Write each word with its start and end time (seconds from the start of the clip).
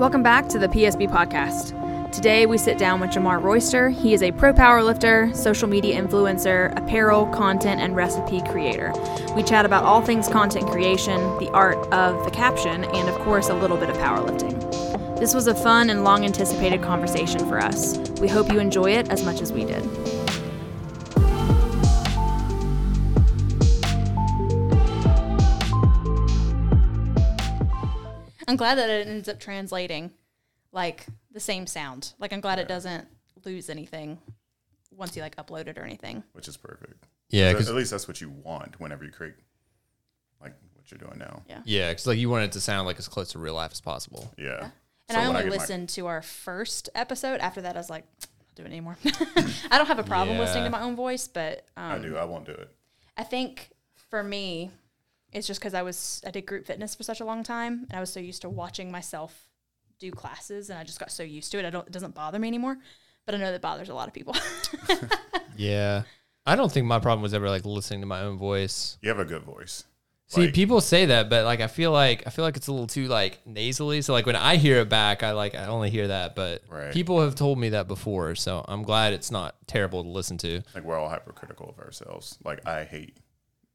Welcome 0.00 0.22
back 0.22 0.48
to 0.48 0.58
the 0.58 0.66
PSB 0.66 1.10
podcast. 1.10 2.10
Today 2.10 2.46
we 2.46 2.56
sit 2.56 2.78
down 2.78 3.00
with 3.00 3.10
Jamar 3.10 3.38
Royster. 3.38 3.90
He 3.90 4.14
is 4.14 4.22
a 4.22 4.32
pro 4.32 4.54
powerlifter, 4.54 5.36
social 5.36 5.68
media 5.68 6.00
influencer, 6.00 6.74
apparel, 6.78 7.26
content, 7.26 7.82
and 7.82 7.94
recipe 7.94 8.40
creator. 8.48 8.94
We 9.36 9.42
chat 9.42 9.66
about 9.66 9.84
all 9.84 10.00
things 10.00 10.26
content 10.26 10.70
creation, 10.70 11.20
the 11.36 11.50
art 11.52 11.76
of 11.92 12.24
the 12.24 12.30
caption, 12.30 12.84
and 12.84 13.10
of 13.10 13.14
course 13.16 13.50
a 13.50 13.54
little 13.54 13.76
bit 13.76 13.90
of 13.90 13.96
powerlifting. 13.98 14.58
This 15.20 15.34
was 15.34 15.46
a 15.48 15.54
fun 15.54 15.90
and 15.90 16.02
long 16.02 16.24
anticipated 16.24 16.80
conversation 16.80 17.46
for 17.46 17.58
us. 17.58 17.98
We 18.22 18.28
hope 18.28 18.50
you 18.50 18.58
enjoy 18.58 18.92
it 18.92 19.10
as 19.10 19.22
much 19.22 19.42
as 19.42 19.52
we 19.52 19.66
did. 19.66 19.84
I'm 28.50 28.56
glad 28.56 28.76
that 28.78 28.90
it 28.90 29.06
ends 29.06 29.28
up 29.28 29.38
translating 29.40 30.12
like 30.72 31.06
the 31.32 31.40
same 31.40 31.66
sound. 31.66 32.12
Like 32.18 32.32
I'm 32.32 32.40
glad 32.40 32.58
it 32.58 32.68
doesn't 32.68 33.06
lose 33.44 33.70
anything 33.70 34.18
once 34.90 35.16
you 35.16 35.22
like 35.22 35.36
upload 35.36 35.66
it 35.68 35.78
or 35.78 35.82
anything. 35.82 36.22
which 36.32 36.48
is 36.48 36.56
perfect. 36.56 37.06
Yeah, 37.30 37.46
At- 37.46 37.52
because 37.54 37.68
at 37.68 37.74
least 37.76 37.90
that's 37.92 38.08
what 38.08 38.20
you 38.20 38.30
want 38.30 38.78
whenever 38.80 39.04
you 39.04 39.10
create 39.12 39.34
like 40.42 40.54
what 40.74 40.90
you're 40.90 40.98
doing 40.98 41.18
now. 41.18 41.42
Yeah. 41.48 41.60
yeah, 41.64 41.90
because 41.90 42.06
like 42.06 42.18
you 42.18 42.28
want 42.28 42.44
it 42.44 42.52
to 42.52 42.60
sound 42.60 42.86
like 42.86 42.98
as 42.98 43.08
close 43.08 43.30
to 43.32 43.38
real 43.38 43.54
life 43.54 43.70
as 43.72 43.80
possible. 43.80 44.32
Yeah. 44.36 44.70
And 45.08 45.16
So 45.16 45.16
I 45.16 45.18
when 45.20 45.28
only 45.28 45.42
get 45.44 45.50
my- 45.50 45.56
listened 45.56 45.88
to 45.90 46.06
our 46.06 46.22
first 46.22 46.88
episode. 46.94 47.40
After 47.40 47.60
that, 47.62 47.76
I 47.76 47.78
was 47.78 47.88
like, 47.90 48.04
do 48.56 48.62
it 48.62 48.66
anymore. 48.66 48.96
I 49.70 49.78
don't 49.78 49.86
have 49.86 49.98
a 50.00 50.04
problem 50.04 50.38
listening 50.38 50.64
to 50.64 50.70
my 50.70 50.82
own 50.82 50.96
voice, 50.96 51.28
but 51.28 51.64
um, 51.76 51.92
I 51.92 51.98
do. 51.98 52.16
I 52.16 52.24
won't 52.24 52.46
do 52.46 52.52
it. 52.52 52.68
I 53.16 53.22
think 53.22 53.70
for 54.10 54.22
me, 54.24 54.70
it's 55.32 55.46
just 55.46 55.60
because 55.60 55.74
I 55.74 55.82
was 55.82 56.22
I 56.26 56.30
did 56.30 56.46
group 56.46 56.66
fitness 56.66 56.94
for 56.94 57.02
such 57.02 57.20
a 57.20 57.24
long 57.24 57.42
time, 57.44 57.86
and 57.90 57.96
I 57.96 58.00
was 58.00 58.12
so 58.12 58.20
used 58.20 58.42
to 58.42 58.48
watching 58.48 58.90
myself 58.90 59.48
do 59.98 60.10
classes, 60.10 60.70
and 60.70 60.78
I 60.78 60.84
just 60.84 60.98
got 61.00 61.10
so 61.10 61.22
used 61.22 61.52
to 61.52 61.58
it. 61.58 61.64
I 61.64 61.70
don't. 61.70 61.86
It 61.86 61.92
doesn't 61.92 62.14
bother 62.14 62.38
me 62.38 62.48
anymore, 62.48 62.78
but 63.26 63.34
I 63.34 63.38
know 63.38 63.52
that 63.52 63.60
bothers 63.60 63.88
a 63.88 63.94
lot 63.94 64.08
of 64.08 64.14
people. 64.14 64.34
Yeah, 65.56 66.04
I 66.46 66.56
don't 66.56 66.72
think 66.72 66.86
my 66.86 66.98
problem 67.00 67.22
was 67.22 67.34
ever 67.34 67.48
like 67.50 67.64
listening 67.66 68.00
to 68.00 68.06
my 68.06 68.22
own 68.22 68.38
voice. 68.38 68.96
You 69.02 69.08
have 69.10 69.18
a 69.18 69.24
good 69.26 69.42
voice. 69.42 69.84
See, 70.28 70.42
Like- 70.42 70.54
people 70.54 70.80
say 70.80 71.06
that, 71.06 71.28
but 71.28 71.44
like 71.44 71.60
I 71.60 71.66
feel 71.66 71.90
like 71.92 72.26
I 72.26 72.30
feel 72.30 72.44
like 72.44 72.56
it's 72.56 72.68
a 72.68 72.72
little 72.72 72.86
too 72.86 73.08
like 73.08 73.44
nasally. 73.46 74.00
So 74.00 74.12
like 74.12 74.26
when 74.26 74.36
I 74.36 74.56
hear 74.56 74.76
it 74.78 74.88
back, 74.88 75.22
I 75.22 75.32
like 75.32 75.54
I 75.54 75.66
only 75.66 75.90
hear 75.90 76.08
that. 76.08 76.34
But 76.34 76.62
Right. 76.68 76.92
people 76.92 77.20
have 77.20 77.34
told 77.34 77.58
me 77.58 77.70
that 77.70 77.88
before, 77.88 78.34
so 78.36 78.64
I'm 78.68 78.84
glad 78.84 79.12
it's 79.12 79.30
not 79.30 79.56
terrible 79.66 80.02
to 80.04 80.08
listen 80.08 80.38
to. 80.38 80.62
Like 80.74 80.84
we're 80.84 80.96
all 80.98 81.08
hypercritical 81.10 81.68
of 81.68 81.78
ourselves. 81.84 82.38
Like 82.44 82.66
I 82.66 82.84
hate 82.84 83.18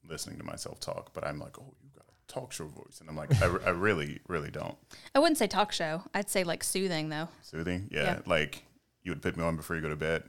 listening 0.10 0.38
to 0.38 0.44
myself 0.44 0.80
talk, 0.80 1.14
but 1.14 1.26
I'm 1.26 1.40
like, 1.40 1.58
oh, 1.60 1.74
you've 1.84 1.94
got 1.94 2.06
a 2.06 2.34
talk 2.34 2.52
show 2.52 2.66
voice, 2.68 3.00
and 3.00 3.10
I'm 3.10 3.16
like, 3.16 3.32
I, 3.42 3.46
I 3.66 3.70
really, 3.72 4.20
really 4.28 4.52
don't. 4.52 4.76
I 5.14 5.20
wouldn't 5.20 5.38
say 5.38 5.48
talk 5.48 5.72
show. 5.72 6.04
I'd 6.14 6.30
say 6.30 6.44
like 6.44 6.64
soothing 6.64 7.10
though. 7.10 7.30
Soothing, 7.42 7.90
yeah. 7.92 8.04
Yeah. 8.04 8.20
Like 8.26 8.64
you 9.04 9.12
would 9.12 9.22
put 9.22 9.38
me 9.38 9.44
on 9.44 9.56
before 9.56 9.76
you 9.76 9.82
go 9.82 9.90
to 9.90 9.96
bed. 9.96 10.24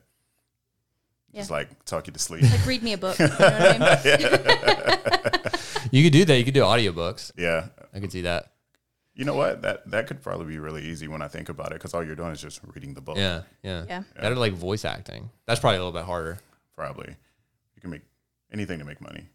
Just 1.34 1.50
like 1.50 1.84
talk 1.84 2.06
you 2.06 2.14
to 2.14 2.18
sleep. 2.18 2.42
Like 2.44 2.64
read 2.64 2.82
me 2.82 2.94
a 2.94 2.98
book. 2.98 3.18
You 3.18 3.26
know 3.26 3.34
what 3.34 3.52
I 3.52 4.02
mean? 4.02 5.52
You 5.92 6.02
could 6.02 6.12
do 6.12 6.24
that. 6.24 6.36
You 6.36 6.44
could 6.44 6.54
do 6.54 6.62
audiobooks. 6.62 7.30
yeah. 7.36 7.68
I 7.94 8.00
could 8.00 8.10
see 8.10 8.22
that. 8.22 8.52
You 9.14 9.24
know 9.24 9.34
what? 9.34 9.62
That 9.62 9.88
that 9.90 10.06
could 10.08 10.20
probably 10.20 10.46
be 10.46 10.58
really 10.58 10.82
easy 10.82 11.08
when 11.08 11.22
I 11.22 11.28
think 11.28 11.48
about 11.48 11.68
it, 11.68 11.74
because 11.74 11.94
all 11.94 12.04
you're 12.04 12.16
doing 12.16 12.32
is 12.32 12.40
just 12.42 12.60
reading 12.74 12.92
the 12.92 13.00
book. 13.00 13.16
Yeah, 13.16 13.42
yeah. 13.62 13.84
Yeah. 13.88 14.02
Better 14.20 14.34
like 14.34 14.52
voice 14.52 14.84
acting. 14.84 15.30
That's 15.46 15.60
probably 15.60 15.76
a 15.76 15.80
little 15.80 15.92
bit 15.92 16.04
harder. 16.04 16.38
Probably. 16.74 17.14
You 17.76 17.80
can 17.80 17.90
make 17.90 18.02
anything 18.52 18.78
to 18.80 18.84
make 18.84 19.00
money. 19.00 19.28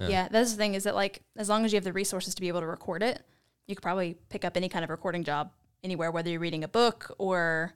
Yeah. 0.00 0.08
Yeah, 0.08 0.28
that's 0.30 0.52
the 0.52 0.56
thing 0.56 0.74
is 0.74 0.84
that 0.84 0.94
like 0.94 1.22
as 1.36 1.48
long 1.48 1.64
as 1.64 1.72
you 1.72 1.76
have 1.76 1.84
the 1.84 1.92
resources 1.92 2.34
to 2.34 2.40
be 2.40 2.48
able 2.48 2.60
to 2.60 2.66
record 2.66 3.02
it, 3.02 3.22
you 3.66 3.74
could 3.76 3.82
probably 3.82 4.16
pick 4.30 4.44
up 4.44 4.56
any 4.56 4.68
kind 4.68 4.82
of 4.82 4.90
recording 4.90 5.24
job 5.24 5.50
anywhere, 5.84 6.10
whether 6.10 6.30
you're 6.30 6.40
reading 6.40 6.64
a 6.64 6.68
book 6.68 7.14
or 7.18 7.74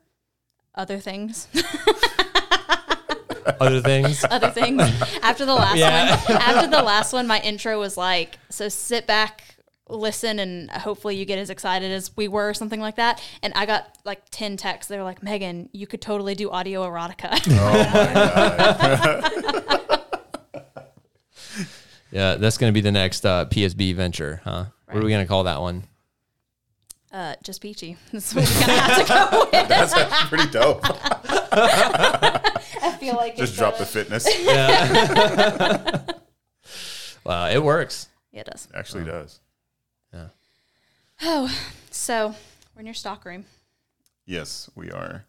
other 0.74 0.98
things. 0.98 1.48
Other 3.60 3.80
things. 3.82 4.24
other 4.30 4.48
things. 4.50 4.80
After 5.22 5.44
the 5.44 5.54
last 5.54 5.76
Yeah. 5.76 6.16
one, 6.26 6.36
after 6.38 6.66
the 6.70 6.82
last 6.82 7.12
one, 7.12 7.26
my 7.26 7.40
intro 7.40 7.78
was 7.78 7.94
like, 7.96 8.38
so 8.48 8.68
sit 8.70 9.06
back, 9.06 9.42
listen, 9.88 10.38
and 10.38 10.70
hopefully 10.70 11.16
you 11.16 11.26
get 11.26 11.38
as 11.38 11.50
excited 11.50 11.92
as 11.92 12.10
we 12.16 12.26
were, 12.26 12.48
or 12.48 12.54
something 12.54 12.80
like 12.80 12.96
that. 12.96 13.22
And 13.42 13.52
I 13.54 13.66
got 13.66 13.98
like 14.04 14.22
ten 14.30 14.56
texts. 14.56 14.88
They 14.88 14.96
were 14.96 15.04
like, 15.04 15.22
Megan, 15.22 15.68
you 15.72 15.86
could 15.86 16.00
totally 16.00 16.34
do 16.34 16.50
audio 16.50 16.88
erotica. 16.88 17.38
Oh 17.50 19.20
Yeah, 22.14 22.36
that's 22.36 22.56
going 22.56 22.72
to 22.72 22.74
be 22.74 22.80
the 22.80 22.92
next 22.92 23.26
uh, 23.26 23.44
PSB 23.46 23.94
venture, 23.94 24.40
huh? 24.44 24.66
What 24.86 25.02
are 25.02 25.04
we 25.04 25.10
going 25.10 25.24
to 25.24 25.28
call 25.28 25.44
that 25.44 25.60
one? 25.60 25.84
uh, 27.14 27.36
just 27.42 27.60
peachy. 27.60 27.96
That's 28.12 28.34
what 28.34 28.44
we're 28.44 28.60
gonna 28.60 28.72
have 28.72 29.06
to 29.06 29.12
go 29.12 29.44
with. 29.52 29.68
That's 29.68 29.94
actually 29.94 30.28
pretty 30.28 30.50
dope. 30.50 30.80
I 30.82 32.96
feel 32.98 33.14
like 33.14 33.36
Just 33.36 33.52
it's, 33.52 33.58
drop 33.58 33.78
the 33.78 33.86
fitness. 33.86 34.26
Yeah. 34.44 36.02
wow, 37.24 37.48
it 37.48 37.62
works. 37.62 38.08
Yeah, 38.32 38.40
it 38.40 38.46
does. 38.46 38.66
Actually 38.74 39.04
does. 39.04 39.38
Yeah. 40.12 40.26
Oh, 41.22 41.56
so 41.92 42.34
we're 42.74 42.80
in 42.80 42.86
your 42.86 42.94
stock 42.94 43.24
room. 43.24 43.44
Yes, 44.26 44.68
we 44.74 44.90
are. 44.90 45.24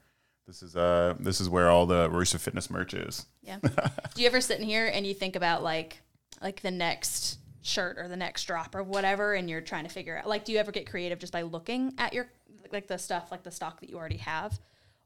This 0.47 0.63
is 0.63 0.75
uh 0.75 1.13
this 1.19 1.39
is 1.39 1.49
where 1.49 1.69
all 1.69 1.85
the 1.85 2.09
Royster 2.09 2.39
Fitness 2.39 2.71
merch 2.71 2.95
is. 2.95 3.27
Yeah. 3.43 3.59
Do 3.61 4.21
you 4.21 4.27
ever 4.27 4.41
sit 4.41 4.59
in 4.59 4.65
here 4.65 4.87
and 4.87 5.05
you 5.05 5.13
think 5.13 5.35
about 5.35 5.61
like 5.61 6.01
like 6.41 6.61
the 6.61 6.71
next 6.71 7.39
shirt 7.61 7.97
or 7.97 8.07
the 8.07 8.17
next 8.17 8.43
drop 8.43 8.75
or 8.75 8.83
whatever 8.83 9.33
and 9.33 9.49
you're 9.49 9.61
trying 9.61 9.83
to 9.83 9.89
figure 9.89 10.17
out 10.17 10.27
like 10.27 10.45
do 10.45 10.51
you 10.51 10.59
ever 10.59 10.71
get 10.71 10.87
creative 10.87 11.17
just 11.17 11.33
by 11.33 11.41
looking 11.41 11.91
at 11.97 12.13
your 12.13 12.27
like 12.71 12.87
the 12.87 12.97
stuff 12.97 13.31
like 13.31 13.41
the 13.41 13.49
stock 13.49 13.79
that 13.79 13.89
you 13.89 13.97
already 13.97 14.17
have 14.17 14.59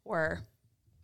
or 0.03 0.41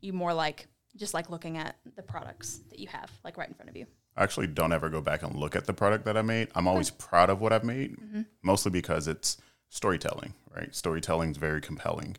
you 0.01 0.11
more 0.11 0.33
like 0.33 0.67
just 0.95 1.13
like 1.13 1.29
looking 1.29 1.57
at 1.57 1.75
the 1.95 2.01
products 2.01 2.61
that 2.69 2.79
you 2.79 2.87
have 2.87 3.11
like 3.23 3.37
right 3.37 3.47
in 3.47 3.53
front 3.53 3.69
of 3.69 3.75
you. 3.75 3.85
I 4.15 4.23
actually 4.23 4.47
don't 4.47 4.71
ever 4.71 4.89
go 4.89 5.01
back 5.01 5.23
and 5.23 5.35
look 5.35 5.55
at 5.55 5.65
the 5.65 5.73
product 5.73 6.05
that 6.05 6.15
I 6.15 6.21
made. 6.21 6.47
I'm 6.55 6.67
always 6.67 6.89
proud 6.89 7.29
of 7.29 7.41
what 7.41 7.51
I've 7.51 7.65
made, 7.65 7.97
mm-hmm. 7.97 8.21
mostly 8.41 8.71
because 8.71 9.07
it's 9.07 9.37
storytelling, 9.69 10.33
right? 10.55 10.73
Storytelling 10.73 11.31
is 11.31 11.37
very 11.37 11.59
compelling. 11.59 12.15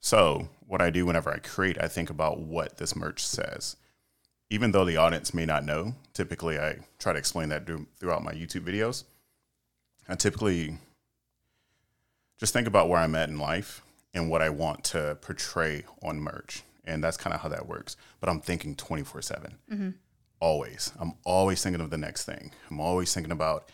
So, 0.00 0.48
what 0.66 0.80
I 0.80 0.90
do 0.90 1.04
whenever 1.04 1.30
I 1.30 1.38
create, 1.38 1.76
I 1.82 1.88
think 1.88 2.08
about 2.08 2.40
what 2.40 2.78
this 2.78 2.96
merch 2.96 3.26
says. 3.26 3.76
Even 4.50 4.72
though 4.72 4.84
the 4.84 4.96
audience 4.96 5.34
may 5.34 5.44
not 5.44 5.64
know, 5.64 5.94
typically 6.14 6.58
I 6.58 6.78
try 6.98 7.12
to 7.12 7.18
explain 7.18 7.50
that 7.50 7.66
throughout 7.98 8.24
my 8.24 8.32
YouTube 8.32 8.62
videos. 8.62 9.04
I 10.08 10.14
typically 10.14 10.78
just 12.38 12.52
think 12.52 12.66
about 12.66 12.88
where 12.88 12.98
I'm 12.98 13.14
at 13.14 13.28
in 13.28 13.38
life 13.38 13.82
and 14.14 14.30
what 14.30 14.40
I 14.40 14.48
want 14.48 14.84
to 14.84 15.18
portray 15.20 15.84
on 16.02 16.20
merch. 16.20 16.62
And 16.84 17.04
that's 17.04 17.18
kind 17.18 17.34
of 17.34 17.42
how 17.42 17.50
that 17.50 17.68
works. 17.68 17.96
But 18.20 18.30
I'm 18.30 18.40
thinking 18.40 18.74
24 18.74 19.20
7 19.20 19.54
mm-hmm. 19.70 19.90
always. 20.40 20.92
I'm 20.98 21.14
always 21.24 21.62
thinking 21.62 21.82
of 21.82 21.90
the 21.90 21.98
next 21.98 22.24
thing. 22.24 22.52
I'm 22.70 22.80
always 22.80 23.12
thinking 23.12 23.32
about 23.32 23.68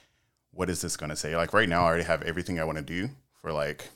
what 0.50 0.70
is 0.70 0.80
this 0.80 0.96
going 0.96 1.10
to 1.10 1.16
say. 1.16 1.36
Like 1.36 1.52
right 1.52 1.68
now, 1.68 1.82
I 1.82 1.86
already 1.86 2.04
have 2.04 2.22
everything 2.22 2.58
I 2.58 2.64
want 2.64 2.78
to 2.78 2.84
do 2.84 3.10
for 3.40 3.52
like 3.52 3.90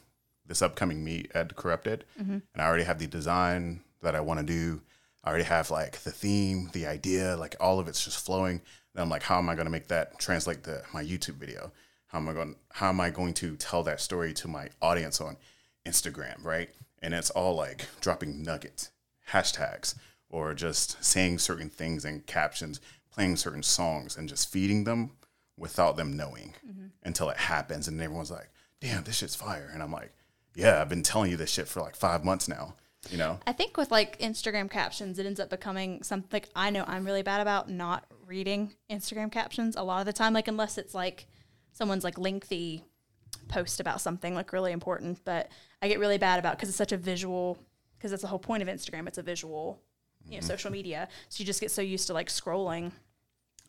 this 0.47 0.63
upcoming 0.63 1.05
meet 1.05 1.31
at 1.35 1.57
Corrupted, 1.57 2.05
mm-hmm. 2.21 2.33
and 2.33 2.43
I 2.57 2.65
already 2.67 2.85
have 2.85 2.99
the 2.99 3.07
design 3.07 3.81
that 4.03 4.15
I 4.15 4.21
want 4.21 4.41
to 4.41 4.47
do. 4.47 4.81
I 5.29 5.31
already 5.31 5.45
have 5.45 5.71
like 5.71 5.99
the 6.05 6.11
theme, 6.11 6.71
the 6.73 6.87
idea, 6.87 7.37
like 7.37 7.55
all 7.61 7.79
of 7.79 7.87
it's 7.87 8.03
just 8.03 8.25
flowing. 8.25 8.63
And 8.95 9.03
I'm 9.03 9.11
like, 9.11 9.25
how 9.25 9.37
am 9.37 9.51
I 9.51 9.55
going 9.55 9.67
to 9.67 9.71
make 9.71 9.89
that 9.89 10.19
translate 10.19 10.65
to 10.65 10.83
my 10.95 11.05
YouTube 11.05 11.35
video? 11.35 11.71
How 12.07 12.17
am 12.17 12.31
I 12.31 12.33
going? 12.33 12.57
How 12.73 12.89
am 12.89 12.99
I 12.99 13.11
going 13.11 13.35
to 13.35 13.55
tell 13.57 13.83
that 13.83 14.01
story 14.01 14.33
to 14.33 14.49
my 14.49 14.71
audience 14.81 15.21
on 15.21 15.37
Instagram, 15.85 16.43
right? 16.43 16.71
And 17.03 17.13
it's 17.13 17.29
all 17.29 17.55
like 17.55 17.89
dropping 18.01 18.43
nuggets, 18.43 18.91
hashtags, 19.31 19.97
or 20.31 20.55
just 20.55 21.05
saying 21.05 21.41
certain 21.41 21.69
things 21.69 22.07
in 22.07 22.21
captions, 22.21 22.81
playing 23.13 23.37
certain 23.37 23.63
songs, 23.63 24.17
and 24.17 24.31
just 24.31 24.51
feeding 24.51 24.85
them 24.85 25.11
without 25.59 25.99
them 25.99 26.17
knowing 26.17 26.55
mm-hmm. 26.67 26.87
until 27.03 27.29
it 27.29 27.37
happens. 27.37 27.87
And 27.87 28.01
everyone's 28.01 28.31
like, 28.31 28.49
damn, 28.81 29.05
this 29.05 29.19
shit's 29.19 29.37
fire. 29.37 29.69
And 29.75 29.83
I'm 29.83 29.93
like, 29.93 30.15
yeah, 30.55 30.81
I've 30.81 30.89
been 30.89 31.03
telling 31.03 31.31
you 31.31 31.37
this 31.37 31.51
shit 31.51 31.69
for 31.69 31.83
like 31.83 31.97
five 31.97 32.25
months 32.25 32.49
now, 32.49 32.77
you 33.11 33.19
know? 33.19 33.39
I 33.47 33.53
think 33.53 33.77
with 33.77 33.91
like 33.91 34.19
Instagram 34.19 34.71
captions, 34.71 35.19
it 35.19 35.27
ends 35.27 35.41
up 35.41 35.51
becoming 35.51 36.03
something 36.03 36.29
like 36.33 36.49
I 36.55 36.71
know 36.71 36.85
I'm 36.87 37.05
really 37.05 37.23
bad 37.23 37.41
about 37.41 37.71
not 37.71 38.05
reading 38.27 38.75
Instagram 38.91 39.31
captions 39.33 39.77
a 39.77 39.83
lot 39.83 40.01
of 40.01 40.07
the 40.07 40.13
time, 40.13 40.33
like 40.33 40.49
unless 40.49 40.79
it's 40.79 40.95
like 40.95 41.27
someone's 41.73 42.05
like 42.05 42.19
lengthy 42.19 42.85
post 43.49 43.81
about 43.81 44.01
something 44.01 44.35
like 44.35 44.53
really 44.53 44.73
important. 44.73 45.25
But 45.25 45.51
I 45.81 45.89
get 45.89 45.99
really 45.99 46.19
bad 46.19 46.39
about 46.39 46.57
because 46.57 46.69
it's 46.69 46.79
such 46.79 46.93
a 46.93 46.97
visual, 46.97 47.59
because 47.97 48.11
that's 48.11 48.23
the 48.23 48.29
whole 48.29 48.39
point 48.39 48.63
of 48.63 48.69
Instagram. 48.69 49.07
It's 49.07 49.19
a 49.19 49.23
visual, 49.23 49.81
you 50.29 50.37
know, 50.37 50.47
social 50.47 50.71
media. 50.71 51.09
So 51.29 51.41
you 51.41 51.47
just 51.47 51.61
get 51.61 51.71
so 51.71 51.83
used 51.83 52.07
to 52.09 52.13
like 52.13 52.29
scrolling. 52.29 52.93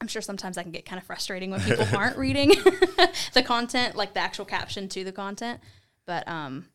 I'm 0.01 0.07
sure 0.07 0.21
sometimes 0.21 0.57
i 0.57 0.63
can 0.63 0.71
get 0.71 0.85
kind 0.85 0.99
of 0.99 1.05
frustrating 1.05 1.51
when 1.51 1.59
people 1.59 1.85
aren't 1.95 2.17
reading 2.17 2.49
the 3.33 3.43
content, 3.43 3.95
like 3.95 4.13
the 4.13 4.21
actual 4.21 4.45
caption 4.45 4.87
to 4.89 5.03
the 5.03 5.11
content. 5.11 5.59
But 6.05 6.27
um, 6.27 6.65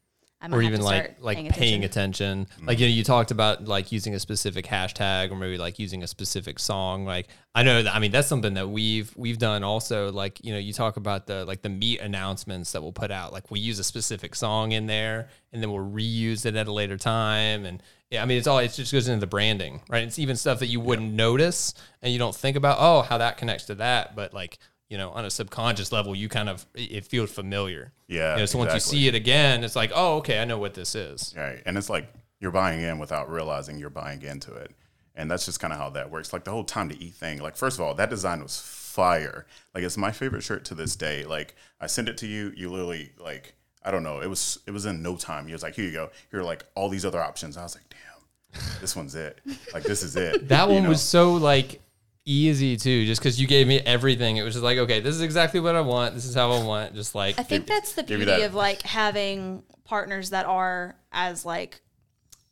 or 0.52 0.60
have 0.60 0.68
even 0.68 0.80
to 0.80 0.84
like 0.84 1.04
start 1.04 1.22
like 1.22 1.48
paying 1.50 1.84
attention. 1.84 2.46
Hmm. 2.58 2.66
Like 2.66 2.78
you 2.78 2.86
know, 2.86 2.92
you 2.92 3.04
talked 3.04 3.30
about 3.30 3.64
like 3.64 3.92
using 3.92 4.14
a 4.14 4.20
specific 4.20 4.66
hashtag 4.66 5.30
or 5.30 5.36
maybe 5.36 5.58
like 5.58 5.78
using 5.78 6.02
a 6.02 6.06
specific 6.06 6.58
song. 6.58 7.04
Like 7.04 7.28
I 7.54 7.62
know 7.62 7.82
that 7.82 7.94
I 7.94 7.98
mean 7.98 8.10
that's 8.10 8.28
something 8.28 8.54
that 8.54 8.68
we've 8.68 9.12
we've 9.16 9.38
done 9.38 9.62
also. 9.62 10.10
Like 10.12 10.44
you 10.44 10.52
know, 10.52 10.58
you 10.58 10.72
talk 10.72 10.96
about 10.96 11.26
the 11.26 11.44
like 11.44 11.62
the 11.62 11.68
meet 11.68 12.00
announcements 12.00 12.72
that 12.72 12.82
we'll 12.82 12.92
put 12.92 13.10
out. 13.10 13.32
Like 13.32 13.50
we 13.50 13.60
use 13.60 13.78
a 13.78 13.84
specific 13.84 14.34
song 14.34 14.72
in 14.72 14.86
there, 14.86 15.28
and 15.52 15.62
then 15.62 15.70
we'll 15.70 15.84
reuse 15.84 16.44
it 16.46 16.56
at 16.56 16.66
a 16.66 16.72
later 16.72 16.96
time. 16.96 17.64
And 17.64 17.82
yeah, 18.10 18.22
I 18.22 18.26
mean 18.26 18.38
it's 18.38 18.46
all 18.46 18.58
it 18.58 18.72
just 18.72 18.92
goes 18.92 19.08
into 19.08 19.20
the 19.20 19.26
branding, 19.26 19.82
right? 19.88 20.04
It's 20.04 20.18
even 20.18 20.36
stuff 20.36 20.58
that 20.60 20.66
you 20.66 20.80
wouldn't 20.80 21.12
notice 21.12 21.74
and 22.02 22.12
you 22.12 22.18
don't 22.18 22.34
think 22.34 22.56
about. 22.56 22.78
Oh, 22.80 23.02
how 23.02 23.18
that 23.18 23.38
connects 23.38 23.64
to 23.66 23.74
that, 23.76 24.14
but 24.16 24.34
like 24.34 24.58
you 24.94 24.98
know, 24.98 25.10
on 25.10 25.24
a 25.24 25.30
subconscious 25.30 25.90
level, 25.90 26.14
you 26.14 26.28
kind 26.28 26.48
of 26.48 26.64
it 26.72 27.04
feels 27.04 27.32
familiar. 27.32 27.90
Yeah, 28.06 28.34
You 28.34 28.42
know, 28.42 28.46
so 28.46 28.58
once 28.58 28.72
you 28.74 28.78
see 28.78 29.08
it 29.08 29.16
again, 29.16 29.64
it's 29.64 29.74
like, 29.74 29.90
oh, 29.92 30.18
okay, 30.18 30.38
I 30.40 30.44
know 30.44 30.56
what 30.58 30.74
this 30.74 30.94
is. 30.94 31.34
Right. 31.36 31.60
And 31.66 31.76
it's 31.76 31.90
like 31.90 32.06
you're 32.38 32.52
buying 32.52 32.80
in 32.80 33.00
without 33.00 33.28
realizing 33.28 33.76
you're 33.76 33.90
buying 33.90 34.22
into 34.22 34.54
it. 34.54 34.70
And 35.16 35.28
that's 35.28 35.46
just 35.46 35.58
kind 35.58 35.72
of 35.72 35.80
how 35.80 35.90
that 35.90 36.12
works. 36.12 36.32
Like 36.32 36.44
the 36.44 36.52
whole 36.52 36.62
time 36.62 36.88
to 36.90 37.02
eat 37.02 37.14
thing. 37.14 37.40
Like, 37.42 37.56
first 37.56 37.76
of 37.76 37.84
all, 37.84 37.92
that 37.94 38.08
design 38.08 38.40
was 38.40 38.60
fire. 38.60 39.46
Like, 39.74 39.82
it's 39.82 39.96
my 39.96 40.12
favorite 40.12 40.42
shirt 40.44 40.64
to 40.66 40.76
this 40.76 40.94
day. 40.94 41.24
Like, 41.24 41.56
I 41.80 41.88
sent 41.88 42.08
it 42.08 42.16
to 42.18 42.26
you. 42.28 42.52
You 42.56 42.70
literally, 42.70 43.10
like, 43.18 43.54
I 43.84 43.90
don't 43.90 44.04
know. 44.04 44.20
It 44.20 44.28
was, 44.30 44.60
it 44.68 44.70
was 44.70 44.86
in 44.86 45.02
no 45.02 45.16
time. 45.16 45.48
You 45.48 45.54
was 45.54 45.64
like, 45.64 45.74
here 45.74 45.86
you 45.86 45.92
go. 45.92 46.10
Here 46.30 46.38
are 46.38 46.44
like 46.44 46.64
all 46.76 46.88
these 46.88 47.04
other 47.04 47.20
options. 47.20 47.56
I 47.56 47.64
was 47.64 47.74
like, 47.74 47.84
damn, 47.90 48.70
this 48.80 48.94
one's 48.94 49.16
it. 49.16 49.40
Like, 49.72 49.82
this 49.82 50.04
is 50.04 50.14
it. 50.14 50.46
That 50.54 50.68
You 50.68 50.74
one 50.74 50.82
know? 50.84 50.88
was 50.90 51.02
so 51.02 51.34
like 51.34 51.80
easy 52.26 52.76
too, 52.76 53.04
just 53.06 53.20
because 53.20 53.40
you 53.40 53.46
gave 53.46 53.66
me 53.66 53.80
everything. 53.80 54.36
It 54.36 54.42
was 54.42 54.54
just 54.54 54.64
like, 54.64 54.78
okay, 54.78 55.00
this 55.00 55.14
is 55.14 55.20
exactly 55.22 55.60
what 55.60 55.74
I 55.74 55.80
want. 55.80 56.14
This 56.14 56.24
is 56.24 56.34
how 56.34 56.52
I 56.52 56.62
want. 56.62 56.94
Just 56.94 57.14
like 57.14 57.38
I 57.38 57.42
think 57.42 57.66
that's 57.66 57.92
the 57.92 58.02
beauty 58.02 58.24
that. 58.24 58.42
of 58.42 58.54
like 58.54 58.82
having 58.82 59.62
partners 59.84 60.30
that 60.30 60.46
are 60.46 60.96
as 61.12 61.44
like, 61.44 61.80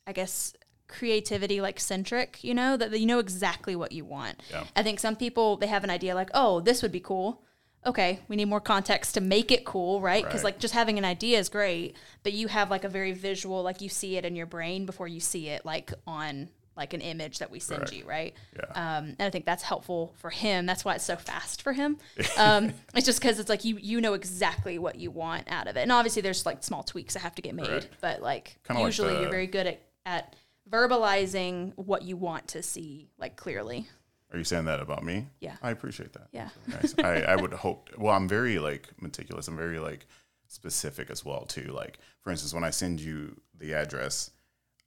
I 0.06 0.12
guess 0.12 0.54
creativity 0.88 1.60
like 1.60 1.80
centric. 1.80 2.42
You 2.44 2.54
know 2.54 2.76
that 2.76 2.90
that 2.90 2.98
you 3.00 3.06
know 3.06 3.19
exactly 3.19 3.74
what 3.74 3.92
you 3.92 4.04
want. 4.04 4.40
Yeah. 4.50 4.64
I 4.76 4.82
think 4.82 5.00
some 5.00 5.16
people 5.16 5.56
they 5.56 5.66
have 5.69 5.84
an 5.84 5.90
idea 5.90 6.14
like, 6.14 6.30
oh, 6.34 6.60
this 6.60 6.82
would 6.82 6.92
be 6.92 7.00
cool. 7.00 7.42
Okay, 7.84 8.20
we 8.28 8.36
need 8.36 8.44
more 8.44 8.60
context 8.60 9.14
to 9.14 9.20
make 9.20 9.50
it 9.50 9.64
cool, 9.64 10.00
right? 10.00 10.22
Because 10.22 10.44
Right. 10.44 10.52
like 10.52 10.60
just 10.60 10.72
having 10.72 10.98
an 10.98 11.04
idea 11.04 11.40
is 11.40 11.48
great, 11.48 11.96
but 12.22 12.32
you 12.32 12.46
have 12.46 12.70
like 12.70 12.84
a 12.84 12.88
very 12.88 13.10
visual, 13.10 13.60
like 13.64 13.80
you 13.80 13.88
see 13.88 14.16
it 14.16 14.24
in 14.24 14.36
your 14.36 14.46
brain 14.46 14.86
before 14.86 15.08
you 15.08 15.19
see 15.19 15.48
it 15.48 15.66
like 15.66 15.92
on 16.06 16.48
like 16.76 16.94
an 16.94 17.00
image 17.02 17.38
that 17.40 17.50
we 17.50 17.58
send 17.60 17.80
Correct. 17.80 17.92
you, 17.94 18.04
right? 18.06 18.34
Yeah. 18.56 18.64
Um, 18.98 19.04
and 19.19 19.22
I 19.22 19.30
think 19.30 19.44
that's 19.44 19.62
helpful 19.62 20.14
for 20.19 20.30
him. 20.30 20.64
That's 20.66 20.84
why 20.84 20.94
it's 20.94 21.04
so 21.04 21.16
fast 21.16 21.62
for 21.62 21.72
him. 21.72 21.98
Um, 22.38 22.72
it's 22.94 23.04
just 23.06 23.20
because 23.20 23.38
it's 23.38 23.48
like 23.50 23.64
you 23.64 23.76
you 23.78 24.00
know 24.00 24.14
exactly 24.14 24.78
what 24.78 24.96
you 24.96 25.10
want 25.10 25.50
out 25.50 25.66
of 25.69 25.76
it, 25.76 25.80
and 25.82 25.92
obviously 25.92 26.22
there's 26.22 26.46
like 26.46 26.62
small 26.64 26.82
tweaks 26.82 27.14
that 27.14 27.20
have 27.20 27.34
to 27.34 27.42
get 27.42 27.54
made, 27.54 27.66
Correct. 27.66 27.88
but 28.00 28.22
like 28.22 28.58
Kinda 28.66 28.80
like 28.82 28.88
usually 28.88 29.14
the- 29.14 29.20
you're 29.22 29.30
very 29.30 29.46
good 29.46 29.66
at 29.66 29.82
at 30.06 30.34
verbalizing 30.70 31.72
what 31.76 32.02
you 32.02 32.16
want 32.16 32.48
to 32.48 32.62
see 32.62 33.08
like 33.19 33.36
clearly. 33.36 33.88
Are 34.32 34.38
you 34.38 34.44
saying 34.44 34.64
that 34.64 34.80
about 34.80 35.04
me? 35.04 35.26
Yeah. 35.40 35.56
I 35.62 35.70
appreciate 35.70 36.14
that. 36.14 36.28
Yeah. 36.32 36.48
Nice. 36.66 36.94
I, 36.98 37.22
I 37.22 37.36
would 37.36 37.52
hope. 37.52 37.90
Well, 37.98 38.14
I'm 38.14 38.28
very 38.28 38.58
like 38.58 38.88
meticulous. 39.00 39.46
I'm 39.48 39.56
very 39.58 39.78
like 39.78 40.06
specific 40.48 41.10
as 41.10 41.24
well 41.24 41.44
too. 41.44 41.70
Like 41.72 41.98
for 42.22 42.30
instance, 42.30 42.54
when 42.54 42.64
I 42.64 42.70
send 42.70 43.00
you 43.00 43.38
the 43.58 43.74
address, 43.74 44.30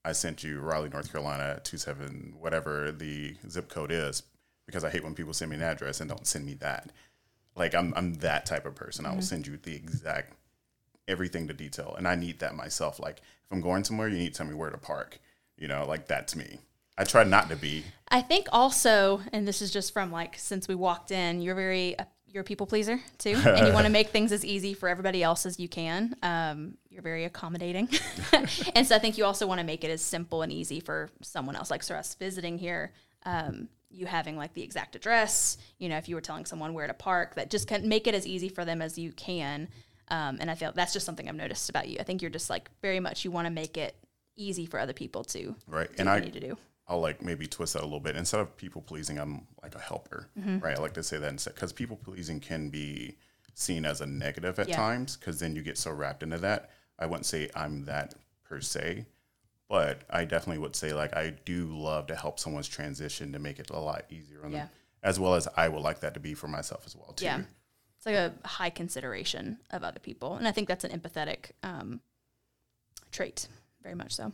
I 0.06 0.12
sent 0.12 0.44
you 0.44 0.60
Raleigh, 0.60 0.90
North 0.90 1.12
Carolina, 1.12 1.60
two 1.64 1.78
seven 1.78 2.36
whatever 2.40 2.92
the 2.92 3.36
zip 3.50 3.70
code 3.70 3.92
is, 3.92 4.24
because 4.68 4.84
I 4.84 4.90
hate 4.90 5.04
when 5.04 5.16
people 5.16 5.34
send 5.34 5.50
me 5.50 5.58
an 5.58 5.64
address 5.64 6.00
and 6.00 6.10
don't 6.10 6.28
send 6.28 6.46
me 6.46 6.54
that. 6.56 6.92
Like 7.56 7.74
I'm 7.74 7.94
I'm 7.96 8.14
that 8.16 8.46
type 8.46 8.66
of 8.66 8.76
person. 8.76 9.06
I 9.06 9.10
will 9.10 9.18
mm-hmm. 9.18 9.24
send 9.24 9.48
you 9.48 9.58
the 9.58 9.76
exact 9.76 10.34
everything 11.08 11.48
to 11.48 11.54
detail, 11.54 11.96
and 11.98 12.08
I 12.08 12.16
need 12.16 12.40
that 12.40 12.56
myself. 12.56 13.00
Like 13.00 13.18
if 13.18 13.52
I'm 13.52 13.62
going 13.62 13.84
somewhere, 13.84 14.08
you 14.08 14.18
need 14.18 14.34
to 14.34 14.38
tell 14.38 14.48
me 14.48 14.54
where 14.54 14.70
to 14.70 14.78
park. 14.78 15.20
You 15.58 15.68
know, 15.68 15.86
like 15.88 16.08
that's 16.08 16.36
me. 16.36 16.60
I 16.98 17.04
try 17.04 17.24
not 17.24 17.50
to 17.50 17.56
be. 17.56 17.84
I 18.10 18.22
think 18.22 18.48
also, 18.52 19.22
and 19.34 19.48
this 19.48 19.62
is 19.62 19.72
just 19.72 19.92
from 19.92 20.12
like 20.12 20.38
since 20.38 20.68
we 20.68 20.76
walked 20.76 21.12
in, 21.12 21.42
you're 21.42 21.56
very 21.56 21.96
you're 22.36 22.42
a 22.42 22.46
people 22.46 22.68
pleaser 22.68 23.00
too, 23.18 23.30
and 23.46 23.66
you 23.66 23.74
want 23.74 23.86
to 23.86 23.92
make 23.92 24.10
things 24.10 24.32
as 24.32 24.46
easy 24.46 24.74
for 24.74 24.90
everybody 24.90 25.24
else 25.24 25.46
as 25.46 25.60
you 25.60 25.70
can. 25.70 26.16
Um, 26.22 26.78
you're 26.90 27.02
very 27.02 27.24
accommodating, 27.24 27.90
and 28.76 28.86
so 28.86 28.96
I 28.96 29.00
think 29.00 29.18
you 29.18 29.26
also 29.26 29.48
want 29.48 29.60
to 29.60 29.66
make 29.66 29.84
it 29.84 29.90
as 29.90 30.02
simple 30.02 30.42
and 30.44 30.52
easy 30.52 30.82
for 30.82 31.10
someone 31.22 31.56
else. 31.56 31.72
Like 31.72 31.82
for 31.82 31.96
us 31.96 32.14
visiting 32.16 32.58
here, 32.58 32.92
um, 33.26 33.70
you 33.90 34.06
having 34.06 34.36
like 34.36 34.54
the 34.54 34.62
exact 34.62 34.96
address. 34.96 35.58
You 35.80 35.90
know, 35.90 35.98
if 35.98 36.10
you 36.10 36.16
were 36.16 36.22
telling 36.22 36.46
someone 36.46 36.74
where 36.74 36.86
to 36.86 36.94
park, 36.94 37.36
that 37.36 37.50
just 37.50 37.68
can 37.68 37.88
make 37.88 38.06
it 38.06 38.14
as 38.14 38.28
easy 38.28 38.50
for 38.50 38.66
them 38.66 38.82
as 38.82 38.98
you 38.98 39.14
can. 39.14 39.70
Um, 40.10 40.38
and 40.40 40.52
I 40.52 40.56
feel 40.56 40.72
that's 40.76 40.94
just 40.94 41.06
something 41.06 41.28
I've 41.28 41.36
noticed 41.36 41.70
about 41.70 41.88
you. 41.88 41.98
I 42.00 42.04
think 42.04 42.22
you're 42.22 42.30
just 42.30 42.50
like 42.50 42.70
very 42.82 43.00
much 43.00 43.26
you 43.26 43.32
want 43.32 43.48
to 43.48 43.52
make 43.52 43.78
it 43.78 43.96
easy 44.36 44.66
for 44.66 44.80
other 44.80 44.94
people 44.94 45.24
to 45.24 45.56
Right. 45.68 45.90
And 45.98 46.10
I 46.10 46.20
need 46.20 46.34
to 46.34 46.40
do. 46.42 46.58
I'll 46.88 47.00
like 47.02 47.22
maybe 47.24 47.48
twist 47.48 47.74
that 47.74 47.82
a 47.82 47.86
little 47.86 48.00
bit. 48.00 48.16
Instead 48.16 48.42
of 48.42 48.56
people 48.58 48.82
pleasing, 48.82 49.18
I'm 49.20 49.48
like 49.64 49.74
a 49.76 49.80
helper, 49.80 50.30
Mm-hmm. 50.40 50.60
right? 50.60 50.78
I 50.78 50.82
like 50.82 50.94
to 50.94 51.04
say 51.04 51.18
that 51.18 51.30
instead 51.32 51.56
because 51.56 51.74
people 51.74 51.98
pleasing 51.98 52.40
can 52.40 52.70
be 52.70 53.18
seen 53.54 53.86
as 53.86 54.02
a 54.02 54.06
negative 54.06 54.60
at 54.60 54.68
Yeah. 54.70 54.76
times 54.76 55.18
because 55.18 55.40
then 55.40 55.56
you 55.56 55.62
get 55.64 55.78
so 55.78 55.92
wrapped 55.92 56.22
into 56.24 56.38
that. 56.40 56.70
I 57.00 57.06
wouldn't 57.08 57.26
say 57.26 57.50
I'm 57.56 57.86
that 57.86 58.14
per 58.44 58.62
se, 58.62 59.06
but 59.68 60.02
I 60.10 60.26
definitely 60.26 60.60
would 60.60 60.76
say 60.76 60.94
like 60.94 61.16
I 61.16 61.32
do 61.46 61.66
love 61.76 62.08
to 62.08 62.16
help 62.16 62.40
someone's 62.40 62.68
transition 62.68 63.32
to 63.34 63.40
make 63.40 63.58
it 63.60 63.70
a 63.72 63.80
lot 63.80 64.06
easier 64.12 64.46
on 64.46 64.52
Yeah. 64.52 64.58
them, 64.60 64.70
as 65.02 65.20
well 65.20 65.34
as 65.36 65.48
I 65.58 65.68
would 65.70 65.82
like 65.82 66.02
that 66.02 66.14
to 66.14 66.20
be 66.20 66.34
for 66.36 66.48
myself 66.48 66.84
as 66.86 66.96
well 66.96 67.14
too. 67.14 67.26
Yeah. 67.26 67.42
It's 67.98 68.06
like 68.06 68.16
a 68.16 68.34
high 68.48 68.70
consideration 68.70 69.58
of 69.72 69.84
other 69.84 70.00
people. 70.00 70.36
And 70.36 70.48
I 70.48 70.52
think 70.52 70.68
that's 70.68 70.84
an 70.84 70.92
empathetic 70.98 71.52
um, 71.64 72.02
trait, 73.12 73.48
very 73.82 73.96
much 73.96 74.14
so. 74.16 74.32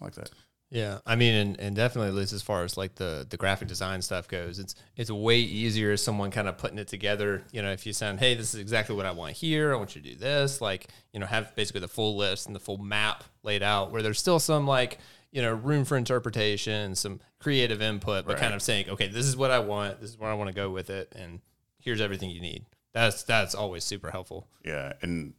I 0.00 0.04
like 0.04 0.14
that. 0.14 0.30
Yeah, 0.72 1.00
I 1.04 1.16
mean, 1.16 1.34
and, 1.34 1.60
and 1.60 1.76
definitely, 1.76 2.08
at 2.08 2.14
least 2.14 2.32
as 2.32 2.40
far 2.40 2.64
as 2.64 2.78
like 2.78 2.94
the 2.94 3.26
the 3.28 3.36
graphic 3.36 3.68
design 3.68 4.00
stuff 4.00 4.26
goes, 4.26 4.58
it's 4.58 4.74
it's 4.96 5.10
way 5.10 5.36
easier 5.38 5.92
as 5.92 6.02
someone 6.02 6.30
kind 6.30 6.48
of 6.48 6.56
putting 6.56 6.78
it 6.78 6.88
together. 6.88 7.44
You 7.52 7.60
know, 7.60 7.72
if 7.72 7.84
you 7.84 7.92
send, 7.92 8.20
hey, 8.20 8.34
this 8.34 8.54
is 8.54 8.60
exactly 8.60 8.96
what 8.96 9.04
I 9.04 9.10
want 9.10 9.34
here. 9.34 9.74
I 9.74 9.76
want 9.76 9.94
you 9.94 10.00
to 10.00 10.08
do 10.08 10.16
this. 10.16 10.62
Like, 10.62 10.88
you 11.12 11.20
know, 11.20 11.26
have 11.26 11.54
basically 11.54 11.82
the 11.82 11.88
full 11.88 12.16
list 12.16 12.46
and 12.46 12.56
the 12.56 12.60
full 12.60 12.78
map 12.78 13.22
laid 13.42 13.62
out, 13.62 13.92
where 13.92 14.00
there's 14.00 14.18
still 14.18 14.38
some 14.38 14.66
like 14.66 14.96
you 15.30 15.42
know 15.42 15.52
room 15.52 15.84
for 15.84 15.98
interpretation, 15.98 16.94
some 16.94 17.20
creative 17.38 17.82
input, 17.82 18.24
but 18.24 18.38
kind 18.38 18.54
of 18.54 18.62
saying, 18.62 18.88
okay, 18.88 19.08
this 19.08 19.26
is 19.26 19.36
what 19.36 19.50
I 19.50 19.58
want. 19.58 20.00
This 20.00 20.08
is 20.08 20.18
where 20.18 20.30
I 20.30 20.34
want 20.34 20.48
to 20.48 20.54
go 20.54 20.70
with 20.70 20.88
it, 20.88 21.12
and 21.14 21.40
here's 21.80 22.00
everything 22.00 22.30
you 22.30 22.40
need. 22.40 22.64
That's 22.94 23.24
that's 23.24 23.54
always 23.54 23.84
super 23.84 24.10
helpful. 24.10 24.48
Yeah, 24.64 24.94
and 25.02 25.34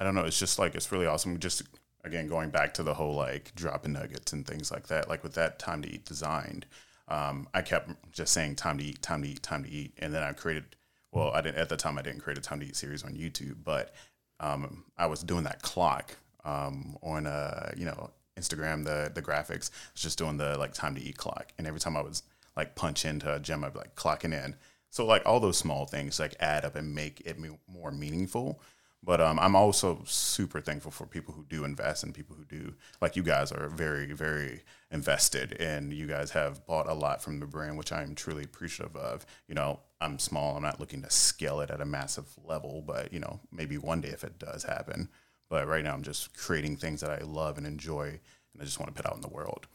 I 0.00 0.04
don't 0.04 0.16
know. 0.16 0.24
It's 0.24 0.40
just 0.40 0.58
like 0.58 0.74
it's 0.74 0.90
really 0.90 1.06
awesome. 1.06 1.38
Just 1.38 1.62
again 2.04 2.26
going 2.26 2.50
back 2.50 2.74
to 2.74 2.82
the 2.82 2.94
whole 2.94 3.14
like 3.14 3.54
dropping 3.54 3.92
nuggets 3.92 4.32
and 4.32 4.46
things 4.46 4.70
like 4.70 4.88
that. 4.88 5.08
Like 5.08 5.22
with 5.22 5.34
that 5.34 5.58
time 5.58 5.82
to 5.82 5.88
eat 5.88 6.04
designed, 6.04 6.66
um, 7.08 7.48
I 7.54 7.62
kept 7.62 7.90
just 8.12 8.32
saying 8.32 8.56
time 8.56 8.78
to 8.78 8.84
eat, 8.84 9.02
time 9.02 9.22
to 9.22 9.28
eat, 9.28 9.42
time 9.42 9.64
to 9.64 9.70
eat, 9.70 9.92
and 9.98 10.14
then 10.14 10.22
I 10.22 10.32
created. 10.32 10.76
Well, 11.12 11.30
I 11.32 11.42
didn't 11.42 11.58
at 11.58 11.68
the 11.68 11.76
time. 11.76 11.98
I 11.98 12.02
didn't 12.02 12.20
create 12.20 12.38
a 12.38 12.42
time 12.42 12.60
to 12.60 12.66
eat 12.66 12.76
series 12.76 13.02
on 13.02 13.12
YouTube, 13.12 13.56
but 13.64 13.94
um, 14.40 14.84
I 14.96 15.06
was 15.06 15.22
doing 15.22 15.44
that 15.44 15.60
clock 15.62 16.16
um, 16.44 16.96
on 17.02 17.26
uh, 17.26 17.72
you 17.76 17.84
know 17.84 18.10
Instagram. 18.38 18.84
The 18.84 19.10
the 19.14 19.22
graphics 19.22 19.70
I 19.70 19.92
was 19.92 20.02
just 20.02 20.18
doing 20.18 20.38
the 20.38 20.56
like 20.58 20.72
time 20.72 20.94
to 20.94 21.02
eat 21.02 21.16
clock, 21.16 21.52
and 21.58 21.66
every 21.66 21.80
time 21.80 21.96
I 21.96 22.02
was 22.02 22.22
like 22.56 22.74
punch 22.74 23.04
into 23.04 23.32
a 23.32 23.40
gym, 23.40 23.64
I'd 23.64 23.72
be 23.72 23.80
like 23.80 23.94
clocking 23.94 24.32
in. 24.32 24.56
So 24.90 25.06
like 25.06 25.22
all 25.24 25.40
those 25.40 25.56
small 25.56 25.86
things 25.86 26.20
like 26.20 26.36
add 26.38 26.64
up 26.64 26.76
and 26.76 26.94
make 26.94 27.22
it 27.24 27.38
more 27.66 27.90
meaningful. 27.90 28.60
But 29.04 29.20
um, 29.20 29.38
I'm 29.40 29.56
also 29.56 30.02
super 30.06 30.60
thankful 30.60 30.92
for 30.92 31.06
people 31.06 31.34
who 31.34 31.44
do 31.48 31.64
invest 31.64 32.04
and 32.04 32.14
people 32.14 32.36
who 32.36 32.44
do 32.44 32.74
like 33.00 33.16
you 33.16 33.24
guys 33.24 33.50
are 33.50 33.68
very 33.68 34.12
very 34.12 34.62
invested 34.92 35.56
and 35.60 35.92
you 35.92 36.06
guys 36.06 36.30
have 36.30 36.64
bought 36.66 36.88
a 36.88 36.94
lot 36.94 37.22
from 37.22 37.40
the 37.40 37.46
brand, 37.46 37.76
which 37.76 37.90
I'm 37.90 38.14
truly 38.14 38.44
appreciative 38.44 38.94
of. 38.94 39.26
You 39.48 39.56
know, 39.56 39.80
I'm 40.00 40.18
small. 40.18 40.56
I'm 40.56 40.62
not 40.62 40.78
looking 40.78 41.02
to 41.02 41.10
scale 41.10 41.60
it 41.60 41.70
at 41.70 41.80
a 41.80 41.86
massive 41.86 42.28
level, 42.44 42.82
but 42.86 43.12
you 43.12 43.18
know, 43.18 43.40
maybe 43.50 43.76
one 43.76 44.00
day 44.00 44.10
if 44.10 44.22
it 44.22 44.38
does 44.38 44.62
happen. 44.62 45.08
But 45.48 45.68
right 45.68 45.84
now, 45.84 45.92
I'm 45.92 46.02
just 46.02 46.34
creating 46.34 46.76
things 46.76 47.00
that 47.02 47.10
I 47.10 47.24
love 47.24 47.58
and 47.58 47.66
enjoy, 47.66 48.06
and 48.06 48.62
I 48.62 48.64
just 48.64 48.80
want 48.80 48.94
to 48.94 49.02
put 49.02 49.10
out 49.10 49.16
in 49.16 49.20
the 49.20 49.28
world. 49.28 49.66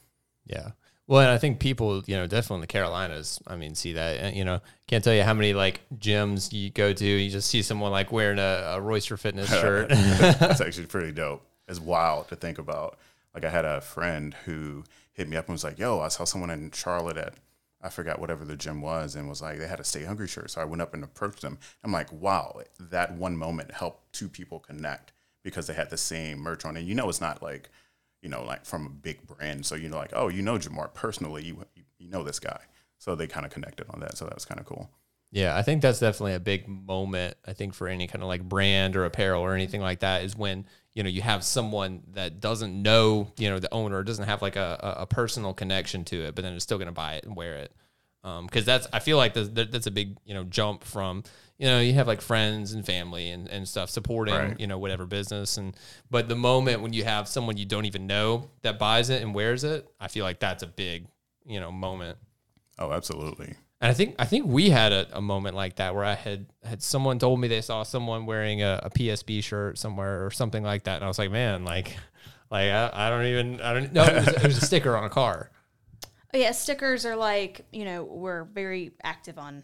Yeah. 0.46 0.72
Well, 1.08 1.22
and 1.22 1.30
I 1.30 1.38
think 1.38 1.60
people, 1.60 2.04
you 2.06 2.18
know, 2.18 2.28
definitely 2.28 2.56
in 2.56 2.62
the 2.62 2.68
Carolinas, 2.68 3.40
I 3.48 3.56
mean, 3.56 3.76
see 3.76 3.94
that, 3.94 4.36
you 4.36 4.44
know, 4.44 4.60
can't 4.88 5.02
tell 5.02 5.14
you 5.14 5.24
how 5.24 5.34
many 5.34 5.54
like 5.54 5.80
gyms 5.98 6.52
you 6.52 6.70
go 6.70 6.92
to, 6.92 7.06
you 7.06 7.30
just 7.30 7.50
see 7.50 7.62
someone 7.62 7.92
like 7.92 8.12
wearing 8.12 8.40
a, 8.40 8.74
a 8.76 8.82
Royster 8.82 9.16
Fitness 9.16 9.50
shirt. 9.62 9.90
That's 9.90 10.60
actually 10.62 10.88
pretty 10.88 11.14
dope. 11.14 11.44
It's 11.68 11.80
wild 11.80 12.28
to 12.30 12.36
think 12.36 12.60
about. 12.60 12.98
Like 13.34 13.46
I 13.46 13.50
had 13.50 13.66
a 13.66 13.82
friend 13.82 14.34
who 14.46 14.84
hit 15.14 15.30
me 15.30 15.38
up 15.38 15.48
and 15.48 15.54
was 15.54 15.64
like, 15.64 15.78
"Yo, 15.78 16.00
I 16.00 16.08
saw 16.08 16.24
someone 16.24 16.50
in 16.50 16.72
Charlotte 16.72 17.18
at 17.18 17.36
I 17.82 17.90
forgot 17.90 18.20
whatever 18.20 18.44
the 18.44 18.56
gym 18.56 18.82
was, 18.82 19.16
and 19.16 19.30
was 19.30 19.42
like 19.42 19.60
they 19.60 19.68
had 19.68 19.80
a 19.80 19.84
Stay 19.84 20.06
Hungry 20.06 20.28
shirt." 20.28 20.50
So 20.52 20.62
I 20.62 20.66
went 20.66 20.82
up 20.82 20.94
and 20.94 21.04
approached 21.04 21.42
them. 21.42 21.60
I'm 21.84 21.92
like, 21.92 22.12
"Wow, 22.12 22.62
that 22.80 23.14
one 23.14 23.38
moment 23.38 23.72
helped 23.72 24.12
two 24.12 24.28
people 24.28 24.60
connect 24.60 25.14
because 25.44 25.68
they 25.68 25.74
had 25.74 25.90
the 25.90 25.98
same 25.98 26.40
merch 26.40 26.66
on." 26.66 26.78
And 26.78 26.88
you 26.88 26.96
know, 26.96 27.08
it's 27.10 27.22
not 27.22 27.44
like 27.44 27.70
you 28.22 28.30
know, 28.30 28.44
like 28.44 28.66
from 28.66 28.86
a 28.86 28.90
big 28.90 29.26
brand. 29.26 29.66
So 29.66 29.76
you 29.76 29.90
know, 29.90 29.98
like, 29.98 30.14
oh, 30.14 30.28
you 30.28 30.42
know 30.42 30.58
Jamar 30.58 30.94
personally, 30.94 31.44
you 31.44 31.66
you 31.98 32.10
know 32.10 32.24
this 32.24 32.40
guy. 32.40 32.62
So 33.00 33.16
they 33.16 33.28
kind 33.28 33.46
of 33.46 33.52
connected 33.52 33.88
on 33.90 34.00
that. 34.00 34.18
So 34.18 34.26
that 34.26 34.34
was 34.34 34.46
kind 34.46 34.60
of 34.60 34.66
cool. 34.66 34.90
Yeah, 35.32 35.58
I 35.58 35.62
think 35.62 35.82
that's 35.82 36.00
definitely 36.00 36.34
a 36.34 36.40
big 36.40 36.68
moment. 36.68 37.36
I 37.46 37.54
think 37.54 37.74
for 37.74 37.88
any 37.88 38.08
kind 38.08 38.24
of 38.24 38.30
like 38.30 38.48
brand 38.48 38.96
or 38.96 39.06
apparel 39.06 39.42
or 39.42 39.54
anything 39.54 39.82
like 39.82 40.00
that 40.00 40.24
is 40.24 40.38
when 40.38 40.66
you 40.94 41.04
know 41.04 41.10
you 41.10 41.22
have 41.22 41.44
someone 41.44 42.04
that 42.14 42.40
doesn't 42.40 42.82
know 42.82 43.32
you 43.38 43.50
know 43.50 43.60
the 43.60 43.72
owner 43.74 44.04
doesn't 44.04 44.26
have 44.26 44.42
like 44.42 44.56
a, 44.56 44.96
a 45.00 45.06
personal 45.06 45.54
connection 45.54 46.06
to 46.06 46.24
it, 46.24 46.36
but 46.36 46.44
then 46.44 46.54
is 46.54 46.64
still 46.64 46.78
going 46.78 46.88
to 46.88 46.94
buy 46.94 47.16
it 47.16 47.26
and 47.26 47.36
wear 47.36 47.56
it. 47.58 47.74
Um, 48.24 48.46
because 48.46 48.66
that's 48.66 48.88
I 48.92 49.00
feel 49.00 49.18
like 49.18 49.34
that's, 49.34 49.50
that's 49.50 49.88
a 49.88 49.92
big 49.92 50.18
you 50.26 50.34
know 50.34 50.44
jump 50.44 50.84
from 50.84 51.24
you 51.58 51.68
know 51.68 51.80
you 51.80 51.94
have 51.94 52.08
like 52.08 52.22
friends 52.22 52.74
and 52.74 52.86
family 52.86 53.30
and, 53.30 53.48
and 53.48 53.68
stuff 53.68 53.90
supporting 53.90 54.34
Right. 54.36 54.60
you 54.60 54.68
know 54.68 54.78
whatever 54.78 55.06
business 55.06 55.58
and 55.58 55.76
but 56.12 56.30
the 56.30 56.36
moment 56.36 56.82
when 56.82 56.94
you 56.94 57.04
have 57.04 57.28
someone 57.28 57.58
you 57.58 57.66
don't 57.66 57.86
even 57.86 58.06
know 58.08 58.50
that 58.62 58.78
buys 58.80 59.10
it 59.10 59.22
and 59.22 59.34
wears 59.34 59.64
it, 59.64 59.88
I 60.00 60.08
feel 60.08 60.24
like 60.24 60.40
that's 60.40 60.64
a 60.64 60.68
big 60.68 61.08
you 61.46 61.60
know 61.60 61.72
moment. 61.72 62.18
Oh, 62.80 62.92
absolutely. 62.92 63.56
And 63.80 63.92
I 63.92 63.94
think 63.94 64.16
I 64.20 64.26
think 64.26 64.46
we 64.48 64.70
had 64.70 64.92
a, 64.92 65.08
a 65.18 65.22
moment 65.22 65.56
like 65.56 65.76
that 65.78 65.94
where 65.96 66.04
I 66.04 66.16
had 66.16 66.48
had 66.64 66.82
someone 66.82 67.20
told 67.20 67.40
me 67.40 67.48
they 67.48 67.62
saw 67.62 67.84
someone 67.84 68.26
wearing 68.26 68.62
a, 68.64 68.80
a 68.84 68.90
PSB 68.90 69.44
shirt 69.44 69.78
somewhere 69.78 70.26
or 70.26 70.32
something 70.32 70.64
like 70.64 70.84
that, 70.86 70.96
and 70.96 71.04
I 71.06 71.08
was 71.08 71.20
like, 71.20 71.32
man, 71.32 71.64
like, 71.64 71.96
like 72.50 72.72
I, 72.72 72.90
I 72.92 73.10
don't 73.10 73.26
even 73.26 73.62
I 73.62 73.74
don't 73.74 73.94
know. 73.94 74.04
It 74.04 74.16
was, 74.16 74.28
it 74.28 74.44
was 74.44 74.58
a 74.58 74.66
sticker 74.66 74.98
on 74.98 75.04
a 75.04 75.10
car. 75.10 75.52
Oh, 76.34 76.38
yeah, 76.38 76.52
stickers 76.52 77.06
are 77.06 77.16
like, 77.16 77.66
you 77.72 77.86
know, 77.86 78.04
we're 78.04 78.44
very 78.46 78.92
active 79.04 79.38
on 79.40 79.64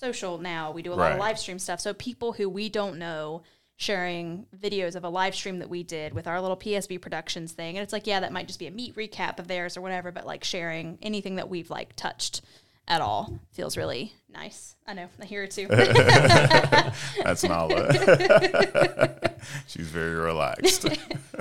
social 0.00 0.38
now. 0.38 0.72
We 0.72 0.82
do 0.82 0.92
a 0.92 0.94
lot 0.94 1.12
of 1.12 1.18
live 1.18 1.38
stream 1.38 1.58
stuff. 1.58 1.78
So 1.80 1.92
people 1.92 2.32
who 2.32 2.48
we 2.48 2.68
don't 2.68 2.98
know 2.98 3.42
sharing 3.76 4.46
videos 4.58 4.96
of 4.96 5.04
a 5.04 5.08
live 5.08 5.34
stream 5.34 5.58
that 5.58 5.70
we 5.70 5.82
did 5.82 6.12
with 6.12 6.26
our 6.26 6.40
little 6.40 6.56
PSB 6.56 7.00
Productions 7.00 7.52
thing. 7.52 7.76
And 7.76 7.82
it's 7.82 7.92
like, 7.92 8.06
yeah, 8.06 8.20
that 8.20 8.32
might 8.32 8.46
just 8.46 8.58
be 8.58 8.66
a 8.66 8.70
meet 8.70 8.94
recap 8.96 9.38
of 9.38 9.46
theirs 9.46 9.76
or 9.76 9.80
whatever, 9.80 10.10
but 10.10 10.26
like 10.26 10.44
sharing 10.44 10.98
anything 11.00 11.36
that 11.36 11.48
we've 11.48 11.70
like 11.70 11.94
touched 11.96 12.42
at 12.88 13.00
all 13.00 13.40
feels 13.52 13.76
really 13.76 14.12
nice. 14.28 14.74
I 14.86 14.94
know, 14.94 15.08
I 15.20 15.24
hear 15.24 15.44
it 15.44 15.52
too. 15.52 15.66
That's 17.22 17.44
Nala. 17.44 17.92
She's 19.66 19.88
very 19.88 20.14
relaxed. 20.14 20.86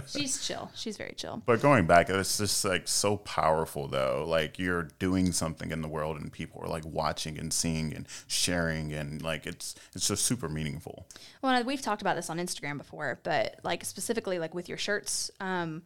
She's 0.08 0.46
chill. 0.46 0.72
She's 0.75 0.98
very 0.98 1.13
chill. 1.15 1.41
But 1.46 1.62
going 1.62 1.86
back, 1.86 2.10
it's 2.10 2.38
just 2.38 2.63
like 2.63 2.88
so 2.88 3.17
powerful 3.17 3.88
though. 3.88 4.25
Like 4.27 4.60
you're 4.60 4.89
doing 5.00 5.31
something 5.31 5.72
in 5.72 5.81
the 5.81 5.88
world 5.88 6.17
and 6.17 6.31
people 6.31 6.62
are 6.63 6.69
like 6.69 6.86
watching 6.86 7.38
and 7.38 7.51
seeing 7.51 7.93
and 7.93 8.08
sharing 8.27 8.93
and 8.93 9.22
like 9.22 9.46
it's 9.46 9.75
it's 9.93 10.08
just 10.08 10.25
super 10.25 10.50
meaningful. 10.50 11.08
Well, 11.41 11.63
we've 11.63 11.81
talked 11.81 12.01
about 12.01 12.15
this 12.15 12.29
on 12.29 12.38
Instagram 12.38 12.77
before, 12.77 13.19
but 13.24 13.60
like 13.63 13.84
specifically 13.86 14.39
like 14.39 14.53
with 14.53 14.69
your 14.69 14.77
shirts, 14.77 15.31
um, 15.39 15.84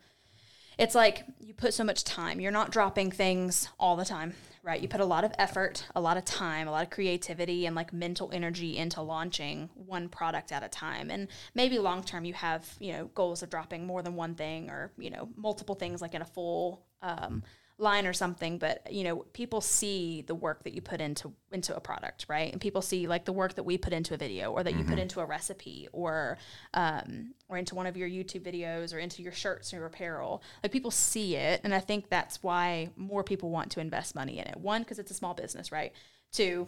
it's 0.77 0.95
like 0.95 1.23
you 1.39 1.53
put 1.53 1.73
so 1.73 1.83
much 1.83 2.03
time. 2.03 2.39
You're 2.39 2.51
not 2.51 2.71
dropping 2.71 3.11
things 3.11 3.67
all 3.79 3.95
the 3.95 4.05
time, 4.05 4.33
right? 4.63 4.81
You 4.81 4.87
put 4.87 5.01
a 5.01 5.05
lot 5.05 5.25
of 5.25 5.33
effort, 5.37 5.85
a 5.93 6.01
lot 6.01 6.15
of 6.15 6.23
time, 6.23 6.67
a 6.67 6.71
lot 6.71 6.83
of 6.83 6.89
creativity, 6.89 7.65
and 7.65 7.75
like 7.75 7.91
mental 7.91 8.29
energy 8.33 8.77
into 8.77 9.01
launching 9.01 9.69
one 9.75 10.07
product 10.07 10.51
at 10.51 10.63
a 10.63 10.69
time. 10.69 11.11
And 11.11 11.27
maybe 11.53 11.77
long 11.77 12.03
term, 12.03 12.23
you 12.25 12.33
have 12.33 12.73
you 12.79 12.93
know 12.93 13.05
goals 13.13 13.43
of 13.43 13.49
dropping 13.49 13.85
more 13.85 14.01
than 14.01 14.15
one 14.15 14.35
thing 14.35 14.69
or 14.69 14.91
you 14.97 15.09
know 15.09 15.29
multiple 15.35 15.75
things 15.75 16.01
like 16.01 16.15
in 16.15 16.21
a 16.21 16.25
full 16.25 16.85
um, 17.01 17.43
line 17.83 18.07
or 18.07 18.13
something. 18.13 18.57
But 18.57 18.91
you 18.91 19.03
know, 19.03 19.17
people 19.33 19.61
see 19.61 20.23
the 20.25 20.33
work 20.33 20.63
that 20.63 20.73
you 20.73 20.81
put 20.81 21.01
into 21.01 21.33
into 21.51 21.75
a 21.75 21.79
product, 21.79 22.25
right? 22.27 22.51
And 22.51 22.59
people 22.59 22.81
see 22.81 23.07
like 23.07 23.25
the 23.25 23.33
work 23.33 23.53
that 23.55 23.63
we 23.63 23.77
put 23.77 23.93
into 23.93 24.15
a 24.15 24.17
video 24.17 24.51
or 24.51 24.63
that 24.63 24.75
you 24.75 24.83
put 24.83 24.97
into 24.97 25.19
a 25.19 25.25
recipe 25.25 25.87
or 25.91 26.37
um, 26.73 27.33
or 27.47 27.57
into 27.57 27.75
one 27.75 27.85
of 27.85 27.95
your 27.95 28.09
YouTube 28.09 28.41
videos 28.41 28.93
or 28.93 28.97
into 28.97 29.21
your 29.21 29.31
shirts 29.31 29.73
or 29.73 29.77
your 29.77 29.85
apparel. 29.85 30.41
Like 30.63 30.71
people 30.71 30.91
see 30.91 31.35
it, 31.35 31.61
and 31.63 31.73
I 31.73 31.79
think 31.79 32.09
that's 32.09 32.41
why 32.41 32.89
more 32.95 33.23
people 33.23 33.51
want 33.51 33.71
to 33.71 33.79
invest 33.79 34.15
money 34.15 34.39
in 34.39 34.47
it. 34.47 34.57
One, 34.57 34.81
because 34.81 34.97
it's 34.97 35.11
a 35.11 35.15
small 35.15 35.33
business, 35.33 35.71
right? 35.71 35.91
Two, 36.31 36.67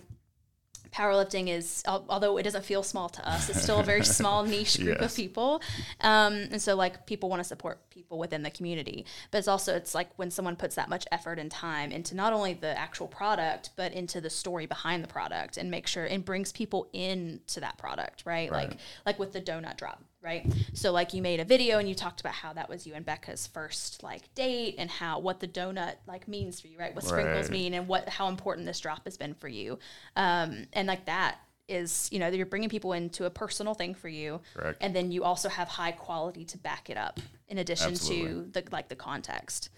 powerlifting 0.91 1.47
is 1.49 1.83
although 1.87 2.37
it 2.37 2.43
doesn't 2.43 2.65
feel 2.65 2.83
small 2.83 3.09
to 3.09 3.27
us 3.29 3.49
it's 3.49 3.61
still 3.61 3.79
a 3.79 3.83
very 3.83 4.03
small 4.19 4.43
niche 4.43 4.79
group 4.79 4.99
of 4.99 5.15
people. 5.15 5.61
Um, 6.01 6.33
and 6.51 6.61
so 6.61 6.75
like 6.75 7.05
people 7.05 7.29
want 7.29 7.39
to 7.41 7.43
support 7.43 7.89
people 7.89 8.17
within 8.19 8.43
the 8.43 8.51
community. 8.51 9.05
But 9.31 9.39
it's 9.39 9.47
also 9.47 9.75
it's 9.75 9.95
like 9.95 10.09
when 10.17 10.31
someone 10.31 10.55
puts 10.55 10.75
that 10.75 10.89
much 10.89 11.05
effort 11.11 11.39
and 11.39 11.49
time 11.51 11.91
into 11.91 12.15
not 12.15 12.33
only 12.33 12.53
the 12.53 12.77
actual 12.77 13.07
product 13.07 13.71
but 13.75 13.93
into 13.93 14.21
the 14.21 14.29
story 14.29 14.65
behind 14.65 15.03
the 15.03 15.07
product 15.07 15.57
and 15.57 15.69
make 15.71 15.87
sure 15.87 16.05
and 16.05 16.23
brings 16.25 16.51
people 16.51 16.87
into 16.93 17.59
that 17.59 17.77
product 17.77 18.23
right, 18.25 18.51
Right. 18.51 18.69
like 18.69 18.77
like 19.05 19.19
with 19.19 19.33
the 19.33 19.41
donut 19.41 19.77
drop 19.77 20.01
right? 20.25 20.45
So 20.73 20.91
like 20.91 21.13
you 21.13 21.21
made 21.21 21.39
a 21.39 21.45
video 21.45 21.77
and 21.79 21.87
you 21.87 21.95
talked 21.95 22.19
about 22.19 22.33
how 22.33 22.51
that 22.53 22.67
was 22.67 22.85
you 22.87 22.93
and 22.95 23.05
becca's 23.05 23.47
first 23.47 24.03
like 24.03 24.33
date 24.35 24.75
and 24.77 24.89
how 24.89 25.19
what 25.19 25.39
the 25.39 25.47
donut 25.47 25.93
like 26.07 26.27
means 26.27 26.59
for 26.59 26.67
you 26.67 26.77
right? 26.79 26.93
What 26.95 27.05
sprinkles 27.05 27.45
Right. 27.45 27.51
mean 27.51 27.73
and 27.75 27.87
what 27.87 28.09
how 28.09 28.27
important 28.27 28.65
this 28.65 28.79
drop 28.79 29.05
has 29.05 29.15
been 29.17 29.33
for 29.35 29.47
you. 29.47 29.79
Um, 30.15 30.65
and 30.73 30.87
like 30.87 31.05
that 31.05 31.37
is 31.67 32.09
you 32.11 32.19
know 32.19 32.27
you're 32.27 32.45
bringing 32.45 32.69
people 32.69 32.93
into 32.93 33.25
a 33.25 33.29
personal 33.29 33.73
thing 33.73 33.93
for 33.95 34.09
you. 34.09 34.41
Correct. 34.55 34.77
and 34.81 34.95
then 34.95 35.11
you 35.11 35.23
also 35.23 35.49
have 35.49 35.67
high 35.67 35.91
quality 35.91 36.43
to 36.45 36.57
back 36.57 36.89
it 36.89 36.97
up 36.97 37.19
in 37.47 37.57
addition 37.59 37.93
to 37.93 38.47
the 38.51 38.63
like 38.71 38.87
the 38.89 38.95
context. 38.95 39.69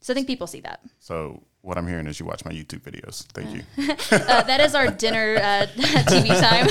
So 0.00 0.12
i 0.12 0.14
think 0.14 0.26
people 0.26 0.46
see 0.46 0.60
that. 0.60 0.80
So 1.00 1.42
what 1.64 1.78
I'm 1.78 1.86
hearing 1.88 2.06
is 2.06 2.20
you 2.20 2.26
watch 2.26 2.44
my 2.44 2.50
YouTube 2.52 2.80
videos. 2.82 3.22
Thank 3.32 3.54
you. 3.54 3.62
uh, 4.28 4.42
that 4.42 4.60
is 4.60 4.74
our 4.74 4.90
dinner 4.90 5.36
uh, 5.42 5.66
tv 5.76 6.28
time 6.38 6.66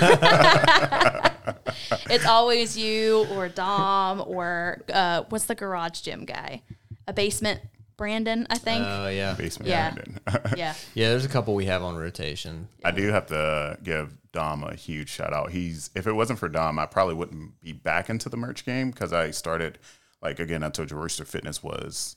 it's 2.09 2.25
always 2.25 2.77
you 2.77 3.25
or 3.31 3.49
dom 3.49 4.23
or 4.25 4.81
uh, 4.93 5.23
what's 5.29 5.45
the 5.45 5.55
garage 5.55 6.01
gym 6.01 6.25
guy 6.25 6.61
a 7.07 7.13
basement 7.13 7.59
brandon 7.97 8.45
i 8.49 8.57
think 8.57 8.85
Oh 8.87 9.07
yeah, 9.09 9.33
Basement 9.33 9.69
Yeah. 9.69 9.91
Brandon. 9.91 10.19
yeah 10.55 10.73
yeah. 10.93 11.09
There's 11.09 11.25
a 11.25 11.29
couple 11.29 11.53
we 11.55 11.65
have 11.65 11.83
on 11.83 11.95
rotation. 11.95 12.67
I 12.83 12.91
do 12.91 13.07
have 13.09 13.27
to 13.27 13.77
give 13.83 14.15
Dom 14.31 14.63
a 14.63 14.73
huge 14.75 15.09
shout 15.09 15.33
out. 15.33 15.51
He's 15.51 15.89
if 15.95 16.07
it 16.07 16.13
wasn't 16.13 16.39
for 16.39 16.49
Dom, 16.49 16.79
I 16.79 16.85
probably 16.85 17.15
wouldn't 17.15 17.59
be 17.61 17.71
back 17.71 18.09
into 18.09 18.29
the 18.29 18.37
merch 18.37 18.65
game 18.65 18.91
because 18.91 19.11
I 19.13 19.31
started 19.31 19.77
like 20.21 20.39
again. 20.39 20.63
I 20.63 20.69
told 20.69 20.89
you 20.91 20.97
Royster 20.97 21.25
Fitness 21.25 21.61
was 21.63 22.15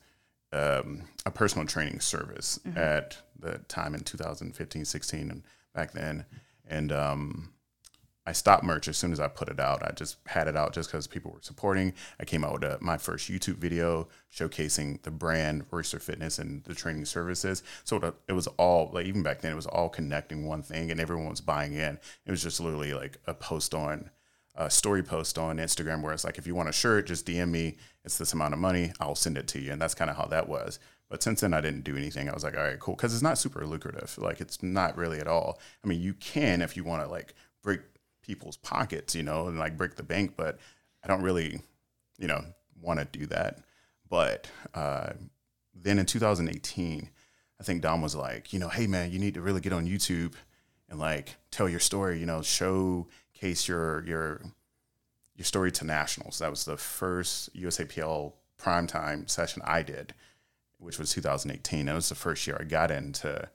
um, 0.53 1.03
a 1.25 1.31
personal 1.31 1.67
training 1.67 2.01
service 2.01 2.61
at 2.75 3.19
the 3.39 3.59
time 3.69 3.95
in 3.95 4.01
2015, 4.01 4.85
16, 4.85 5.31
and 5.31 5.43
back 5.75 5.93
then, 5.93 6.25
and 6.67 6.93
um, 6.93 7.53
I 8.27 8.33
stopped 8.33 8.65
merch 8.65 8.89
as 8.89 8.97
soon 8.97 9.13
as 9.13 9.21
I 9.21 9.29
put 9.29 9.49
it 9.49 9.61
out. 9.61 9.85
I 9.85 9.93
just 9.93 10.17
had 10.27 10.49
it 10.49 10.57
out 10.57 10.73
just 10.73 10.91
because 10.91 11.07
people 11.07 11.31
were 11.31 11.43
supporting. 11.43 11.95
I 12.19 12.25
came 12.25 12.45
out 12.45 12.55
with 12.55 12.65
a, 12.65 12.79
my 12.81 12.99
first 12.99 13.31
YouTube 13.31 13.57
video 13.57 14.09
showcasing 14.35 15.01
the 15.03 15.13
brand 15.13 15.65
Royster 15.71 16.01
Fitness 16.01 16.41
and 16.41 16.65
the 16.65 16.75
training 16.75 17.05
services. 17.05 17.63
So 17.85 17.97
it, 17.99 18.15
it 18.29 18.33
was 18.33 18.49
all 18.59 18.91
like 18.93 19.07
even 19.07 19.23
back 19.23 19.43
then, 19.43 19.53
it 19.53 19.57
was 19.57 19.67
all 19.67 19.89
connecting 19.89 20.45
one 20.45 20.63
thing, 20.63 20.91
and 20.91 21.01
everyone 21.01 21.29
was 21.29 21.41
buying 21.41 21.75
in. 21.75 21.99
It 22.25 22.31
was 22.31 22.43
just 22.43 22.61
literally 22.61 22.95
like 22.95 23.19
a 23.29 23.35
post 23.35 23.75
on 23.75 24.11
a 24.57 24.71
story 24.71 25.03
post 25.03 25.39
on 25.39 25.59
Instagram 25.59 26.03
where 26.03 26.13
it's 26.13 26.25
like, 26.25 26.39
if 26.39 26.47
you 26.47 26.55
want 26.55 26.69
a 26.69 26.73
shirt, 26.73 27.07
just 27.07 27.27
DM 27.27 27.51
me. 27.51 27.77
It's 28.07 28.19
this 28.19 28.33
amount 28.33 28.55
of 28.55 28.61
money. 28.61 28.93
I'll 29.01 29.17
send 29.17 29.37
it 29.37 29.49
to 29.49 29.61
you, 29.61 29.73
and 29.73 29.83
that's 29.83 29.95
kind 29.95 30.11
of 30.11 30.17
how 30.17 30.27
that 30.27 30.49
was. 30.49 30.79
But 31.09 31.23
since 31.23 31.41
then, 31.41 31.53
I 31.53 31.61
didn't 31.61 31.85
do 31.85 31.97
anything. 31.97 32.29
I 32.29 32.35
was 32.35 32.45
like, 32.45 32.57
all 32.57 32.63
right, 32.63 32.79
cool, 32.79 32.95
because 32.95 33.13
it's 33.13 33.23
not 33.23 33.37
super 33.37 33.67
lucrative. 33.67 34.17
Like 34.19 34.41
it's 34.41 34.63
not 34.63 34.97
really 34.97 35.21
at 35.21 35.29
all. 35.29 35.59
I 35.85 35.89
mean, 35.89 36.01
you 36.01 36.15
can 36.15 36.63
if 36.63 36.77
you 36.77 36.85
want 36.85 37.03
to 37.03 37.09
like 37.09 37.35
break 37.63 37.81
people's 38.23 38.57
pockets, 38.57 39.15
you 39.15 39.23
know, 39.23 39.49
and 39.49 39.59
like 39.59 39.77
break 39.77 39.97
the 39.97 40.03
bank, 40.03 40.35
but 40.37 40.59
I 41.05 41.09
don't 41.09 41.23
really, 41.23 41.61
you 42.19 42.27
know, 42.27 42.45
want 42.81 43.01
to 43.01 43.19
do 43.19 43.27
that. 43.27 43.59
But 44.09 44.49
uh, 44.75 45.11
then 45.75 45.99
in 45.99 46.07
2018, 46.07 47.11
I 47.61 47.63
think 47.63 47.83
Dom 47.83 48.03
was 48.03 48.15
like, 48.15 48.53
you 48.53 48.59
know, 48.59 48.69
hey 48.69 48.87
man, 48.87 49.11
you 49.11 49.19
need 49.19 49.35
to 49.35 49.41
really 49.41 49.61
get 49.61 49.73
on 49.73 49.87
YouTube 49.87 50.35
and 50.89 50.99
like 50.99 51.37
tell 51.51 51.69
your 51.69 51.81
story, 51.81 52.19
you 52.19 52.27
know, 52.27 52.43
showcase 52.43 53.69
your 53.69 54.05
your 54.07 54.43
your 55.37 55.45
story 55.45 55.71
to 55.73 55.85
nationals. 55.85 56.39
That 56.39 56.51
was 56.51 56.65
the 56.65 56.77
first 56.77 57.55
USAPL 57.55 58.33
primetime 58.61 59.29
session 59.29 59.63
I 59.65 59.83
did, 59.83 60.15
which 60.79 60.99
was 60.99 61.11
2018. 61.13 61.87
That 61.87 61.95
was 61.95 62.09
the 62.09 62.15
first 62.15 62.47
year 62.47 62.57
I 62.59 62.65
got 62.65 62.91
into 62.91 63.49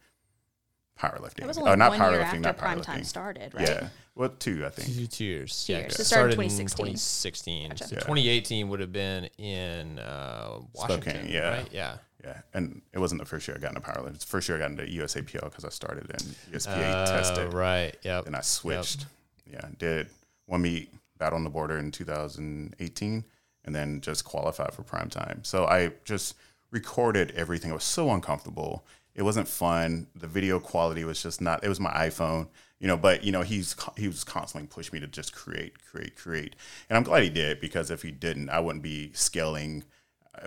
powerlifting. 0.99 1.35
That 1.37 1.47
was 1.47 1.57
Oh, 1.57 1.73
not 1.75 1.91
one 1.91 1.99
year 1.99 2.09
powerlifting, 2.21 2.23
after 2.23 2.39
not 2.39 2.57
prime 2.57 2.81
time 2.81 3.03
started, 3.03 3.53
right? 3.53 3.67
Yeah. 3.67 3.89
Well, 4.13 4.29
two, 4.29 4.65
I 4.65 4.69
think. 4.69 4.93
Two, 4.95 5.07
two 5.07 5.25
years. 5.25 5.65
Two 5.65 5.73
yeah, 5.73 5.79
years. 5.79 5.93
it 5.93 5.95
So 5.95 6.01
it 6.01 6.05
started 6.05 6.33
started 6.33 6.51
in 6.51 6.67
2016. 6.67 6.85
2016. 6.85 7.69
Gotcha. 7.69 7.87
So 7.87 7.95
Yeah. 7.95 7.99
2018 8.01 8.69
would 8.69 8.79
have 8.81 8.91
been 8.91 9.25
in 9.37 9.97
uh, 9.99 10.59
Washington. 10.73 11.11
Spokane, 11.13 11.31
yeah. 11.31 11.49
Right? 11.57 11.69
Yeah. 11.71 11.97
Yeah, 12.23 12.39
and 12.53 12.83
it 12.93 12.99
wasn't 12.99 13.19
the 13.19 13.25
first 13.25 13.47
year 13.47 13.57
I 13.57 13.59
got 13.59 13.69
into 13.75 13.81
powerlifting. 13.81 14.13
It's 14.13 14.25
the 14.25 14.29
first 14.29 14.47
year 14.47 14.55
I 14.55 14.61
got 14.61 14.69
into 14.69 14.83
USAPL 14.83 15.45
because 15.45 15.65
I 15.65 15.69
started 15.69 16.07
in 16.11 16.19
USPA 16.53 16.67
Uh, 16.93 17.05
tested. 17.07 17.51
Right. 17.51 17.95
Yep. 18.03 18.27
And 18.27 18.35
I 18.35 18.41
switched. 18.41 19.07
Yeah, 19.51 19.67
did 19.79 20.07
one 20.45 20.61
meet, 20.61 20.93
battle 21.21 21.37
on 21.37 21.43
the 21.43 21.51
border 21.51 21.77
in 21.77 21.91
2018, 21.91 23.23
and 23.63 23.75
then 23.75 24.01
just 24.01 24.25
qualified 24.25 24.73
for 24.73 24.81
prime 24.81 25.07
time. 25.07 25.41
So 25.43 25.65
I 25.65 25.91
just 26.03 26.35
recorded 26.71 27.31
everything. 27.35 27.69
It 27.69 27.75
was 27.75 27.83
so 27.83 28.09
uncomfortable. 28.09 28.83
It 29.13 29.21
wasn't 29.21 29.47
fun. 29.47 30.07
The 30.15 30.25
video 30.25 30.59
quality 30.59 31.03
was 31.05 31.21
just 31.21 31.39
not. 31.39 31.63
It 31.63 31.69
was 31.69 31.79
my 31.79 31.91
iPhone, 31.91 32.47
you 32.79 32.87
know. 32.87 32.97
But 32.97 33.23
you 33.23 33.31
know, 33.31 33.43
he's 33.43 33.75
he 33.97 34.07
was 34.07 34.23
constantly 34.23 34.67
pushing 34.67 34.97
me 34.97 34.99
to 35.01 35.07
just 35.07 35.31
create, 35.31 35.73
create, 35.85 36.15
create. 36.15 36.55
And 36.89 36.97
I'm 36.97 37.03
glad 37.03 37.21
he 37.21 37.29
did 37.29 37.61
because 37.61 37.91
if 37.91 38.01
he 38.01 38.09
didn't, 38.09 38.49
I 38.49 38.59
wouldn't 38.59 38.83
be 38.83 39.11
scaling. 39.13 39.83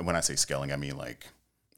When 0.03 0.17
I 0.17 0.21
say 0.21 0.35
scaling, 0.35 0.73
I 0.73 0.77
mean 0.77 0.97
like 0.97 1.29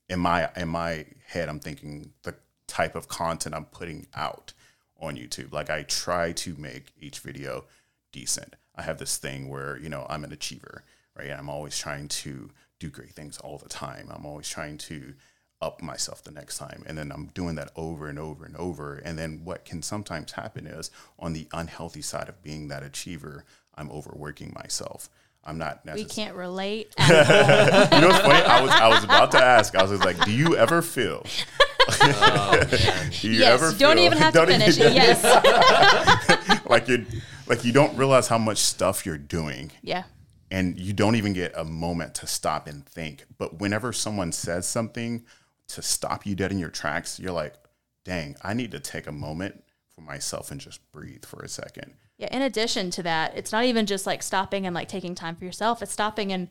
in 0.08 0.20
my 0.20 0.48
in 0.56 0.68
my 0.68 1.04
head, 1.26 1.50
I'm 1.50 1.60
thinking 1.60 2.12
the 2.22 2.34
type 2.66 2.94
of 2.94 3.08
content 3.08 3.54
I'm 3.54 3.66
putting 3.66 4.06
out 4.14 4.54
on 4.98 5.16
YouTube. 5.16 5.52
Like 5.52 5.68
I 5.68 5.82
try 5.82 6.32
to 6.32 6.56
make 6.56 6.92
each 6.98 7.18
video 7.18 7.64
decent. 8.12 8.56
I 8.76 8.82
have 8.82 8.98
this 8.98 9.16
thing 9.16 9.48
where, 9.48 9.78
you 9.78 9.88
know, 9.88 10.06
I'm 10.08 10.24
an 10.24 10.32
achiever, 10.32 10.84
right? 11.16 11.30
I'm 11.30 11.48
always 11.48 11.78
trying 11.78 12.08
to 12.08 12.50
do 12.78 12.90
great 12.90 13.14
things 13.14 13.38
all 13.38 13.58
the 13.58 13.68
time. 13.68 14.08
I'm 14.14 14.26
always 14.26 14.48
trying 14.48 14.78
to 14.78 15.14
up 15.62 15.80
myself 15.80 16.22
the 16.22 16.30
next 16.30 16.58
time. 16.58 16.84
And 16.86 16.98
then 16.98 17.10
I'm 17.10 17.26
doing 17.28 17.54
that 17.54 17.70
over 17.76 18.08
and 18.08 18.18
over 18.18 18.44
and 18.44 18.56
over. 18.56 18.96
And 18.96 19.18
then 19.18 19.40
what 19.44 19.64
can 19.64 19.82
sometimes 19.82 20.32
happen 20.32 20.66
is 20.66 20.90
on 21.18 21.32
the 21.32 21.48
unhealthy 21.52 22.02
side 22.02 22.28
of 22.28 22.42
being 22.42 22.68
that 22.68 22.82
achiever, 22.82 23.44
I'm 23.74 23.90
overworking 23.90 24.52
myself. 24.54 25.08
I'm 25.44 25.58
not 25.58 25.80
We 25.94 26.04
can't 26.04 26.34
relate. 26.34 26.92
you 26.98 27.06
know 27.06 28.08
what's 28.08 28.18
funny? 28.18 28.44
I 28.44 28.60
was 28.62 28.70
I 28.70 28.88
was 28.88 29.04
about 29.04 29.30
to 29.30 29.38
ask. 29.38 29.76
I 29.76 29.84
was 29.84 30.04
like, 30.04 30.22
do 30.24 30.32
you 30.32 30.56
ever 30.56 30.82
feel? 30.82 31.24
Do 31.88 33.28
you 33.28 33.38
yes, 33.38 33.62
ever 33.62 33.72
don't 33.78 33.96
feel- 33.96 34.04
even 34.04 34.18
have 34.18 34.32
to 34.34 34.46
finish 34.46 34.78
it. 34.78 34.92
Yes. 34.92 35.22
like 36.68 36.88
you 36.88 37.06
like 37.46 37.64
you 37.64 37.72
don't 37.72 37.96
realize 37.96 38.28
how 38.28 38.38
much 38.38 38.58
stuff 38.58 39.06
you're 39.06 39.18
doing 39.18 39.70
yeah. 39.82 40.04
and 40.50 40.78
you 40.78 40.92
don't 40.92 41.14
even 41.16 41.32
get 41.32 41.52
a 41.56 41.64
moment 41.64 42.14
to 42.16 42.26
stop 42.26 42.66
and 42.66 42.84
think. 42.86 43.24
But 43.38 43.60
whenever 43.60 43.92
someone 43.92 44.32
says 44.32 44.66
something 44.66 45.24
to 45.68 45.82
stop 45.82 46.26
you 46.26 46.34
dead 46.34 46.52
in 46.52 46.58
your 46.58 46.70
tracks, 46.70 47.20
you're 47.20 47.32
like, 47.32 47.54
dang, 48.04 48.36
I 48.42 48.54
need 48.54 48.72
to 48.72 48.80
take 48.80 49.06
a 49.06 49.12
moment 49.12 49.62
for 49.94 50.00
myself 50.00 50.50
and 50.50 50.60
just 50.60 50.80
breathe 50.92 51.24
for 51.24 51.40
a 51.40 51.48
second. 51.48 51.94
Yeah. 52.18 52.34
In 52.34 52.42
addition 52.42 52.90
to 52.92 53.02
that, 53.02 53.36
it's 53.36 53.52
not 53.52 53.64
even 53.64 53.86
just 53.86 54.06
like 54.06 54.22
stopping 54.22 54.66
and 54.66 54.74
like 54.74 54.88
taking 54.88 55.14
time 55.14 55.36
for 55.36 55.44
yourself. 55.44 55.82
It's 55.82 55.92
stopping 55.92 56.32
and 56.32 56.48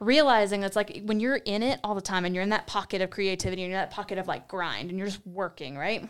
realizing 0.00 0.60
that's 0.60 0.76
like 0.76 1.02
when 1.04 1.20
you're 1.20 1.36
in 1.36 1.62
it 1.62 1.80
all 1.84 1.94
the 1.94 2.00
time 2.00 2.24
and 2.24 2.34
you're 2.34 2.42
in 2.44 2.50
that 2.50 2.66
pocket 2.66 3.00
of 3.02 3.10
creativity 3.10 3.62
and 3.62 3.70
you're 3.70 3.80
in 3.80 3.84
that 3.86 3.94
pocket 3.94 4.18
of 4.18 4.26
like 4.26 4.48
grind 4.48 4.90
and 4.90 4.98
you're 4.98 5.08
just 5.08 5.26
working, 5.26 5.76
right? 5.76 6.08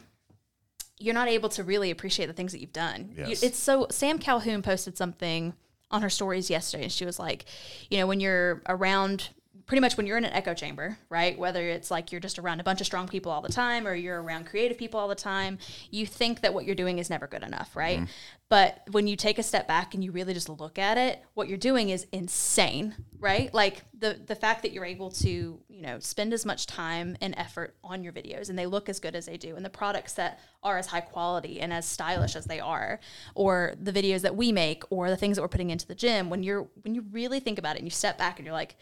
You're 0.99 1.15
not 1.15 1.29
able 1.29 1.49
to 1.51 1.63
really 1.63 1.91
appreciate 1.91 2.27
the 2.27 2.33
things 2.33 2.53
that 2.53 2.61
you've 2.61 2.73
done. 2.73 3.13
You- 3.17 3.37
it's 3.43 3.59
so 3.59 3.87
Sam 3.91 4.19
Calhoun 4.19 4.63
posted 4.63 4.97
something 4.97 5.55
on 5.91 6.03
her 6.03 6.11
stories 6.11 6.51
yesterday 6.51 6.85
and 6.85 6.93
she 6.93 7.05
was 7.05 7.19
like, 7.19 7.45
you 7.91 7.99
know, 7.99 8.07
when 8.07 8.19
you're 8.21 8.63
around 8.69 9.29
pretty 9.67 9.81
much 9.81 9.97
when 9.97 10.07
you're 10.07 10.17
in 10.17 10.25
an 10.25 10.33
echo 10.33 10.55
chamber, 10.55 10.97
right? 11.11 11.37
Whether 11.37 11.69
it's 11.69 11.91
like 11.91 12.13
you're 12.13 12.21
just 12.21 12.39
around 12.39 12.61
a 12.61 12.65
bunch 12.65 12.81
of 12.81 12.87
strong 12.87 13.09
people 13.09 13.33
all 13.33 13.43
the 13.43 13.53
time 13.53 13.87
or 13.87 13.95
you're 13.95 14.23
around 14.23 14.47
creative 14.47 14.79
people 14.79 15.01
all 15.01 15.09
the 15.09 15.17
time, 15.17 15.59
you 15.91 16.07
think 16.07 16.43
that 16.43 16.55
what 16.55 16.65
you're 16.65 16.77
doing 16.77 16.99
is 16.99 17.11
never 17.11 17.27
good 17.27 17.43
enough, 17.43 17.75
right? 17.75 17.99
Mm-hmm. 17.99 18.11
But 18.49 18.83
when 18.93 19.09
you 19.09 19.17
take 19.17 19.41
a 19.41 19.43
step 19.43 19.67
back 19.67 19.93
and 19.93 20.05
you 20.05 20.13
really 20.13 20.33
just 20.33 20.49
look 20.49 20.79
at 20.79 20.97
it, 20.99 21.21
what 21.35 21.49
you're 21.49 21.59
doing 21.59 21.89
is 21.91 22.07
insane, 22.13 22.95
right? 23.19 23.53
Like 23.53 23.83
the 23.99 24.21
the 24.25 24.37
fact 24.37 24.63
that 24.63 24.73
you're 24.73 24.85
able 24.85 25.11
to, 25.11 25.59
you 25.69 25.83
know, 25.83 25.99
spend 25.99 26.33
as 26.33 26.47
much 26.47 26.67
time 26.67 27.17
and 27.21 27.35
effort 27.37 27.75
on 27.83 28.05
your 28.05 28.13
videos 28.13 28.49
and 28.49 28.57
they 28.57 28.67
look 28.67 28.89
as 28.89 29.01
good 29.01 29.17
as 29.17 29.27
they 29.27 29.37
do 29.37 29.57
and 29.57 29.65
the 29.65 29.71
products 29.71 30.13
that 30.13 30.39
are 30.63 30.79
as 30.79 30.87
high 30.87 31.01
quality 31.01 31.61
and 31.61 31.73
as 31.73 31.87
stylish 31.87 32.37
as 32.37 32.45
they 32.45 32.61
are 32.61 33.01
or 33.35 33.75
the 33.81 33.93
videos 33.93 34.21
that 34.21 34.37
we 34.37 34.53
make 34.53 34.85
or 34.91 35.11
the 35.11 35.17
things 35.17 35.37
that 35.37 35.43
we're 35.43 35.49
putting 35.49 35.71
into 35.71 35.87
the 35.87 35.95
gym 35.95 36.31
when 36.31 36.45
you're 36.45 36.69
when 36.83 36.95
you 36.95 37.05
really 37.11 37.41
think 37.41 37.59
about 37.59 37.75
it 37.75 37.81
and 37.81 37.87
you 37.87 37.91
step 37.91 38.17
back 38.17 38.39
and 38.39 38.47
you're 38.47 38.55
like 38.55 38.77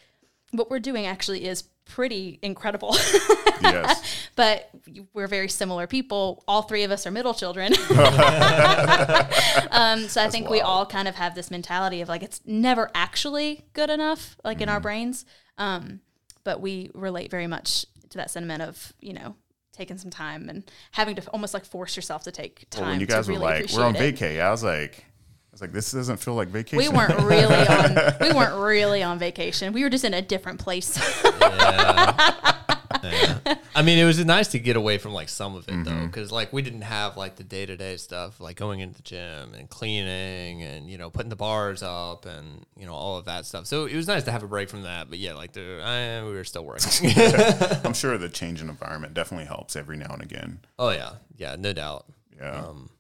what 0.57 0.71
we're 0.71 0.81
doing 0.81 1.07
actually 1.07 1.45
is 1.45 1.65
pretty 1.85 2.39
incredible. 2.43 2.97
Yes. 3.63 4.29
but 4.37 4.69
we're 5.15 5.27
very 5.27 5.49
similar 5.49 5.87
people. 5.87 6.45
All 6.47 6.61
three 6.63 6.83
of 6.83 6.91
us 6.91 7.07
are 7.07 7.11
middle 7.11 7.33
children. 7.33 7.73
um, 9.71 10.07
so 10.07 10.23
I 10.23 10.29
think 10.29 10.51
we 10.51 10.61
all 10.61 10.85
kind 10.85 11.09
of 11.09 11.15
have 11.15 11.35
this 11.35 11.51
mentality 11.51 12.03
of 12.03 12.09
like 12.11 12.23
it's 12.23 12.43
never 12.45 12.91
actually 12.95 13.65
good 13.73 13.89
enough, 13.89 14.37
like 14.45 14.61
in 14.61 14.69
our 14.69 14.81
brains. 14.81 15.25
Um, 15.57 16.01
but 16.43 16.61
we 16.61 16.91
relate 16.95 17.31
very 17.31 17.47
much 17.47 17.87
to 18.11 18.19
that 18.19 18.31
sentiment 18.31 18.61
of 18.61 18.93
you 19.01 19.15
know 19.15 19.35
taking 19.73 19.97
some 19.97 20.11
time 20.11 20.51
and 20.51 20.71
having 20.91 21.17
to 21.17 21.27
almost 21.31 21.55
like 21.55 21.65
force 21.65 21.97
yourself 21.97 22.25
to 22.25 22.33
take 22.33 22.69
time. 22.69 22.83
Well, 22.83 22.91
when 22.91 23.01
you 23.01 23.07
guys 23.07 23.29
really 23.29 23.41
were 23.41 23.47
like, 23.47 23.73
we're 23.73 23.85
on 23.85 23.95
vacay, 23.95 24.43
I 24.43 24.51
was 24.51 24.63
like, 24.63 25.07
was 25.55 25.61
like, 25.61 25.73
this 25.73 25.93
doesn't 25.93 26.19
feel 26.19 26.35
like 26.35 26.49
vacation. 26.49 26.79
We 26.79 26.89
weren't 26.89 27.19
really 27.21 27.55
on. 27.69 27.97
We 28.21 28.33
weren't 28.33 28.61
really 28.61 29.03
on 29.03 29.19
vacation. 29.19 29.73
We 29.73 29.83
were 29.83 29.91
just 29.91 30.05
in 30.05 30.15
a 30.15 30.23
different 30.23 30.61
place. 30.61 30.99
I 33.77 33.83
mean, 33.83 33.99
it 33.99 34.05
was 34.05 34.25
nice 34.25 34.49
to 34.49 34.59
get 34.59 34.77
away 34.77 34.99
from 34.99 35.13
like 35.13 35.29
some 35.29 35.57
of 35.57 35.69
it 35.69 35.85
though, 35.85 36.07
because 36.07 36.33
like 36.33 36.53
we 36.53 36.63
didn't 36.63 36.83
have 36.83 37.17
like 37.17 37.37
the 37.37 37.45
day 37.45 37.67
to 37.67 37.77
day 37.77 37.97
stuff, 37.97 38.41
like 38.41 38.57
going 38.57 38.81
into 38.81 38.97
the 38.97 39.03
gym 39.03 39.55
and 39.55 39.69
cleaning 39.69 40.63
and 40.63 40.89
you 40.89 40.97
know 40.97 41.11
putting 41.11 41.29
the 41.29 41.37
bars 41.37 41.83
up 41.83 42.25
and 42.25 42.65
you 42.79 42.87
know 42.87 42.95
all 42.95 43.19
of 43.19 43.27
that 43.27 43.47
stuff. 43.47 43.67
So 43.67 43.85
it 43.87 43.97
was 43.97 44.07
nice 44.07 44.25
to 44.25 44.33
have 44.33 44.43
a 44.43 44.49
break 44.49 44.71
from 44.71 44.83
that. 44.83 45.11
But 45.11 45.19
yeah, 45.19 45.35
like 45.35 45.53
the 45.53 45.83
I, 45.85 46.25
we 46.25 46.33
were 46.33 46.45
still 46.45 46.65
working. 46.65 47.11
I'm 47.85 47.95
sure 47.95 48.17
the 48.17 48.29
change 48.29 48.63
in 48.63 48.71
environment 48.71 49.13
definitely 49.13 49.47
helps 49.47 49.77
every 49.77 49.97
now 49.97 50.13
and 50.13 50.23
again. 50.23 50.61
oh 50.79 50.91
yeah, 50.91 51.15
yeah, 51.37 51.57
no 51.59 51.73
doubt. 51.73 52.07
Yeah. 52.39 52.65
Um, 52.65 52.91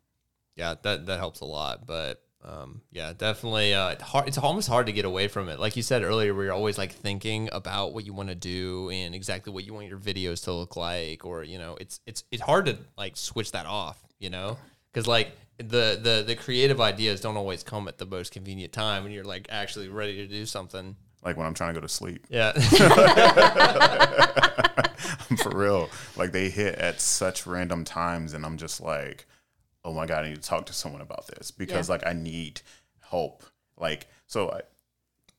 yeah, 0.57 0.75
that 0.83 1.07
that 1.07 1.19
helps 1.19 1.41
a 1.41 1.47
lot. 1.47 1.87
But 1.87 2.23
um, 2.45 2.83
yeah, 2.91 3.13
definitely. 3.17 3.73
Uh, 3.73 3.91
it's 3.91 4.03
hard. 4.03 4.29
It's 4.29 4.39
almost 4.39 4.69
hard 4.69 4.87
to 4.87 4.93
get 4.93 5.05
away 5.05 5.29
from 5.29 5.49
it. 5.49 5.59
Like 5.59 5.77
you 5.77 5.83
said 5.83 6.03
earlier, 6.03 6.35
where 6.35 6.45
you're 6.47 6.55
always 6.55 6.77
like 6.77 6.93
thinking 6.93 7.49
about 7.53 7.95
what 7.95 8.05
you 8.05 8.13
want 8.13 8.29
to 8.29 8.35
do 8.35 8.91
and 8.91 9.15
exactly 9.15 9.53
what 9.53 9.65
you 9.65 9.73
want 9.73 9.89
your 9.89 9.99
videos 9.99 10.45
to 10.45 10.53
look 10.53 10.77
like, 10.77 11.25
or 11.25 11.43
you 11.43 11.59
know, 11.59 11.77
it's 11.81 12.01
it's 12.07 12.25
it's 12.31 12.43
hard 12.43 12.67
to 12.67 12.79
like 12.99 13.17
switch 13.17 13.53
that 13.53 13.67
off. 13.67 13.99
You 14.19 14.31
know, 14.31 14.59
because 14.93 15.07
like 15.07 15.33
the 15.59 15.99
the 16.01 16.25
the 16.27 16.37
creative 16.37 16.81
ideas 16.81 17.21
don't 17.21 17.37
always 17.37 17.63
come 17.63 17.89
at 17.89 17.99
the 17.99 18.07
most 18.07 18.33
convenient 18.33 18.73
time 18.73 19.05
when 19.05 19.13
you're 19.13 19.25
like 19.25 19.47
actually 19.51 19.89
ready 19.89 20.17
to 20.17 20.27
do 20.27 20.45
something. 20.45 20.97
like 21.25 21.37
when 21.37 21.47
I'm 21.47 21.55
trying 21.55 21.73
to 21.73 21.81
go 21.81 21.87
to 21.87 21.93
sleep. 21.93 22.27
Yeah. 22.29 22.53
for 25.43 25.51
real. 25.57 25.89
Like 26.17 26.33
they 26.33 26.51
hit 26.51 26.75
at 26.77 27.01
such 27.01 27.47
random 27.47 27.85
times, 27.85 28.35
and 28.35 28.45
I'm 28.45 28.57
just 28.59 28.81
like, 28.81 29.27
oh 29.85 29.93
my 29.93 30.07
god, 30.07 30.25
I 30.25 30.29
need 30.31 30.37
to 30.43 30.49
talk 30.49 30.67
to 30.67 30.73
someone 30.73 31.01
about 31.03 31.27
this 31.29 31.51
because 31.51 31.89
Yeah. 31.89 31.95
like 31.95 32.07
I 32.07 32.13
need 32.13 32.63
help. 33.11 33.43
Like 33.77 34.07
so, 34.27 34.51
I, 34.51 34.61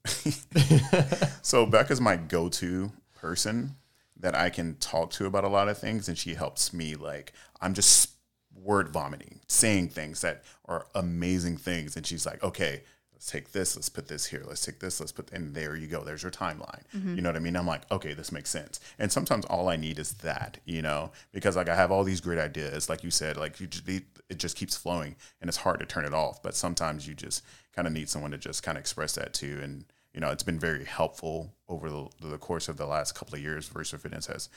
so 1.42 1.66
Becca's 1.66 2.02
my 2.02 2.16
go-to 2.16 2.92
person 3.16 3.76
that 4.18 4.36
I 4.36 4.50
can 4.50 4.76
talk 4.76 5.12
to 5.12 5.26
about 5.26 5.44
a 5.44 5.50
lot 5.50 5.68
of 5.68 5.78
things, 5.78 6.08
and 6.08 6.18
she 6.18 6.34
helps 6.36 6.74
me. 6.74 6.96
Like 6.96 7.34
I'm 7.62 7.74
just 7.74 8.12
word 8.54 8.90
vomiting, 8.90 9.42
saying 9.48 9.90
things 9.90 10.22
that 10.22 10.44
are 10.66 10.86
amazing 10.96 11.58
things, 11.58 11.96
and 11.96 12.06
she's 12.06 12.26
like, 12.26 12.44
okay. 12.44 12.84
Let's 13.26 13.32
take 13.32 13.54
this. 13.54 13.76
Let's 13.76 13.90
put 13.90 14.08
this 14.08 14.28
here. 14.28 14.44
Let's 14.46 14.64
take 14.64 14.78
this. 14.78 15.00
Let's 15.00 15.12
put, 15.12 15.32
and 15.32 15.56
there 15.56 15.76
you 15.76 15.88
go. 15.88 16.04
There's 16.04 16.22
your 16.22 16.32
timeline. 16.32 16.84
You 17.16 17.22
know 17.24 17.30
what 17.30 17.36
I 17.36 17.40
mean? 17.40 17.56
I'm 17.56 17.66
like, 17.66 17.92
okay, 17.92 18.14
this 18.14 18.32
makes 18.32 18.52
sense. 18.52 18.80
And 19.00 19.12
sometimes 19.12 19.46
all 19.46 19.68
I 19.68 19.78
need 19.78 19.98
is 19.98 20.12
that, 20.14 20.60
you 20.64 20.84
know, 20.84 21.10
because 21.32 21.56
like 21.56 21.68
I 21.68 21.76
have 21.76 21.92
all 21.92 22.04
these 22.04 22.22
great 22.22 22.38
ideas, 22.38 22.88
like 22.88 23.04
you 23.04 23.10
said, 23.10 23.36
like 23.36 23.60
you 23.60 23.66
just, 23.66 23.90
it 23.90 24.38
just 24.38 24.56
keeps 24.56 24.78
flowing, 24.78 25.16
and 25.42 25.48
it's 25.48 25.58
hard 25.58 25.80
to 25.80 25.88
turn 25.88 26.06
it 26.06 26.14
off. 26.14 26.44
But 26.44 26.56
sometimes 26.56 27.08
you 27.08 27.16
just 27.16 27.44
kind 27.76 27.88
of 27.88 27.96
need 27.96 28.10
someone 28.10 28.30
to 28.30 28.38
just 28.38 28.62
kind 28.62 28.78
of 28.78 28.84
express 28.84 29.16
that 29.16 29.34
to, 29.36 29.60
and 29.60 29.86
you 30.14 30.20
know, 30.20 30.30
it's 30.30 30.44
been 30.44 30.60
very 30.60 30.86
helpful 30.86 31.52
over 31.68 31.90
the, 31.90 32.08
the 32.22 32.38
course 32.38 32.70
of 32.70 32.78
the 32.78 32.86
last 32.86 33.16
couple 33.16 33.34
of 33.34 33.42
years. 33.42 33.68
Versa 33.68 33.98
Fitness 33.98 34.28
has, 34.28 34.50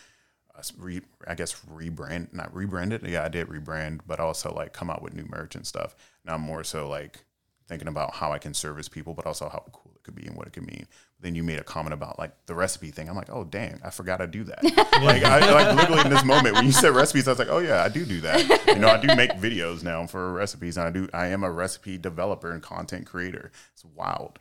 uh, 0.54 0.62
re, 0.76 1.00
I 1.26 1.34
guess, 1.34 1.64
rebrand, 1.72 2.34
not 2.34 2.54
rebranded. 2.54 3.02
Yeah, 3.06 3.24
I 3.24 3.28
did 3.28 3.46
rebrand, 3.46 4.00
but 4.06 4.20
also 4.20 4.52
like 4.52 4.74
come 4.74 4.90
out 4.90 5.00
with 5.00 5.14
new 5.14 5.24
merch 5.24 5.54
and 5.54 5.66
stuff. 5.66 5.96
Now 6.26 6.34
I'm 6.34 6.42
more 6.42 6.64
so 6.64 6.86
like 6.86 7.24
thinking 7.68 7.88
about 7.88 8.14
how 8.14 8.32
I 8.32 8.38
can 8.38 8.54
service 8.54 8.88
people, 8.88 9.14
but 9.14 9.26
also 9.26 9.48
how 9.48 9.62
cool 9.72 9.92
it 9.94 10.02
could 10.02 10.14
be 10.14 10.26
and 10.26 10.36
what 10.36 10.46
it 10.46 10.54
could 10.54 10.66
mean. 10.66 10.86
Then 11.20 11.34
you 11.34 11.44
made 11.44 11.58
a 11.58 11.64
comment 11.64 11.92
about 11.92 12.18
like 12.18 12.32
the 12.46 12.54
recipe 12.54 12.90
thing. 12.90 13.08
I'm 13.08 13.14
like, 13.14 13.30
oh 13.30 13.44
dang, 13.44 13.78
I 13.84 13.90
forgot 13.90 14.20
I 14.20 14.26
do 14.26 14.44
that. 14.44 14.64
like 15.02 15.22
I 15.22 15.52
like 15.52 15.76
literally 15.76 16.02
in 16.02 16.10
this 16.10 16.24
moment 16.24 16.54
when 16.54 16.64
you 16.64 16.72
said 16.72 16.94
recipes, 16.94 17.28
I 17.28 17.32
was 17.32 17.38
like, 17.38 17.48
oh 17.50 17.58
yeah, 17.58 17.84
I 17.84 17.88
do 17.88 18.04
do 18.04 18.20
that. 18.22 18.66
You 18.66 18.76
know, 18.76 18.88
I 18.88 18.96
do 18.96 19.14
make 19.14 19.32
videos 19.32 19.82
now 19.84 20.06
for 20.06 20.32
recipes, 20.32 20.76
and 20.76 20.86
I 20.86 20.90
do. 20.90 21.08
I 21.12 21.26
am 21.26 21.44
a 21.44 21.50
recipe 21.50 21.98
developer 21.98 22.50
and 22.50 22.62
content 22.62 23.06
creator. 23.06 23.52
It's 23.74 23.84
wild. 23.84 24.38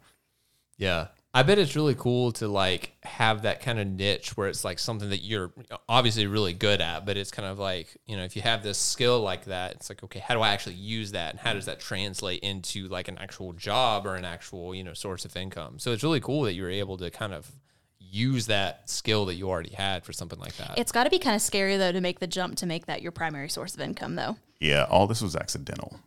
Yeah. 0.78 1.08
I 1.38 1.44
bet 1.44 1.60
it's 1.60 1.76
really 1.76 1.94
cool 1.94 2.32
to 2.32 2.48
like 2.48 2.96
have 3.04 3.44
that 3.44 3.62
kind 3.62 3.78
of 3.78 3.86
niche 3.86 4.36
where 4.36 4.48
it's 4.48 4.66
like 4.66 4.80
something 4.80 5.12
that 5.12 5.20
you're 5.20 5.52
obviously 5.88 6.26
really 6.26 6.54
good 6.54 6.82
at, 6.82 7.06
but 7.06 7.16
it's 7.16 7.30
kind 7.30 7.48
of 7.48 7.60
like, 7.60 7.96
you 8.08 8.18
know, 8.18 8.24
if 8.24 8.36
you 8.36 8.42
have 8.42 8.64
this 8.64 8.80
skill 8.80 9.22
like 9.22 9.46
that, 9.46 9.74
it's 9.74 9.88
like, 9.88 10.04
okay, 10.04 10.18
how 10.18 10.34
do 10.34 10.42
I 10.42 10.50
actually 10.50 10.78
use 10.78 11.12
that? 11.12 11.30
And 11.30 11.40
how 11.40 11.54
does 11.54 11.68
that 11.68 11.80
translate 11.80 12.40
into 12.40 12.88
like 12.88 13.08
an 13.08 13.20
actual 13.20 13.54
job 13.54 14.08
or 14.08 14.16
an 14.16 14.26
actual, 14.26 14.74
you 14.74 14.84
know, 14.84 14.96
source 14.96 15.26
of 15.26 15.38
income? 15.38 15.78
So 15.78 15.92
it's 15.92 16.02
really 16.02 16.20
cool 16.20 16.42
that 16.42 16.56
you're 16.56 16.72
able 16.72 16.98
to 16.98 17.12
kind 17.12 17.36
of 17.36 17.52
use 18.00 18.48
that 18.48 18.90
skill 18.90 19.28
that 19.28 19.36
you 19.36 19.48
already 19.48 19.76
had 19.76 20.06
for 20.06 20.14
something 20.14 20.40
like 20.40 20.58
that. 20.58 20.74
it's 20.76 20.92
got 20.92 21.04
to 21.04 21.12
be 21.12 21.20
kind 21.20 21.36
of 21.36 21.42
scary 21.44 21.78
though 21.78 21.92
to 21.92 22.02
make 22.02 22.20
the 22.20 22.26
jump 22.26 22.56
to 22.56 22.66
make 22.66 22.88
that 22.88 23.04
your 23.04 23.12
primary 23.12 23.50
source 23.50 23.76
of 23.76 23.82
income 23.82 24.16
though. 24.16 24.38
Yeah, 24.60 24.88
all 24.90 25.06
this 25.06 25.22
was 25.22 25.36
accidental. 25.36 26.00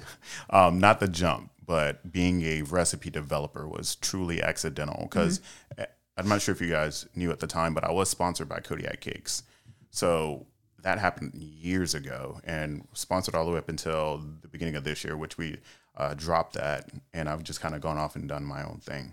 um, 0.48 0.78
not 0.78 0.98
the 0.98 1.08
jump, 1.08 1.50
but 1.68 2.10
being 2.10 2.42
a 2.44 2.62
recipe 2.62 3.10
developer 3.10 3.68
was 3.68 3.94
truly 3.96 4.42
accidental 4.42 5.02
because 5.02 5.42
I'm 6.16 6.26
not 6.26 6.40
sure 6.40 6.54
if 6.54 6.62
you 6.62 6.70
guys 6.70 7.06
knew 7.14 7.30
at 7.30 7.40
the 7.40 7.46
time, 7.46 7.74
but 7.74 7.84
I 7.84 7.92
was 7.92 8.08
sponsored 8.08 8.48
by 8.48 8.60
Kodiak 8.60 9.02
Cakes. 9.02 9.42
So 9.90 10.46
that 10.82 10.98
happened 10.98 11.34
years 11.34 11.94
ago 11.94 12.40
and 12.42 12.88
sponsored 12.94 13.34
all 13.34 13.44
the 13.44 13.52
way 13.52 13.58
up 13.58 13.68
until 13.68 14.24
the 14.40 14.48
beginning 14.48 14.76
of 14.76 14.84
this 14.84 15.04
year, 15.04 15.14
which 15.14 15.36
we 15.36 15.58
uh, 15.94 16.14
dropped 16.14 16.54
that. 16.54 16.88
And 17.12 17.28
I've 17.28 17.44
just 17.44 17.60
kind 17.60 17.74
of 17.74 17.82
gone 17.82 17.98
off 17.98 18.16
and 18.16 18.26
done 18.26 18.44
my 18.44 18.64
own 18.64 18.80
thing. 18.82 19.12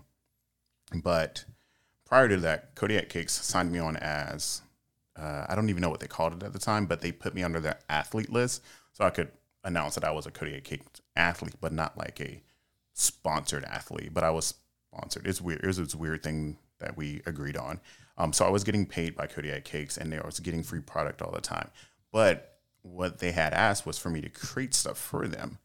But 0.94 1.44
prior 2.06 2.26
to 2.26 2.38
that, 2.38 2.74
Kodiak 2.74 3.10
Cakes 3.10 3.34
signed 3.34 3.70
me 3.70 3.80
on 3.80 3.98
as 3.98 4.62
uh, 5.14 5.44
I 5.46 5.54
don't 5.54 5.68
even 5.68 5.82
know 5.82 5.90
what 5.90 6.00
they 6.00 6.06
called 6.06 6.32
it 6.32 6.42
at 6.42 6.54
the 6.54 6.58
time, 6.58 6.86
but 6.86 7.02
they 7.02 7.12
put 7.12 7.34
me 7.34 7.42
under 7.42 7.60
their 7.60 7.80
athlete 7.90 8.32
list 8.32 8.62
so 8.92 9.04
I 9.04 9.10
could 9.10 9.28
announce 9.62 9.94
that 9.96 10.04
I 10.04 10.10
was 10.10 10.24
a 10.24 10.30
Kodiak 10.30 10.64
Cakes 10.64 11.02
athlete, 11.14 11.56
but 11.60 11.72
not 11.72 11.98
like 11.98 12.18
a 12.20 12.40
sponsored 12.96 13.64
athlete. 13.64 14.12
But 14.12 14.24
I 14.24 14.30
was 14.30 14.54
sponsored. 14.92 15.26
It's 15.26 15.40
weird. 15.40 15.60
It 15.62 15.66
was 15.66 15.76
this 15.76 15.94
weird 15.94 16.22
thing 16.22 16.58
that 16.78 16.96
we 16.96 17.22
agreed 17.26 17.56
on. 17.56 17.80
Um, 18.18 18.32
so 18.32 18.46
I 18.46 18.50
was 18.50 18.64
getting 18.64 18.86
paid 18.86 19.14
by 19.14 19.26
Kodiak 19.26 19.64
Cakes, 19.64 19.96
and 19.96 20.12
I 20.12 20.24
was 20.24 20.40
getting 20.40 20.62
free 20.62 20.80
product 20.80 21.22
all 21.22 21.32
the 21.32 21.40
time. 21.40 21.70
But 22.12 22.58
what 22.82 23.18
they 23.18 23.32
had 23.32 23.52
asked 23.52 23.86
was 23.86 23.98
for 23.98 24.10
me 24.10 24.20
to 24.22 24.28
create 24.28 24.74
stuff 24.74 24.98
for 24.98 25.28
them, 25.28 25.58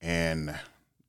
and 0.00 0.58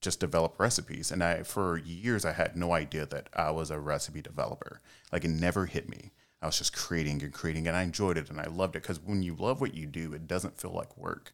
just 0.02 0.20
develop 0.20 0.60
recipes. 0.60 1.12
And 1.12 1.24
I, 1.24 1.44
for 1.44 1.78
years, 1.78 2.24
I 2.24 2.32
had 2.32 2.56
no 2.56 2.74
idea 2.74 3.06
that 3.08 3.28
I 3.34 3.52
was 3.52 3.70
a 3.70 3.80
recipe 3.80 4.22
developer. 4.22 4.82
Like 5.12 5.26
it 5.26 5.30
never 5.30 5.66
hit 5.66 5.90
me. 5.90 6.12
I 6.42 6.46
was 6.46 6.58
just 6.58 6.74
creating 6.74 7.22
and 7.22 7.34
creating, 7.34 7.68
and 7.68 7.76
I 7.76 7.84
enjoyed 7.84 8.18
it 8.18 8.30
and 8.30 8.40
I 8.40 8.46
loved 8.46 8.78
it 8.78 8.84
because 8.84 9.02
when 9.02 9.24
you 9.24 9.36
love 9.36 9.60
what 9.60 9.74
you 9.74 9.86
do, 9.86 10.14
it 10.14 10.26
doesn't 10.28 10.60
feel 10.60 10.72
like 10.72 10.98
work. 10.98 11.34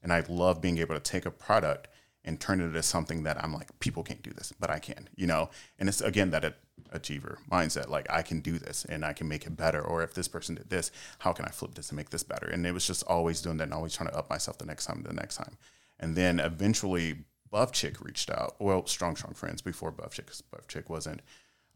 And 0.00 0.12
I 0.12 0.22
love 0.28 0.60
being 0.60 0.78
able 0.78 0.94
to 0.94 1.00
take 1.00 1.26
a 1.26 1.30
product 1.30 1.88
and 2.24 2.40
turn 2.40 2.60
it 2.60 2.64
into 2.64 2.82
something 2.82 3.22
that 3.24 3.42
I'm 3.42 3.52
like, 3.52 3.78
people 3.80 4.02
can't 4.02 4.22
do 4.22 4.32
this, 4.32 4.52
but 4.58 4.70
I 4.70 4.78
can, 4.78 5.08
you 5.14 5.26
know? 5.26 5.50
And 5.78 5.88
it's 5.88 6.00
again 6.00 6.30
that 6.30 6.56
achiever 6.92 7.38
mindset 7.50 7.88
like, 7.88 8.06
I 8.10 8.22
can 8.22 8.40
do 8.40 8.58
this 8.58 8.84
and 8.84 9.04
I 9.04 9.12
can 9.12 9.28
make 9.28 9.46
it 9.46 9.56
better. 9.56 9.80
Or 9.80 10.02
if 10.02 10.14
this 10.14 10.28
person 10.28 10.54
did 10.54 10.70
this, 10.70 10.90
how 11.18 11.32
can 11.32 11.44
I 11.44 11.50
flip 11.50 11.74
this 11.74 11.90
and 11.90 11.96
make 11.96 12.10
this 12.10 12.22
better? 12.22 12.46
And 12.46 12.66
it 12.66 12.72
was 12.72 12.86
just 12.86 13.02
always 13.04 13.42
doing 13.42 13.58
that 13.58 13.64
and 13.64 13.74
always 13.74 13.94
trying 13.94 14.10
to 14.10 14.16
up 14.16 14.30
myself 14.30 14.58
the 14.58 14.66
next 14.66 14.86
time, 14.86 15.02
the 15.02 15.12
next 15.12 15.36
time. 15.36 15.58
And 16.00 16.16
then 16.16 16.40
eventually, 16.40 17.24
Buff 17.50 17.72
Chick 17.72 18.00
reached 18.00 18.30
out. 18.30 18.56
Well, 18.58 18.86
Strong 18.86 19.16
Strong 19.16 19.34
Friends 19.34 19.62
before 19.62 19.90
Buff 19.90 20.14
Chick, 20.14 20.26
because 20.26 20.40
Buff 20.40 20.66
Chick 20.66 20.90
wasn't 20.90 21.20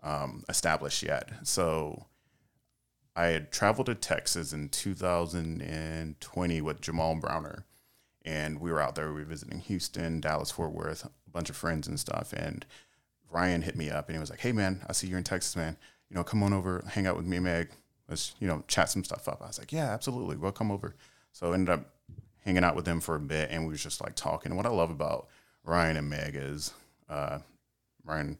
um, 0.02 0.44
established 0.48 1.02
yet. 1.02 1.30
So 1.44 2.06
I 3.14 3.26
had 3.26 3.52
traveled 3.52 3.86
to 3.86 3.94
Texas 3.94 4.52
in 4.52 4.68
2020 4.70 6.60
with 6.60 6.80
Jamal 6.80 7.14
Browner, 7.16 7.64
and 8.28 8.60
we 8.60 8.70
were 8.70 8.82
out 8.82 8.94
there. 8.94 9.08
We 9.08 9.20
were 9.20 9.24
visiting 9.24 9.58
Houston, 9.60 10.20
Dallas, 10.20 10.50
Fort 10.50 10.72
Worth, 10.72 11.06
a 11.06 11.30
bunch 11.30 11.48
of 11.48 11.56
friends 11.56 11.88
and 11.88 11.98
stuff. 11.98 12.34
And 12.34 12.66
Ryan 13.30 13.62
hit 13.62 13.74
me 13.74 13.88
up 13.88 14.08
and 14.08 14.16
he 14.16 14.20
was 14.20 14.28
like, 14.28 14.40
"Hey 14.40 14.52
man, 14.52 14.84
I 14.86 14.92
see 14.92 15.06
you're 15.06 15.16
in 15.16 15.24
Texas, 15.24 15.56
man. 15.56 15.78
You 16.10 16.14
know, 16.16 16.24
come 16.24 16.42
on 16.42 16.52
over, 16.52 16.84
hang 16.90 17.06
out 17.06 17.16
with 17.16 17.24
me, 17.24 17.38
Meg. 17.38 17.70
Let's 18.06 18.34
you 18.38 18.46
know 18.46 18.64
chat 18.68 18.90
some 18.90 19.02
stuff 19.02 19.28
up." 19.28 19.40
I 19.42 19.46
was 19.46 19.58
like, 19.58 19.72
"Yeah, 19.72 19.92
absolutely. 19.92 20.36
We'll 20.36 20.52
come 20.52 20.70
over." 20.70 20.94
So 21.32 21.50
I 21.50 21.54
ended 21.54 21.70
up 21.70 21.94
hanging 22.44 22.64
out 22.64 22.76
with 22.76 22.84
them 22.84 23.00
for 23.00 23.16
a 23.16 23.20
bit, 23.20 23.50
and 23.50 23.64
we 23.64 23.70
was 23.70 23.82
just 23.82 24.02
like 24.02 24.14
talking. 24.14 24.52
And 24.52 24.58
what 24.58 24.66
I 24.66 24.70
love 24.70 24.90
about 24.90 25.28
Ryan 25.64 25.96
and 25.96 26.10
Meg 26.10 26.34
is 26.34 26.72
uh, 27.08 27.38
Ryan 28.04 28.36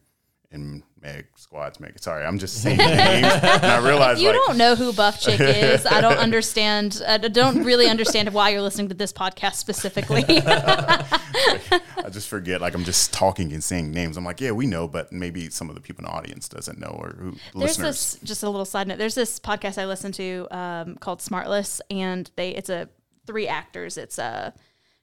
and 0.51 0.83
Megsquats 1.01 1.79
Meg. 1.79 1.99
Sorry, 1.99 2.25
I'm 2.25 2.39
just 2.39 2.61
saying 2.61 2.77
names. 2.77 3.25
And 3.25 3.65
I 3.65 3.77
realize 3.87 4.21
you 4.21 4.27
like, 4.27 4.35
don't 4.35 4.57
know 4.57 4.75
who 4.75 4.91
Buff 4.91 5.21
Chick 5.21 5.39
is. 5.39 5.85
I 5.85 6.01
don't 6.01 6.17
understand. 6.17 7.01
I 7.07 7.17
don't 7.19 7.63
really 7.63 7.87
understand 7.87 8.33
why 8.33 8.49
you're 8.49 8.61
listening 8.61 8.89
to 8.89 8.95
this 8.95 9.13
podcast 9.13 9.55
specifically. 9.55 10.23
I 10.27 12.09
just 12.11 12.27
forget 12.27 12.61
like 12.61 12.73
I'm 12.73 12.83
just 12.83 13.13
talking 13.13 13.53
and 13.53 13.63
saying 13.63 13.91
names. 13.91 14.17
I'm 14.17 14.25
like, 14.25 14.41
yeah, 14.41 14.51
we 14.51 14.65
know, 14.65 14.87
but 14.87 15.11
maybe 15.11 15.49
some 15.49 15.69
of 15.69 15.75
the 15.75 15.81
people 15.81 16.03
in 16.03 16.11
the 16.11 16.15
audience 16.15 16.49
doesn't 16.49 16.79
know 16.79 16.97
or 16.99 17.15
who 17.17 17.31
There's 17.53 17.77
listeners. 17.77 18.13
this 18.13 18.19
just 18.23 18.43
a 18.43 18.49
little 18.49 18.65
side 18.65 18.87
note. 18.87 18.97
There's 18.97 19.15
this 19.15 19.39
podcast 19.39 19.77
I 19.77 19.85
listen 19.85 20.11
to 20.13 20.47
um, 20.51 20.95
called 20.97 21.19
Smartless, 21.19 21.79
and 21.91 22.29
they 22.35 22.49
it's 22.51 22.69
a 22.69 22.89
three 23.27 23.47
actors. 23.47 23.97
It's 23.97 24.17
uh, 24.17 24.51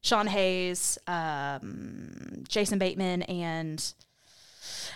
Sean 0.02 0.26
Hayes, 0.26 0.98
um, 1.06 2.44
Jason 2.48 2.78
Bateman, 2.78 3.22
and 3.22 3.92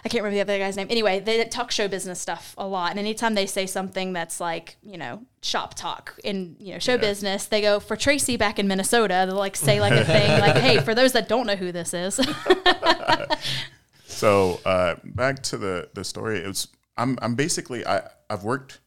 I 0.04 0.08
can't 0.08 0.24
remember 0.24 0.36
the 0.36 0.40
other 0.52 0.58
guy's 0.58 0.76
name. 0.76 0.86
Anyway, 0.90 1.20
they 1.20 1.44
talk 1.44 1.70
show 1.70 1.88
business 1.88 2.20
stuff 2.20 2.54
a 2.56 2.66
lot, 2.66 2.90
and 2.90 2.98
anytime 2.98 3.34
they 3.34 3.46
say 3.46 3.66
something 3.66 4.12
that's 4.12 4.40
like 4.40 4.76
you 4.82 4.98
know 4.98 5.22
shop 5.42 5.74
talk 5.74 6.18
in 6.24 6.56
you 6.58 6.72
know 6.72 6.78
show 6.78 6.96
business, 6.98 7.46
they 7.46 7.60
go 7.60 7.80
for 7.80 7.96
Tracy 7.96 8.36
back 8.36 8.58
in 8.58 8.68
Minnesota. 8.68 9.24
They'll 9.26 9.36
like 9.36 9.56
say 9.56 9.80
like 9.80 9.92
a 9.92 10.04
thing 10.04 10.40
like, 10.40 10.56
"Hey, 10.56 10.78
for 10.78 10.94
those 10.94 11.12
that 11.12 11.28
don't 11.28 11.46
know 11.46 11.56
who 11.56 11.72
this 11.72 11.94
is." 11.94 12.20
So 14.20 14.60
uh, 14.66 14.96
back 15.02 15.42
to 15.44 15.56
the 15.56 15.88
the 15.94 16.04
story. 16.04 16.40
It 16.40 16.46
was 16.46 16.68
I'm 16.98 17.18
I'm 17.22 17.36
basically 17.36 17.86
I 17.86 18.02
I've 18.28 18.44
worked 18.44 18.80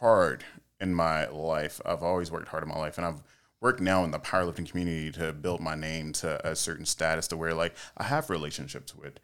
hard 0.00 0.42
in 0.80 0.92
my 0.92 1.28
life. 1.28 1.80
I've 1.86 2.02
always 2.02 2.32
worked 2.32 2.48
hard 2.48 2.64
in 2.64 2.70
my 2.70 2.78
life, 2.78 2.98
and 2.98 3.06
I've 3.06 3.22
worked 3.60 3.80
now 3.80 4.02
in 4.02 4.10
the 4.10 4.18
powerlifting 4.18 4.68
community 4.68 5.12
to 5.12 5.32
build 5.32 5.60
my 5.60 5.76
name 5.76 6.12
to 6.14 6.44
a 6.44 6.56
certain 6.56 6.86
status 6.86 7.28
to 7.28 7.36
where 7.36 7.54
like 7.54 7.76
I 7.98 8.04
have 8.04 8.30
relationships 8.30 8.92
with 8.92 9.20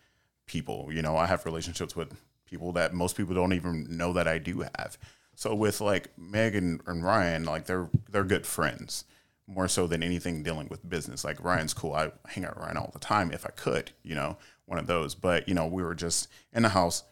people. 0.47 0.89
You 0.91 1.03
know, 1.03 1.17
I 1.17 1.27
have 1.27 1.45
relationships 1.45 1.95
with 1.95 2.15
people 2.47 2.73
that 2.73 2.95
most 2.95 3.17
people 3.17 3.35
don't 3.35 3.53
even 3.53 3.87
know 3.89 4.13
that 4.13 4.29
I 4.29 4.39
do 4.39 4.65
have. 4.79 4.97
So 5.35 5.55
with 5.55 5.81
like 5.81 6.09
Megan 6.19 6.81
and 6.87 7.05
Ryan, 7.05 7.45
like 7.45 7.67
they're 7.67 7.91
they're 8.11 8.25
good 8.25 8.47
friends 8.47 9.05
more 9.47 9.69
so 9.69 9.87
than 9.87 10.03
anything 10.03 10.43
dealing 10.43 10.69
with 10.69 10.89
business. 10.89 11.25
Like 11.25 11.43
Ryan's 11.43 11.75
cool. 11.75 11.95
I 11.95 12.11
hang 12.27 12.45
out 12.45 12.57
with 12.57 12.65
Ryan 12.65 12.79
all 12.79 12.91
the 12.93 12.99
time 12.99 13.31
if 13.31 13.47
I 13.47 13.51
could, 13.51 13.93
you 14.03 14.15
know, 14.15 14.39
one 14.65 14.79
of 14.79 14.87
those. 14.87 15.15
But 15.15 15.49
you 15.49 15.55
know, 15.55 15.67
we 15.67 15.83
were 15.83 15.95
just 15.95 16.29
in 16.53 16.63
the 16.63 16.71
house, 16.71 17.05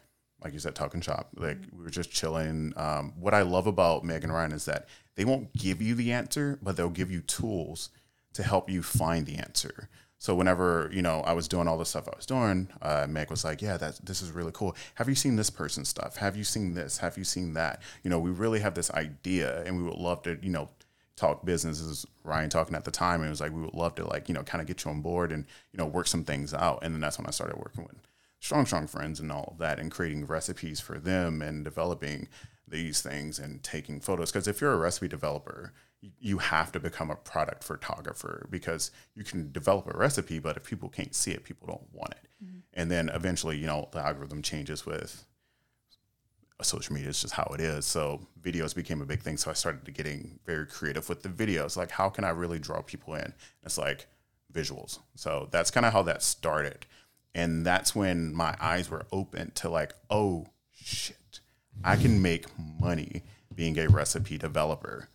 like 0.43 0.53
you 0.53 0.59
said, 0.59 0.75
talking 0.75 1.01
shop. 1.01 1.29
Like 1.35 1.59
we 1.71 1.83
were 1.83 1.89
just 1.89 2.11
chilling. 2.11 2.73
Um, 2.75 3.13
what 3.17 3.33
I 3.33 3.43
love 3.43 3.67
about 3.67 4.03
Meg 4.03 4.23
and 4.23 4.33
Ryan 4.33 4.51
is 4.51 4.65
that 4.65 4.87
they 5.15 5.25
won't 5.25 5.53
give 5.53 5.81
you 5.81 5.95
the 5.95 6.11
answer, 6.11 6.59
but 6.61 6.75
they'll 6.75 6.89
give 6.89 7.11
you 7.11 7.21
tools 7.21 7.89
to 8.33 8.43
help 8.43 8.69
you 8.69 8.83
find 8.83 9.25
the 9.25 9.37
answer. 9.37 9.89
So 10.17 10.33
whenever 10.33 10.89
you 10.93 11.01
know 11.01 11.21
I 11.21 11.33
was 11.33 11.47
doing 11.47 11.67
all 11.67 11.77
the 11.77 11.85
stuff 11.85 12.07
I 12.07 12.15
was 12.15 12.25
doing, 12.25 12.69
uh, 12.81 13.05
Meg 13.09 13.29
was 13.29 13.43
like, 13.43 13.61
"Yeah, 13.61 13.77
that 13.77 13.99
this 14.03 14.21
is 14.21 14.31
really 14.31 14.51
cool. 14.53 14.75
Have 14.95 15.09
you 15.09 15.15
seen 15.15 15.35
this 15.35 15.49
person's 15.49 15.89
stuff? 15.89 16.17
Have 16.17 16.35
you 16.35 16.43
seen 16.43 16.73
this? 16.73 16.99
Have 16.99 17.17
you 17.17 17.23
seen 17.23 17.53
that? 17.53 17.81
You 18.03 18.09
know, 18.09 18.19
we 18.19 18.31
really 18.31 18.59
have 18.61 18.75
this 18.75 18.89
idea, 18.91 19.63
and 19.63 19.77
we 19.77 19.83
would 19.83 19.97
love 19.97 20.23
to, 20.23 20.37
you 20.41 20.49
know, 20.49 20.69
talk 21.15 21.45
business. 21.45 21.79
Is 21.79 22.05
Ryan 22.23 22.49
talking 22.49 22.75
at 22.75 22.85
the 22.85 22.91
time, 22.91 23.21
and 23.21 23.27
it 23.27 23.31
was 23.31 23.41
like 23.41 23.51
we 23.53 23.61
would 23.61 23.73
love 23.73 23.95
to, 23.95 24.05
like, 24.05 24.27
you 24.29 24.33
know, 24.33 24.43
kind 24.43 24.61
of 24.61 24.67
get 24.67 24.83
you 24.85 24.91
on 24.91 25.01
board 25.01 25.31
and 25.31 25.45
you 25.73 25.77
know 25.77 25.85
work 25.85 26.07
some 26.07 26.23
things 26.23 26.53
out. 26.53 26.79
And 26.81 26.93
then 26.93 27.01
that's 27.01 27.17
when 27.17 27.27
I 27.27 27.31
started 27.31 27.57
working 27.57 27.83
with 27.83 27.97
Strong 28.39 28.65
Strong 28.67 28.87
Friends 28.87 29.19
and 29.19 29.31
all 29.31 29.49
of 29.51 29.57
that, 29.59 29.79
and 29.79 29.91
creating 29.91 30.25
recipes 30.25 30.79
for 30.79 30.97
them 30.97 31.41
and 31.41 31.63
developing 31.63 32.27
these 32.67 33.01
things 33.01 33.37
and 33.37 33.61
taking 33.63 33.99
photos. 33.99 34.31
Because 34.31 34.47
if 34.47 34.61
you're 34.61 34.73
a 34.73 34.77
recipe 34.77 35.07
developer, 35.07 35.73
you- 36.19 36.37
have 36.37 36.71
to 36.71 36.79
become 36.79 37.09
a 37.09 37.15
product 37.15 37.63
photographer 37.63 38.47
because 38.49 38.91
you 39.15 39.23
can 39.23 39.51
develop 39.51 39.87
a 39.87 39.97
recipe, 39.97 40.39
but 40.39 40.57
if 40.57 40.63
people 40.63 40.89
can't 40.89 41.15
see 41.15 41.31
it, 41.31 41.43
people 41.43 41.67
don't 41.67 41.87
want 41.91 42.11
it. 42.11 42.27
Mm-hmm. 42.43 42.57
And 42.73 42.91
then 42.91 43.09
eventually, 43.09 43.57
you 43.57 43.67
know, 43.67 43.89
the 43.91 43.99
algorithm 43.99 44.41
changes 44.41 44.85
with 44.85 45.25
social 46.61 46.93
media. 46.93 47.09
It's 47.09 47.21
just 47.21 47.33
how 47.33 47.51
it 47.53 47.59
is. 47.59 47.85
So 47.85 48.21
videos 48.41 48.75
became 48.75 49.01
a 49.01 49.05
big 49.05 49.21
thing. 49.21 49.37
So 49.37 49.51
I 49.51 49.53
started 49.53 49.93
getting 49.93 50.39
very 50.45 50.65
creative 50.65 51.09
with 51.09 51.23
the 51.23 51.29
videos. 51.29 51.75
Like, 51.75 51.91
how 51.91 52.09
can 52.09 52.23
I 52.23 52.29
really 52.29 52.59
draw 52.59 52.81
people 52.81 53.15
in? 53.15 53.33
It's 53.63 53.77
like 53.77 54.07
visuals. 54.53 54.99
So 55.15 55.47
that's 55.51 55.71
kind 55.71 55.85
of 55.85 55.93
how 55.93 56.03
that 56.03 56.23
started. 56.23 56.85
And 57.33 57.65
that's 57.65 57.93
when 57.93 58.33
my 58.33 58.55
eyes 58.61 58.89
were 58.89 59.05
open 59.11 59.51
to 59.55 59.69
like, 59.69 59.93
oh 60.09 60.47
shit, 60.73 61.41
I 61.83 61.97
can 61.97 62.21
make 62.21 62.45
money 62.57 63.23
being 63.53 63.77
a 63.77 63.87
recipe 63.87 64.37
developer 64.37 65.09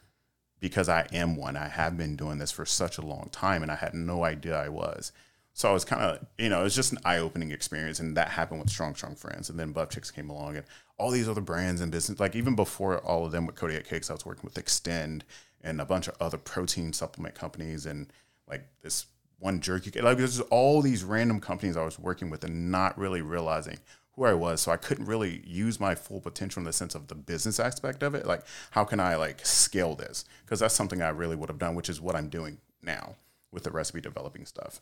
because 0.60 0.88
I 0.88 1.06
am 1.12 1.36
one. 1.36 1.56
I 1.56 1.68
have 1.68 1.96
been 1.96 2.16
doing 2.16 2.38
this 2.38 2.52
for 2.52 2.66
such 2.66 2.98
a 2.98 3.06
long 3.06 3.28
time 3.32 3.62
and 3.62 3.72
I 3.72 3.76
had 3.76 3.94
no 3.94 4.24
idea 4.24 4.56
I 4.56 4.68
was. 4.68 5.12
So 5.52 5.68
I 5.68 5.72
was 5.72 5.84
kind 5.84 6.02
of, 6.02 6.26
you 6.38 6.48
know, 6.48 6.60
it 6.60 6.64
was 6.64 6.76
just 6.76 6.92
an 6.92 6.98
eye 7.04 7.18
opening 7.18 7.50
experience. 7.50 7.98
And 7.98 8.16
that 8.16 8.28
happened 8.28 8.60
with 8.60 8.70
Strong 8.70 8.94
Strong 8.94 9.16
Friends. 9.16 9.50
And 9.50 9.58
then 9.58 9.72
Buff 9.72 9.90
Chicks 9.90 10.10
came 10.10 10.30
along 10.30 10.56
and 10.56 10.64
all 10.96 11.10
these 11.10 11.28
other 11.28 11.40
brands 11.40 11.80
and 11.80 11.90
business. 11.90 12.20
Like 12.20 12.36
even 12.36 12.54
before 12.54 12.98
all 12.98 13.26
of 13.26 13.32
them 13.32 13.46
with 13.46 13.56
Kodiak 13.56 13.86
Cakes, 13.86 14.10
I 14.10 14.14
was 14.14 14.26
working 14.26 14.44
with 14.44 14.54
Xtend 14.54 15.22
and 15.62 15.80
a 15.80 15.84
bunch 15.84 16.08
of 16.08 16.14
other 16.20 16.38
protein 16.38 16.92
supplement 16.92 17.34
companies 17.34 17.86
and 17.86 18.12
like 18.48 18.66
this 18.82 19.06
one 19.38 19.60
jerky. 19.60 19.90
Like 20.00 20.18
there's 20.18 20.40
all 20.40 20.82
these 20.82 21.02
random 21.02 21.40
companies 21.40 21.76
I 21.76 21.84
was 21.84 21.98
working 21.98 22.30
with 22.30 22.44
and 22.44 22.70
not 22.70 22.96
really 22.98 23.22
realizing 23.22 23.78
who 24.14 24.24
I 24.24 24.34
was. 24.34 24.60
So 24.60 24.72
I 24.72 24.76
couldn't 24.76 25.06
really 25.06 25.42
use 25.46 25.80
my 25.80 25.94
full 25.94 26.20
potential 26.20 26.60
in 26.60 26.64
the 26.64 26.72
sense 26.72 26.94
of 26.94 27.08
the 27.08 27.14
business 27.14 27.60
aspect 27.60 28.02
of 28.02 28.14
it. 28.14 28.26
Like, 28.26 28.42
how 28.72 28.84
can 28.84 29.00
I 29.00 29.16
like 29.16 29.44
scale 29.44 29.94
this? 29.94 30.24
Because 30.44 30.60
that's 30.60 30.74
something 30.74 31.02
I 31.02 31.08
really 31.10 31.36
would 31.36 31.48
have 31.48 31.58
done, 31.58 31.74
which 31.74 31.88
is 31.88 32.00
what 32.00 32.16
I'm 32.16 32.28
doing 32.28 32.58
now 32.82 33.16
with 33.52 33.64
the 33.64 33.70
recipe 33.70 34.00
developing 34.00 34.46
stuff. 34.46 34.80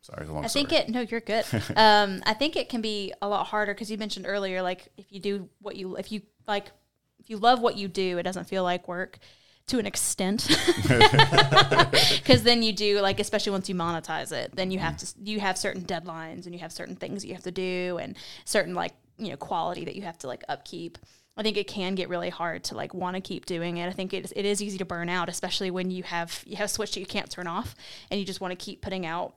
Sorry, 0.00 0.22
it's 0.22 0.30
a 0.30 0.32
long 0.32 0.44
I 0.44 0.48
think 0.48 0.72
it. 0.72 0.88
No, 0.88 1.00
you're 1.00 1.20
good. 1.20 1.44
um, 1.76 2.22
I 2.24 2.34
think 2.34 2.56
it 2.56 2.68
can 2.68 2.80
be 2.80 3.12
a 3.20 3.28
lot 3.28 3.46
harder 3.46 3.74
because 3.74 3.90
you 3.90 3.98
mentioned 3.98 4.26
earlier, 4.28 4.62
like 4.62 4.88
if 4.96 5.06
you 5.10 5.20
do 5.20 5.48
what 5.60 5.76
you, 5.76 5.96
if 5.96 6.12
you 6.12 6.22
like, 6.46 6.70
if 7.18 7.28
you 7.28 7.36
love 7.36 7.60
what 7.60 7.76
you 7.76 7.88
do, 7.88 8.18
it 8.18 8.22
doesn't 8.22 8.44
feel 8.44 8.62
like 8.62 8.86
work 8.86 9.18
to 9.68 9.78
an 9.78 9.86
extent. 9.86 10.48
Because 12.18 12.42
then 12.42 12.62
you 12.62 12.72
do 12.72 13.00
like, 13.00 13.20
especially 13.20 13.52
once 13.52 13.68
you 13.68 13.74
monetize 13.74 14.32
it, 14.32 14.54
then 14.54 14.70
you 14.70 14.78
have 14.78 14.94
mm. 14.94 15.14
to 15.14 15.30
you 15.30 15.40
have 15.40 15.56
certain 15.56 15.82
deadlines 15.82 16.44
and 16.44 16.54
you 16.54 16.60
have 16.60 16.72
certain 16.72 16.96
things 16.96 17.22
that 17.22 17.28
you 17.28 17.34
have 17.34 17.44
to 17.44 17.50
do 17.50 17.98
and 18.00 18.16
certain 18.44 18.74
like 18.74 18.92
you 19.16 19.30
know 19.30 19.36
quality 19.36 19.84
that 19.86 19.96
you 19.96 20.02
have 20.02 20.18
to 20.18 20.26
like 20.26 20.44
upkeep. 20.48 20.98
I 21.36 21.42
think 21.42 21.56
it 21.56 21.68
can 21.68 21.94
get 21.94 22.08
really 22.08 22.30
hard 22.30 22.64
to 22.64 22.74
like 22.74 22.92
want 22.92 23.14
to 23.14 23.20
keep 23.20 23.46
doing 23.46 23.76
it. 23.76 23.86
I 23.86 23.92
think 23.92 24.12
it 24.12 24.24
is, 24.24 24.32
it 24.34 24.44
is 24.44 24.60
easy 24.60 24.76
to 24.78 24.84
burn 24.84 25.08
out, 25.08 25.28
especially 25.28 25.70
when 25.70 25.90
you 25.90 26.02
have 26.02 26.42
you 26.46 26.56
have 26.56 26.66
a 26.66 26.68
switch 26.68 26.94
that 26.94 27.00
you 27.00 27.06
can't 27.06 27.30
turn 27.30 27.46
off 27.46 27.74
and 28.10 28.20
you 28.20 28.26
just 28.26 28.40
want 28.40 28.52
to 28.52 28.56
keep 28.56 28.82
putting 28.82 29.06
out 29.06 29.34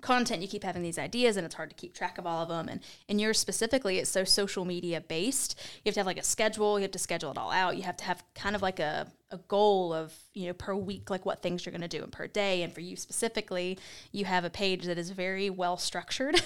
content 0.00 0.42
you 0.42 0.48
keep 0.48 0.64
having 0.64 0.82
these 0.82 0.98
ideas 0.98 1.36
and 1.36 1.46
it's 1.46 1.54
hard 1.54 1.70
to 1.70 1.76
keep 1.76 1.94
track 1.94 2.18
of 2.18 2.26
all 2.26 2.42
of 2.42 2.48
them 2.48 2.68
and 2.68 2.80
and 3.08 3.20
yours 3.20 3.38
specifically 3.38 3.98
it's 3.98 4.10
so 4.10 4.24
social 4.24 4.64
media 4.64 5.00
based 5.00 5.58
you 5.76 5.88
have 5.88 5.94
to 5.94 6.00
have 6.00 6.06
like 6.06 6.18
a 6.18 6.22
schedule 6.22 6.78
you 6.78 6.82
have 6.82 6.90
to 6.90 6.98
schedule 6.98 7.30
it 7.30 7.38
all 7.38 7.52
out 7.52 7.76
you 7.76 7.84
have 7.84 7.96
to 7.96 8.04
have 8.04 8.22
kind 8.34 8.56
of 8.56 8.62
like 8.62 8.80
a, 8.80 9.06
a 9.34 9.38
goal 9.48 9.92
of 9.92 10.14
you 10.32 10.46
know 10.46 10.52
per 10.52 10.74
week 10.74 11.10
like 11.10 11.26
what 11.26 11.42
things 11.42 11.66
you're 11.66 11.72
going 11.72 11.82
to 11.82 11.88
do 11.88 12.02
and 12.02 12.12
per 12.12 12.26
day 12.28 12.62
and 12.62 12.72
for 12.72 12.80
you 12.80 12.94
specifically 12.96 13.78
you 14.12 14.24
have 14.24 14.44
a 14.44 14.50
page 14.50 14.84
that 14.84 14.96
is 14.96 15.10
very 15.10 15.50
well 15.50 15.76
structured 15.76 16.40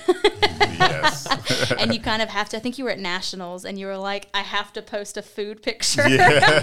yes. 0.59 1.71
and 1.79 1.93
you 1.95 2.01
kind 2.01 2.23
of 2.23 2.29
have 2.31 2.49
to 2.49 2.57
i 2.57 2.61
think 2.61 2.79
you 2.79 2.85
were 2.85 2.91
at 2.91 2.99
nationals 2.99 3.65
and 3.67 3.79
you 3.79 3.87
were 3.87 3.97
like 3.99 4.29
i 4.35 4.41
have 4.41 4.73
to 4.73 4.81
post 4.81 5.17
a 5.19 5.23
food 5.23 5.63
picture 5.63 6.09
yeah. 6.09 6.61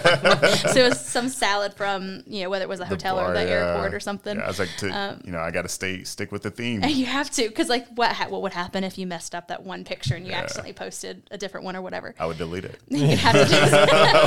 so 0.73 0.79
it 0.85 0.89
was 0.89 0.99
some 0.99 1.29
salad 1.29 1.73
from 1.75 2.23
you 2.25 2.43
know 2.43 2.49
whether 2.49 2.63
it 2.65 2.69
was 2.69 2.79
a 2.79 2.85
hotel 2.85 3.19
or 3.19 3.25
bar, 3.25 3.33
the 3.33 3.43
yeah. 3.43 3.49
airport 3.73 3.93
or 3.93 3.99
something 3.99 4.38
Yeah, 4.38 4.43
I 4.45 4.47
was 4.47 4.59
like, 4.59 4.69
to, 4.77 4.89
Um, 4.89 5.21
you 5.25 5.31
know, 5.31 5.39
I 5.39 5.51
got 5.51 5.61
to 5.63 5.69
stay 5.69 6.03
stick 6.03 6.31
with 6.31 6.41
the 6.43 6.51
theme. 6.51 6.81
and 6.83 6.91
you 7.01 7.05
have 7.05 7.29
to 7.31 7.47
because 7.47 7.69
like 7.69 7.88
what 7.95 8.11
ha- 8.13 8.27
what 8.29 8.41
would 8.41 8.53
happen 8.53 8.83
if 8.83 8.97
you 8.97 9.05
messed 9.07 9.35
up 9.35 9.47
that 9.49 9.63
one 9.63 9.83
picture 9.83 10.15
and 10.15 10.25
you 10.25 10.31
Yeah. 10.31 10.39
accidentally 10.41 10.73
posted 10.73 11.27
a 11.31 11.38
different 11.38 11.65
one 11.65 11.75
or 11.75 11.81
whatever 11.81 12.15
I 12.19 12.25
would 12.25 12.38
delete 12.38 12.65
it. 12.65 12.79
you 12.89 13.15
have 13.17 13.33
to 13.35 13.45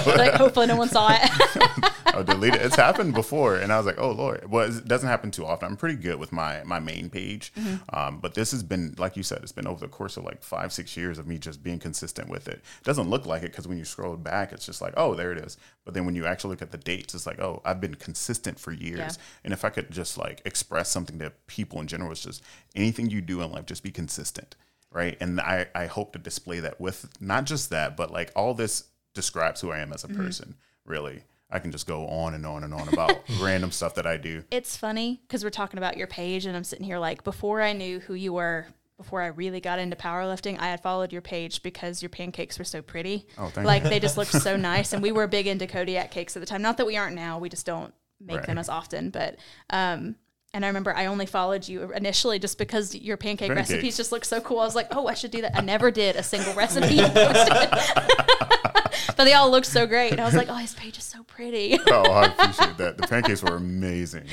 do 0.07 0.11
like 0.17 0.35
hopefully 0.35 0.67
no 0.67 0.77
one 0.77 0.89
saw 0.89 1.09
it 1.11 1.88
I 2.07 2.17
would 2.19 2.27
delete 2.27 2.55
it. 2.55 2.63
It's 2.63 2.77
happened 2.77 3.15
before, 3.15 3.57
and 3.57 3.73
I 3.73 3.77
was 3.77 3.87
like, 3.87 3.99
"Oh 3.99 4.11
Lord!" 4.11 4.51
Well, 4.51 4.69
it 4.77 4.89
doesn't 4.89 5.09
happen 5.09 5.31
too 5.31 5.45
often. 5.47 5.69
I'm 5.69 5.77
pretty 5.77 5.97
good 5.97 6.19
with 6.19 6.33
my 6.33 6.63
my 6.65 6.81
main 6.81 7.11
page, 7.11 7.53
Mm-hmm. 7.55 7.95
um, 7.97 8.19
but 8.21 8.35
this 8.35 8.51
has 8.53 8.63
been, 8.63 8.95
like 8.99 9.17
you 9.17 9.23
said, 9.23 9.41
it's 9.43 9.53
been 9.53 9.67
over 9.67 9.81
the 9.81 9.89
course 9.89 10.17
of 10.17 10.25
like 10.25 10.43
five, 10.43 10.73
six 10.73 10.97
years 10.97 11.19
of 11.19 11.27
me 11.27 11.39
just 11.39 11.63
being 11.63 11.79
consistent 11.79 12.29
with 12.29 12.49
it. 12.49 12.55
It 12.81 12.85
doesn't 12.85 13.09
look 13.11 13.27
like 13.27 13.43
it 13.43 13.53
because 13.53 13.69
when 13.69 13.79
you 13.79 13.85
scroll 13.85 14.17
back, 14.17 14.53
it's 14.53 14.67
just 14.67 14.81
like, 14.81 14.95
"Oh, 14.97 15.15
there 15.15 15.33
it 15.33 15.39
is." 15.39 15.57
But 15.85 15.95
then 15.95 16.05
when 16.07 16.15
you 16.15 16.27
actually 16.27 16.51
look 16.51 16.63
at 16.63 16.71
the 16.73 16.79
dates, 16.79 17.15
it's 17.15 17.27
like, 17.27 17.41
"Oh, 17.41 17.61
I've 17.65 17.81
been 17.81 17.95
consistent 17.95 18.59
for 18.59 18.73
years." 18.73 18.99
Yeah. 18.99 19.23
And 19.45 19.53
if 19.53 19.65
I 19.65 19.71
could 19.71 19.91
just 19.91 20.19
like 20.19 20.43
express 20.45 20.89
something 20.91 21.19
to 21.21 21.31
people 21.47 21.81
in 21.81 21.87
general, 21.87 22.11
it's 22.13 22.23
just 22.23 22.43
anything 22.75 23.11
you 23.11 23.21
do 23.21 23.43
in 23.43 23.53
life, 23.53 23.67
just 23.67 23.83
be 23.83 23.91
consistent, 23.91 24.57
right? 24.91 25.17
And 25.21 25.41
I 25.41 25.67
I 25.75 25.87
hope 25.87 26.13
to 26.15 26.19
display 26.19 26.61
that 26.61 26.81
with 26.81 27.09
not 27.21 27.45
just 27.45 27.71
that, 27.71 27.97
but 27.97 28.11
like 28.11 28.33
all 28.35 28.55
this 28.55 28.85
describes 29.15 29.61
who 29.61 29.71
I 29.73 29.79
am 29.79 29.93
as 29.93 30.05
a 30.05 30.09
person, 30.09 30.55
really. 30.85 31.23
I 31.51 31.59
can 31.61 31.73
just 31.73 31.87
go 31.87 32.07
on 32.07 32.35
and 32.35 32.45
on 32.45 32.63
and 32.65 32.75
on 32.75 32.89
about 32.89 33.21
random 33.41 33.71
stuff 33.71 33.95
that 33.95 34.07
I 34.07 34.17
do. 34.19 34.45
it's 34.51 34.77
funny 34.77 35.21
because 35.27 35.43
we're 35.45 35.51
talking 35.51 35.79
about 35.79 35.97
your 35.97 36.07
page 36.07 36.45
and 36.47 36.57
I'm 36.57 36.65
sitting 36.65 36.85
here 36.85 36.99
like 36.99 37.25
before 37.25 37.63
I 37.63 37.73
knew 37.73 38.01
who 38.01 38.15
you 38.15 38.33
were 38.35 38.67
before 38.99 39.23
I 39.23 39.29
really 39.29 39.61
got 39.61 39.79
into 39.79 39.97
powerlifting 39.97 40.59
I 40.61 40.67
had 40.67 40.83
followed 40.83 41.13
your 41.13 41.23
page 41.23 41.63
because 41.63 42.03
your 42.03 42.09
pancakes 42.11 42.59
were 42.59 42.65
so 42.65 42.83
pretty 42.83 43.27
Oh, 43.39 43.47
thank 43.49 43.67
like 43.67 43.83
they 43.85 44.01
just 44.01 44.17
looked 44.19 44.33
so 44.33 44.57
nice 44.73 44.93
and 44.93 45.03
we 45.03 45.13
were 45.13 45.27
big 45.27 45.47
into 45.47 45.67
Kodiak 45.67 46.11
cakes 46.11 46.37
at 46.37 46.41
the 46.41 46.47
time 46.47 46.63
not 46.63 46.77
that 46.79 46.87
we 46.87 46.97
aren't 46.97 47.15
now 47.15 47.39
we 47.39 47.49
just 47.49 47.65
don't 47.65 47.95
make 48.21 48.39
Right. 48.39 48.47
them 48.47 48.59
as 48.59 48.69
often 48.69 49.11
but 49.11 49.37
um 49.71 50.17
and 50.53 50.65
I 50.65 50.69
remember 50.69 50.95
I 50.97 51.07
only 51.07 51.27
followed 51.27 51.69
you 51.69 51.93
initially 51.93 52.39
just 52.39 52.59
because 52.59 52.95
your 52.95 53.17
pancake 53.17 53.49
Pancakes. 53.49 53.71
recipes 53.71 53.97
just 53.99 54.13
looked 54.13 54.25
so 54.27 54.41
cool. 54.41 54.61
I 54.61 54.65
was 54.65 54.75
like, 54.75 54.89
oh, 54.97 55.07
I 55.07 55.13
should 55.13 55.31
do 55.31 55.43
that. 55.43 55.55
I 55.55 55.61
never 55.61 55.91
did 55.91 56.17
a 56.17 56.23
single 56.23 56.55
recipe 56.55 56.95
you. 56.95 57.03
but 59.17 59.25
they 59.25 59.33
all 59.35 59.51
looked 59.51 59.67
so 59.67 59.87
great. 59.87 60.13
And 60.13 60.21
I 60.21 60.25
was 60.25 60.35
like, 60.35 60.49
oh, 60.49 60.55
his 60.55 60.75
page 60.75 60.99
is 60.99 61.05
so 61.05 61.23
pretty. 61.25 61.79
Oh, 61.91 62.11
I 62.11 62.27
appreciate 62.39 62.77
that. 62.79 62.97
The 62.99 63.07
pancakes 63.07 63.43
were 63.43 63.57
amazing, 63.57 64.27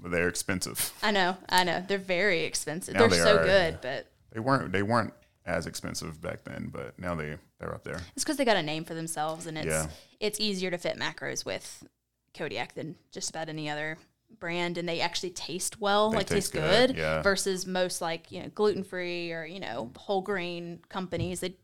but 0.00 0.10
they're 0.10 0.28
expensive. 0.28 0.92
I 1.02 1.10
know, 1.10 1.36
I 1.48 1.64
know. 1.64 1.84
They're 1.86 1.98
very 1.98 2.40
expensive. 2.44 2.94
Now 2.94 3.00
They're 3.00 3.10
they 3.10 3.16
so 3.18 3.36
are, 3.38 3.44
good, 3.44 3.78
but 3.82 4.06
They 4.32 4.40
weren't 4.40 4.72
they 4.72 4.82
weren't 4.82 5.12
as 5.44 5.66
expensive 5.66 6.20
back 6.20 6.44
then, 6.44 6.70
but 6.72 6.98
now 6.98 7.14
they 7.14 7.36
they're 7.58 7.74
up 7.74 7.84
there. 7.84 8.00
it's 8.14 8.24
because 8.24 8.36
they 8.36 8.44
got 8.44 8.56
a 8.56 8.62
name 8.62 8.84
for 8.84 8.94
themselves, 8.94 9.46
and 9.46 9.56
it's 9.58 9.66
Yeah. 9.66 9.86
it's 10.20 10.40
easier 10.40 10.70
to 10.70 10.78
fit 10.78 10.98
macros 10.98 11.44
with 11.44 11.84
Kodiak 12.34 12.74
than 12.74 12.96
just 13.12 13.30
about 13.30 13.48
any 13.48 13.68
other 13.68 13.98
brand, 14.40 14.78
and 14.78 14.88
they 14.88 15.00
actually 15.00 15.30
taste 15.30 15.80
well, 15.80 16.10
They 16.10 16.18
like 16.18 16.26
taste, 16.26 16.52
taste 16.52 16.64
good, 16.64 16.90
good. 16.90 16.96
yeah. 16.96 17.22
Versus 17.22 17.66
most 17.66 18.00
like 18.00 18.32
you 18.32 18.42
know 18.42 18.48
gluten 18.54 18.82
free 18.84 19.32
or 19.32 19.44
you 19.44 19.60
know 19.60 19.90
whole 19.96 20.22
grain 20.22 20.80
companies, 20.88 21.40
they, 21.40 21.54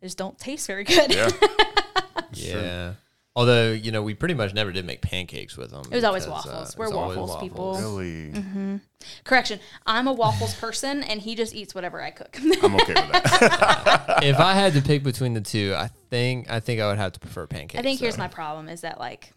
they 0.00 0.06
just 0.06 0.18
don't 0.18 0.38
taste 0.38 0.66
very 0.66 0.84
good. 0.84 1.14
Yeah, 1.14 1.30
Yeah. 2.32 2.94
Although 3.36 3.70
you 3.70 3.92
know 3.92 4.02
we 4.02 4.14
pretty 4.14 4.34
much 4.34 4.52
never 4.52 4.72
did 4.72 4.84
make 4.84 5.00
pancakes 5.00 5.56
with 5.56 5.70
them. 5.70 5.84
It 5.92 5.94
was 5.94 6.02
always 6.02 6.24
because, 6.26 6.46
uh, 6.46 6.48
waffles. 6.50 6.70
it 6.72 6.78
We're 6.78 6.86
was 6.86 6.94
always 6.94 7.18
waffles 7.18 7.40
people. 7.42 7.78
really. 7.78 8.32
Mm-hmm. 8.32 8.76
Correction, 9.22 9.60
I'm 9.86 10.08
a 10.08 10.12
waffles 10.12 10.54
person, 10.54 11.04
and 11.04 11.20
he 11.20 11.36
just 11.36 11.54
eats 11.54 11.72
whatever 11.72 12.02
I 12.02 12.10
cook. 12.10 12.36
I'm 12.62 12.74
okay 12.74 12.94
with 12.94 13.12
that. 13.12 14.18
if 14.24 14.40
I 14.40 14.54
had 14.54 14.72
to 14.72 14.82
pick 14.82 15.04
between 15.04 15.34
the 15.34 15.40
two, 15.40 15.72
I 15.76 15.88
think 16.10 16.50
I 16.50 16.58
think 16.58 16.80
I 16.80 16.88
would 16.88 16.98
have 16.98 17.12
to 17.12 17.20
prefer 17.20 17.46
pancakes. 17.46 17.78
I 17.78 17.82
think 17.82 18.00
here's 18.00 18.18
my 18.18 18.26
problem 18.28 18.68
is 18.68 18.80
that 18.80 18.98
like 18.98 19.32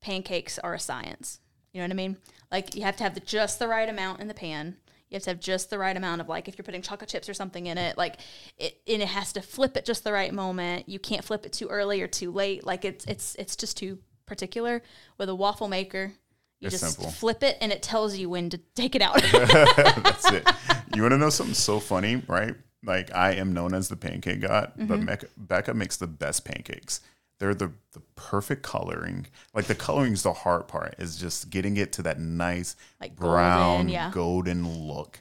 pancakes 0.00 0.58
are 0.58 0.74
a 0.74 0.80
science. 0.80 1.38
You 1.72 1.80
know 1.80 1.84
what 1.84 1.92
I 1.92 1.94
mean? 1.94 2.16
Like 2.50 2.74
you 2.74 2.82
have 2.82 2.96
to 2.96 3.04
have 3.04 3.14
the, 3.14 3.20
just 3.20 3.60
the 3.60 3.68
right 3.68 3.88
amount 3.88 4.20
in 4.20 4.26
the 4.28 4.34
pan. 4.34 4.76
You 5.14 5.18
have 5.18 5.22
to 5.24 5.30
have 5.30 5.40
just 5.40 5.70
the 5.70 5.78
right 5.78 5.96
amount 5.96 6.20
of 6.20 6.28
like 6.28 6.48
if 6.48 6.58
you're 6.58 6.64
putting 6.64 6.82
chocolate 6.82 7.08
chips 7.08 7.28
or 7.28 7.34
something 7.34 7.66
in 7.66 7.78
it, 7.78 7.96
like 7.96 8.16
it 8.58 8.80
and 8.88 9.00
it 9.00 9.06
has 9.08 9.32
to 9.34 9.40
flip 9.42 9.76
at 9.76 9.84
just 9.84 10.02
the 10.02 10.12
right 10.12 10.34
moment. 10.34 10.88
You 10.88 10.98
can't 10.98 11.22
flip 11.24 11.46
it 11.46 11.52
too 11.52 11.68
early 11.68 12.02
or 12.02 12.08
too 12.08 12.32
late. 12.32 12.66
Like 12.66 12.84
it's 12.84 13.04
it's 13.06 13.36
it's 13.36 13.54
just 13.54 13.76
too 13.76 13.98
particular. 14.26 14.82
With 15.16 15.28
a 15.28 15.34
waffle 15.34 15.68
maker, 15.68 16.12
you 16.58 16.66
It's 16.66 16.80
just 16.80 16.94
simple. 16.96 17.12
flip 17.12 17.44
it 17.44 17.56
and 17.60 17.70
it 17.70 17.80
tells 17.82 18.16
you 18.16 18.28
when 18.28 18.50
to 18.50 18.58
take 18.74 18.96
it 18.96 19.02
out. 19.02 19.22
That's 19.32 20.30
it. 20.32 20.48
You 20.94 21.02
want 21.02 21.12
to 21.12 21.18
know 21.18 21.30
something 21.30 21.54
so 21.54 21.78
funny, 21.78 22.22
right? 22.26 22.54
Like 22.84 23.14
I 23.14 23.34
am 23.34 23.52
known 23.54 23.72
as 23.72 23.88
the 23.88 23.96
pancake 23.96 24.40
god, 24.40 24.72
but 24.76 24.84
Mm-hmm. 24.88 25.04
Mecca, 25.04 25.26
Becca 25.36 25.74
makes 25.74 25.96
the 25.96 26.06
best 26.08 26.44
pancakes. 26.44 27.00
They're 27.38 27.54
the, 27.54 27.72
the 27.92 28.00
perfect 28.16 28.62
coloring. 28.62 29.26
Like 29.54 29.66
the 29.66 29.74
coloring's 29.74 30.22
the 30.22 30.32
hard 30.32 30.68
part. 30.68 30.94
Is 30.98 31.16
just 31.16 31.50
getting 31.50 31.76
it 31.76 31.92
to 31.94 32.02
that 32.02 32.20
nice 32.20 32.76
Like 33.00 33.16
golden, 33.16 33.34
brown 33.34 33.88
yeah. 33.88 34.10
golden 34.12 34.68
look. 34.68 35.20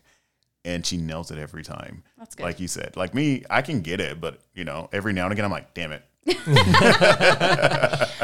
And 0.66 0.86
she 0.86 0.96
nails 0.98 1.30
it 1.30 1.38
every 1.38 1.64
time. 1.64 2.04
That's 2.18 2.36
good. 2.36 2.44
Like 2.44 2.60
you 2.60 2.68
said. 2.70 2.96
Like 2.96 3.14
me, 3.14 3.44
I 3.50 3.62
can 3.62 3.82
get 3.82 4.00
it, 4.00 4.22
but 4.22 4.40
you 4.54 4.64
know, 4.64 4.90
every 4.94 5.12
now 5.12 5.24
and 5.26 5.34
again 5.34 5.44
I'm 5.44 5.52
like, 5.52 5.74
damn 5.74 5.92
it. 5.92 6.04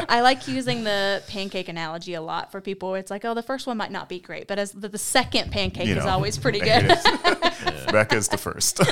I 0.08 0.20
like 0.22 0.46
using 0.48 0.84
the 0.84 1.22
pancake 1.28 1.68
analogy 1.68 2.14
a 2.14 2.22
lot 2.22 2.50
for 2.52 2.60
people. 2.60 2.94
It's 2.94 3.10
like, 3.10 3.24
oh, 3.24 3.34
the 3.34 3.42
first 3.42 3.66
one 3.66 3.76
might 3.76 3.90
not 3.92 4.08
be 4.08 4.18
great, 4.20 4.46
but 4.46 4.58
as 4.58 4.72
the, 4.72 4.88
the 4.88 4.98
second 4.98 5.50
pancake 5.52 5.86
You 5.86 5.96
is 5.96 6.04
know, 6.04 6.10
always 6.10 6.38
pretty 6.38 6.60
it 6.62 6.64
good. 6.64 6.90
is. 7.76 7.86
Becca's 7.92 8.28
the 8.28 8.38
first. 8.38 8.78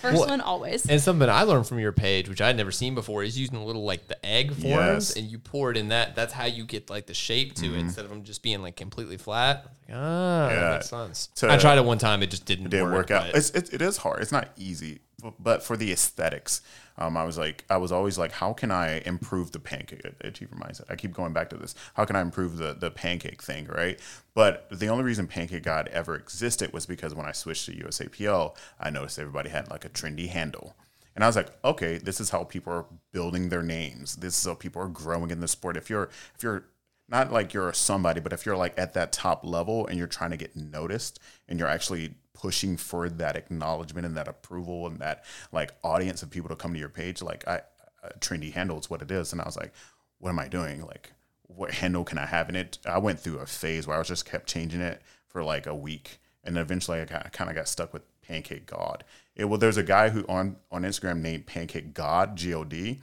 First 0.00 0.16
Well, 0.16 0.28
one 0.28 0.40
always. 0.40 0.88
And 0.88 0.98
something 0.98 1.28
I 1.28 1.42
learned 1.42 1.66
from 1.66 1.78
your 1.78 1.92
page, 1.92 2.26
which 2.26 2.40
I'd 2.40 2.56
never 2.56 2.72
seen 2.72 2.94
before, 2.94 3.22
is 3.22 3.38
using 3.38 3.56
a 3.56 3.64
little 3.64 3.84
like 3.84 4.08
the 4.08 4.24
egg 4.24 4.48
forms, 4.52 4.64
Yes. 4.64 5.16
and 5.16 5.30
you 5.30 5.38
pour 5.38 5.70
it 5.70 5.76
in 5.76 5.88
that. 5.88 6.14
That's 6.16 6.32
how 6.32 6.46
you 6.46 6.64
get 6.64 6.88
like 6.88 7.04
the 7.06 7.12
shape 7.12 7.54
to 7.56 7.66
it 7.74 7.80
instead 7.80 8.06
of 8.06 8.10
them 8.10 8.22
just 8.24 8.42
being 8.42 8.62
like 8.62 8.76
completely 8.76 9.18
flat. 9.18 9.66
I 9.90 9.92
like, 9.92 10.00
ah, 10.00 10.48
Mm-hmm. 10.48 10.54
Yeah. 10.54 10.60
that 10.60 10.72
makes 10.76 10.88
sense. 10.88 11.26
To- 11.36 11.52
I 11.52 11.58
tried 11.58 11.76
it 11.76 11.84
one 11.84 11.98
time; 11.98 12.22
it 12.22 12.30
just 12.30 12.46
didn't, 12.46 12.70
didn't 12.70 12.90
work 12.92 13.10
out. 13.10 13.26
It's, 13.34 13.50
it, 13.50 13.74
it 13.74 13.82
is 13.82 13.98
hard. 13.98 14.22
It's 14.22 14.32
not 14.32 14.48
easy, 14.56 15.00
but- 15.22 15.34
but 15.38 15.62
for 15.62 15.76
the 15.76 15.92
aesthetics, 15.92 16.62
um, 16.98 17.16
I 17.16 17.24
was 17.24 17.38
like, 17.38 17.64
I 17.70 17.76
was 17.76 17.92
always 17.92 18.18
like, 18.18 18.32
how 18.32 18.52
can 18.52 18.70
I 18.70 19.00
improve 19.06 19.52
the 19.52 19.58
pancake? 19.58 20.02
Achiever 20.20 20.56
mindset. 20.56 20.84
I 20.88 20.96
keep 20.96 21.12
going 21.12 21.32
back 21.32 21.50
to 21.50 21.56
this. 21.56 21.74
How 21.94 22.04
can 22.04 22.16
I 22.16 22.20
improve 22.20 22.56
the 22.56 22.74
the 22.74 22.90
pancake 22.90 23.42
thing, 23.42 23.66
right? 23.66 23.98
But 24.34 24.68
the 24.70 24.88
only 24.88 25.04
reason 25.04 25.26
Pancake 25.26 25.62
God 25.62 25.88
ever 25.88 26.14
existed 26.14 26.72
was 26.72 26.86
because 26.86 27.14
when 27.14 27.26
I 27.26 27.32
switched 27.32 27.66
to 27.66 27.72
USAPL, 27.72 28.56
I 28.78 28.90
noticed 28.90 29.18
everybody 29.18 29.50
had 29.50 29.70
like 29.70 29.84
a 29.84 29.88
trendy 29.88 30.28
handle. 30.28 30.76
And 31.14 31.24
I 31.24 31.26
was 31.26 31.36
like, 31.36 31.48
okay, 31.64 31.98
this 31.98 32.20
is 32.20 32.30
how 32.30 32.44
people 32.44 32.72
are 32.72 32.86
building 33.12 33.48
their 33.48 33.62
names. 33.62 34.16
This 34.16 34.38
is 34.38 34.46
how 34.46 34.54
people 34.54 34.80
are 34.82 34.88
growing 34.88 35.30
in 35.30 35.40
the 35.40 35.48
sport. 35.48 35.76
If 35.76 35.90
you're 35.90 36.10
if 36.36 36.42
you're 36.42 36.64
not 37.08 37.32
like 37.32 37.52
you're 37.52 37.72
somebody, 37.72 38.20
but 38.20 38.32
if 38.32 38.46
you're 38.46 38.56
like 38.56 38.78
at 38.78 38.94
that 38.94 39.12
top 39.12 39.44
level 39.44 39.86
and 39.86 39.98
you're 39.98 40.06
trying 40.06 40.30
to 40.30 40.36
get 40.36 40.54
noticed 40.54 41.18
and 41.48 41.58
you're 41.58 41.68
actually 41.68 42.14
pushing 42.40 42.76
for 42.76 43.08
that 43.08 43.36
acknowledgement 43.36 44.06
and 44.06 44.16
that 44.16 44.28
approval 44.28 44.86
and 44.86 44.98
that 44.98 45.24
like 45.52 45.72
audience 45.82 46.22
of 46.22 46.30
people 46.30 46.48
to 46.48 46.56
come 46.56 46.72
to 46.72 46.78
your 46.78 46.88
page, 46.88 47.22
like 47.22 47.46
I, 47.46 47.56
uh, 47.56 47.60
a 48.02 48.18
trendy 48.18 48.52
handle 48.52 48.78
is 48.78 48.88
what 48.88 49.02
it 49.02 49.10
is. 49.10 49.32
And 49.32 49.42
I 49.42 49.44
was 49.44 49.56
like, 49.56 49.72
what 50.18 50.30
am 50.30 50.38
I 50.38 50.48
doing? 50.48 50.86
Like, 50.86 51.12
what 51.48 51.72
handle 51.74 52.04
can 52.04 52.16
I 52.16 52.26
have 52.26 52.48
in 52.48 52.56
it? 52.56 52.78
I 52.86 52.98
went 52.98 53.20
through 53.20 53.38
a 53.38 53.46
phase 53.46 53.86
where 53.86 53.96
I 53.96 53.98
was 53.98 54.08
just 54.08 54.24
kept 54.24 54.48
changing 54.48 54.80
it 54.80 55.02
for 55.26 55.44
like 55.44 55.66
a 55.66 55.74
week. 55.74 56.18
And 56.42 56.56
eventually 56.56 57.02
I, 57.02 57.04
kind 57.04 57.50
of 57.50 57.56
got 57.56 57.68
stuck 57.68 57.92
with 57.92 58.02
Pancake 58.22 58.64
God. 58.64 59.04
It, 59.36 59.44
well, 59.44 59.58
there's 59.58 59.76
a 59.76 59.82
guy 59.82 60.08
who 60.08 60.24
on, 60.28 60.56
on 60.72 60.82
Instagram 60.82 61.20
named 61.20 61.46
Pancake 61.46 61.92
God, 61.92 62.36
G 62.36 62.54
O 62.54 62.64
D 62.64 63.00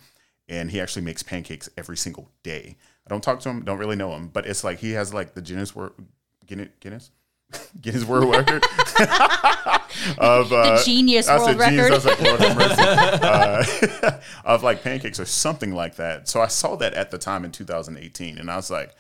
and 0.50 0.72
he 0.72 0.80
actually 0.80 1.02
makes 1.02 1.24
pancakes 1.24 1.70
every 1.78 1.98
single 1.98 2.30
day. 2.44 2.78
I 3.06 3.10
don't 3.10 3.24
talk 3.24 3.40
to 3.42 3.50
him, 3.50 3.64
don't 3.64 3.78
really 3.78 3.96
know 3.96 4.14
him, 4.14 4.28
but 4.28 4.46
it's 4.46 4.64
like 4.64 4.80
he 4.80 4.92
has 4.92 5.14
like 5.14 5.34
the 5.34 5.42
Guinness 5.42 5.76
World 5.76 5.94
Guinness 6.46 6.70
Guinness 6.80 7.12
Guinness 7.82 8.04
World 8.06 8.30
Record 8.36 8.64
of 10.18 10.52
uh, 10.52 10.78
The 10.78 10.82
genius 10.86 11.28
I 11.28 11.38
world 11.38 11.58
said 11.60 11.70
genius, 11.70 11.90
record. 11.90 11.92
I 11.92 11.96
was 11.96 12.06
like, 12.06 12.22
Lord 12.22 12.40
have 12.42 12.58
mercy. 12.58 14.02
uh, 14.04 14.20
of 14.46 14.64
like 14.64 14.84
pancakes 14.84 15.20
or 15.20 15.26
something 15.26 15.72
like 15.74 15.96
that. 15.96 16.28
So 16.28 16.42
I 16.42 16.48
saw 16.48 16.76
that 16.78 16.94
at 16.94 17.12
the 17.12 17.18
time 17.18 17.46
in 17.46 17.52
2018, 17.52 18.38
and 18.38 18.52
I 18.52 18.56
was 18.58 18.70
like, 18.70 18.94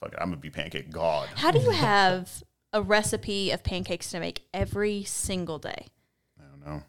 "Fuck 0.00 0.12
it, 0.12 0.18
I'm 0.20 0.28
gonna 0.28 0.36
be 0.40 0.50
pancake 0.50 0.90
god." 0.90 1.28
How 1.36 1.50
do 1.50 1.58
you 1.60 1.70
have 1.70 2.42
a 2.72 2.82
recipe 2.82 3.50
of 3.50 3.62
pancakes 3.64 4.10
to 4.10 4.20
make 4.20 4.42
every 4.52 5.04
single 5.04 5.58
day? 5.58 5.86
I 6.38 6.44
don't 6.50 6.66
know. 6.66 6.82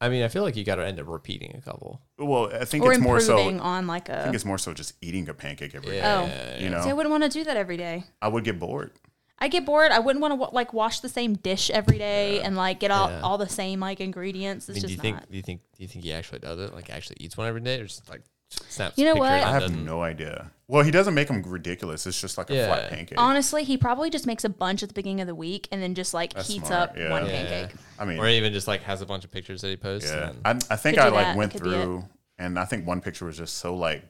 I 0.00 0.08
mean, 0.10 0.22
I 0.24 0.28
feel 0.28 0.42
like 0.42 0.56
you 0.56 0.64
got 0.64 0.74
to 0.74 0.86
end 0.86 1.00
up 1.00 1.06
repeating 1.08 1.54
a 1.56 1.60
couple. 1.62 2.02
Well, 2.18 2.50
I 2.52 2.66
think 2.66 2.84
Or 2.84 2.92
it's 2.92 3.00
more 3.00 3.18
so. 3.18 3.38
improving 3.38 3.60
on 3.60 3.86
like 3.86 4.10
I 4.10 4.14
a. 4.14 4.22
think 4.24 4.34
it's 4.34 4.44
more 4.44 4.58
so 4.58 4.74
just 4.74 4.92
eating 5.00 5.26
a 5.30 5.34
pancake 5.34 5.74
every 5.74 5.92
day. 5.92 5.96
Yeah, 5.98 6.56
Oh. 6.58 6.62
You 6.62 6.68
know, 6.68 6.82
See, 6.82 6.90
I 6.90 6.92
wouldn't 6.92 7.10
want 7.10 7.22
to 7.22 7.30
do 7.30 7.44
that 7.44 7.56
every 7.56 7.78
day. 7.78 8.04
I 8.20 8.28
would 8.28 8.44
get 8.44 8.58
bored. 8.58 8.90
I 9.38 9.48
get 9.48 9.66
bored. 9.66 9.92
I 9.92 9.98
wouldn't 9.98 10.22
want 10.22 10.40
to 10.40 10.54
like 10.54 10.72
wash 10.72 11.00
the 11.00 11.08
same 11.10 11.34
dish 11.34 11.68
every 11.70 11.98
day 11.98 12.40
and 12.40 12.56
like 12.56 12.80
get 12.80 12.90
all, 12.90 13.10
Yeah. 13.10 13.20
all 13.20 13.36
the 13.36 13.48
same 13.48 13.80
like 13.80 14.00
ingredients. 14.00 14.68
I 14.68 14.72
It's 14.72 14.76
mean, 14.76 14.86
do 14.86 14.88
you 14.88 14.96
just 14.96 15.02
think? 15.02 15.16
not. 15.16 15.30
Do 15.30 15.36
you 15.36 15.42
think? 15.42 15.60
Do 15.76 15.82
you 15.82 15.88
think 15.88 16.04
he 16.04 16.12
actually 16.14 16.38
does 16.38 16.58
it? 16.58 16.74
Like, 16.74 16.88
actually 16.90 17.16
eats 17.20 17.36
one 17.36 17.46
every 17.46 17.60
day, 17.60 17.78
or 17.80 17.84
just 17.84 18.08
like 18.08 18.22
snaps. 18.48 18.96
You 18.96 19.04
know 19.04 19.12
pictures 19.12 19.20
what? 19.28 19.32
and 19.32 19.44
I 19.44 19.52
have 19.52 19.62
doesn't- 19.62 19.84
no 19.84 20.02
idea. 20.02 20.50
Well, 20.68 20.82
he 20.84 20.90
doesn't 20.90 21.14
make 21.14 21.28
them 21.28 21.42
ridiculous. 21.42 22.06
It's 22.06 22.20
just 22.20 22.38
like 22.38 22.48
a 22.50 22.54
Yeah. 22.54 22.66
flat 22.66 22.90
pancake. 22.90 23.20
Honestly, 23.20 23.62
he 23.62 23.76
probably 23.76 24.08
just 24.10 24.26
makes 24.26 24.42
a 24.44 24.48
bunch 24.48 24.82
at 24.82 24.88
the 24.88 24.94
beginning 24.94 25.20
of 25.20 25.26
the 25.26 25.34
week 25.34 25.68
and 25.70 25.82
then 25.82 25.94
just 25.94 26.14
like 26.14 26.32
That's 26.32 26.48
heats 26.48 26.68
smart, 26.68 26.90
up 26.90 26.96
yeah. 26.96 27.10
one 27.10 27.26
Yeah. 27.26 27.32
pancake. 27.32 27.76
I 27.98 28.04
mean, 28.06 28.18
or 28.18 28.26
even 28.28 28.52
just 28.52 28.66
like 28.66 28.82
has 28.84 29.02
a 29.02 29.06
bunch 29.06 29.24
of 29.24 29.30
pictures 29.30 29.60
that 29.60 29.68
he 29.68 29.76
posts. 29.76 30.10
Yeah, 30.10 30.30
and 30.44 30.64
I, 30.70 30.74
I 30.74 30.76
think 30.76 30.96
Could 30.96 31.04
I 31.04 31.08
do 31.10 31.14
like 31.14 31.24
that. 31.26 31.36
went 31.36 31.52
Could 31.52 31.62
be 31.62 31.68
it. 31.70 31.72
through, 31.82 32.04
and 32.38 32.58
I 32.58 32.64
think 32.64 32.86
one 32.86 33.00
picture 33.02 33.26
was 33.26 33.36
just 33.36 33.58
so 33.58 33.76
like, 33.76 34.02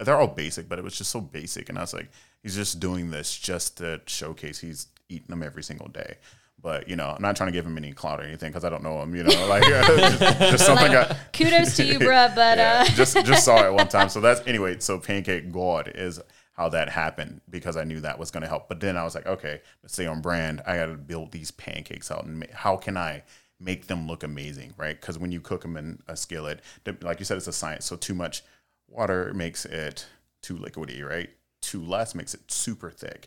they're 0.00 0.16
all 0.16 0.26
basic, 0.28 0.68
but 0.68 0.78
it 0.78 0.82
was 0.84 0.96
just 0.98 1.10
so 1.10 1.20
basic, 1.20 1.68
and 1.68 1.78
I 1.78 1.82
was 1.82 1.94
like, 1.94 2.08
he's 2.42 2.54
just 2.54 2.80
doing 2.80 3.10
this 3.10 3.36
just 3.36 3.78
to 3.78 4.00
showcase 4.06 4.58
he's 4.58 4.88
eating 5.08 5.28
them 5.28 5.42
every 5.42 5.62
single 5.62 5.88
day. 5.88 6.16
But 6.60 6.88
you 6.88 6.96
know, 6.96 7.08
I'm 7.08 7.22
not 7.22 7.36
trying 7.36 7.48
to 7.48 7.52
give 7.52 7.64
him 7.64 7.76
any 7.76 7.92
clout 7.92 8.20
or 8.20 8.24
anything 8.24 8.50
because 8.50 8.64
I 8.64 8.68
don't 8.68 8.82
know 8.82 9.00
him. 9.00 9.14
You 9.14 9.24
know, 9.24 9.46
like 9.46 9.62
just, 9.62 10.20
just 10.40 10.66
something. 10.66 10.94
I, 10.94 11.16
Kudos 11.32 11.76
to 11.76 11.84
you, 11.84 11.98
bruh, 12.00 12.34
but 12.34 12.58
yeah, 12.58 12.84
uh, 12.86 12.90
just 12.94 13.14
just 13.24 13.44
saw 13.44 13.64
it 13.64 13.72
one 13.72 13.88
time. 13.88 14.08
So 14.08 14.20
that's 14.20 14.44
anyway. 14.46 14.78
So 14.80 14.98
pancake 14.98 15.52
god 15.52 15.92
is 15.94 16.20
how 16.54 16.68
that 16.70 16.88
happened 16.88 17.40
because 17.48 17.76
I 17.76 17.84
knew 17.84 18.00
that 18.00 18.18
was 18.18 18.32
going 18.32 18.42
to 18.42 18.48
help. 18.48 18.68
But 18.68 18.80
then 18.80 18.96
I 18.96 19.04
was 19.04 19.14
like, 19.14 19.26
okay, 19.26 19.60
let's 19.82 19.94
stay 19.94 20.06
on 20.06 20.20
brand. 20.20 20.60
I 20.66 20.76
got 20.76 20.86
to 20.86 20.94
build 20.94 21.30
these 21.30 21.52
pancakes 21.52 22.10
out, 22.10 22.24
and 22.24 22.40
ma- 22.40 22.46
how 22.52 22.76
can 22.76 22.96
I 22.96 23.22
make 23.60 23.86
them 23.86 24.08
look 24.08 24.24
amazing, 24.24 24.74
right? 24.76 25.00
Because 25.00 25.18
when 25.18 25.30
you 25.30 25.40
cook 25.40 25.62
them 25.62 25.76
in 25.76 26.00
a 26.08 26.16
skillet, 26.16 26.60
like 27.02 27.20
you 27.20 27.24
said, 27.24 27.36
it's 27.36 27.46
a 27.46 27.52
science. 27.52 27.86
So 27.86 27.94
too 27.94 28.14
much 28.14 28.42
water 28.88 29.32
makes 29.32 29.64
it 29.64 30.06
too 30.42 30.56
liquidy, 30.56 31.08
right? 31.08 31.30
Too 31.60 31.82
less 31.82 32.14
makes 32.14 32.34
it 32.34 32.50
super 32.50 32.90
thick. 32.90 33.26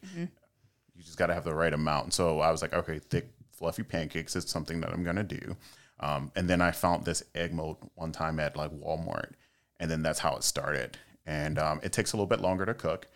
You 0.95 1.03
just 1.03 1.17
got 1.17 1.27
to 1.27 1.33
have 1.33 1.43
the 1.43 1.55
right 1.55 1.73
amount. 1.73 2.13
So 2.13 2.39
I 2.39 2.51
was 2.51 2.61
like, 2.61 2.73
okay, 2.73 2.99
thick, 2.99 3.29
fluffy 3.51 3.83
pancakes 3.83 4.35
is 4.35 4.49
something 4.49 4.81
that 4.81 4.91
I'm 4.91 5.03
gonna 5.03 5.23
do. 5.23 5.55
Um, 5.99 6.31
and 6.35 6.49
then 6.49 6.61
I 6.61 6.71
found 6.71 7.05
this 7.05 7.23
egg 7.35 7.53
mold 7.53 7.77
one 7.95 8.11
time 8.11 8.39
at 8.39 8.57
like 8.57 8.71
Walmart, 8.71 9.33
and 9.79 9.89
then 9.89 10.01
that's 10.01 10.19
how 10.19 10.35
it 10.35 10.43
started. 10.43 10.97
And 11.25 11.59
um, 11.59 11.79
it 11.83 11.93
takes 11.93 12.13
a 12.13 12.17
little 12.17 12.27
bit 12.27 12.41
longer 12.41 12.65
to 12.65 12.73
cook, 12.73 13.07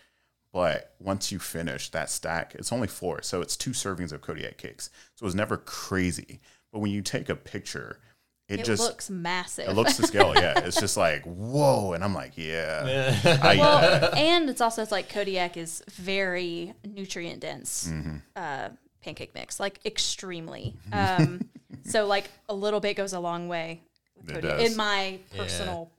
but 0.53 0.93
once 0.99 1.31
you 1.31 1.39
finish 1.39 1.89
that 1.89 2.09
stack, 2.09 2.55
it's 2.55 2.71
only 2.71 2.87
four, 2.87 3.21
so 3.23 3.41
it's 3.41 3.57
two 3.57 3.71
servings 3.71 4.11
of 4.11 4.21
Kodiak 4.21 4.57
cakes. 4.57 4.89
So 5.15 5.25
it's 5.25 5.35
never 5.35 5.57
crazy. 5.57 6.39
But 6.71 6.79
when 6.79 6.91
you 6.91 7.01
take 7.01 7.27
a 7.27 7.35
picture, 7.35 7.99
it, 8.47 8.59
it 8.59 8.65
just 8.65 8.81
looks 8.83 9.09
massive. 9.09 9.67
it 9.67 9.73
looks 9.73 9.97
to 9.97 10.05
scale. 10.07 10.33
Yeah, 10.35 10.59
it's 10.59 10.79
just 10.79 10.97
like 10.97 11.23
whoa, 11.23 11.93
and 11.93 12.03
I'm 12.03 12.13
like, 12.13 12.33
yeah, 12.35 13.39
I, 13.41 13.55
well, 13.57 14.13
and 14.15 14.49
it's 14.49 14.61
also 14.61 14.81
it's 14.81 14.91
like 14.91 15.09
Kodiak 15.09 15.57
is 15.57 15.83
very 15.91 16.73
nutrient 16.83 17.39
dense 17.41 17.87
Mm-hmm. 17.89 18.17
uh, 18.35 18.69
pancake 19.03 19.33
mix, 19.35 19.59
like 19.59 19.79
extremely. 19.85 20.75
Um, 20.91 21.47
so 21.85 22.05
like 22.07 22.29
a 22.49 22.53
little 22.53 22.79
bit 22.79 22.95
goes 22.97 23.13
a 23.13 23.19
long 23.19 23.47
way. 23.47 23.81
It 24.27 24.33
Kodiak, 24.33 24.57
does. 24.59 24.71
in 24.71 24.77
my 24.77 25.19
personal, 25.37 25.91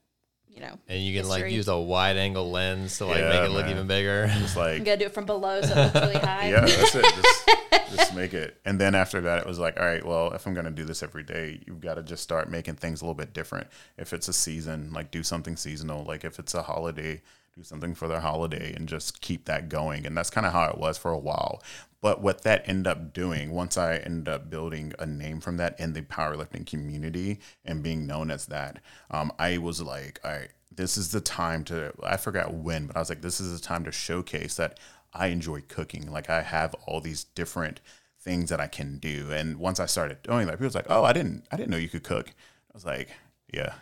you 0.57 0.63
know, 0.63 0.79
and 0.87 1.03
you 1.03 1.19
can 1.19 1.29
like 1.29 1.51
use 1.51 1.67
a 1.67 1.77
wide 1.77 2.17
angle 2.17 2.49
lens 2.49 2.97
to 2.97 3.05
like 3.05 3.19
Yeah, 3.19 3.29
make 3.29 3.41
it 3.43 3.51
look 3.51 3.67
even 3.67 3.85
bigger. 3.85 4.25
it's 4.29 4.55
like 4.57 4.79
I'm 4.79 4.83
gonna 4.83 4.97
do 4.97 5.05
it 5.05 5.13
from 5.13 5.25
below 5.27 5.61
so 5.61 5.71
it 5.73 5.93
looks 5.93 5.95
really 6.07 6.15
high. 6.25 6.49
yeah, 6.49 6.61
that's 6.61 6.95
it. 6.95 7.05
Just, 7.15 7.95
just 7.95 8.15
make 8.15 8.33
it. 8.33 8.59
And 8.65 8.81
then 8.81 8.95
after 8.95 9.21
that, 9.21 9.39
it 9.39 9.45
was 9.47 9.59
like, 9.59 9.79
all 9.79 9.85
right, 9.85 10.05
well, 10.05 10.33
if 10.33 10.45
I'm 10.45 10.53
going 10.53 10.65
to 10.65 10.71
do 10.71 10.83
this 10.83 11.01
every 11.01 11.23
day, 11.23 11.61
you've 11.65 11.79
got 11.79 11.93
to 11.93 12.03
just 12.03 12.21
start 12.21 12.49
making 12.49 12.75
things 12.75 13.01
a 13.01 13.05
little 13.05 13.15
bit 13.15 13.31
different. 13.31 13.67
If 13.97 14.11
it's 14.11 14.27
a 14.27 14.33
season, 14.33 14.91
like 14.91 15.09
do 15.09 15.23
something 15.23 15.55
seasonal. 15.55 16.03
Like 16.03 16.25
if 16.25 16.37
it's 16.37 16.53
a 16.53 16.63
holiday, 16.63 17.21
do 17.55 17.63
something 17.63 17.95
for 17.95 18.09
their 18.09 18.19
holiday 18.19 18.73
and 18.73 18.89
just 18.89 19.21
keep 19.21 19.45
that 19.45 19.69
going. 19.69 20.05
And 20.05 20.17
that's 20.17 20.29
kind 20.29 20.45
of 20.45 20.51
how 20.51 20.65
it 20.69 20.77
was 20.77 20.97
for 20.97 21.11
a 21.11 21.17
while. 21.17 21.61
But 22.01 22.21
what 22.21 22.43
that 22.43 22.63
ended 22.67 22.87
up 22.87 23.13
doing, 23.13 23.51
once 23.51 23.77
I 23.77 23.97
ended 23.97 24.29
up 24.29 24.49
building 24.49 24.93
a 24.99 25.05
name 25.05 25.39
from 25.39 25.57
that 25.57 25.79
in 25.79 25.93
the 25.93 26.01
powerlifting 26.03 26.65
community 26.65 27.39
and 27.65 27.81
being 27.81 28.05
known 28.05 28.29
as 28.29 28.45
that, 28.47 28.79
um, 29.09 29.31
I 29.39 29.57
was 29.57 29.81
like, 29.81 30.19
all 30.23 30.31
right, 30.31 30.49
this 30.71 30.95
is 30.95 31.11
the 31.11 31.21
time 31.21 31.63
to, 31.65 31.91
I 32.03 32.17
forgot 32.17 32.53
when, 32.53 32.85
but 32.85 32.95
I 32.95 32.99
was 32.99 33.09
like, 33.09 33.21
this 33.21 33.39
is 33.39 33.59
the 33.59 33.65
time 33.65 33.83
to 33.85 33.91
showcase 33.91 34.55
that 34.57 34.79
I 35.13 35.27
enjoy 35.27 35.61
cooking. 35.67 36.11
Like 36.11 36.29
I 36.29 36.43
have 36.43 36.75
all 36.85 37.01
these 37.01 37.23
different 37.23 37.81
things 38.19 38.49
that 38.49 38.59
I 38.59 38.67
can 38.67 38.97
do. 38.97 39.31
And 39.31 39.57
once 39.57 39.79
I 39.79 39.85
started 39.85 40.21
doing 40.21 40.45
that, 40.47 40.53
people 40.53 40.65
was 40.65 40.75
like, 40.75 40.89
"Oh, 40.89 41.03
I 41.03 41.13
didn't, 41.13 41.45
I 41.51 41.55
didn't 41.55 41.71
know 41.71 41.77
you 41.77 41.89
could 41.89 42.03
cook." 42.03 42.27
I 42.29 42.73
was 42.73 42.85
like, 42.85 43.09
"Yeah, 43.53 43.73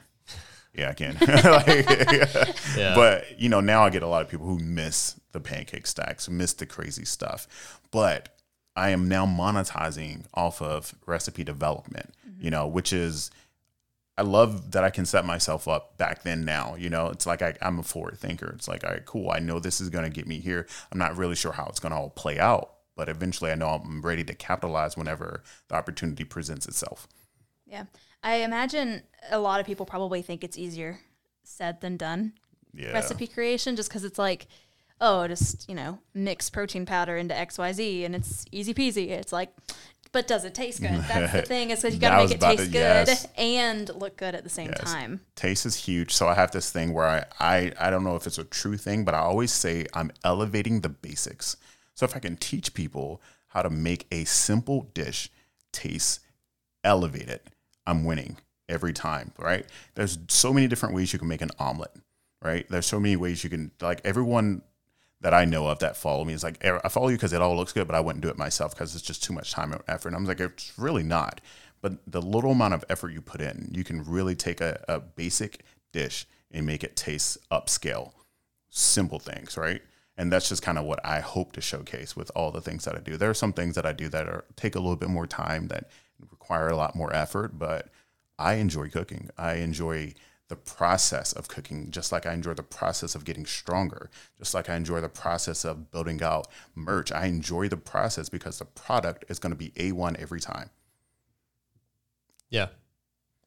yeah, 0.73 0.89
I 0.89 0.93
can." 0.93 1.17
Like, 1.19 1.85
Yeah. 2.77 2.95
But 2.95 3.39
you 3.39 3.49
know, 3.49 3.59
now 3.59 3.83
I 3.83 3.89
get 3.89 4.03
a 4.03 4.07
lot 4.07 4.21
of 4.21 4.29
people 4.29 4.45
who 4.45 4.59
miss 4.59 5.19
the 5.35 5.39
pancake 5.39 5.85
stacks, 5.85 6.27
miss 6.27 6.53
the 6.53 6.65
crazy 6.65 7.05
stuff. 7.05 7.79
But 7.91 8.29
I 8.75 8.89
am 8.89 9.07
now 9.07 9.27
monetizing 9.27 10.23
off 10.33 10.61
of 10.61 10.95
recipe 11.05 11.43
development. 11.43 12.13
Mm-hmm. 12.27 12.43
You 12.43 12.49
know, 12.51 12.67
which 12.67 12.91
is 12.91 13.29
I 14.17 14.21
love 14.21 14.71
that 14.71 14.83
I 14.83 14.89
can 14.89 15.05
set 15.05 15.25
myself 15.25 15.67
up 15.67 15.97
back 15.97 16.23
then 16.23 16.45
now. 16.45 16.75
You 16.75 16.89
know, 16.89 17.09
it's 17.09 17.25
like 17.25 17.41
I, 17.41 17.55
I'm 17.61 17.79
a 17.79 17.83
forward 17.83 18.17
thinker. 18.17 18.53
It's 18.55 18.67
like, 18.67 18.83
all 18.85 18.91
right, 18.91 19.05
cool. 19.05 19.29
I 19.29 19.39
know 19.39 19.59
this 19.59 19.81
is 19.81 19.89
going 19.89 20.05
to 20.05 20.09
get 20.09 20.25
me 20.27 20.39
here. 20.39 20.67
I'm 20.91 20.97
not 20.97 21.17
really 21.17 21.35
sure 21.35 21.51
how 21.51 21.65
it's 21.65 21.81
going 21.81 21.91
to 21.91 21.97
all 21.97 22.09
play 22.09 22.39
out, 22.39 22.71
but 22.95 23.09
eventually 23.09 23.51
I 23.51 23.55
know 23.55 23.67
I'm 23.67 24.01
ready 24.01 24.23
to 24.23 24.33
capitalize 24.33 24.95
whenever 24.95 25.43
the 25.67 25.75
opportunity 25.75 26.23
presents 26.23 26.65
itself. 26.65 27.09
Yeah. 27.65 27.85
I 28.23 28.35
imagine 28.37 29.03
a 29.29 29.39
lot 29.39 29.59
of 29.59 29.65
people 29.65 29.85
probably 29.85 30.21
think 30.21 30.43
it's 30.43 30.57
easier 30.57 31.01
said 31.43 31.81
than 31.81 31.97
done 31.97 32.33
Yeah. 32.73 32.93
recipe 32.93 33.27
creation 33.27 33.75
just 33.75 33.89
because 33.89 34.03
it's 34.05 34.17
like, 34.17 34.47
oh, 35.01 35.27
just, 35.27 35.67
you 35.69 35.75
know, 35.75 35.99
mix 36.13 36.49
protein 36.49 36.85
powder 36.85 37.17
into 37.17 37.33
XYZ 37.33 38.05
and 38.05 38.15
it's 38.15 38.45
easy 38.51 38.73
peasy. 38.73 39.09
It's 39.09 39.33
like, 39.33 39.49
but 40.11 40.27
does 40.27 40.45
it 40.45 40.55
taste 40.55 40.79
good? 40.81 40.91
That's 41.09 41.33
the 41.33 41.41
thing. 41.45 41.71
Is 41.71 41.81
because 41.81 41.93
you 41.95 41.99
got 41.99 42.11
to 42.17 42.23
make 42.23 42.31
it 42.31 42.37
about 42.37 42.51
to- 42.51 42.57
taste 42.57 42.71
good 42.71 42.79
yes. 42.79 43.27
and 43.37 43.89
look 43.95 44.15
good 44.15 44.33
at 44.35 44.43
the 44.43 44.49
same 44.49 44.69
Yes. 44.69 44.79
time. 44.93 45.19
Taste 45.35 45.65
is 45.65 45.75
huge. 45.75 46.13
So 46.13 46.27
I 46.27 46.35
have 46.35 46.51
this 46.51 46.71
thing 46.71 46.93
where 46.93 47.05
I, 47.07 47.25
I, 47.39 47.71
I 47.79 47.89
don't 47.89 48.03
know 48.05 48.15
if 48.15 48.25
it's 48.25 48.37
a 48.37 48.45
true 48.45 48.77
thing, 48.77 49.03
but 49.03 49.13
I 49.13 49.19
always 49.19 49.51
say 49.51 49.85
I'm 49.93 50.11
elevating 50.23 50.81
the 50.81 50.89
basics. 50.89 51.57
So 51.95 52.05
if 52.05 52.15
I 52.15 52.19
can 52.19 52.37
teach 52.37 52.73
people 52.73 53.21
how 53.49 53.61
to 53.61 53.69
make 53.69 54.07
a 54.11 54.23
simple 54.23 54.89
dish 54.93 55.29
taste 55.73 56.21
elevated, 56.83 57.41
I'm 57.85 58.05
winning 58.05 58.37
every 58.69 58.93
time, 58.93 59.31
right? 59.37 59.65
There's 59.95 60.17
so 60.27 60.53
many 60.53 60.67
different 60.67 60.95
ways 60.95 61.13
you 61.13 61.19
can 61.19 61.27
make 61.27 61.41
an 61.41 61.51
omelet, 61.59 61.91
right? 62.41 62.65
There's 62.69 62.85
so 62.85 62.99
many 62.99 63.15
ways 63.15 63.43
you 63.43 63.49
can, 63.49 63.71
like, 63.81 64.01
everyone 64.03 64.61
that 65.21 65.33
I 65.33 65.45
know 65.45 65.67
of 65.67 65.79
that 65.79 65.97
follow 65.97 66.25
me 66.25 66.33
is 66.33 66.43
like, 66.43 66.63
I 66.63 66.87
follow 66.89 67.07
you 67.07 67.17
because 67.17 67.33
it 67.33 67.41
all 67.41 67.55
looks 67.55 67.73
good, 67.73 67.87
but 67.87 67.95
I 67.95 67.99
wouldn't 67.99 68.21
do 68.21 68.29
it 68.29 68.37
myself 68.37 68.75
because 68.75 68.95
it's 68.95 69.03
just 69.03 69.23
too 69.23 69.33
much 69.33 69.51
time 69.51 69.71
and 69.71 69.81
effort. 69.87 70.09
And 70.09 70.17
I'm 70.17 70.25
like, 70.25 70.39
it's 70.39 70.73
really 70.77 71.03
not. 71.03 71.41
But 71.81 71.93
the 72.07 72.21
little 72.21 72.51
amount 72.51 72.73
of 72.73 72.85
effort 72.89 73.09
you 73.09 73.21
put 73.21 73.41
in, 73.41 73.69
you 73.73 73.83
can 73.83 74.03
really 74.03 74.35
take 74.35 74.61
a, 74.61 74.83
a 74.87 74.99
basic 74.99 75.63
dish 75.93 76.25
and 76.51 76.65
make 76.65 76.83
it 76.83 76.95
taste 76.95 77.37
upscale. 77.51 78.11
Simple 78.69 79.19
things, 79.19 79.57
right? 79.57 79.81
And 80.17 80.31
that's 80.31 80.49
just 80.49 80.61
kind 80.61 80.77
of 80.77 80.85
what 80.85 81.05
I 81.05 81.19
hope 81.19 81.53
to 81.53 81.61
showcase 81.61 82.15
with 82.15 82.31
all 82.35 82.51
the 82.51 82.61
things 82.61 82.85
that 82.85 82.95
I 82.95 82.99
do. 82.99 83.17
There 83.17 83.29
are 83.29 83.35
some 83.35 83.53
things 83.53 83.75
that 83.75 83.85
I 83.85 83.93
do 83.93 84.09
that 84.09 84.27
are 84.27 84.45
take 84.55 84.75
a 84.75 84.79
little 84.79 84.95
bit 84.95 85.09
more 85.09 85.27
time 85.27 85.67
that 85.67 85.89
require 86.31 86.69
a 86.69 86.75
lot 86.77 86.95
more 86.95 87.13
effort, 87.13 87.59
but 87.59 87.89
I 88.37 88.55
enjoy 88.55 88.89
cooking. 88.89 89.29
I 89.37 89.55
enjoy 89.55 90.13
the 90.47 90.55
process 90.55 91.33
of 91.33 91.47
cooking, 91.47 91.89
just 91.89 92.11
like 92.11 92.25
I 92.25 92.33
enjoy 92.33 92.53
the 92.53 92.63
process 92.63 93.15
of 93.15 93.25
getting 93.25 93.45
stronger, 93.45 94.09
just 94.37 94.53
like 94.53 94.69
I 94.69 94.75
enjoy 94.75 95.01
the 95.01 95.09
process 95.09 95.65
of 95.65 95.91
building 95.91 96.21
out 96.21 96.47
merch. 96.75 97.11
I 97.11 97.25
enjoy 97.25 97.67
the 97.67 97.77
process 97.77 98.29
because 98.29 98.59
the 98.59 98.65
product 98.65 99.25
is 99.27 99.39
going 99.39 99.51
to 99.51 99.57
be 99.57 99.69
A1 99.71 100.21
every 100.21 100.39
time. 100.39 100.69
Yeah. 102.49 102.67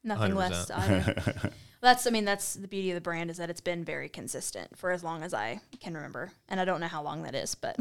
Nothing 0.03 0.33
100%. 0.33 0.35
less 0.35 0.71
either. 0.71 1.51
that's, 1.81 2.05
I 2.05 2.09
mean, 2.09 2.25
that's 2.25 2.55
the 2.55 2.67
beauty 2.67 2.91
of 2.91 2.95
the 2.95 3.01
brand 3.01 3.29
is 3.29 3.37
that 3.37 3.49
it's 3.49 3.61
been 3.61 3.85
very 3.85 4.09
consistent 4.09 4.77
for 4.77 4.91
as 4.91 5.01
long 5.03 5.23
as 5.23 5.33
I 5.33 5.61
can 5.79 5.93
remember. 5.93 6.31
And 6.49 6.59
I 6.59 6.65
don't 6.65 6.81
know 6.81 6.87
how 6.87 7.01
long 7.01 7.23
that 7.23 7.35
is, 7.35 7.55
but 7.55 7.75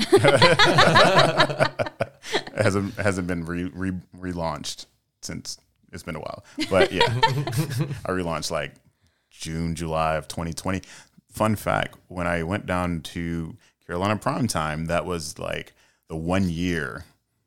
It 2.28 2.62
hasn't 2.62 2.94
hasn't 2.94 3.26
been 3.26 3.44
re, 3.44 3.64
re, 3.64 3.92
relaunched 4.16 4.86
since 5.22 5.58
it's 5.92 6.02
been 6.02 6.16
a 6.16 6.20
while. 6.20 6.44
But 6.70 6.92
yeah, 6.92 7.06
I 8.04 8.10
relaunched 8.10 8.50
like 8.50 8.74
June, 9.38 9.74
July 9.74 10.16
of 10.16 10.28
2020. 10.28 10.82
Fun 11.30 11.56
fact: 11.56 11.96
when 12.08 12.26
I 12.26 12.42
went 12.42 12.66
down 12.66 13.00
to 13.02 13.56
Carolina 13.86 14.16
Prime 14.16 14.48
Time, 14.48 14.86
that 14.86 15.04
was 15.06 15.38
like 15.38 15.72
the 16.08 16.16
one 16.16 16.48
year 16.48 17.04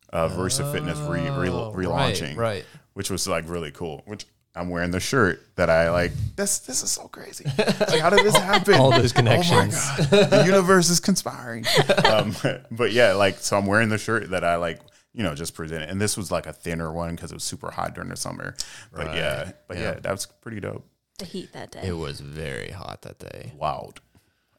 of 0.09 0.33
Versa 0.35 0.71
Fitness 0.71 0.97
re, 0.99 1.21
re, 1.29 1.49
Oh, 1.49 1.73
relaunching, 1.75 2.35
Right. 2.35 2.37
right. 2.37 2.65
which 2.93 3.09
was 3.09 3.27
like 3.27 3.47
really 3.49 3.71
cool. 3.71 4.01
Which 4.05 4.25
I'm 4.55 4.69
wearing 4.69 4.91
the 4.91 4.99
shirt 4.99 5.41
that 5.55 5.69
I 5.69 5.89
like. 5.91 6.11
This 6.35 6.59
this 6.59 6.83
is 6.83 6.91
so 6.91 7.07
crazy. 7.07 7.45
Like, 7.57 7.99
how 8.01 8.09
did 8.09 8.25
this 8.25 8.35
happen? 8.51 8.73
All 8.75 8.91
those 8.91 9.13
Oh 9.17 9.21
my 9.21 9.37
connections. 9.37 9.75
God. 10.09 10.29
the 10.29 10.43
universe 10.45 10.89
is 10.89 10.99
conspiring. 10.99 11.65
Um, 12.05 12.35
but 12.71 12.91
yeah, 12.91 13.13
like 13.13 13.37
so 13.39 13.57
I'm 13.57 13.65
wearing 13.65 13.87
the 13.89 13.97
shirt 13.97 14.31
that 14.31 14.43
I 14.43 14.57
like, 14.57 14.81
you 15.13 15.23
know, 15.23 15.33
just 15.33 15.55
presented. 15.55 15.89
And 15.89 15.99
this 16.01 16.17
was 16.17 16.29
like 16.31 16.45
a 16.45 16.51
thinner 16.53 16.91
one 16.91 17.15
because 17.15 17.31
it 17.31 17.35
was 17.35 17.43
super 17.45 17.71
hot 17.71 17.95
during 17.95 18.09
the 18.09 18.17
summer. 18.17 18.53
But 18.93 19.07
Right. 19.07 19.15
yeah, 19.15 19.51
but 19.67 19.77
yeah. 19.77 19.83
Yeah. 19.93 19.99
that 20.01 20.11
was 20.11 20.25
pretty 20.25 20.59
dope. 20.59 20.85
The 21.21 21.27
heat 21.27 21.53
that 21.53 21.71
day. 21.71 21.81
It 21.83 21.93
was 21.93 22.19
very 22.19 22.69
hot 22.71 23.01
that 23.03 23.19
day. 23.19 23.53
Wild. 23.57 24.01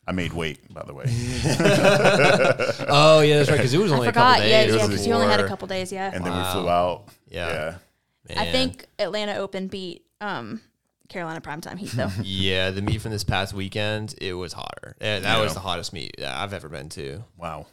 I 0.06 0.12
made 0.12 0.32
weight, 0.32 0.72
by 0.72 0.82
the 0.84 0.94
way. 0.94 1.04
Oh 2.88 3.20
yeah, 3.20 3.36
that's 3.38 3.50
right. 3.50 3.56
Because 3.56 3.72
it 3.74 3.78
was 3.78 3.92
I 3.92 3.96
only 3.96 4.08
a 4.08 4.12
couple 4.12 4.44
Yeah, 4.44 4.64
days. 4.64 4.74
yeah, 4.74 4.86
because 4.86 5.06
you 5.06 5.12
only 5.14 5.28
had 5.28 5.40
a 5.40 5.46
couple 5.48 5.68
days. 5.68 5.92
Yeah. 5.92 6.10
And 6.12 6.24
then 6.24 6.36
we 6.36 6.44
flew 6.52 6.68
out. 6.68 7.04
Yeah. 7.28 7.76
I 8.30 8.44
Man. 8.44 8.52
think 8.52 8.86
Atlanta 8.98 9.34
Open 9.36 9.68
beat 9.68 10.04
um, 10.20 10.60
Carolina 11.08 11.40
primetime 11.40 11.78
heat 11.78 11.90
though. 11.92 12.10
Yeah, 12.22 12.70
the 12.70 12.82
meet 12.82 13.00
from 13.00 13.10
this 13.12 13.24
past 13.24 13.52
weekend, 13.54 14.14
it 14.20 14.34
was 14.34 14.52
hotter. 14.52 14.96
Yeah, 15.00 15.20
that 15.20 15.40
was 15.40 15.54
the 15.54 15.60
hottest 15.60 15.92
meet 15.92 16.14
that 16.18 16.34
I've 16.36 16.52
ever 16.52 16.68
been 16.68 16.88
to. 16.90 17.24
Wow. 17.36 17.66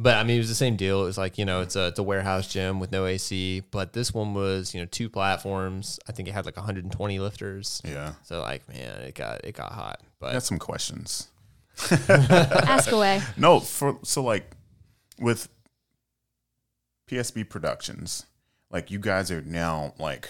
But 0.00 0.16
I 0.16 0.22
mean, 0.22 0.36
it 0.36 0.38
was 0.38 0.48
the 0.48 0.54
same 0.54 0.76
deal. 0.76 1.02
It 1.02 1.06
was 1.06 1.18
like 1.18 1.38
you 1.38 1.44
know, 1.44 1.60
it's 1.60 1.74
a 1.74 1.88
it's 1.88 1.98
a 1.98 2.04
warehouse 2.04 2.46
gym 2.46 2.78
with 2.78 2.92
no 2.92 3.04
AC, 3.04 3.62
but 3.72 3.92
this 3.92 4.14
one 4.14 4.32
was 4.32 4.72
you 4.72 4.80
know 4.80 4.86
two 4.86 5.10
platforms. 5.10 5.98
I 6.08 6.12
think 6.12 6.28
it 6.28 6.32
had 6.32 6.46
like 6.46 6.56
120 6.56 7.18
lifters. 7.18 7.82
Yeah. 7.84 8.12
So 8.22 8.40
like, 8.40 8.66
man, 8.68 9.00
it 9.00 9.16
got 9.16 9.44
it 9.44 9.56
got 9.56 9.72
hot. 9.72 10.00
But 10.20 10.28
I 10.28 10.32
got 10.34 10.44
some 10.44 10.60
questions. 10.60 11.26
Ask 12.08 12.92
away. 12.92 13.20
No, 13.36 13.58
for 13.58 13.98
so 14.04 14.22
like 14.22 14.52
with 15.18 15.48
PSB 17.10 17.48
Productions, 17.48 18.24
like 18.70 18.92
you 18.92 19.00
guys 19.00 19.32
are 19.32 19.42
now 19.42 19.94
like 19.98 20.28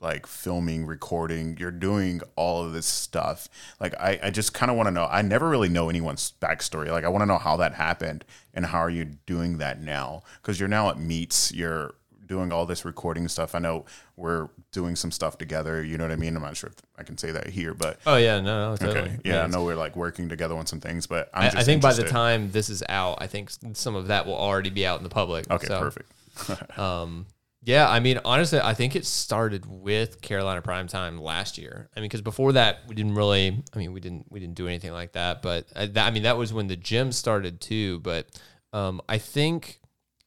like 0.00 0.26
filming, 0.26 0.86
recording, 0.86 1.56
you're 1.58 1.70
doing 1.70 2.20
all 2.36 2.64
of 2.64 2.72
this 2.72 2.86
stuff. 2.86 3.48
Like 3.80 3.94
I, 3.98 4.18
I 4.24 4.30
just 4.30 4.52
kind 4.52 4.70
of 4.70 4.76
want 4.76 4.88
to 4.88 4.90
know. 4.90 5.06
I 5.10 5.22
never 5.22 5.48
really 5.48 5.68
know 5.68 5.88
anyone's 5.88 6.32
backstory. 6.40 6.90
Like 6.90 7.04
I 7.04 7.08
want 7.08 7.22
to 7.22 7.26
know 7.26 7.38
how 7.38 7.56
that 7.56 7.74
happened 7.74 8.24
and 8.52 8.66
how 8.66 8.78
are 8.78 8.90
you 8.90 9.04
doing 9.04 9.58
that 9.58 9.80
now? 9.80 10.22
Because 10.42 10.60
you're 10.60 10.68
now 10.68 10.90
at 10.90 10.98
meets, 10.98 11.52
you're 11.52 11.94
doing 12.26 12.52
all 12.52 12.66
this 12.66 12.84
recording 12.84 13.28
stuff. 13.28 13.54
I 13.54 13.58
know 13.58 13.84
we're 14.16 14.48
doing 14.72 14.96
some 14.96 15.10
stuff 15.10 15.38
together. 15.38 15.82
You 15.82 15.96
know 15.96 16.04
what 16.04 16.12
I 16.12 16.16
mean? 16.16 16.36
I'm 16.36 16.42
not 16.42 16.56
sure 16.56 16.70
if 16.70 16.76
I 16.98 17.02
can 17.02 17.16
say 17.16 17.30
that 17.30 17.46
here, 17.48 17.72
but 17.72 17.98
oh 18.06 18.16
yeah, 18.16 18.40
no, 18.40 18.70
no, 18.70 18.76
totally. 18.76 19.10
okay, 19.10 19.18
yeah, 19.24 19.44
I 19.44 19.46
know 19.46 19.64
we're 19.64 19.76
like 19.76 19.96
working 19.96 20.28
together 20.28 20.56
on 20.56 20.66
some 20.66 20.80
things. 20.80 21.06
But 21.06 21.30
I'm 21.32 21.44
I, 21.44 21.46
just 21.46 21.56
I 21.56 21.62
think 21.62 21.82
by 21.82 21.92
the 21.94 22.04
time 22.04 22.50
this 22.50 22.68
is 22.68 22.82
out, 22.88 23.18
I 23.20 23.26
think 23.28 23.50
some 23.72 23.94
of 23.94 24.08
that 24.08 24.26
will 24.26 24.36
already 24.36 24.70
be 24.70 24.84
out 24.86 24.98
in 24.98 25.04
the 25.04 25.10
public. 25.10 25.50
Okay, 25.50 25.66
So, 25.66 25.78
perfect. 25.78 26.12
Um, 26.78 27.24
yeah, 27.66 27.90
I 27.90 27.98
mean, 27.98 28.20
honestly, 28.24 28.60
I 28.60 28.74
think 28.74 28.94
it 28.94 29.04
started 29.04 29.66
with 29.66 30.20
Carolina 30.20 30.62
Primetime 30.62 31.18
last 31.18 31.58
year. 31.58 31.88
I 31.96 31.98
mean, 31.98 32.04
because 32.04 32.22
before 32.22 32.52
that, 32.52 32.82
we 32.86 32.94
didn't 32.94 33.16
really. 33.16 33.60
I 33.74 33.76
mean, 33.76 33.92
we 33.92 33.98
didn't 33.98 34.26
we 34.30 34.38
didn't 34.38 34.54
do 34.54 34.68
anything 34.68 34.92
like 34.92 35.12
that. 35.14 35.42
But 35.42 35.66
I, 35.74 35.86
that, 35.86 36.06
I 36.06 36.10
mean, 36.12 36.22
that 36.22 36.38
was 36.38 36.52
when 36.52 36.68
the 36.68 36.76
gym 36.76 37.10
started 37.10 37.60
too. 37.60 37.98
But 37.98 38.28
um, 38.72 39.02
I 39.08 39.18
think 39.18 39.80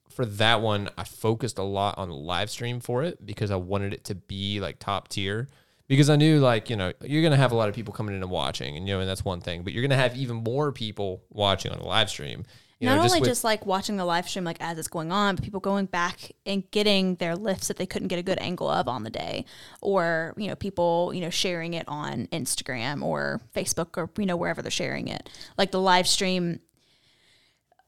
for 0.09 0.25
that 0.25 0.59
one, 0.59 0.89
I 0.97 1.05
focused 1.05 1.57
a 1.59 1.63
lot 1.63 1.97
on 1.97 2.09
live 2.09 2.49
stream 2.49 2.81
for 2.81 3.03
it 3.03 3.25
because 3.25 3.51
I 3.51 3.55
wanted 3.55 3.93
it 3.93 4.03
to 4.05 4.15
be 4.15 4.59
like 4.59 4.77
top 4.77 5.07
tier. 5.07 5.47
Because 5.87 6.09
I 6.09 6.17
knew, 6.17 6.39
like, 6.39 6.69
you 6.69 6.75
know, 6.75 6.91
you're 7.01 7.23
gonna 7.23 7.37
have 7.37 7.53
a 7.53 7.55
lot 7.55 7.69
of 7.69 7.73
people 7.73 7.93
coming 7.93 8.15
in 8.15 8.21
and 8.21 8.29
watching, 8.29 8.75
and 8.75 8.85
you 8.85 8.95
know, 8.95 8.99
and 8.99 9.09
that's 9.09 9.23
one 9.23 9.39
thing. 9.39 9.63
But 9.63 9.71
you're 9.71 9.81
gonna 9.81 9.95
have 9.95 10.17
even 10.17 10.35
more 10.35 10.73
people 10.73 11.23
watching 11.29 11.71
on 11.71 11.79
the 11.79 11.85
live 11.85 12.09
stream. 12.09 12.43
You 12.79 12.87
Not 12.87 12.95
know, 12.95 13.03
only 13.03 13.19
with- 13.19 13.29
just 13.29 13.43
like 13.43 13.65
watching 13.65 13.97
the 13.97 14.05
live 14.05 14.29
stream 14.29 14.45
like 14.45 14.55
as 14.61 14.79
it's 14.79 14.87
going 14.87 15.11
on, 15.11 15.35
but 15.35 15.43
people 15.43 15.59
going 15.59 15.85
back 15.85 16.31
and 16.45 16.63
getting 16.71 17.15
their 17.15 17.35
lifts 17.35 17.67
that 17.67 17.75
they 17.75 17.85
couldn't 17.85 18.07
get 18.07 18.19
a 18.19 18.23
good 18.23 18.39
angle 18.39 18.69
of 18.69 18.87
on 18.87 19.03
the 19.03 19.09
day, 19.09 19.43
or 19.81 20.33
you 20.37 20.47
know 20.47 20.55
people 20.55 21.11
you 21.13 21.19
know 21.19 21.29
sharing 21.29 21.73
it 21.73 21.85
on 21.89 22.27
Instagram 22.27 23.03
or 23.03 23.41
Facebook 23.53 23.97
or 23.97 24.09
you 24.17 24.25
know 24.25 24.37
wherever 24.37 24.61
they're 24.61 24.71
sharing 24.71 25.09
it. 25.09 25.29
Like 25.57 25.71
the 25.71 25.81
live 25.81 26.07
stream, 26.07 26.61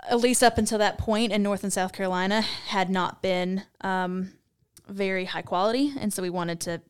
at 0.09 0.19
least 0.19 0.43
up 0.43 0.57
until 0.57 0.79
that 0.79 0.97
point 0.97 1.31
in 1.31 1.41
North 1.41 1.63
and 1.63 1.71
South 1.71 1.93
Carolina, 1.93 2.41
had 2.41 2.89
not 2.89 3.21
been 3.21 3.63
um, 3.79 4.33
very 4.89 5.23
high 5.23 5.41
quality, 5.41 5.93
and 5.97 6.13
so 6.13 6.21
we 6.21 6.29
wanted 6.29 6.59
to 6.61 6.81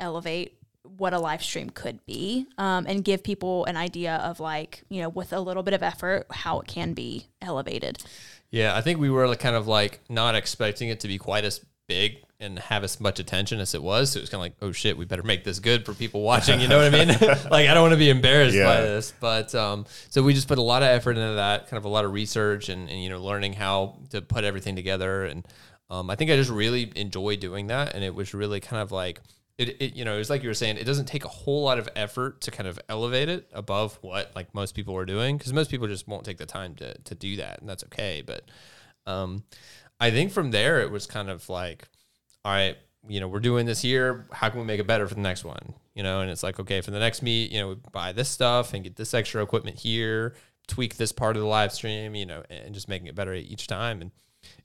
elevate 0.00 0.56
what 1.02 1.12
a 1.12 1.18
live 1.18 1.42
stream 1.42 1.68
could 1.68 2.04
be 2.06 2.46
um, 2.58 2.86
and 2.88 3.04
give 3.04 3.22
people 3.22 3.64
an 3.64 3.76
idea 3.76 4.16
of 4.16 4.40
like 4.40 4.82
you 4.88 5.02
know 5.02 5.08
with 5.08 5.32
a 5.32 5.40
little 5.40 5.62
bit 5.62 5.74
of 5.74 5.82
effort 5.82 6.26
how 6.30 6.60
it 6.60 6.66
can 6.68 6.94
be 6.94 7.26
elevated 7.42 7.98
Yeah, 8.52 8.76
I 8.76 8.82
think 8.82 9.00
we 9.00 9.08
were 9.08 9.34
kind 9.34 9.56
of 9.56 9.66
like 9.66 10.00
not 10.10 10.34
expecting 10.34 10.90
it 10.90 11.00
to 11.00 11.08
be 11.08 11.16
quite 11.16 11.44
as 11.44 11.64
big 11.88 12.18
and 12.38 12.58
have 12.58 12.84
as 12.84 13.00
much 13.00 13.18
attention 13.18 13.60
as 13.60 13.74
it 13.74 13.82
was. 13.82 14.12
So 14.12 14.18
it 14.18 14.22
was 14.22 14.30
kind 14.30 14.40
of 14.40 14.42
like, 14.42 14.56
oh 14.60 14.72
shit, 14.72 14.98
we 14.98 15.06
better 15.06 15.22
make 15.22 15.42
this 15.42 15.58
good 15.58 15.86
for 15.86 15.94
people 15.94 16.20
watching. 16.22 16.60
You 16.60 16.68
know 16.68 16.76
what 16.76 16.92
I 16.92 17.04
mean? 17.04 17.08
like 17.50 17.68
I 17.68 17.74
don't 17.74 17.82
want 17.82 17.92
to 17.92 17.98
be 17.98 18.10
embarrassed 18.10 18.58
by 18.58 18.82
this, 18.82 19.14
but 19.20 19.54
um, 19.54 19.86
so 20.10 20.22
we 20.22 20.34
just 20.34 20.48
put 20.48 20.58
a 20.58 20.62
lot 20.62 20.82
of 20.82 20.88
effort 20.88 21.16
into 21.16 21.34
that, 21.34 21.68
kind 21.68 21.78
of 21.78 21.86
a 21.86 21.88
lot 21.88 22.04
of 22.04 22.12
research 22.12 22.68
and, 22.68 22.90
and 22.90 23.02
you 23.02 23.08
know 23.08 23.22
learning 23.22 23.54
how 23.54 23.96
to 24.10 24.20
put 24.20 24.44
everything 24.44 24.76
together. 24.76 25.24
And 25.24 25.46
um, 25.88 26.10
I 26.10 26.16
think 26.16 26.30
I 26.30 26.36
just 26.36 26.50
really 26.50 26.92
enjoy 26.94 27.36
doing 27.36 27.68
that, 27.68 27.94
and 27.94 28.04
it 28.04 28.14
was 28.14 28.34
really 28.34 28.60
kind 28.60 28.82
of 28.82 28.92
like. 28.92 29.20
It, 29.58 29.80
it, 29.80 29.94
you 29.94 30.04
know, 30.04 30.14
it 30.14 30.18
was 30.18 30.30
like 30.30 30.42
you 30.42 30.48
were 30.48 30.54
saying, 30.54 30.76
it 30.78 30.84
doesn't 30.84 31.06
take 31.06 31.24
a 31.24 31.28
whole 31.28 31.62
lot 31.62 31.78
of 31.78 31.88
effort 31.94 32.40
to 32.42 32.50
kind 32.50 32.66
of 32.66 32.80
elevate 32.88 33.28
it 33.28 33.48
above 33.52 33.98
what 34.00 34.32
like 34.34 34.54
most 34.54 34.74
people 34.74 34.96
are 34.96 35.04
doing 35.04 35.36
because 35.36 35.52
most 35.52 35.70
people 35.70 35.86
just 35.86 36.08
won't 36.08 36.24
take 36.24 36.38
the 36.38 36.46
time 36.46 36.74
to, 36.76 36.96
to 36.98 37.14
do 37.14 37.36
that, 37.36 37.60
and 37.60 37.68
that's 37.68 37.84
okay. 37.84 38.22
But 38.24 38.50
um, 39.06 39.44
I 40.00 40.10
think 40.10 40.32
from 40.32 40.50
there 40.50 40.80
it 40.80 40.90
was 40.90 41.06
kind 41.06 41.28
of 41.28 41.48
like, 41.48 41.86
all 42.44 42.52
right, 42.52 42.76
you 43.08 43.20
know, 43.20 43.28
we're 43.28 43.40
doing 43.40 43.66
this 43.66 43.82
here. 43.82 44.26
How 44.32 44.48
can 44.48 44.60
we 44.60 44.66
make 44.66 44.80
it 44.80 44.86
better 44.86 45.06
for 45.06 45.14
the 45.14 45.20
next 45.20 45.44
one? 45.44 45.74
You 45.94 46.02
know, 46.02 46.20
and 46.20 46.30
it's 46.30 46.42
like, 46.42 46.58
okay, 46.60 46.80
for 46.80 46.90
the 46.90 46.98
next 46.98 47.22
meet, 47.22 47.50
you 47.50 47.60
know, 47.60 47.68
we 47.70 47.76
buy 47.92 48.12
this 48.12 48.28
stuff 48.28 48.74
and 48.74 48.84
get 48.84 48.96
this 48.96 49.12
extra 49.12 49.42
equipment 49.42 49.78
here, 49.78 50.34
tweak 50.66 50.96
this 50.96 51.12
part 51.12 51.36
of 51.36 51.42
the 51.42 51.48
live 51.48 51.72
stream, 51.72 52.14
you 52.14 52.26
know, 52.26 52.42
and 52.48 52.74
just 52.74 52.88
making 52.88 53.08
it 53.08 53.14
better 53.14 53.34
each 53.34 53.66
time. 53.66 54.00
And 54.00 54.10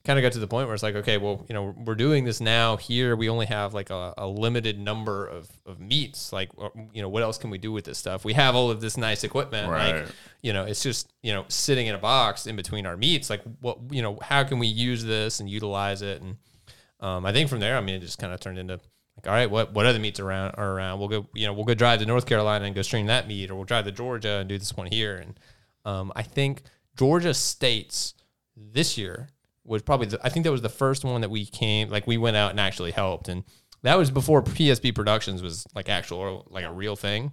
kind 0.03 0.17
of 0.17 0.23
got 0.23 0.31
to 0.31 0.39
the 0.39 0.47
point 0.47 0.67
where 0.67 0.73
it's 0.73 0.83
like, 0.83 0.95
okay, 0.95 1.17
well, 1.17 1.45
you 1.49 1.53
know, 1.53 1.75
we're 1.85 1.95
doing 1.95 2.23
this 2.23 2.39
now 2.39 2.77
here. 2.77 3.15
We 3.15 3.27
only 3.27 3.45
have 3.47 3.73
like 3.73 3.89
a, 3.89 4.13
a 4.17 4.25
limited 4.25 4.79
number 4.79 5.27
of, 5.27 5.49
of 5.65 5.79
meets. 5.79 6.31
Like, 6.31 6.49
you 6.93 7.01
know, 7.01 7.09
what 7.09 7.23
else 7.23 7.37
can 7.37 7.49
we 7.49 7.57
do 7.57 7.71
with 7.73 7.83
this 7.83 7.97
stuff? 7.97 8.23
We 8.23 8.33
have 8.33 8.55
all 8.55 8.71
of 8.71 8.79
this 8.79 8.95
nice 8.95 9.23
equipment. 9.23 9.69
Right. 9.69 9.95
Like, 9.95 10.07
you 10.41 10.53
know, 10.53 10.63
it's 10.63 10.81
just, 10.81 11.11
you 11.23 11.33
know, 11.33 11.45
sitting 11.49 11.87
in 11.87 11.95
a 11.95 11.97
box 11.97 12.47
in 12.47 12.55
between 12.55 12.85
our 12.85 12.95
meets. 12.95 13.29
Like, 13.29 13.41
what, 13.59 13.79
you 13.91 14.01
know, 14.01 14.17
how 14.21 14.43
can 14.43 14.59
we 14.59 14.67
use 14.67 15.03
this 15.03 15.41
and 15.41 15.49
utilize 15.49 16.01
it? 16.01 16.21
And 16.21 16.37
um, 17.01 17.25
I 17.25 17.33
think 17.33 17.49
from 17.49 17.59
there, 17.59 17.75
I 17.77 17.81
mean, 17.81 17.95
it 17.95 17.99
just 17.99 18.17
kind 18.17 18.33
of 18.33 18.39
turned 18.39 18.57
into 18.57 18.79
like, 19.17 19.27
all 19.27 19.33
right, 19.33 19.49
what, 19.49 19.73
what 19.73 19.85
other 19.85 19.99
meets 19.99 20.19
around 20.19 20.55
are 20.57 20.71
around? 20.71 20.99
We'll 20.99 21.09
go, 21.09 21.27
you 21.33 21.47
know, 21.47 21.53
we'll 21.53 21.65
go 21.65 21.73
drive 21.73 21.99
to 21.99 22.05
North 22.05 22.25
Carolina 22.27 22.65
and 22.65 22.75
go 22.75 22.81
stream 22.81 23.07
that 23.07 23.27
meet, 23.27 23.51
or 23.51 23.55
we'll 23.55 23.65
drive 23.65 23.85
to 23.85 23.91
Georgia 23.91 24.37
and 24.37 24.47
do 24.47 24.57
this 24.57 24.77
one 24.77 24.87
here. 24.87 25.17
And 25.17 25.39
um, 25.83 26.13
I 26.15 26.21
think 26.23 26.61
Georgia 26.95 27.33
State's 27.33 28.13
this 28.55 28.97
year 28.97 29.29
was 29.67 29.81
probably, 29.83 30.07
the, 30.07 30.19
I 30.23 30.29
think 30.29 30.45
that 30.45 30.51
was 30.51 30.61
the 30.61 30.69
first 30.69 31.05
one 31.05 31.21
that 31.21 31.29
we 31.29 31.45
came, 31.45 31.89
like 31.89 32.07
we 32.07 32.17
went 32.17 32.37
out 32.37 32.51
and 32.51 32.59
actually 32.59 32.91
helped. 32.91 33.27
And 33.27 33.43
that 33.83 33.97
was 33.97 34.09
before 34.09 34.41
PSB 34.41 34.95
Productions 34.95 35.41
was 35.43 35.67
like 35.75 35.89
actual, 35.89 36.47
like 36.49 36.65
a 36.65 36.71
real 36.71 36.95
thing. 36.95 37.31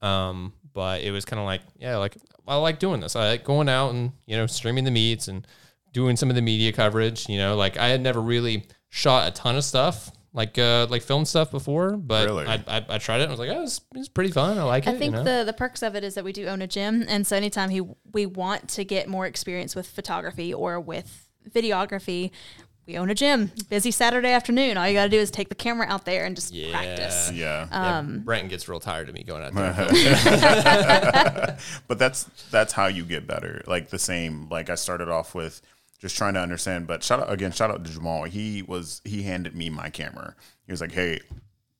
Um, 0.00 0.52
but 0.72 1.02
it 1.02 1.10
was 1.10 1.24
kind 1.24 1.38
of 1.38 1.46
like, 1.46 1.60
yeah, 1.76 1.96
like 1.96 2.16
I 2.46 2.56
like 2.56 2.78
doing 2.78 3.00
this. 3.00 3.14
I 3.14 3.28
like 3.30 3.44
going 3.44 3.68
out 3.68 3.90
and, 3.90 4.12
you 4.26 4.36
know, 4.36 4.46
streaming 4.46 4.84
the 4.84 4.90
meets 4.90 5.28
and 5.28 5.46
doing 5.92 6.16
some 6.16 6.30
of 6.30 6.36
the 6.36 6.42
media 6.42 6.72
coverage. 6.72 7.28
You 7.28 7.38
know, 7.38 7.56
like 7.56 7.76
I 7.76 7.88
had 7.88 8.00
never 8.00 8.20
really 8.20 8.66
shot 8.88 9.28
a 9.28 9.30
ton 9.30 9.56
of 9.56 9.64
stuff, 9.64 10.10
like 10.32 10.58
uh, 10.58 10.86
like 10.88 11.02
film 11.02 11.24
stuff 11.24 11.50
before, 11.50 11.96
but 11.96 12.26
Really? 12.26 12.46
I, 12.46 12.64
I, 12.66 12.86
I 12.88 12.98
tried 12.98 13.20
it 13.20 13.24
and 13.24 13.30
I 13.30 13.32
was 13.32 13.40
like, 13.40 13.50
oh, 13.50 13.62
it's, 13.62 13.80
it's 13.94 14.08
pretty 14.08 14.32
fun. 14.32 14.58
I 14.58 14.62
like 14.64 14.86
I 14.86 14.92
it. 14.92 14.94
I 14.94 14.98
think 14.98 15.14
you 15.14 15.22
know? 15.22 15.38
the 15.38 15.44
the 15.44 15.52
perks 15.52 15.82
of 15.82 15.94
it 15.94 16.04
is 16.04 16.14
that 16.14 16.24
we 16.24 16.32
do 16.32 16.46
own 16.46 16.62
a 16.62 16.66
gym, 16.66 17.04
and 17.08 17.26
so 17.26 17.36
anytime 17.36 17.70
he 17.70 17.82
we 18.12 18.26
want 18.26 18.68
to 18.70 18.84
get 18.84 19.08
more 19.08 19.26
experience 19.26 19.76
with 19.76 19.86
photography 19.86 20.52
or 20.52 20.80
with 20.80 21.28
videography, 21.50 22.30
we 22.86 22.96
own 22.98 23.10
a 23.10 23.14
gym. 23.14 23.52
Busy 23.68 23.90
Saturday 23.92 24.30
afternoon, 24.32 24.76
all 24.76 24.88
you 24.88 24.94
got 24.94 25.04
to 25.04 25.08
do 25.10 25.18
is 25.18 25.30
take 25.30 25.48
the 25.48 25.54
camera 25.54 25.86
out 25.88 26.04
there 26.04 26.24
and 26.24 26.34
just 26.34 26.52
Yeah. 26.52 26.72
practice. 26.72 27.30
Yeah. 27.32 27.68
yeah, 27.70 27.98
um, 27.98 28.20
Brenton 28.20 28.48
gets 28.48 28.68
real 28.68 28.80
tired 28.80 29.08
of 29.08 29.14
me 29.14 29.22
going 29.22 29.42
out 29.44 29.54
there. 29.54 29.72
but 31.88 31.98
that's 31.98 32.24
that's 32.50 32.72
how 32.72 32.86
you 32.86 33.04
get 33.04 33.26
better. 33.26 33.62
Like 33.66 33.90
the 33.90 33.98
same. 33.98 34.48
Like 34.48 34.70
I 34.70 34.74
started 34.74 35.08
off 35.08 35.34
with 35.34 35.62
just 36.00 36.16
trying 36.16 36.34
to 36.34 36.40
understand. 36.40 36.86
But 36.86 37.02
shout 37.02 37.20
out 37.20 37.30
again. 37.32 37.52
Shout 37.52 37.70
out 37.70 37.84
to 37.84 37.90
Jamal. 37.92 38.24
He 38.24 38.62
was 38.62 39.00
he 39.04 39.22
handed 39.22 39.54
me 39.54 39.70
my 39.70 39.88
camera. 39.90 40.34
He 40.66 40.72
was 40.72 40.80
like, 40.80 40.92
"Hey, 40.92 41.20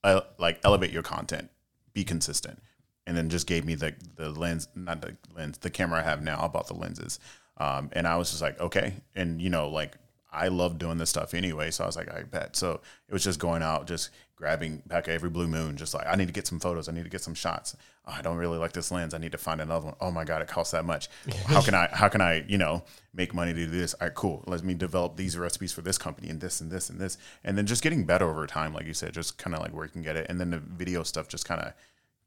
uh, 0.04 0.20
like 0.38 0.60
elevate 0.64 0.92
your 0.92 1.02
content, 1.02 1.50
be 1.94 2.04
consistent," 2.04 2.60
and 3.06 3.16
then 3.16 3.28
just 3.28 3.46
gave 3.48 3.64
me 3.64 3.74
the 3.74 3.94
the 4.16 4.28
lens, 4.30 4.68
not 4.76 5.00
the 5.00 5.16
lens, 5.34 5.58
the 5.58 5.70
camera 5.70 6.00
I 6.00 6.02
have 6.04 6.22
now. 6.22 6.40
I 6.42 6.48
bought 6.48 6.68
the 6.68 6.74
lenses, 6.74 7.18
um, 7.62 7.90
and 7.92 8.08
I 8.08 8.16
was 8.16 8.30
just 8.30 8.42
like, 8.42 8.60
okay, 8.60 8.94
and 9.14 9.40
you 9.40 9.48
know, 9.48 9.68
like 9.68 9.96
I 10.32 10.48
love 10.48 10.78
doing 10.78 10.98
this 10.98 11.10
stuff 11.10 11.32
anyway. 11.32 11.70
So 11.70 11.84
I 11.84 11.86
was 11.86 11.96
like, 11.96 12.12
I 12.12 12.22
bet. 12.24 12.56
So 12.56 12.80
it 13.08 13.12
was 13.12 13.22
just 13.22 13.38
going 13.38 13.62
out, 13.62 13.86
just 13.86 14.10
grabbing 14.34 14.82
back 14.86 15.08
every 15.08 15.30
blue 15.30 15.46
moon, 15.46 15.76
just 15.76 15.94
like 15.94 16.06
I 16.08 16.16
need 16.16 16.26
to 16.26 16.32
get 16.32 16.48
some 16.48 16.58
photos, 16.58 16.88
I 16.88 16.92
need 16.92 17.04
to 17.04 17.10
get 17.10 17.20
some 17.20 17.34
shots. 17.34 17.76
Oh, 18.04 18.14
I 18.18 18.20
don't 18.20 18.36
really 18.36 18.58
like 18.58 18.72
this 18.72 18.90
lens. 18.90 19.14
I 19.14 19.18
need 19.18 19.30
to 19.30 19.38
find 19.38 19.60
another 19.60 19.86
one. 19.86 19.94
Oh 20.00 20.10
my 20.10 20.24
god, 20.24 20.42
it 20.42 20.48
costs 20.48 20.72
that 20.72 20.84
much. 20.84 21.08
How 21.46 21.62
can 21.62 21.74
I? 21.74 21.88
How 21.92 22.08
can 22.08 22.20
I? 22.20 22.44
You 22.48 22.58
know, 22.58 22.82
make 23.14 23.32
money 23.32 23.52
to 23.52 23.58
do 23.58 23.70
this? 23.70 23.94
All 23.94 24.08
right, 24.08 24.14
cool. 24.14 24.42
Let 24.48 24.64
me 24.64 24.74
develop 24.74 25.16
these 25.16 25.38
recipes 25.38 25.72
for 25.72 25.82
this 25.82 25.98
company 25.98 26.28
and 26.28 26.40
this 26.40 26.60
and 26.60 26.68
this 26.68 26.90
and 26.90 26.98
this, 26.98 27.16
and 27.44 27.56
then 27.56 27.66
just 27.66 27.82
getting 27.82 28.04
better 28.04 28.28
over 28.28 28.44
time, 28.48 28.74
like 28.74 28.86
you 28.86 28.94
said, 28.94 29.14
just 29.14 29.38
kind 29.38 29.54
of 29.54 29.62
like 29.62 29.72
where 29.72 29.84
you 29.84 29.90
can 29.92 30.02
get 30.02 30.16
it, 30.16 30.26
and 30.28 30.40
then 30.40 30.50
the 30.50 30.58
video 30.58 31.04
stuff 31.04 31.28
just 31.28 31.44
kind 31.44 31.60
of 31.60 31.74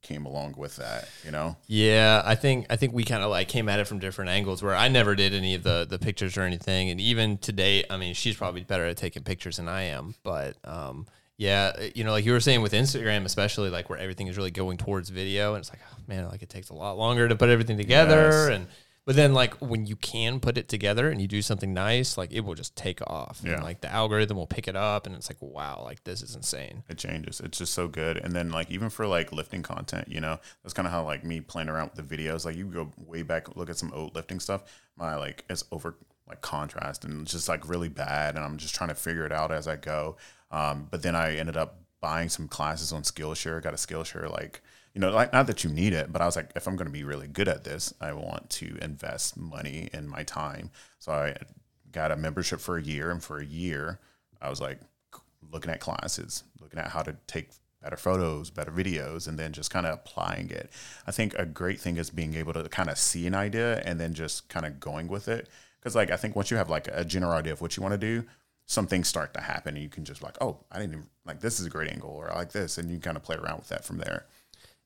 came 0.06 0.26
along 0.26 0.56
with 0.58 0.78
that. 0.78 1.10
You 1.26 1.32
know, 1.32 1.58
Yeah, 1.68 2.22
I 2.26 2.36
think 2.36 2.68
I 2.70 2.76
think 2.78 2.93
we 2.93 3.03
kind 3.03 3.24
of 3.24 3.30
like 3.30 3.47
came 3.49 3.68
at 3.68 3.80
it 3.80 3.88
from 3.88 3.99
different 3.99 4.30
angles. 4.30 4.64
Where 4.64 4.76
I 4.76 4.88
never 4.88 5.16
did 5.16 5.34
any 5.34 5.56
of 5.56 5.64
the 5.64 5.86
the 5.89 5.99
pictures 5.99 6.38
or 6.38 6.41
anything, 6.43 6.89
and 6.89 7.01
even 7.01 7.38
to 7.39 7.51
date, 7.51 7.86
I 7.89 7.97
mean, 7.97 8.14
she's 8.14 8.36
probably 8.38 8.64
better 8.64 8.86
at 8.86 8.97
taking 8.97 9.24
pictures 9.24 9.58
than 9.58 9.68
I 9.68 9.84
am. 9.84 10.16
But 10.24 10.56
um, 10.64 11.08
yeah, 11.38 11.74
you 11.93 12.03
know, 12.06 12.12
like 12.12 12.24
you 12.26 12.32
were 12.32 12.39
saying 12.39 12.62
with 12.62 12.72
Instagram, 12.72 13.26
especially 13.26 13.70
like 13.70 13.89
where 13.89 13.99
everything 13.99 14.28
is 14.28 14.38
really 14.38 14.51
going 14.51 14.78
towards 14.78 15.10
video, 15.10 15.53
and 15.56 15.62
it's 15.62 15.70
like, 15.70 15.82
oh, 15.91 15.97
man, 16.08 16.28
like 16.30 16.41
it 16.41 16.49
takes 16.49 16.70
a 16.70 16.74
lot 16.74 16.97
longer 16.97 17.28
to 17.28 17.36
put 17.36 17.49
everything 17.49 17.76
together, 17.78 18.47
Yes. 18.49 18.49
and 18.56 18.68
But 19.06 19.16
then 19.16 19.34
like 19.34 19.53
when 19.62 19.86
you 19.86 19.95
can 19.95 20.39
put 20.39 20.58
it 20.58 20.68
together 20.68 21.10
and 21.10 21.22
you 21.22 21.28
do 21.28 21.43
something 21.43 21.74
nice, 21.74 22.18
like 22.18 22.34
it 22.34 22.41
will 22.41 22.56
just 22.56 22.76
take 22.76 23.01
off. 23.08 23.41
Yeah. 23.43 23.53
And 23.53 23.64
like 23.64 23.82
the 23.82 23.91
algorithm 23.91 24.38
will 24.38 24.47
pick 24.47 24.68
it 24.68 24.76
up 24.76 25.06
and 25.06 25.16
it's 25.16 25.30
like, 25.30 25.38
wow, 25.41 25.82
like 25.84 26.03
this 26.03 26.24
is 26.24 26.36
insane. 26.36 26.84
it 26.89 26.97
changes. 26.97 27.39
It's 27.39 27.60
just 27.60 27.74
so 27.74 27.88
good. 27.88 28.18
And 28.18 28.34
then 28.34 28.49
like 28.49 28.72
even 28.72 28.89
for 28.89 29.06
like 29.06 29.32
lifting 29.32 29.62
content, 29.62 30.08
you 30.08 30.20
know, 30.20 30.39
that's 30.64 30.74
kind 30.74 30.88
of 30.88 30.91
how 30.91 31.03
like 31.03 31.24
me 31.24 31.39
playing 31.39 31.70
around 31.70 31.91
with 31.95 32.08
the 32.08 32.18
videos. 32.18 32.45
Like 32.45 32.56
you 32.56 32.66
go 32.66 32.91
way 32.97 33.22
back, 33.22 33.56
look 33.56 33.70
at 33.70 33.78
some 33.78 33.93
old 33.93 34.16
lifting 34.16 34.39
stuff. 34.39 34.64
My 34.97 35.16
like 35.16 35.45
it's 35.51 35.64
over 35.72 35.95
like 36.28 36.41
contrast 36.41 37.06
and 37.06 37.22
it's 37.22 37.32
just 37.32 37.47
like 37.47 37.70
really 37.70 37.89
bad. 37.89 38.36
And 38.36 38.43
I'm 38.43 38.58
just 38.58 38.74
trying 38.74 38.89
to 38.89 38.95
figure 38.95 39.28
it 39.28 39.32
out 39.32 39.51
as 39.51 39.68
I 39.68 39.76
go. 39.76 40.18
Um, 40.49 40.88
but 40.89 41.03
then 41.03 41.16
I 41.16 41.36
ended 41.36 41.58
up 41.58 41.80
buying 42.01 42.30
some 42.30 42.47
classes 42.47 42.91
on 42.91 43.03
Skillshare. 43.03 43.62
Got 43.62 43.74
a 43.74 43.78
Skillshare 43.78 44.32
like 44.32 44.64
you 44.96 45.02
know, 45.02 45.12
like 45.12 45.34
not 45.34 45.46
that 45.48 45.64
you 45.66 45.70
need 45.70 45.91
it, 45.91 46.12
but 46.12 46.22
I 46.22 46.26
was 46.26 46.38
like, 46.38 46.52
if 46.56 46.68
I'm 46.68 46.78
going 46.78 46.88
to 46.88 46.91
be 46.91 47.04
really 47.04 47.28
good 47.28 47.50
at 47.50 47.66
this, 47.66 47.93
I 48.00 48.14
want 48.14 48.50
to 48.52 48.78
invest 48.82 49.36
money 49.36 49.89
in 49.93 50.08
my 50.08 50.24
time. 50.24 50.72
So 51.00 51.12
I 51.12 51.36
got 51.91 52.14
a 52.14 52.16
membership 52.16 52.62
for 52.62 52.78
a 52.78 52.82
year, 52.82 53.12
and 53.12 53.22
for 53.22 53.39
a 53.39 53.46
year, 53.46 54.00
I 54.41 54.50
was 54.50 54.62
like 54.62 54.80
looking 55.52 55.70
at 55.70 55.82
classes, 55.82 56.43
looking 56.62 56.80
at 56.80 56.88
how 56.88 57.04
to 57.04 57.18
take 57.28 57.50
better 57.84 57.98
photos, 57.98 58.50
better 58.50 58.72
videos, 58.72 59.28
and 59.28 59.38
then 59.38 59.52
just 59.52 59.70
kind 59.70 59.86
of 59.86 59.93
applying 59.93 60.50
it. 60.50 60.72
I 61.06 61.12
think 61.12 61.36
a 61.38 61.46
great 61.46 61.80
thing 61.80 61.98
is 61.98 62.10
being 62.10 62.34
able 62.34 62.54
to 62.54 62.68
kind 62.70 62.89
of 62.89 62.98
see 62.98 63.28
an 63.28 63.36
idea 63.36 63.82
and 63.82 64.00
then 64.00 64.14
just 64.14 64.48
kind 64.48 64.66
of 64.66 64.80
going 64.80 65.10
with 65.10 65.28
it. 65.28 65.50
Because 65.80 65.93
like 65.93 66.10
I 66.10 66.16
think 66.16 66.38
once 66.38 66.50
you 66.50 66.58
have 66.58 66.70
like 66.70 66.88
a 66.91 67.04
general 67.04 67.34
idea 67.34 67.52
of 67.52 67.60
what 67.60 67.76
you 67.76 67.84
want 67.84 67.93
to 67.93 67.98
do, 67.98 68.26
some 68.66 68.88
things 68.88 69.10
start 69.10 69.34
to 69.34 69.41
happen, 69.41 69.76
and 69.76 69.84
you 69.84 69.89
can 69.89 70.06
just 70.06 70.24
like, 70.24 70.38
oh, 70.41 70.60
I 70.72 70.80
didn't 70.80 70.93
even 70.93 71.08
like 71.26 71.41
this 71.41 71.60
is 71.60 71.66
a 71.66 71.70
great 71.70 71.91
angle, 71.91 72.12
or 72.12 72.32
I 72.32 72.36
like 72.38 72.54
this, 72.54 72.78
and 72.78 72.89
you 72.89 73.00
kind 73.00 73.18
of 73.18 73.24
play 73.24 73.36
around 73.36 73.58
with 73.58 73.70
that 73.70 73.84
from 73.84 73.98
there. 73.98 74.26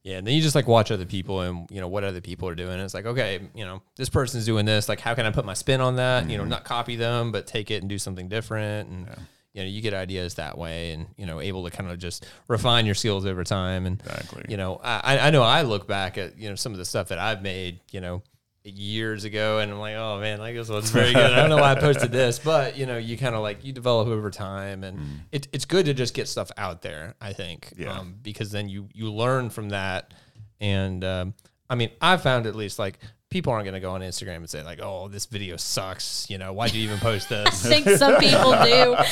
Yeah, 0.04 0.18
and 0.18 0.26
then 0.26 0.34
you 0.34 0.42
just 0.42 0.56
like 0.56 0.68
watch 0.68 0.92
other 0.92 1.06
people 1.06 1.42
and 1.42 1.70
you 1.70 1.82
know 1.82 1.88
what 1.88 2.04
other 2.04 2.22
people 2.22 2.48
are 2.48 2.56
doing. 2.56 2.74
And 2.74 2.82
it's 2.82 2.94
like, 2.94 3.06
okay, 3.06 3.42
you 3.54 3.66
know, 3.66 3.82
this 3.98 4.10
person's 4.10 4.46
doing 4.46 4.66
this. 4.66 4.88
Like, 4.88 5.02
how 5.02 5.14
can 5.14 5.26
I 5.26 5.32
put 5.32 5.46
my 5.46 5.54
spin 5.54 5.82
on 5.82 5.98
that? 5.98 6.30
You 6.30 6.38
know, 6.38 6.44
mm-hmm. 6.44 6.52
not 6.52 6.64
copy 6.64 6.96
them, 6.96 7.32
but 7.32 7.48
take 7.48 7.70
it 7.70 7.82
and 7.82 7.90
do 7.90 7.98
something 7.98 8.30
different. 8.30 8.90
And 8.90 9.08
you 9.54 9.62
know, 9.62 9.68
you 9.68 9.82
get 9.82 9.94
ideas 9.94 10.36
that 10.36 10.58
way, 10.58 10.92
and 10.92 11.08
you 11.18 11.26
know, 11.26 11.42
able 11.42 11.66
to 11.66 11.76
kind 11.76 11.92
of 11.92 11.98
just 11.98 12.26
refine 12.48 12.86
your 12.86 12.96
skills 12.96 13.26
over 13.26 13.44
time. 13.44 13.86
And 13.86 14.00
Exactly. 14.00 14.46
you 14.48 14.58
know, 14.58 14.80
I 14.84 15.20
I 15.20 15.30
know 15.32 15.44
I 15.44 15.64
look 15.64 15.88
back 15.88 16.18
at 16.18 16.38
you 16.38 16.50
know 16.50 16.56
some 16.56 16.72
of 16.72 16.78
the 16.78 16.86
stuff 16.86 17.10
that 17.10 17.20
I've 17.20 17.42
made, 17.42 17.82
you 17.92 18.00
know, 18.00 18.24
years 18.70 19.24
ago, 19.24 19.60
and 19.60 19.72
I'm 19.72 19.80
like, 19.80 19.96
oh 19.96 20.20
man, 20.20 20.40
like 20.40 20.56
this 20.56 20.70
one's 20.70 20.90
very 20.92 21.14
good. 21.14 21.32
I 21.32 21.36
don't 21.42 21.50
know 21.50 21.58
why 21.58 21.72
I 21.72 21.76
posted 21.76 22.12
this, 22.12 22.40
but 22.44 22.78
you 22.78 22.86
know, 22.86 22.98
you 22.98 23.18
kind 23.18 23.36
of 23.36 23.42
like 23.42 23.64
you 23.64 23.74
develop 23.74 24.08
over 24.08 24.30
time, 24.30 24.84
and 24.84 25.00
it, 25.32 25.48
it's 25.52 25.66
good 25.66 25.86
to 25.86 25.94
just 25.94 26.14
get 26.14 26.28
stuff 26.28 26.52
out 26.58 26.82
there. 26.82 27.16
I 27.22 27.34
think, 27.34 27.74
Yeah. 27.78 27.98
um, 27.98 28.16
because 28.22 28.52
then 28.52 28.70
you 28.70 28.88
you 28.94 29.12
learn 29.12 29.50
from 29.50 29.70
that, 29.70 30.14
and 30.60 31.04
um, 31.04 31.34
I 31.70 31.76
mean, 31.76 31.92
I 32.02 32.18
found 32.18 32.46
at 32.48 32.56
least 32.56 32.80
like 32.80 33.00
people 33.30 33.54
aren't 33.54 33.64
going 33.64 33.76
to 33.76 33.80
go 33.80 33.92
on 33.92 34.02
Instagram 34.02 34.38
and 34.38 34.50
say 34.50 34.64
like, 34.64 34.80
oh, 34.82 35.08
this 35.08 35.28
video 35.28 35.56
sucks. 35.56 36.28
You 36.32 36.40
know, 36.40 36.52
why'd 36.52 36.74
you 36.74 36.82
even 36.82 36.98
post 36.98 37.30
this? 37.30 37.64
I 37.66 37.70
think 37.70 37.88
some 37.98 38.16
people 38.18 38.52
do. 38.64 38.96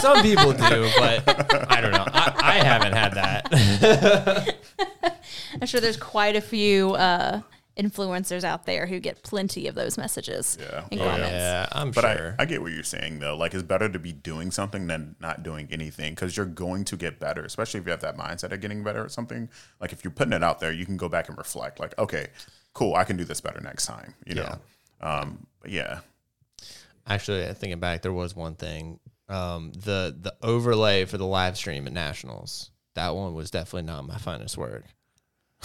Some 0.00 0.22
people 0.22 0.52
do, 0.52 0.90
but 0.98 1.70
I 1.70 1.80
don't 1.82 1.92
know. 1.92 2.04
I, 2.06 2.32
I 2.42 2.64
haven't 2.64 2.94
had 2.94 3.12
that. 3.14 4.56
I'm 5.60 5.66
sure 5.66 5.80
there's 5.80 5.98
quite 5.98 6.36
a 6.36 6.40
few 6.40 6.92
uh, 6.94 7.42
influencers 7.80 8.44
out 8.44 8.66
there 8.66 8.86
who 8.86 9.00
get 9.00 9.22
plenty 9.22 9.66
of 9.66 9.74
those 9.74 9.96
messages 9.96 10.58
Yeah. 10.60 10.84
in 10.90 11.00
Oh, 11.00 11.04
yeah. 11.04 11.10
comments. 11.10 11.30
yeah, 11.32 11.66
I'm 11.72 11.90
But 11.92 12.00
sure. 12.16 12.36
I, 12.38 12.42
I 12.42 12.44
get 12.44 12.60
what 12.62 12.72
you're 12.72 12.82
saying 12.82 13.20
though. 13.20 13.36
Like 13.36 13.54
it's 13.54 13.62
better 13.62 13.88
to 13.88 13.98
be 13.98 14.12
doing 14.12 14.50
something 14.50 14.86
than 14.86 15.16
not 15.20 15.42
doing 15.42 15.68
anything 15.70 16.12
because 16.14 16.36
you're 16.36 16.46
going 16.46 16.84
to 16.84 16.96
get 16.96 17.18
better, 17.20 17.42
especially 17.44 17.80
if 17.80 17.86
you 17.86 17.92
have 17.92 18.00
that 18.02 18.16
mindset 18.16 18.52
of 18.52 18.60
getting 18.60 18.82
better 18.84 19.04
at 19.04 19.10
something. 19.12 19.48
Like 19.80 19.92
if 19.92 20.04
you're 20.04 20.10
putting 20.10 20.32
it 20.32 20.42
out 20.44 20.60
there, 20.60 20.72
you 20.72 20.84
can 20.84 20.96
go 20.96 21.08
back 21.08 21.28
and 21.28 21.38
reflect. 21.38 21.80
Like, 21.80 21.98
okay, 21.98 22.28
cool, 22.74 22.94
I 22.94 23.04
can 23.04 23.16
do 23.16 23.24
this 23.24 23.40
better 23.40 23.60
next 23.60 23.86
time. 23.86 24.14
You 24.26 24.34
know. 24.34 24.58
Um, 25.00 25.46
but 25.60 25.70
yeah. 25.70 26.00
Actually, 27.06 27.52
thinking 27.54 27.80
back, 27.80 28.02
there 28.02 28.12
was 28.12 28.36
one 28.36 28.54
thing. 28.54 29.00
Um, 29.28 29.72
the 29.72 30.14
the 30.20 30.34
overlay 30.42 31.04
for 31.06 31.16
the 31.18 31.26
live 31.26 31.56
stream 31.56 31.86
at 31.86 31.92
Nationals. 31.92 32.70
That 32.94 33.14
one 33.14 33.34
was 33.34 33.50
definitely 33.50 33.86
not 33.86 34.06
my 34.06 34.18
finest 34.18 34.58
work. 34.58 34.84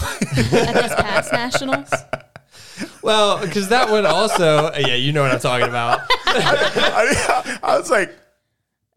At 0.02 0.74
this 0.74 0.96
past 0.96 1.32
nationals, 1.32 1.89
Well, 3.02 3.39
because 3.39 3.70
that 3.70 3.89
one 3.89 4.06
also, 4.06 4.72
yeah, 4.74 4.96
you 4.96 5.14
know 5.14 5.22
what 5.22 5.32
I'm 5.32 5.39
talking 5.39 5.68
about. 5.68 6.02
I, 6.28 7.60
I 7.64 7.78
was 7.78 7.89
like, 7.89 8.14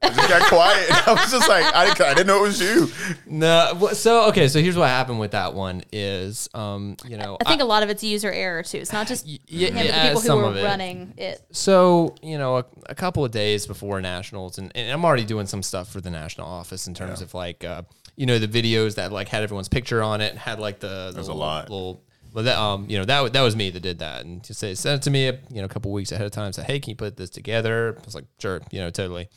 I 0.03 0.11
just 0.11 0.29
got 0.29 0.43
quiet. 0.49 1.07
I 1.09 1.13
was 1.13 1.31
just 1.31 1.49
like, 1.49 1.65
I, 1.75 1.87
didn't- 1.87 2.01
I 2.01 2.15
didn't 2.15 2.27
know 2.29 2.39
it 2.39 2.49
was 2.49 2.61
you. 2.61 2.89
No, 3.27 3.91
so 3.93 4.29
okay, 4.29 4.47
so 4.49 4.61
here's 4.61 4.77
what 4.77 4.89
happened 4.89 5.19
with 5.21 5.33
that 5.33 5.55
one 5.55 5.83
is, 5.93 6.49
um, 6.55 6.97
you 7.07 7.17
know, 7.17 7.37
I 7.41 7.45
think 7.49 7.61
a 7.63 7.65
lot 7.65 7.83
of 7.83 7.91
it's 7.91 8.03
user 8.05 8.31
error 8.33 8.63
too. 8.63 8.79
It's 8.79 8.93
not 8.93 9.07
just 9.09 9.27
y- 9.27 9.39
him, 9.49 9.75
but 9.75 9.83
the 9.87 10.21
people 10.21 10.21
who 10.21 10.37
were 10.53 10.57
it. 10.59 10.65
running 10.65 11.15
it. 11.17 11.41
So, 11.53 12.15
you 12.23 12.39
know, 12.39 12.59
a, 12.59 12.65
a 12.87 12.95
couple 12.95 13.25
of 13.25 13.31
days 13.33 13.67
before 13.67 14.01
nationals, 14.01 14.59
and, 14.59 14.71
and 14.77 14.91
I'm 14.91 15.05
already 15.05 15.25
doing 15.25 15.47
some 15.47 15.63
stuff 15.63 15.91
for 15.93 16.01
the 16.01 16.11
national 16.11 16.47
office 16.47 16.87
in 16.87 16.95
terms 16.95 17.21
of 17.21 17.35
like, 17.35 17.65
uh, 17.65 17.83
you 18.19 18.27
know, 18.27 18.39
the 18.39 18.49
videos 18.49 18.97
that 18.97 19.13
like 19.13 19.29
had 19.29 19.43
everyone's 19.43 19.69
picture 19.69 20.03
on 20.03 20.21
it, 20.21 20.31
and 20.31 20.39
had 20.39 20.59
like 20.61 20.81
the, 20.81 21.07
the 21.09 21.13
There's 21.15 21.29
a 21.29 21.33
lot. 21.35 21.71
little 21.71 22.03
but 22.35 22.43
that 22.45 22.59
um, 22.59 22.85
you 22.91 22.99
know, 22.99 23.05
that 23.07 23.33
that 23.33 23.43
was 23.43 23.57
me 23.57 23.71
that 23.71 23.81
did 23.81 24.01
that, 24.01 24.25
and 24.27 24.45
just 24.45 24.61
say 24.61 24.75
sent 24.75 25.01
it 25.01 25.05
to 25.05 25.11
me, 25.11 25.27
you 25.27 25.61
know, 25.61 25.65
a 25.65 25.69
couple 25.69 25.91
weeks 25.93 26.13
ahead 26.13 26.27
of 26.27 26.33
time. 26.33 26.53
Said, 26.53 26.67
hey, 26.67 26.79
can 26.81 26.91
you 26.91 26.97
put 26.97 27.17
this 27.17 27.31
together? 27.31 27.97
I 27.99 28.05
was 28.05 28.15
like, 28.15 28.27
sure, 28.39 28.61
you 28.71 28.81
know, 28.81 28.91
totally. 28.91 29.29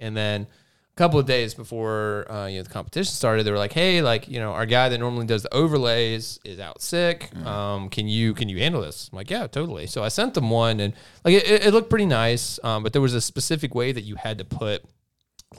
And 0.00 0.16
then 0.16 0.42
a 0.42 0.96
couple 0.96 1.20
of 1.20 1.26
days 1.26 1.54
before 1.54 2.26
uh, 2.30 2.46
you 2.48 2.56
know 2.58 2.62
the 2.64 2.70
competition 2.70 3.12
started, 3.12 3.44
they 3.44 3.52
were 3.52 3.56
like, 3.66 3.72
hey, 3.72 4.02
like 4.02 4.26
you 4.28 4.40
know, 4.40 4.52
our 4.52 4.66
guy 4.66 4.88
that 4.88 4.98
normally 4.98 5.26
does 5.26 5.42
the 5.44 5.54
overlays 5.54 6.40
is 6.44 6.58
out 6.58 6.82
sick. 6.82 7.30
Um, 7.46 7.88
can 7.88 8.08
you 8.08 8.34
can 8.34 8.48
you 8.48 8.58
handle 8.58 8.80
this? 8.80 9.10
I'm 9.12 9.16
like, 9.16 9.30
yeah, 9.30 9.46
totally. 9.46 9.86
So 9.86 10.02
I 10.02 10.08
sent 10.08 10.34
them 10.34 10.50
one, 10.50 10.80
and 10.80 10.92
like 11.24 11.34
it, 11.34 11.48
it 11.48 11.66
it 11.66 11.72
looked 11.72 11.88
pretty 11.90 12.06
nice, 12.06 12.58
um, 12.64 12.82
but 12.82 12.92
there 12.92 13.02
was 13.02 13.14
a 13.14 13.20
specific 13.20 13.74
way 13.74 13.92
that 13.92 14.02
you 14.02 14.16
had 14.16 14.38
to 14.38 14.44
put 14.44 14.82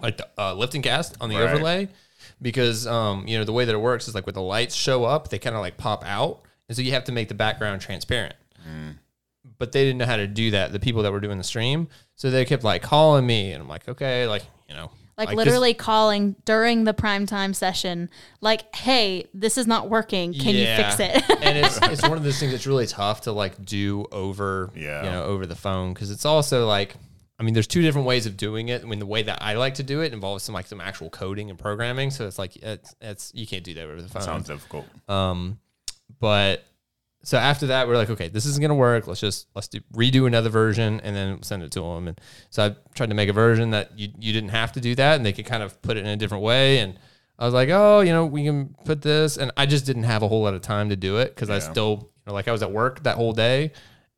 like 0.01 0.17
the 0.17 0.27
uh, 0.37 0.53
lifting 0.53 0.81
cast 0.81 1.15
on 1.21 1.29
the 1.29 1.35
Right. 1.37 1.49
overlay 1.49 1.89
because 2.41 2.87
um, 2.87 3.25
you 3.27 3.37
know 3.37 3.43
the 3.43 3.53
way 3.53 3.65
that 3.65 3.73
it 3.73 3.79
works 3.79 4.07
is 4.07 4.15
like 4.15 4.25
when 4.25 4.35
the 4.35 4.41
lights 4.41 4.75
show 4.75 5.03
up, 5.03 5.29
they 5.29 5.39
kind 5.39 5.55
of 5.55 5.61
like 5.61 5.77
pop 5.77 6.03
out, 6.05 6.41
and 6.67 6.75
so 6.75 6.81
you 6.81 6.91
have 6.91 7.03
to 7.05 7.11
make 7.11 7.27
the 7.27 7.33
background 7.35 7.81
transparent. 7.81 8.35
But 9.57 9.71
they 9.71 9.83
didn't 9.83 9.99
know 9.99 10.05
how 10.05 10.17
to 10.17 10.27
do 10.27 10.51
that. 10.51 10.71
The 10.71 10.79
people 10.79 11.03
that 11.03 11.11
were 11.11 11.19
doing 11.19 11.37
the 11.37 11.43
stream, 11.43 11.87
so 12.15 12.31
they 12.31 12.45
kept 12.45 12.63
like 12.63 12.81
calling 12.81 13.25
me, 13.25 13.51
and 13.51 13.61
I'm 13.61 13.67
like, 13.69 13.87
okay, 13.87 14.25
like 14.27 14.43
you 14.67 14.73
know, 14.75 14.91
like 15.17 15.33
literally 15.33 15.73
calling 15.75 16.35
during 16.45 16.83
the 16.83 16.93
primetime 16.95 17.55
session, 17.55 18.09
like, 18.39 18.73
"Hey, 18.75 19.27
this 19.35 19.57
is 19.59 19.67
not 19.67 19.87
working. 19.89 20.33
Can 20.33 20.55
you 20.55 20.65
fix 20.65 20.99
it?" 20.99 21.23
and 21.43 21.57
it's 21.59 21.77
it's 21.83 22.01
one 22.01 22.17
of 22.17 22.23
those 22.23 22.39
things 22.39 22.51
that's 22.53 22.65
really 22.65 22.87
tough 22.87 23.21
to 23.21 23.31
like 23.31 23.63
do 23.63 24.05
over 24.11 24.71
Yeah. 24.75 25.03
you 25.03 25.09
know 25.11 25.23
over 25.25 25.45
the 25.45 25.55
phone 25.55 25.93
because 25.93 26.09
it's 26.11 26.25
also 26.25 26.67
like 26.67 26.95
I 27.41 27.43
mean 27.43 27.55
there's 27.55 27.65
two 27.65 27.81
different 27.81 28.05
ways 28.05 28.27
of 28.27 28.37
doing 28.37 28.69
it. 28.69 28.83
I 28.83 28.85
mean 28.85 28.99
the 28.99 29.05
way 29.07 29.23
that 29.23 29.41
I 29.41 29.55
like 29.55 29.73
to 29.75 29.83
do 29.83 30.01
it 30.01 30.13
involves 30.13 30.43
some 30.43 30.53
like 30.53 30.67
some 30.67 30.79
actual 30.79 31.09
coding 31.09 31.49
and 31.49 31.57
programming, 31.57 32.11
so 32.11 32.27
it's 32.27 32.37
like 32.37 32.55
it's, 32.57 32.95
it's 33.01 33.31
you 33.33 33.47
can't 33.47 33.63
do 33.63 33.73
that 33.73 33.83
over 33.83 33.99
the 33.99 34.07
phone. 34.07 34.21
Sounds 34.21 34.45
difficult. 34.45 34.85
Um, 35.09 35.57
but 36.19 36.63
so 37.23 37.39
after 37.39 37.67
that, 37.67 37.87
we're 37.87 37.97
like, 37.97 38.11
okay, 38.11 38.27
this 38.27 38.45
isn't 38.45 38.61
gonna 38.61 38.75
work. 38.75 39.07
Let's 39.07 39.19
just 39.19 39.47
let's 39.55 39.67
do 39.67 39.79
redo 39.91 40.27
another 40.27 40.49
version 40.49 40.99
and 40.99 41.15
then 41.15 41.41
send 41.41 41.63
it 41.63 41.71
to 41.71 41.79
them. 41.79 42.09
And 42.09 42.21
so 42.51 42.63
I 42.63 42.75
tried 42.93 43.09
to 43.09 43.15
make 43.15 43.27
a 43.27 43.33
version 43.33 43.71
that 43.71 43.97
you 43.97 44.09
you 44.19 44.33
didn't 44.33 44.49
have 44.49 44.73
to 44.73 44.79
do 44.79 44.93
that, 44.93 45.15
and 45.15 45.25
they 45.25 45.33
could 45.33 45.47
kind 45.47 45.63
of 45.63 45.81
put 45.81 45.97
it 45.97 46.01
in 46.01 46.11
a 46.11 46.17
different 46.17 46.43
way. 46.43 46.77
And 46.77 46.99
I 47.39 47.45
was 47.45 47.55
like, 47.55 47.69
oh, 47.69 48.01
you 48.01 48.11
know, 48.11 48.23
we 48.23 48.43
can 48.43 48.75
put 48.85 49.01
this, 49.01 49.37
and 49.37 49.51
I 49.57 49.65
just 49.65 49.87
didn't 49.87 50.03
have 50.03 50.21
a 50.21 50.27
whole 50.27 50.43
lot 50.43 50.53
of 50.53 50.61
time 50.61 50.89
to 50.89 50.95
do 50.95 51.17
it 51.17 51.33
because 51.33 51.49
I 51.49 51.57
still, 51.57 52.11
you 52.17 52.21
know, 52.27 52.33
like 52.33 52.47
I 52.47 52.51
was 52.51 52.61
at 52.61 52.71
work 52.71 53.01
that 53.01 53.15
whole 53.15 53.33
day. 53.33 53.71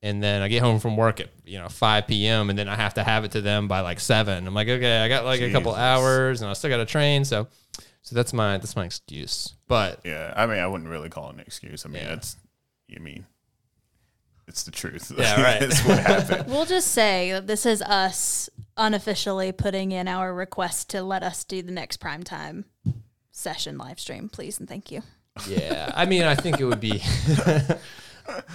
And 0.03 0.21
then 0.21 0.41
I 0.41 0.49
get 0.49 0.61
home 0.61 0.79
from 0.79 0.97
work 0.97 1.21
at 1.21 1.29
you 1.45 1.57
know 1.57 1.69
5 1.69 2.07
p.m. 2.07 2.49
and 2.49 2.59
then 2.59 2.67
I 2.67 2.75
have 2.75 2.93
to 2.95 3.03
have 3.03 3.23
it 3.23 3.31
to 3.31 3.41
them 3.41 3.67
by 3.69 3.79
like 3.79 3.99
seven. 4.01 4.45
I'm 4.45 4.53
like, 4.53 4.67
okay, 4.67 4.99
I 4.99 5.07
got 5.07 5.23
like 5.23 5.39
a 5.41 5.49
couple 5.51 5.73
hours 5.73 6.41
and 6.41 6.49
I 6.49 6.53
still 6.53 6.69
got 6.69 6.81
a 6.81 6.85
train. 6.85 7.23
So, 7.23 7.47
so 8.01 8.13
that's 8.13 8.33
my 8.33 8.57
that's 8.57 8.75
my 8.75 8.83
excuse. 8.85 9.55
But 9.67 10.01
Yeah. 10.03 10.33
I 10.35 10.45
mean, 10.45 10.59
I 10.59 10.67
wouldn't 10.67 10.89
really 10.89 11.07
call 11.09 11.29
it 11.29 11.35
an 11.35 11.39
excuse. 11.39 11.85
I 11.85 11.89
mean, 11.89 12.03
Yeah. 12.03 12.13
it's, 12.15 12.35
you 12.89 12.99
mean, 12.99 13.25
it's 14.45 14.63
the 14.63 14.71
truth. 14.71 15.09
Yeah, 15.17 15.41
right. 15.41 15.63
it's 15.63 15.79
what 15.85 15.99
happened. 15.99 16.47
we'll 16.51 16.65
just 16.65 16.89
say 16.91 17.31
that 17.31 17.47
this 17.47 17.65
is 17.65 17.81
us 17.81 18.49
unofficially 18.75 19.53
putting 19.53 19.93
in 19.93 20.09
our 20.09 20.33
request 20.33 20.89
to 20.89 21.01
let 21.01 21.23
us 21.23 21.45
do 21.45 21.61
the 21.61 21.71
next 21.71 22.01
primetime 22.01 22.65
session 23.31 23.77
live 23.77 24.01
stream, 24.01 24.27
please 24.27 24.59
and 24.59 24.67
thank 24.67 24.91
you. 24.91 25.01
Yeah, 25.47 25.91
I 25.95 26.05
mean, 26.05 26.23
I 26.23 26.35
think 26.35 26.59
it 26.59 26.65
would 26.65 26.81
be. 26.81 27.01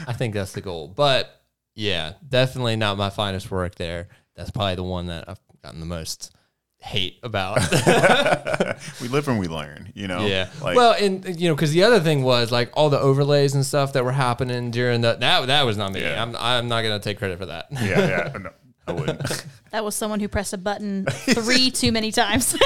I 0.06 0.12
think 0.12 0.34
that's 0.34 0.52
the 0.52 0.60
goal, 0.60 0.88
but 0.88 1.37
yeah, 1.78 2.14
definitely 2.28 2.74
not 2.74 2.98
my 2.98 3.08
finest 3.08 3.50
work 3.52 3.76
there. 3.76 4.08
That's 4.34 4.50
probably 4.50 4.74
the 4.74 4.82
one 4.82 5.06
that 5.06 5.28
I've 5.28 5.38
gotten 5.62 5.78
the 5.78 5.86
most 5.86 6.34
hate 6.78 7.18
about. 7.22 7.58
we 9.00 9.06
live 9.06 9.28
and 9.28 9.38
we 9.38 9.46
learn, 9.46 9.92
you 9.94 10.08
know? 10.08 10.26
yeah. 10.26 10.48
Like, 10.60 10.76
well, 10.76 10.96
and 10.98 11.40
you 11.40 11.48
know, 11.48 11.54
because 11.54 11.70
the 11.72 11.84
other 11.84 12.00
thing 12.00 12.24
was 12.24 12.50
like 12.50 12.70
all 12.74 12.90
the 12.90 12.98
overlays 12.98 13.54
and 13.54 13.64
stuff 13.64 13.92
that 13.92 14.04
were 14.04 14.12
happening 14.12 14.72
during 14.72 15.02
the 15.02 15.14
that 15.14 15.46
that 15.46 15.62
was 15.62 15.76
not 15.76 15.92
me. 15.92 16.00
Yeah. 16.00 16.20
I'm 16.20 16.34
I'm 16.36 16.68
not 16.68 16.82
gonna 16.82 16.98
take 16.98 17.18
credit 17.18 17.38
for 17.38 17.46
that. 17.46 17.66
yeah, 17.70 17.80
yeah. 17.80 18.38
No, 18.38 18.50
I 18.88 18.92
wouldn't. 18.92 19.46
That 19.70 19.84
was 19.84 19.94
someone 19.94 20.18
who 20.18 20.28
pressed 20.28 20.54
a 20.54 20.58
button 20.58 21.04
three 21.06 21.70
too 21.70 21.92
many 21.92 22.10
times. 22.10 22.56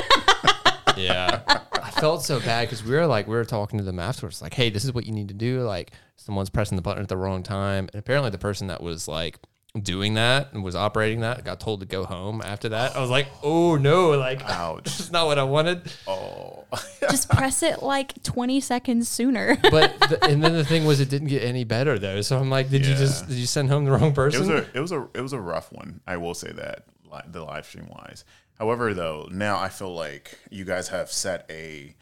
yeah. 0.97 1.41
I 1.75 1.91
felt 1.91 2.23
so 2.23 2.39
bad 2.39 2.69
because 2.69 2.85
we 2.85 2.93
were 2.93 3.07
like, 3.07 3.27
we 3.27 3.35
were 3.35 3.45
talking 3.45 3.79
to 3.79 3.85
them 3.85 3.99
afterwards, 3.99 4.41
like, 4.41 4.55
hey, 4.55 4.71
this 4.71 4.85
is 4.85 4.95
what 4.95 5.05
you 5.05 5.13
need 5.13 5.29
to 5.29 5.35
do. 5.35 5.63
Like, 5.63 5.91
someone's 6.25 6.51
pressing 6.51 6.77
the 6.77 6.83
button 6.83 7.03
at 7.03 7.09
the 7.09 7.16
wrong 7.16 7.43
time. 7.43 7.89
And 7.93 7.99
apparently, 8.01 8.31
the 8.31 8.39
person 8.39 8.66
that 8.68 8.83
was 8.83 9.09
like 9.09 9.39
doing 9.81 10.14
that 10.14 10.53
and 10.53 10.62
was 10.62 10.77
operating 10.77 11.20
that 11.20 11.45
got 11.45 11.59
told 11.59 11.81
to 11.81 11.87
go 11.87 12.05
home 12.05 12.43
after 12.45 12.68
that. 12.70 12.95
I 12.95 13.01
was 13.01 13.09
like, 13.09 13.29
oh 13.43 13.77
no, 13.77 14.11
like, 14.11 14.43
Ouch. 14.47 14.85
this 14.85 15.01
is 15.01 15.11
not 15.11 15.27
what 15.27 15.39
I 15.39 15.45
wanted. 15.45 15.91
Oh, 16.07 16.64
Just 17.11 17.31
press 17.31 17.62
it 17.62 17.83
like 17.83 18.23
20 18.23 18.61
seconds 18.61 19.09
sooner. 19.09 19.57
But, 19.73 19.99
the, 20.01 20.23
and 20.27 20.45
then 20.45 20.53
the 20.53 20.64
thing 20.64 20.85
was, 20.85 21.01
it 21.01 21.09
didn't 21.09 21.29
get 21.29 21.43
any 21.43 21.64
better 21.64 21.99
though. 21.99 22.20
So 22.20 22.39
I'm 22.39 22.51
like, 22.51 22.68
did 22.68 22.85
you 22.85 22.95
just, 22.95 23.27
did 23.27 23.37
you 23.37 23.47
send 23.47 23.70
home 23.70 23.87
the 23.87 23.93
wrong 23.93 24.11
it 24.11 24.14
person? 24.14 24.41
was 24.41 24.49
a 24.51 24.68
it 24.77 24.81
was 24.81 24.93
a 24.93 25.09
it 25.14 25.20
was 25.23 25.33
a 25.33 25.41
rough 25.41 25.73
one. 25.73 26.01
I 26.07 26.18
will 26.18 26.35
say 26.35 26.53
that 26.53 26.85
the 27.29 27.43
live 27.43 27.66
stream 27.66 27.89
wise. 27.89 28.25
However, 28.59 28.95
though, 28.95 29.29
now 29.31 29.59
I 29.59 29.68
feel 29.68 29.95
like 29.95 30.39
you 30.51 30.64
guys 30.64 30.89
have 30.89 31.11
set 31.11 31.47
a, 31.51 31.95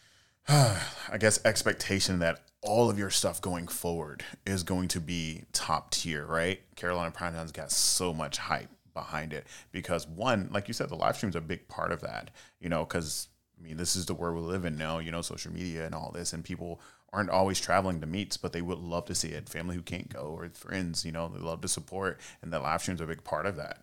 I 0.48 1.18
guess, 1.18 1.44
expectation 1.44 2.18
that 2.20 2.40
all 2.62 2.90
of 2.90 2.98
your 2.98 3.10
stuff 3.10 3.40
going 3.40 3.66
forward 3.66 4.24
is 4.46 4.62
going 4.62 4.88
to 4.88 5.00
be 5.00 5.44
top 5.52 5.90
tier, 5.90 6.26
right? 6.26 6.60
Carolina 6.76 7.10
Primetime's 7.10 7.52
got 7.52 7.72
so 7.72 8.12
much 8.12 8.38
hype 8.38 8.68
behind 8.92 9.32
it 9.32 9.46
because 9.72 10.06
one, 10.06 10.48
like 10.52 10.68
you 10.68 10.74
said, 10.74 10.88
the 10.88 10.96
live 10.96 11.16
stream's 11.16 11.36
a 11.36 11.40
big 11.40 11.68
part 11.68 11.92
of 11.92 12.00
that. 12.02 12.30
You 12.60 12.68
know, 12.68 12.84
because 12.84 13.28
I 13.58 13.62
mean, 13.62 13.76
this 13.76 13.96
is 13.96 14.06
the 14.06 14.14
world 14.14 14.36
we 14.36 14.42
live 14.42 14.64
in 14.64 14.76
now. 14.76 14.98
You 14.98 15.10
know, 15.10 15.22
social 15.22 15.52
media 15.52 15.86
and 15.86 15.94
all 15.94 16.10
this, 16.12 16.32
and 16.32 16.44
people 16.44 16.80
aren't 17.12 17.30
always 17.30 17.58
traveling 17.58 18.00
to 18.00 18.06
meets, 18.06 18.36
but 18.36 18.52
they 18.52 18.62
would 18.62 18.78
love 18.78 19.06
to 19.06 19.14
see 19.14 19.28
it. 19.28 19.48
Family 19.48 19.74
who 19.74 19.82
can't 19.82 20.12
go 20.12 20.36
or 20.38 20.48
friends, 20.50 21.04
you 21.04 21.12
know, 21.12 21.28
they 21.28 21.40
love 21.40 21.60
to 21.62 21.68
support, 21.68 22.20
and 22.42 22.52
the 22.52 22.60
live 22.60 22.82
stream's 22.82 23.00
a 23.00 23.06
big 23.06 23.24
part 23.24 23.46
of 23.46 23.56
that. 23.56 23.82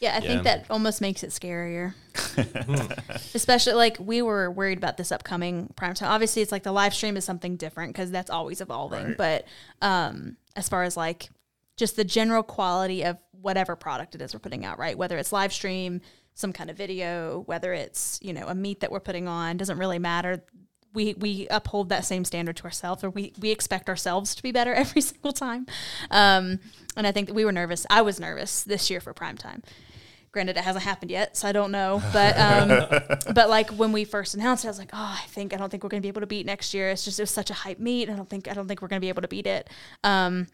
Yeah, 0.00 0.12
I 0.12 0.14
Yeah. 0.14 0.20
think 0.20 0.44
that 0.44 0.64
almost 0.70 1.00
makes 1.02 1.22
it 1.22 1.30
scarier. 1.30 1.94
Especially 3.34 3.74
like 3.74 3.98
we 4.00 4.22
were 4.22 4.50
worried 4.50 4.78
about 4.78 4.96
this 4.96 5.12
upcoming 5.12 5.72
prime 5.76 5.94
time. 5.94 6.10
Obviously, 6.10 6.42
it's 6.42 6.52
like 6.52 6.62
the 6.62 6.72
live 6.72 6.94
stream 6.94 7.16
is 7.16 7.24
something 7.24 7.56
different 7.56 7.92
because 7.92 8.10
that's 8.10 8.30
always 8.30 8.60
evolving. 8.60 9.08
Right. 9.08 9.16
But 9.16 9.44
um, 9.82 10.36
as 10.56 10.68
far 10.68 10.82
as 10.84 10.96
like 10.96 11.28
just 11.76 11.96
the 11.96 12.04
general 12.04 12.42
quality 12.42 13.04
of 13.04 13.18
whatever 13.32 13.76
product 13.76 14.14
it 14.14 14.22
is 14.22 14.34
we're 14.34 14.40
putting 14.40 14.64
out, 14.64 14.78
right? 14.78 14.96
Whether 14.96 15.18
it's 15.18 15.32
live 15.32 15.52
stream, 15.52 16.00
some 16.34 16.52
kind 16.52 16.70
of 16.70 16.76
video, 16.76 17.42
whether 17.46 17.72
it's 17.74 18.18
you 18.22 18.32
know 18.32 18.46
a 18.46 18.54
meet 18.54 18.80
that 18.80 18.90
we're 18.90 19.00
putting 19.00 19.28
on, 19.28 19.56
doesn't 19.58 19.78
really 19.78 19.98
matter. 19.98 20.42
We, 20.92 21.14
we 21.14 21.46
uphold 21.52 21.90
that 21.90 22.04
same 22.04 22.24
standard 22.24 22.56
to 22.56 22.64
ourselves, 22.64 23.04
or 23.04 23.10
we, 23.10 23.32
we 23.38 23.52
expect 23.52 23.88
ourselves 23.88 24.34
to 24.34 24.42
be 24.42 24.50
better 24.50 24.74
every 24.74 25.02
single 25.02 25.32
time. 25.32 25.66
Um, 26.10 26.58
and 26.96 27.06
I 27.06 27.12
think 27.12 27.28
that 27.28 27.34
we 27.34 27.44
were 27.44 27.52
nervous. 27.52 27.86
I 27.88 28.02
was 28.02 28.18
nervous 28.18 28.64
this 28.64 28.90
year 28.90 29.00
for 29.00 29.12
prime 29.14 29.36
time 29.36 29.62
granted 30.32 30.56
it 30.56 30.62
hasn't 30.64 30.84
happened 30.84 31.10
yet 31.10 31.36
so 31.36 31.48
i 31.48 31.52
don't 31.52 31.72
know 31.72 32.00
but 32.12 32.38
um 32.38 32.68
but 33.34 33.48
like 33.48 33.68
when 33.70 33.90
we 33.92 34.04
first 34.04 34.34
announced 34.34 34.64
it 34.64 34.68
i 34.68 34.70
was 34.70 34.78
like 34.78 34.90
oh 34.92 35.18
i 35.22 35.26
think 35.28 35.52
i 35.52 35.56
don't 35.56 35.70
think 35.70 35.82
we're 35.82 35.88
going 35.88 36.00
to 36.00 36.04
be 36.04 36.08
able 36.08 36.20
to 36.20 36.26
beat 36.26 36.46
next 36.46 36.72
year. 36.74 36.90
It's 36.90 37.04
just 37.04 37.18
it 37.18 37.22
was 37.24 37.30
such 37.30 37.50
a 37.50 37.54
hype 37.54 37.78
meet 37.80 38.08
i 38.08 38.14
don't 38.14 38.28
think 38.28 38.48
i 38.48 38.52
don't 38.52 38.68
think 38.68 38.80
we're 38.80 38.88
going 38.88 39.00
to 39.00 39.04
be 39.04 39.08
able 39.08 39.22
to 39.22 39.28
beat 39.28 39.46
it. 39.46 39.68
Um 40.04 40.46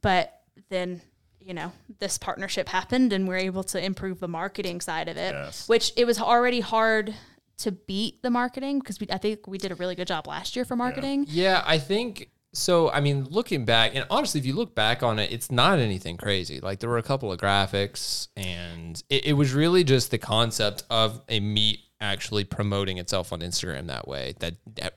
but 0.00 0.40
then 0.70 1.00
you 1.40 1.54
know 1.54 1.72
this 1.98 2.18
partnership 2.18 2.68
happened 2.68 3.12
and 3.12 3.26
we're 3.28 3.36
able 3.36 3.64
to 3.64 3.84
improve 3.84 4.20
the 4.20 4.28
marketing 4.28 4.80
side 4.80 5.08
of 5.08 5.16
it 5.16 5.32
Yes. 5.32 5.68
which 5.68 5.92
it 5.96 6.04
was 6.04 6.18
already 6.20 6.60
hard 6.60 7.14
to 7.58 7.70
beat 7.72 8.22
the 8.22 8.30
marketing 8.30 8.80
because 8.80 8.98
we, 8.98 9.06
i 9.12 9.18
think 9.18 9.46
we 9.46 9.56
did 9.58 9.70
a 9.70 9.74
really 9.76 9.94
good 9.94 10.08
job 10.08 10.26
last 10.26 10.56
year 10.56 10.64
for 10.64 10.74
marketing. 10.76 11.26
Yeah, 11.28 11.62
I 11.64 11.78
think 11.78 12.28
so. 12.52 12.90
I 12.90 13.00
mean, 13.00 13.24
looking 13.24 13.64
back, 13.64 13.94
and 13.94 14.06
honestly, 14.10 14.40
if 14.40 14.46
you 14.46 14.54
look 14.54 14.74
back 14.74 15.02
on 15.02 15.18
it, 15.18 15.32
it's 15.32 15.50
not 15.50 15.78
anything 15.78 16.16
crazy. 16.16 16.60
Like 16.60 16.80
there 16.80 16.90
were 16.90 16.98
a 16.98 17.02
couple 17.02 17.32
of 17.32 17.38
graphics, 17.38 18.28
and 18.36 19.02
it, 19.08 19.26
it 19.26 19.32
was 19.34 19.52
really 19.52 19.84
just 19.84 20.10
the 20.10 20.18
concept 20.18 20.84
of 20.90 21.22
a 21.28 21.40
meet 21.40 21.80
actually 22.00 22.44
promoting 22.44 22.98
itself 22.98 23.32
on 23.32 23.40
Instagram 23.40 23.86
that 23.86 24.08
way. 24.08 24.34
That, 24.40 24.56
that 24.74 24.94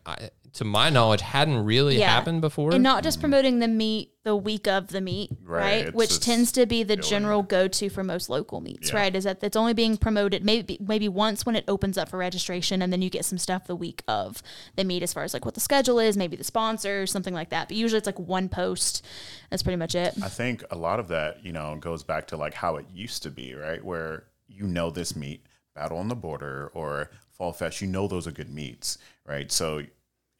to 0.55 0.63
my 0.65 0.89
knowledge, 0.89 1.21
hadn't 1.21 1.63
really 1.65 1.97
Yeah. 1.99 2.09
happened 2.09 2.41
before. 2.41 2.73
and 2.73 2.81
not 2.83 3.03
just 3.03 3.19
promoting 3.19 3.59
the 3.59 3.67
meet 3.67 4.11
the 4.23 4.35
week 4.35 4.67
of 4.67 4.87
the 4.87 5.01
meet, 5.01 5.29
Right, 5.43 5.85
right? 5.85 5.93
Which 5.93 6.19
tends 6.19 6.51
to 6.53 6.65
be 6.65 6.81
the 6.81 6.95
general 6.95 7.43
go-to 7.43 7.89
for 7.91 8.03
most 8.03 8.27
local 8.27 8.59
meets, 8.59 8.89
Yeah. 8.89 8.95
right? 8.95 9.15
Is 9.15 9.23
that 9.25 9.43
it's 9.43 9.55
only 9.55 9.73
being 9.73 9.97
promoted 9.97 10.43
maybe 10.43 10.79
maybe 10.81 11.07
once 11.07 11.45
when 11.45 11.55
it 11.55 11.63
opens 11.67 11.95
up 11.97 12.09
for 12.09 12.17
registration, 12.17 12.81
and 12.81 12.91
then 12.91 13.03
you 13.03 13.09
get 13.11 13.23
some 13.25 13.37
stuff 13.37 13.67
the 13.67 13.75
week 13.75 14.01
of 14.07 14.41
the 14.75 14.83
meet 14.83 15.03
as 15.03 15.13
far 15.13 15.23
as 15.23 15.33
like 15.33 15.45
what 15.45 15.53
the 15.53 15.59
schedule 15.59 15.99
is, 15.99 16.17
maybe 16.17 16.35
the 16.35 16.43
sponsors, 16.43 17.11
something 17.11 17.33
like 17.35 17.49
that. 17.51 17.67
But 17.67 17.77
usually 17.77 17.97
it's 17.99 18.07
like 18.07 18.17
one 18.19 18.49
post. 18.49 19.05
That's 19.51 19.61
pretty 19.61 19.77
much 19.77 19.93
it. 19.93 20.15
I 20.23 20.29
think 20.29 20.63
a 20.71 20.75
lot 20.75 20.99
of 20.99 21.07
that, 21.09 21.45
you 21.45 21.51
know, 21.53 21.75
goes 21.79 22.01
back 22.01 22.25
to 22.27 22.37
like 22.37 22.55
how 22.55 22.77
it 22.77 22.85
used 22.93 23.21
to 23.23 23.29
be, 23.29 23.53
right? 23.53 23.83
Where 23.83 24.23
you 24.47 24.65
know 24.65 24.89
this 24.89 25.15
meet, 25.15 25.45
Battle 25.75 25.97
on 25.99 26.07
the 26.07 26.15
Border 26.15 26.71
or 26.73 27.11
Fall 27.29 27.51
Fest, 27.51 27.81
you 27.81 27.87
know 27.87 28.07
those 28.07 28.25
are 28.25 28.31
good 28.31 28.49
meets, 28.49 28.97
right? 29.27 29.51
So 29.51 29.83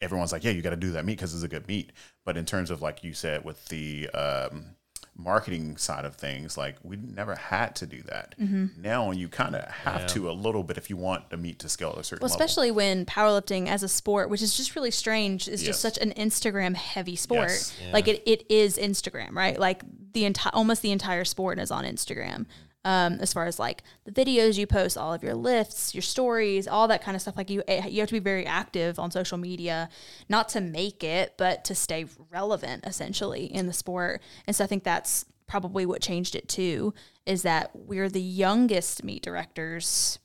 everyone's 0.00 0.32
like, 0.32 0.44
yeah, 0.44 0.50
you 0.50 0.62
got 0.62 0.70
to 0.70 0.76
do 0.76 0.92
that 0.92 1.04
meet 1.04 1.14
because 1.16 1.34
it's 1.34 1.42
a 1.44 1.48
good 1.48 1.66
meet. 1.68 1.92
But 2.24 2.36
in 2.36 2.44
terms 2.44 2.70
of 2.70 2.82
like 2.82 3.02
you 3.04 3.12
said 3.14 3.44
with 3.44 3.66
the 3.68 4.08
um, 4.10 4.76
marketing 5.16 5.76
side 5.76 6.04
of 6.04 6.16
things, 6.16 6.58
like 6.58 6.76
we 6.82 6.96
never 6.96 7.34
had 7.34 7.74
to 7.76 7.86
do 7.86 8.02
that. 8.02 8.34
Mm-hmm. 8.38 8.82
Now 8.82 9.10
you 9.12 9.28
kind 9.28 9.54
of 9.56 9.64
have 9.64 10.06
to 10.08 10.30
a 10.30 10.32
little 10.32 10.62
bit 10.62 10.76
if 10.76 10.90
you 10.90 10.96
want 10.96 11.30
the 11.30 11.36
meet 11.36 11.58
to 11.60 11.68
scale 11.68 11.90
at 11.90 11.98
a 11.98 12.04
certain 12.04 12.22
Well, 12.22 12.30
level. 12.30 12.44
especially 12.44 12.70
when 12.70 13.06
powerlifting 13.06 13.68
as 13.68 13.82
a 13.82 13.88
sport, 13.88 14.28
which 14.28 14.42
is 14.42 14.56
just 14.56 14.74
really 14.76 14.90
strange, 14.90 15.48
is 15.48 15.62
Yes. 15.62 15.68
just 15.68 15.80
such 15.80 15.98
an 15.98 16.12
Instagram 16.14 16.74
heavy 16.74 17.16
sport. 17.16 17.48
Yes. 17.48 17.72
Like 17.92 18.08
it, 18.08 18.22
it 18.26 18.44
is 18.50 18.76
Instagram, 18.76 19.32
right? 19.32 19.58
Like 19.58 19.82
the 20.12 20.24
entire, 20.26 20.52
almost 20.54 20.82
the 20.82 20.92
entire 20.92 21.24
sport 21.24 21.58
is 21.58 21.70
on 21.70 21.84
Instagram. 21.84 22.46
Um, 22.86 23.14
as 23.20 23.32
far 23.32 23.46
as 23.46 23.58
like 23.58 23.82
the 24.04 24.12
videos 24.12 24.56
you 24.56 24.66
post, 24.66 24.96
all 24.96 25.12
of 25.12 25.24
your 25.24 25.34
lifts, 25.34 25.92
your 25.92 26.02
stories, 26.02 26.68
all 26.68 26.86
that 26.86 27.02
kind 27.02 27.16
of 27.16 27.20
stuff. 27.20 27.36
Like 27.36 27.50
you, 27.50 27.64
eh, 27.66 27.84
you 27.88 27.98
have 27.98 28.08
to 28.10 28.14
be 28.14 28.20
very 28.20 28.46
active 28.46 29.00
on 29.00 29.10
social 29.10 29.38
media, 29.38 29.88
not 30.28 30.48
to 30.50 30.60
make 30.60 31.02
it, 31.02 31.34
but 31.36 31.64
to 31.64 31.74
stay 31.74 32.06
relevant 32.30 32.86
essentially 32.86 33.46
in 33.46 33.66
the 33.66 33.72
sport. 33.72 34.22
And 34.46 34.54
so 34.54 34.62
I 34.62 34.68
think 34.68 34.84
that's 34.84 35.24
probably 35.48 35.84
what 35.84 36.00
changed 36.00 36.36
it 36.36 36.48
too. 36.48 36.94
Is 37.26 37.42
that 37.42 37.70
we're 37.74 38.08
the 38.08 38.20
youngest 38.20 39.02
meet 39.02 39.22
directors 39.22 40.20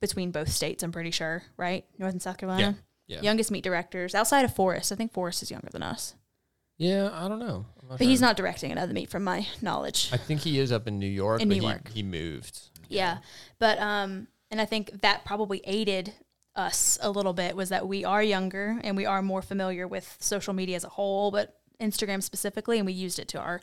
between 0.00 0.30
both 0.30 0.50
states, 0.50 0.82
I'm 0.82 0.92
pretty 0.92 1.10
sure, 1.10 1.42
right? 1.56 1.86
North 1.98 2.12
and 2.12 2.20
South 2.20 2.36
Carolina. 2.36 2.76
Yeah. 3.06 3.22
Youngest 3.22 3.50
meet 3.50 3.64
directors 3.64 4.14
outside 4.14 4.44
of 4.44 4.54
Forrest. 4.54 4.92
I 4.92 4.94
think 4.96 5.14
Forrest 5.14 5.42
is 5.42 5.50
younger 5.50 5.70
than 5.70 5.82
us. 5.82 6.16
yeah, 6.76 7.08
I 7.12 7.28
don't 7.28 7.38
know. 7.38 7.64
But 7.88 8.00
he's 8.00 8.20
not 8.20 8.36
directing 8.36 8.72
another 8.72 8.92
meet 8.92 9.10
from 9.10 9.24
my 9.24 9.46
knowledge. 9.60 10.10
I 10.12 10.16
think 10.16 10.40
he 10.40 10.58
is 10.58 10.72
up 10.72 10.86
in 10.88 10.98
New 10.98 11.06
York. 11.06 11.40
In 11.40 11.48
but 11.48 11.54
New 11.54 11.62
he, 11.62 11.68
York. 11.68 11.88
he 11.88 12.02
moved. 12.02 12.70
Yeah. 12.88 13.18
But 13.58 13.78
um 13.78 14.28
and 14.50 14.60
I 14.60 14.64
think 14.64 15.02
that 15.02 15.24
probably 15.24 15.60
aided 15.64 16.14
us 16.56 16.98
a 17.02 17.10
little 17.10 17.32
bit 17.32 17.56
was 17.56 17.70
that 17.70 17.88
we 17.88 18.04
are 18.04 18.22
younger 18.22 18.78
and 18.84 18.96
we 18.96 19.06
are 19.06 19.22
more 19.22 19.42
familiar 19.42 19.88
with 19.88 20.16
social 20.20 20.54
media 20.54 20.76
as 20.76 20.84
a 20.84 20.88
whole, 20.88 21.30
but 21.30 21.58
Instagram 21.80 22.22
specifically, 22.22 22.78
and 22.78 22.86
we 22.86 22.92
used 22.92 23.18
it 23.18 23.28
to 23.28 23.40
our 23.40 23.60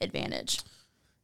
advantage. 0.00 0.60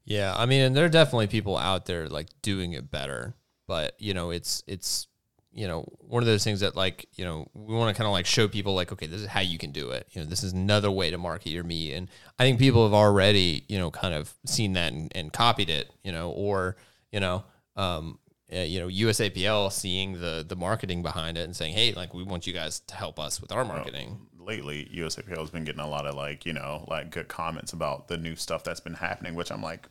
Yeah, 0.05 0.35
I 0.37 0.47
mean, 0.47 0.63
and 0.63 0.77
there 0.77 0.85
are 0.85 0.91
definitely 0.91 1.27
people 1.27 1.57
out 1.57 1.87
there 1.87 2.09
like 2.09 2.29
doing 2.43 2.73
it 2.73 2.91
better, 2.91 3.35
but 3.67 3.95
you 3.99 4.15
know, 4.15 4.31
it's 4.31 4.65
it's 4.67 5.07
you 5.53 5.67
know 5.67 5.85
one 5.99 6.23
of 6.23 6.27
those 6.27 6.45
things 6.45 6.61
that 6.61 6.77
like 6.77 7.07
you 7.15 7.25
know 7.25 7.49
we 7.55 7.75
want 7.75 7.95
to 7.95 7.99
kind 7.99 8.07
of 8.07 8.13
like 8.13 8.27
show 8.27 8.49
people 8.49 8.75
like 8.75 8.93
okay, 8.93 9.07
this 9.07 9.21
is 9.21 9.27
how 9.27 9.41
you 9.41 9.59
can 9.59 9.73
do 9.73 9.91
it. 9.91 10.07
You 10.11 10.23
know, 10.23 10.27
this 10.27 10.43
is 10.43 10.53
another 10.53 10.91
way 10.91 11.11
to 11.11 11.19
market 11.19 11.51
your 11.51 11.65
meet, 11.65 11.95
and 11.95 12.09
I 12.39 12.45
think 12.45 12.59
people 12.59 12.85
have 12.85 12.95
already 12.95 13.65
you 13.69 13.79
know 13.79 13.91
kind 13.91 14.15
of 14.15 14.33
seen 14.47 14.75
that 14.75 14.93
and, 14.93 15.11
and 15.15 15.33
copied 15.33 15.71
it. 15.71 15.91
You 16.03 16.13
know, 16.13 16.31
or 16.31 16.77
you 17.13 17.21
know. 17.21 17.45
Um, 17.77 18.19
uh, 18.53 18.63
you 18.63 18.81
know, 18.81 18.89
USAPL 18.89 19.71
seeing 19.71 20.15
the 20.21 20.45
the 20.47 20.57
marketing 20.57 21.03
behind 21.03 21.39
it 21.39 21.43
and 21.43 21.55
saying, 21.55 21.73
"Hey, 21.73 21.93
like 21.93 22.13
we 22.13 22.25
want 22.25 22.49
you 22.49 22.53
guys 22.53 22.81
to 22.81 22.97
help 22.97 23.21
us 23.21 23.41
with 23.41 23.53
our 23.53 23.65
marketing." 23.65 24.27
lately 24.51 24.91
USAPL 24.93 25.39
has 25.39 25.51
been 25.51 25.65
getting 25.65 25.81
a 25.81 25.89
lot 25.89 26.07
of 26.07 26.15
like 26.15 26.45
you 26.45 26.53
know 26.53 26.85
like 26.89 27.11
good 27.11 27.29
comments 27.29 27.73
about 27.73 28.09
the 28.09 28.17
new 28.17 28.35
stuff 28.35 28.65
that's 28.65 28.81
been 28.81 28.95
happening, 28.95 29.35
which 29.35 29.53
I'm 29.53 29.63
like, 29.63 29.89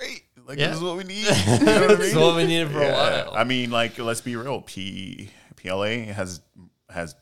great, 0.00 0.24
like 0.46 0.58
Yeah. 0.58 0.68
this 0.68 0.76
is 0.78 0.82
what 0.82 0.96
we 0.96 1.04
need. 1.04 1.26
You 1.60 1.64
know 1.64 1.80
what 1.80 1.90
I 1.90 1.94
This 1.94 2.06
is 2.08 2.14
mean? 2.14 2.24
what 2.24 2.36
we 2.36 2.46
needed 2.46 2.70
for 2.70 2.82
a 2.82 2.90
while. 2.92 3.32
I 3.34 3.44
mean, 3.44 3.70
like 3.70 3.98
let's 3.98 4.20
be 4.20 4.34
real, 4.36 4.62
P 4.62 5.30
PLA 5.56 6.12
has 6.12 6.40
has 6.88 7.14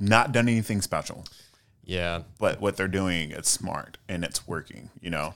not 0.00 0.32
done 0.32 0.48
anything 0.48 0.82
special, 0.82 1.24
yeah, 1.84 2.22
but 2.38 2.60
what 2.60 2.76
they're 2.76 2.88
doing 2.88 3.30
it's 3.30 3.48
smart 3.48 3.98
and 4.08 4.24
it's 4.24 4.46
working. 4.46 4.90
You 5.00 5.10
know, 5.10 5.34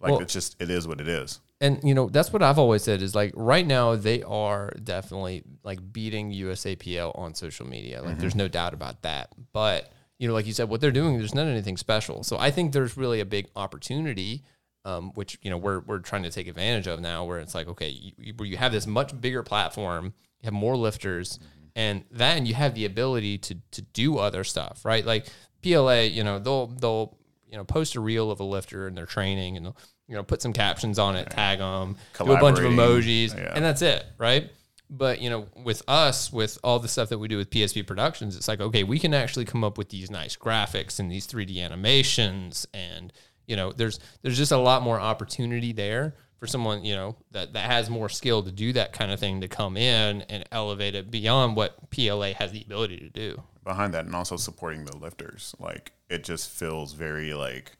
like 0.00 0.12
Well- 0.12 0.20
it's 0.20 0.32
just 0.32 0.60
it 0.60 0.70
is 0.70 0.88
what 0.88 1.00
it 1.00 1.08
is. 1.08 1.38
and 1.60 1.78
you 1.84 1.94
know 1.94 2.08
that's 2.08 2.32
what 2.32 2.42
I've 2.42 2.58
always 2.58 2.82
said 2.82 3.02
is 3.02 3.14
like 3.14 3.32
right 3.36 3.66
now 3.66 3.94
they 3.94 4.22
are 4.22 4.72
definitely 4.82 5.42
like 5.62 5.92
beating 5.92 6.32
USAPL 6.32 7.16
on 7.18 7.34
social 7.34 7.66
media. 7.66 8.02
Like 8.02 8.18
there's 8.18 8.32
mm-hmm. 8.32 8.38
no 8.38 8.48
doubt 8.48 8.72
about 8.74 9.02
that. 9.02 9.28
But 9.52 9.92
you 10.18 10.26
know, 10.28 10.34
like 10.34 10.46
you 10.46 10.52
said, 10.54 10.68
what 10.68 10.80
they're 10.80 10.90
doing, 10.90 11.18
there's 11.18 11.34
not 11.34 11.46
anything 11.46 11.76
special. 11.76 12.24
So 12.24 12.38
I 12.38 12.50
think 12.50 12.72
there's 12.72 12.96
really 12.96 13.20
a 13.20 13.24
big 13.26 13.48
opportunity, 13.56 14.42
um, 14.84 15.12
which 15.14 15.38
you 15.42 15.50
know 15.50 15.56
we're 15.58 15.80
we're 15.80 15.98
trying 15.98 16.22
to 16.22 16.30
take 16.30 16.46
advantage 16.48 16.86
of 16.86 17.00
now, 17.00 17.24
where 17.24 17.38
it's 17.38 17.54
like 17.54 17.68
okay, 17.68 17.88
you, 17.88 18.12
you- 18.18 18.34
where 18.36 18.48
you 18.48 18.56
have 18.56 18.72
this 18.72 18.86
much 18.86 19.18
bigger 19.20 19.42
platform, 19.42 20.06
you 20.40 20.46
have 20.46 20.52
more 20.54 20.76
lifters, 20.76 21.38
and 21.76 22.04
then 22.10 22.46
you 22.46 22.54
have 22.54 22.74
the 22.74 22.84
ability 22.84 23.38
to 23.38 23.56
to 23.72 23.82
do 23.82 24.18
other 24.18 24.44
stuff, 24.44 24.84
right? 24.84 25.04
Like 25.04 25.26
PLA, 25.62 26.00
you 26.02 26.24
know, 26.24 26.38
they'll 26.38 26.66
they'll 26.68 27.16
you 27.50 27.56
know 27.56 27.64
post 27.64 27.94
a 27.96 28.00
reel 28.00 28.30
of 28.30 28.40
a 28.40 28.44
lifter 28.44 28.86
and 28.86 28.96
their 28.96 29.06
training, 29.06 29.56
and 29.56 29.66
they'll 29.66 29.76
you 30.08 30.14
know 30.16 30.22
put 30.22 30.40
some 30.42 30.52
captions 30.52 30.98
on 30.98 31.14
it, 31.16 31.30
tag 31.30 31.58
them, 31.58 31.96
do 32.18 32.32
a 32.32 32.40
bunch 32.40 32.58
of 32.58 32.64
emojis, 32.64 33.36
Yeah. 33.36 33.52
and 33.54 33.64
that's 33.64 33.82
it, 33.82 34.04
right? 34.18 34.50
But 34.92 35.20
you 35.20 35.30
know, 35.30 35.46
with 35.62 35.82
us, 35.86 36.32
with 36.32 36.58
all 36.64 36.80
the 36.80 36.88
stuff 36.88 37.10
that 37.10 37.18
we 37.18 37.28
do 37.28 37.36
with 37.36 37.48
PSB 37.50 37.86
Productions, 37.86 38.34
it's 38.36 38.48
like 38.48 38.60
okay, 38.60 38.82
we 38.82 38.98
can 38.98 39.14
actually 39.14 39.44
come 39.44 39.62
up 39.62 39.78
with 39.78 39.90
these 39.90 40.10
nice 40.10 40.34
graphics 40.36 40.98
and 40.98 41.08
these 41.10 41.28
3D 41.28 41.58
animations, 41.62 42.66
and 42.74 43.12
you 43.50 43.56
know, 43.56 43.72
there's 43.72 43.98
there's 44.22 44.38
just 44.38 44.52
a 44.52 44.56
lot 44.56 44.82
more 44.82 45.00
opportunity 45.00 45.72
there 45.72 46.14
for 46.38 46.46
someone 46.46 46.84
you 46.84 46.94
know 46.94 47.16
that 47.32 47.52
that 47.52 47.70
has 47.70 47.90
more 47.90 48.08
skill 48.08 48.42
to 48.42 48.52
do 48.52 48.72
that 48.72 48.92
kind 48.92 49.10
of 49.10 49.20
thing 49.20 49.40
to 49.42 49.48
come 49.48 49.76
in 49.76 50.22
and 50.22 50.44
elevate 50.52 50.94
it 50.94 51.10
beyond 51.10 51.56
what 51.56 51.90
PLA 51.90 52.32
has 52.32 52.52
the 52.52 52.62
ability 52.62 52.96
to 52.96 53.10
do. 53.10 53.42
behind 53.64 53.92
that 53.92 54.06
and 54.06 54.14
also 54.14 54.36
supporting 54.36 54.84
the 54.84 54.96
lifters. 54.96 55.54
Like 55.58 55.92
it 56.08 56.24
just 56.24 56.48
feels 56.48 56.92
very 56.94 57.34
like 57.34 57.72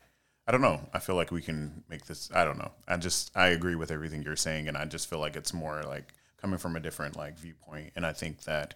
I 0.47 0.53
don't 0.53 0.63
know. 0.63 0.81
I 0.93 0.99
feel 0.99 1.15
like 1.15 1.31
we 1.31 1.43
can 1.43 1.85
make 1.89 2.07
this. 2.07 2.29
I 2.35 2.45
don't 2.45 2.59
know. 2.59 2.73
I 2.89 2.97
just 2.97 3.31
I 3.37 3.49
agree 3.49 3.77
with 3.77 3.93
everything 3.93 4.23
you're 4.23 4.35
saying, 4.35 4.67
and 4.67 4.77
I 4.77 4.85
just 4.85 5.09
feel 5.09 5.21
like 5.21 5.37
it's 5.37 5.55
more 5.55 5.83
like 5.85 6.13
coming 6.41 6.59
from 6.59 6.75
a 6.75 6.81
different 6.81 7.17
like 7.17 7.39
viewpoint. 7.39 7.93
And 7.95 8.05
I 8.05 8.13
think 8.13 8.43
that 8.43 8.75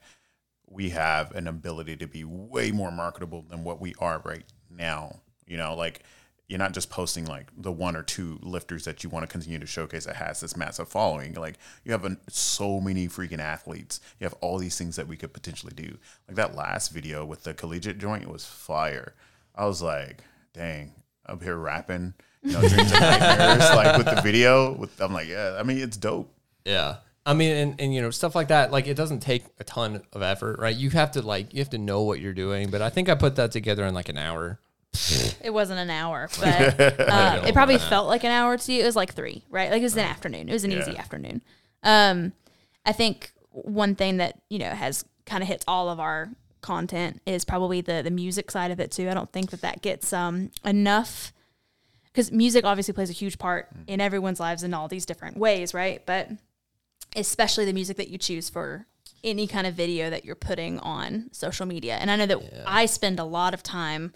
we 0.69 0.91
have 0.91 1.33
an 1.33 1.49
ability 1.49 1.97
to 1.97 2.07
be 2.07 2.23
way 2.23 2.71
more 2.71 2.93
marketable 2.93 3.43
than 3.43 3.65
what 3.65 3.81
we 3.81 3.95
are 3.99 4.23
right 4.25 4.45
now. 4.71 5.17
You 5.47 5.57
know, 5.57 5.75
like 5.75 6.05
you're 6.49 6.59
not 6.59 6.73
just 6.73 6.91
posting 6.91 7.25
like 7.25 7.51
the 7.57 7.73
one 7.73 7.97
or 7.97 8.03
two 8.03 8.39
lifters 8.43 8.85
that 8.85 9.03
you 9.03 9.09
want 9.09 9.23
to 9.23 9.27
continue 9.33 9.59
to 9.59 9.67
showcase 9.67 10.05
that 10.05 10.17
has 10.17 10.41
this 10.41 10.57
massive 10.57 10.89
following. 10.89 11.35
Like 11.35 11.59
you 11.85 11.93
have 11.93 12.05
an, 12.05 12.19
so 12.29 12.81
many 12.81 13.09
freaking 13.09 13.39
athletes. 13.39 14.01
You 14.21 14.25
have 14.25 14.35
all 14.41 14.59
these 14.59 14.77
things 14.77 14.97
that 14.97 15.09
we 15.09 15.17
could 15.17 15.33
potentially 15.33 15.73
do. 15.75 15.97
Like 16.29 16.37
that 16.37 16.55
last 16.55 16.89
video 16.89 17.25
with 17.25 17.45
the 17.45 17.55
collegiate 17.55 17.99
joint 17.99 18.29
was 18.29 18.45
fire. 18.45 19.15
I 19.55 19.65
was 19.67 19.81
like, 19.81 20.23
dang, 20.53 20.93
up 21.27 21.43
here 21.43 21.57
rapping, 21.57 22.13
you 22.43 22.53
know, 22.53 22.61
dreams 22.61 22.93
and 22.93 23.61
like 23.77 23.97
with 23.97 24.15
the 24.15 24.21
video. 24.23 24.73
With 24.73 25.01
I'm 25.01 25.15
like, 25.15 25.29
yeah, 25.29 25.57
I 25.59 25.63
mean, 25.63 25.79
it's 25.79 25.97
dope. 25.97 26.31
Yeah. 26.67 26.97
I 27.27 27.33
mean, 27.33 27.57
and, 27.57 27.81
and 27.81 27.95
you 27.95 28.03
know, 28.03 28.11
stuff 28.11 28.35
like 28.35 28.49
that, 28.49 28.71
like 28.71 28.87
it 28.87 28.99
doesn't 28.99 29.21
take 29.21 29.45
a 29.59 29.65
ton 29.65 30.03
of 30.13 30.21
effort, 30.21 30.59
right? 30.59 30.77
You 30.77 30.91
have 30.91 31.13
to 31.13 31.23
like, 31.23 31.55
you 31.55 31.61
have 31.61 31.71
to 31.71 31.79
know 31.79 32.03
what 32.03 32.21
you're 32.21 32.35
doing. 32.35 32.69
But 32.69 32.83
I 32.83 32.91
think 32.91 33.09
I 33.09 33.15
put 33.15 33.37
that 33.37 33.51
together 33.51 33.87
in 33.87 33.95
like 33.95 34.11
an 34.11 34.19
hour. 34.19 34.61
It 35.43 35.53
wasn't 35.53 35.81
an 35.81 35.91
hour, 35.91 36.29
but 36.41 36.81
uh, 36.81 37.43
it 37.47 37.53
probably 37.53 37.79
felt 37.79 38.09
like 38.09 38.25
an 38.25 38.31
hour 38.31 38.57
to 38.57 38.73
you. 38.73 38.83
It 38.83 38.87
was 38.87 38.97
like 38.97 39.15
three, 39.15 39.45
right? 39.51 39.71
Like 39.71 39.81
it 39.81 39.85
was 39.85 39.95
an 39.95 40.01
afternoon. 40.01 40.49
It 40.49 40.53
was 40.53 40.65
an 40.65 40.73
easy 40.73 40.97
afternoon. 40.97 41.43
Um, 41.83 42.33
I 42.87 42.93
think 42.93 43.33
one 43.51 43.95
thing 43.95 44.17
that 44.19 44.39
you 44.49 44.59
know 44.59 44.71
has 44.71 45.05
kind 45.27 45.43
of 45.43 45.49
hits 45.49 45.65
all 45.69 45.89
of 45.89 46.01
our 46.01 46.31
content 46.61 47.21
is 47.27 47.45
probably 47.45 47.81
the 47.81 48.03
the 48.03 48.11
music 48.11 48.51
side 48.51 48.71
of 48.71 48.81
it 48.81 48.91
too. 48.91 49.09
I 49.11 49.15
don't 49.15 49.31
think 49.33 49.51
that 49.51 49.61
that 49.61 49.83
gets 49.83 50.13
um 50.13 50.51
enough 50.65 51.33
because 52.05 52.31
music 52.31 52.65
obviously 52.65 52.95
plays 52.95 53.11
a 53.11 53.15
huge 53.15 53.39
part 53.39 53.69
in 53.87 54.01
everyone's 54.01 54.41
lives 54.41 54.63
in 54.63 54.73
all 54.73 54.89
these 54.89 55.05
different 55.05 55.37
ways, 55.37 55.75
right? 55.75 56.05
But 56.07 56.31
especially 57.17 57.65
the 57.65 57.73
music 57.73 57.97
that 57.97 58.09
you 58.09 58.19
choose 58.19 58.49
for 58.49 58.87
any 59.23 59.47
kind 59.47 59.67
of 59.67 59.75
video 59.75 60.11
that 60.11 60.25
you're 60.25 60.35
putting 60.35 60.79
on 60.81 61.29
social 61.33 61.67
media. 61.67 61.97
And 61.97 62.11
I 62.11 62.17
know 62.17 62.27
that 62.27 62.65
I 62.67 62.87
spend 62.87 63.19
a 63.19 63.25
lot 63.25 63.55
of 63.55 63.63
time 63.63 64.13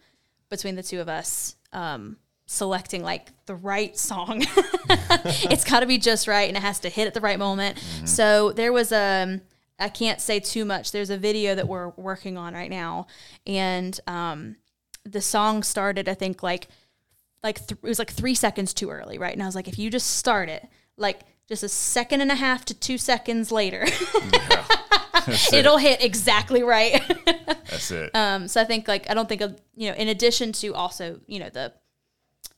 between 0.49 0.76
the 0.76 0.82
two 0.82 1.01
of 1.01 1.09
us 1.09 1.57
um, 1.72 2.16
selecting 2.46 3.03
like 3.03 3.28
the 3.46 3.55
right 3.55 3.96
song. 3.96 4.44
it's 4.88 5.64
got 5.64 5.80
to 5.80 5.86
be 5.86 5.99
just 5.99 6.26
right 6.26 6.49
and 6.49 6.57
it 6.57 6.62
has 6.62 6.80
to 6.80 6.88
hit 6.88 7.07
at 7.07 7.14
the 7.14 7.20
right 7.20 7.38
moment. 7.38 7.78
So 8.05 8.53
there 8.53 8.72
was 8.72 8.92
a. 8.92 9.40
I 9.80 9.88
can't 9.88 10.20
say 10.20 10.40
too 10.40 10.64
much. 10.64 10.90
There's 10.90 11.11
a 11.11 11.16
video 11.16 11.55
that 11.55 11.68
we're 11.68 11.90
working 11.90 12.36
on 12.36 12.53
right 12.53 12.70
now, 12.70 13.07
and 13.46 13.99
um, 14.09 14.57
the 15.05 15.20
song 15.20 15.62
started. 15.62 16.09
I 16.09 16.14
think 16.14 16.42
like 16.42 16.66
like 17.44 17.59
th- 17.59 17.78
it 17.80 17.86
was 17.86 18.01
like 18.01 18.11
three 18.11 18.34
seconds 18.34 18.74
too 18.74 18.90
early, 18.90 19.18
right? 19.18 19.32
And 19.32 19.42
I 19.42 19.46
was 19.46 19.55
like, 19.55 19.68
if 19.68 19.78
you 19.78 19.88
just 19.88 20.16
start 20.16 20.49
it 20.49 20.68
like 20.99 21.20
just 21.49 21.62
a 21.62 21.68
second 21.68 22.20
and 22.20 22.30
a 22.30 22.34
half 22.34 22.64
to 22.66 22.74
two 22.74 22.99
seconds 22.99 23.51
later, 23.51 23.86
it'll 25.53 25.79
hit 25.79 26.03
exactly 26.03 26.62
right. 26.62 27.03
That's 27.47 27.91
it. 27.91 28.11
um, 28.14 28.49
so 28.49 28.61
I 28.61 28.64
think 28.64 28.89
like 28.89 29.11
I 29.11 29.14
don't 29.14 29.29
think 29.29 29.41
of 29.41 29.61
you 29.74 29.91
know 29.91 29.97
in 29.97 30.09
addition 30.09 30.53
to 30.53 30.74
also 30.74 31.20
you 31.26 31.39
know 31.39 31.49
the 31.49 31.72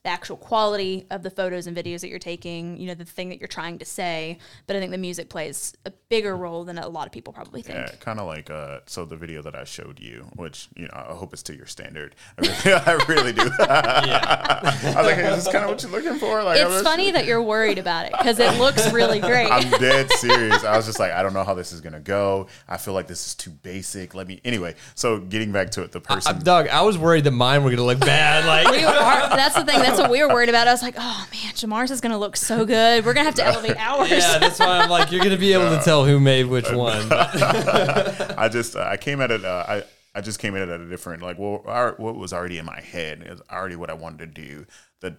the 0.02 0.08
actual 0.10 0.38
quality 0.38 1.06
of 1.10 1.22
the 1.22 1.30
photos 1.30 1.66
and 1.66 1.76
videos 1.76 2.00
that 2.00 2.08
you're 2.08 2.18
taking, 2.18 2.78
you 2.78 2.86
know 2.86 2.94
the 2.94 3.04
thing 3.04 3.28
that 3.28 3.38
you're 3.38 3.48
trying 3.48 3.78
to 3.78 3.84
say, 3.84 4.38
but 4.66 4.74
I 4.74 4.78
think 4.78 4.92
the 4.92 4.98
music 4.98 5.28
plays 5.28 5.74
a 5.84 5.92
bigger 6.08 6.34
role 6.36 6.64
than 6.64 6.78
a 6.78 6.88
lot 6.88 7.06
of 7.06 7.12
people 7.12 7.32
probably 7.34 7.60
think. 7.60 7.78
Yeah, 7.78 7.90
kind 8.00 8.18
of 8.18 8.26
like 8.26 8.48
uh, 8.50 8.80
so 8.86 9.04
the 9.04 9.16
video 9.16 9.42
that 9.42 9.54
I 9.54 9.64
showed 9.64 10.00
you, 10.00 10.26
which 10.36 10.68
you 10.74 10.84
know 10.84 10.92
I 10.94 11.12
hope 11.14 11.34
it's 11.34 11.42
to 11.44 11.54
your 11.54 11.66
standard. 11.66 12.14
I 12.38 12.42
really, 12.46 12.80
I 12.86 12.92
really 13.08 13.32
do. 13.34 13.42
I 13.60 14.92
was 14.96 15.06
like, 15.06 15.16
hey, 15.16 15.32
is 15.34 15.44
this 15.44 15.52
kind 15.52 15.64
of 15.64 15.70
what 15.70 15.82
you're 15.82 15.92
looking 15.92 16.18
for? 16.18 16.42
Like, 16.42 16.58
It's 16.60 16.70
just- 16.70 16.84
funny 16.84 17.10
that 17.10 17.26
you're 17.26 17.42
worried 17.42 17.78
about 17.78 18.06
it 18.06 18.12
because 18.12 18.38
it 18.38 18.58
looks 18.58 18.90
really 18.92 19.20
great. 19.30 19.50
I'm 19.50 19.70
dead 19.78 20.10
serious. 20.12 20.64
I 20.64 20.76
was 20.76 20.86
just 20.86 20.98
like, 20.98 21.12
I 21.12 21.22
don't 21.22 21.34
know 21.34 21.44
how 21.44 21.54
this 21.54 21.72
is 21.72 21.80
gonna 21.82 22.00
go. 22.00 22.46
I 22.68 22.78
feel 22.78 22.94
like 22.94 23.06
this 23.06 23.26
is 23.26 23.34
too 23.34 23.50
basic. 23.50 24.14
Let 24.14 24.26
me 24.28 24.40
anyway. 24.46 24.76
So 24.94 25.18
getting 25.18 25.52
back 25.52 25.70
to 25.72 25.82
it, 25.82 25.92
the 25.92 26.00
person. 26.00 26.36
Uh, 26.36 26.38
Doug, 26.38 26.68
I 26.68 26.80
was 26.82 26.96
worried 26.96 27.24
that 27.24 27.32
mine 27.32 27.62
were 27.64 27.70
gonna 27.70 27.84
look 27.84 28.00
bad. 28.00 28.46
Like, 28.46 28.70
We 28.74 28.82
are, 28.84 29.28
that's 29.36 29.54
the 29.54 29.64
thing. 29.64 29.78
That's 29.78 29.89
what 29.98 30.10
we 30.10 30.22
were 30.22 30.28
worried 30.28 30.48
about. 30.48 30.68
I 30.68 30.72
was 30.72 30.82
like, 30.82 30.94
oh 30.98 31.26
man, 31.32 31.54
Jamar's 31.54 31.90
is 31.90 32.00
going 32.00 32.12
to 32.12 32.18
look 32.18 32.36
so 32.36 32.64
good. 32.64 33.04
We're 33.04 33.14
going 33.14 33.24
to 33.26 33.30
have 33.30 33.34
to 33.36 33.44
elevate 33.44 33.76
ours. 33.76 34.10
yeah, 34.10 34.38
that's 34.38 34.58
why 34.58 34.78
I'm 34.78 34.90
like, 34.90 35.10
you're 35.10 35.22
gonna 35.22 35.36
be 35.36 35.52
able 35.52 35.76
to 35.76 35.82
tell 35.82 36.04
who 36.04 36.20
made 36.20 36.46
which 36.46 36.70
one. 36.70 37.08
I 37.12 38.48
just 38.50 38.76
uh, 38.76 38.80
I 38.82 38.96
came 38.96 39.20
at 39.20 39.30
it. 39.30 39.44
Uh, 39.44 39.64
I 39.66 39.82
I 40.14 40.20
just 40.20 40.38
came 40.38 40.56
at 40.56 40.62
it 40.62 40.68
at 40.68 40.80
a 40.80 40.88
different 40.88 41.22
like 41.22 41.38
well 41.38 41.62
our, 41.66 41.94
what 41.96 42.16
was 42.16 42.32
already 42.32 42.58
in 42.58 42.64
my 42.64 42.80
head 42.80 43.22
is 43.24 43.40
already 43.50 43.76
what 43.76 43.90
I 43.90 43.94
wanted 43.94 44.34
to 44.34 44.42
do. 44.42 44.66
The 45.00 45.16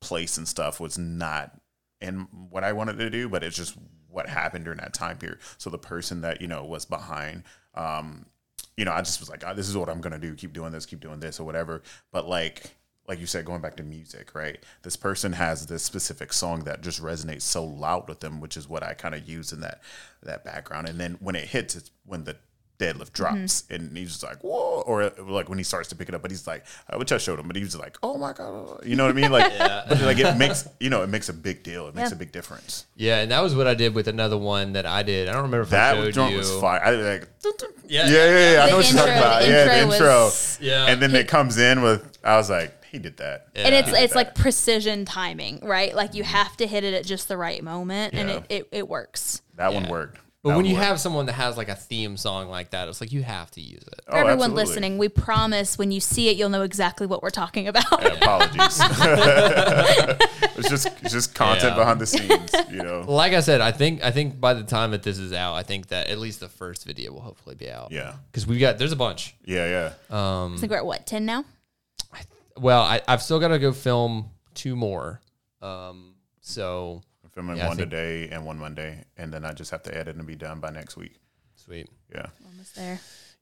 place 0.00 0.38
and 0.38 0.46
stuff 0.46 0.80
was 0.80 0.98
not 0.98 1.58
in 2.00 2.28
what 2.50 2.64
I 2.64 2.72
wanted 2.72 2.98
to 2.98 3.10
do, 3.10 3.28
but 3.28 3.42
it's 3.42 3.56
just 3.56 3.76
what 4.08 4.28
happened 4.28 4.64
during 4.64 4.78
that 4.78 4.94
time 4.94 5.18
period. 5.18 5.38
So 5.58 5.70
the 5.70 5.78
person 5.78 6.20
that 6.22 6.40
you 6.40 6.48
know 6.48 6.64
was 6.64 6.84
behind. 6.84 7.44
Um, 7.74 8.26
you 8.76 8.84
know, 8.84 8.92
I 8.92 9.02
just 9.02 9.18
was 9.18 9.28
like, 9.28 9.42
oh, 9.44 9.54
this 9.54 9.68
is 9.68 9.76
what 9.76 9.88
I'm 9.88 10.00
gonna 10.00 10.18
do. 10.18 10.34
Keep 10.34 10.52
doing 10.52 10.70
this, 10.70 10.86
keep 10.86 11.00
doing 11.00 11.18
this, 11.18 11.40
or 11.40 11.44
whatever. 11.44 11.82
But 12.12 12.28
like, 12.28 12.76
like 13.08 13.18
you 13.18 13.26
said, 13.26 13.44
going 13.46 13.62
back 13.62 13.76
to 13.76 13.82
music, 13.82 14.34
right? 14.34 14.58
This 14.82 14.94
person 14.96 15.32
has 15.32 15.66
this 15.66 15.82
specific 15.82 16.32
song 16.32 16.64
that 16.64 16.82
just 16.82 17.02
resonates 17.02 17.42
so 17.42 17.64
loud 17.64 18.06
with 18.08 18.20
them, 18.20 18.40
which 18.40 18.56
is 18.56 18.68
what 18.68 18.82
I 18.82 18.92
kind 18.92 19.14
of 19.14 19.26
use 19.28 19.52
in 19.52 19.60
that 19.60 19.80
that 20.22 20.44
background. 20.44 20.86
And 20.88 21.00
then 21.00 21.16
when 21.20 21.34
it 21.34 21.48
hits, 21.48 21.74
it's 21.74 21.90
when 22.04 22.24
the 22.24 22.36
deadlift 22.78 23.10
mm-hmm. 23.12 23.36
drops, 23.36 23.64
and 23.70 23.96
he's 23.96 24.10
just 24.10 24.22
like, 24.22 24.40
whoa, 24.44 24.82
or 24.86 25.10
like 25.18 25.48
when 25.48 25.58
he 25.58 25.64
starts 25.64 25.88
to 25.88 25.96
pick 25.96 26.08
it 26.08 26.14
up, 26.14 26.22
but 26.22 26.30
he's 26.30 26.46
like, 26.46 26.64
which 26.96 27.10
I 27.10 27.18
showed 27.18 27.38
him, 27.40 27.46
but 27.48 27.56
he 27.56 27.62
was 27.62 27.76
like, 27.76 27.96
oh 28.02 28.18
my 28.18 28.32
god, 28.32 28.84
you 28.86 28.94
know 28.94 29.04
what 29.06 29.10
I 29.16 29.20
mean? 29.20 29.32
Like, 29.32 29.56
but 29.58 30.00
like 30.02 30.18
it 30.18 30.36
makes 30.38 30.68
you 30.78 30.90
know 30.90 31.02
it 31.02 31.08
makes 31.08 31.28
a 31.28 31.32
big 31.32 31.62
deal. 31.62 31.88
It 31.88 31.94
makes 31.94 32.10
Yeah. 32.10 32.16
a 32.16 32.18
big 32.18 32.30
difference. 32.30 32.86
yeah, 32.94 33.20
and 33.20 33.30
that 33.32 33.42
was 33.42 33.54
what 33.54 33.66
I 33.66 33.74
did 33.74 33.94
with 33.94 34.06
another 34.06 34.36
one 34.38 34.74
that 34.74 34.84
I 34.86 35.02
did. 35.02 35.28
I 35.28 35.32
don't 35.32 35.42
remember 35.42 35.62
if 35.62 35.68
I 35.68 35.76
That 35.76 35.94
showed 35.96 36.14
joint 36.14 36.32
you. 36.32 36.38
was 36.38 36.52
fire. 36.60 36.80
I 36.84 36.90
did 36.90 37.20
like, 37.20 37.28
Yeah. 37.86 38.06
yeah, 38.06 38.12
yeah, 38.12 38.52
yeah. 38.52 38.62
I 38.62 38.66
The 38.66 38.70
know 38.70 38.76
what 38.76 38.92
you're 38.92 38.98
talking 39.00 39.16
about. 39.16 39.42
the 39.42 39.48
Yeah, 39.48 39.64
the 39.64 39.78
intro 39.80 39.94
intro. 39.94 40.24
was- 40.26 40.58
Yeah. 40.60 40.86
And 40.86 41.02
then 41.02 41.14
it 41.16 41.26
comes 41.26 41.58
in 41.58 41.82
with, 41.82 42.18
I 42.22 42.36
was 42.36 42.50
like, 42.50 42.74
he 42.90 42.98
did 42.98 43.16
that. 43.18 43.48
and 43.54 43.74
it's 43.74 43.88
it's 43.88 44.12
that. 44.12 44.14
like 44.14 44.34
precision 44.34 45.04
timing, 45.04 45.60
right? 45.62 45.94
Like 45.94 46.14
you 46.14 46.22
have 46.24 46.56
to 46.58 46.66
hit 46.66 46.84
it 46.84 46.94
at 46.94 47.04
just 47.04 47.28
the 47.28 47.36
right 47.36 47.62
moment, 47.62 48.14
and 48.14 48.30
it, 48.30 48.44
it, 48.48 48.68
it 48.72 48.88
works. 48.88 49.42
that 49.56 49.72
one 49.74 49.88
worked. 49.88 50.18
But 50.44 50.50
That 50.50 50.56
when 50.56 50.66
you 50.66 50.74
worked. 50.74 50.86
have 50.86 51.00
someone 51.00 51.26
that 51.26 51.32
has 51.32 51.56
like 51.56 51.68
a 51.68 51.74
theme 51.74 52.16
song 52.16 52.48
like 52.48 52.70
that, 52.70 52.86
it's 52.86 53.00
like 53.00 53.10
you 53.10 53.24
have 53.24 53.50
to 53.52 53.60
use 53.60 53.82
it. 53.82 54.00
For 54.06 54.14
Oh, 54.14 54.18
everyone 54.20 54.32
absolutely. 54.52 54.64
listening, 54.66 54.98
we 54.98 55.08
promise 55.08 55.76
when 55.76 55.90
you 55.90 55.98
see 55.98 56.28
it, 56.28 56.36
you'll 56.36 56.48
know 56.48 56.62
exactly 56.62 57.08
what 57.08 57.24
we're 57.24 57.30
talking 57.30 57.66
about. 57.66 57.84
Yeah, 58.00 58.12
apologies. 58.14 58.78
it's 60.56 60.68
just 60.68 60.86
it's 61.02 61.12
just 61.12 61.34
content 61.34 61.70
Yeah. 61.72 61.74
behind 61.74 62.00
the 62.00 62.06
scenes, 62.06 62.52
you 62.70 62.82
know. 62.84 63.04
Like 63.08 63.32
I 63.32 63.40
said, 63.40 63.60
I 63.60 63.72
think 63.72 64.04
I 64.04 64.12
think 64.12 64.40
by 64.40 64.54
the 64.54 64.62
time 64.62 64.92
that 64.92 65.02
this 65.02 65.18
is 65.18 65.32
out, 65.32 65.54
I 65.54 65.64
think 65.64 65.88
that 65.88 66.06
at 66.06 66.18
least 66.18 66.38
the 66.38 66.48
first 66.48 66.84
video 66.84 67.12
will 67.12 67.20
hopefully 67.20 67.56
be 67.56 67.68
out. 67.68 67.90
Yeah. 67.90 68.14
because 68.30 68.46
we've 68.46 68.60
got 68.60 68.78
there's 68.78 68.92
a 68.92 68.96
bunch. 68.96 69.34
Yeah, 69.44 69.66
yeah. 69.66 69.92
Um, 70.42 70.54
I 70.54 70.58
think 70.58 70.70
we're 70.70 70.78
at 70.78 70.86
what 70.86 71.04
ten 71.04 71.26
now. 71.26 71.44
Well, 72.60 72.82
I, 72.82 73.00
I've 73.08 73.22
still 73.22 73.38
got 73.40 73.48
to 73.48 73.58
go 73.58 73.72
film 73.72 74.30
two 74.54 74.76
more. 74.76 75.20
Um, 75.62 76.14
so 76.40 77.02
I'm 77.24 77.30
filming 77.30 77.56
Yeah, 77.56 77.64
I 77.64 77.68
one 77.68 77.76
think- 77.76 77.90
today 77.90 78.28
and 78.30 78.44
one 78.46 78.58
Monday, 78.58 79.04
and 79.16 79.32
then 79.32 79.44
I 79.44 79.52
just 79.52 79.70
have 79.70 79.82
to 79.84 79.96
edit 79.96 80.16
and 80.16 80.26
be 80.26 80.36
done 80.36 80.60
by 80.60 80.70
next 80.70 80.96
week. 80.96 81.16
sweet. 81.54 81.88
Yeah. 82.14 82.26
Almost 82.44 82.74
there. 82.76 83.00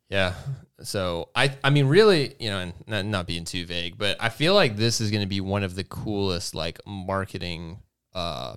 Yeah. 0.08 0.34
So 0.82 1.28
I 1.34 1.54
I 1.64 1.70
mean 1.70 1.86
really, 1.86 2.34
you 2.38 2.48
know, 2.50 2.58
and 2.58 2.72
not, 2.86 3.04
not 3.04 3.26
being 3.26 3.44
too 3.44 3.66
vague, 3.66 3.98
but 3.98 4.16
I 4.20 4.28
feel 4.28 4.54
like 4.54 4.76
this 4.76 5.00
is 5.00 5.10
going 5.10 5.20
to 5.22 5.26
be 5.28 5.40
one 5.40 5.62
of 5.64 5.74
the 5.74 5.84
coolest 5.84 6.54
like 6.54 6.80
marketing 6.86 7.80
uh 8.14 8.54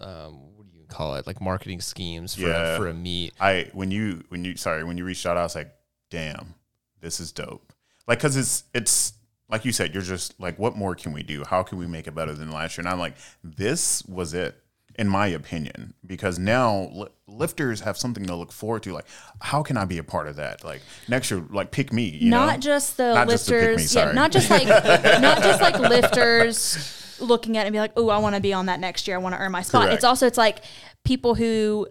um 0.00 0.56
what 0.56 0.66
do 0.66 0.76
you 0.76 0.84
call 0.86 1.14
it? 1.16 1.26
Like 1.26 1.40
marketing 1.40 1.80
schemes 1.80 2.34
for 2.34 2.42
Yeah. 2.42 2.74
a, 2.74 2.76
for 2.78 2.88
a 2.88 2.94
meet. 2.94 3.32
I 3.40 3.70
when 3.72 3.90
you 3.90 4.24
when 4.28 4.44
you 4.44 4.56
sorry 4.56 4.82
when 4.84 4.96
you 4.98 5.04
reached 5.04 5.24
out, 5.26 5.36
I 5.36 5.42
was 5.42 5.54
like, 5.54 5.72
damn, 6.10 6.54
this 7.00 7.20
is 7.20 7.30
dope. 7.32 7.72
Like, 8.08 8.18
cause 8.20 8.36
it's 8.36 8.64
it's 8.74 9.12
like 9.52 9.66
you 9.66 9.70
said, 9.70 9.92
you're 9.92 10.02
just 10.02 10.40
like, 10.40 10.58
what 10.58 10.74
more 10.76 10.94
can 10.94 11.12
we 11.12 11.22
do? 11.22 11.44
How 11.46 11.62
can 11.62 11.76
we 11.76 11.86
make 11.86 12.06
it 12.06 12.14
better 12.14 12.32
than 12.32 12.50
last 12.50 12.78
year? 12.78 12.86
And 12.86 12.88
I'm 12.88 12.98
like, 12.98 13.14
this 13.44 14.02
was 14.06 14.32
it, 14.32 14.58
in 14.94 15.06
my 15.06 15.26
opinion, 15.26 15.92
because 16.06 16.38
now 16.38 16.88
li- 16.90 17.08
lifters 17.26 17.80
have 17.80 17.98
something 17.98 18.24
to 18.24 18.34
look 18.34 18.50
forward 18.50 18.82
to. 18.84 18.94
Like, 18.94 19.04
how 19.42 19.62
can 19.62 19.76
I 19.76 19.84
be 19.84 19.98
a 19.98 20.04
part 20.04 20.26
of 20.26 20.36
that? 20.36 20.64
Like 20.64 20.80
next 21.06 21.30
year, 21.30 21.44
like 21.50 21.70
pick 21.70 21.92
me. 21.92 22.04
You 22.04 22.30
not 22.30 22.54
know? 22.54 22.60
just 22.60 22.96
the 22.96 23.14
Not 23.14 23.28
just 23.28 23.46
to 23.48 23.52
pick 23.52 23.60
me, 23.60 23.68
lifters, 23.76 23.94
yeah, 23.94 24.12
not 24.12 24.32
just 24.32 24.48
like 24.48 24.66
not 25.20 25.42
just 25.42 25.60
like 25.60 25.78
lifters 25.78 27.18
looking 27.20 27.58
at 27.58 27.64
it 27.64 27.66
and 27.66 27.74
be 27.74 27.78
like, 27.78 27.92
oh, 27.96 28.08
I 28.08 28.18
want 28.18 28.34
to 28.34 28.40
be 28.40 28.54
on 28.54 28.66
that 28.66 28.80
next 28.80 29.06
year. 29.06 29.18
I 29.18 29.20
want 29.20 29.34
to 29.34 29.40
earn 29.40 29.52
my 29.52 29.62
spot. 29.62 29.82
Correct. 29.82 29.96
It's 29.96 30.04
also 30.04 30.26
it's 30.26 30.38
like 30.38 30.62
people 31.04 31.34
who 31.34 31.86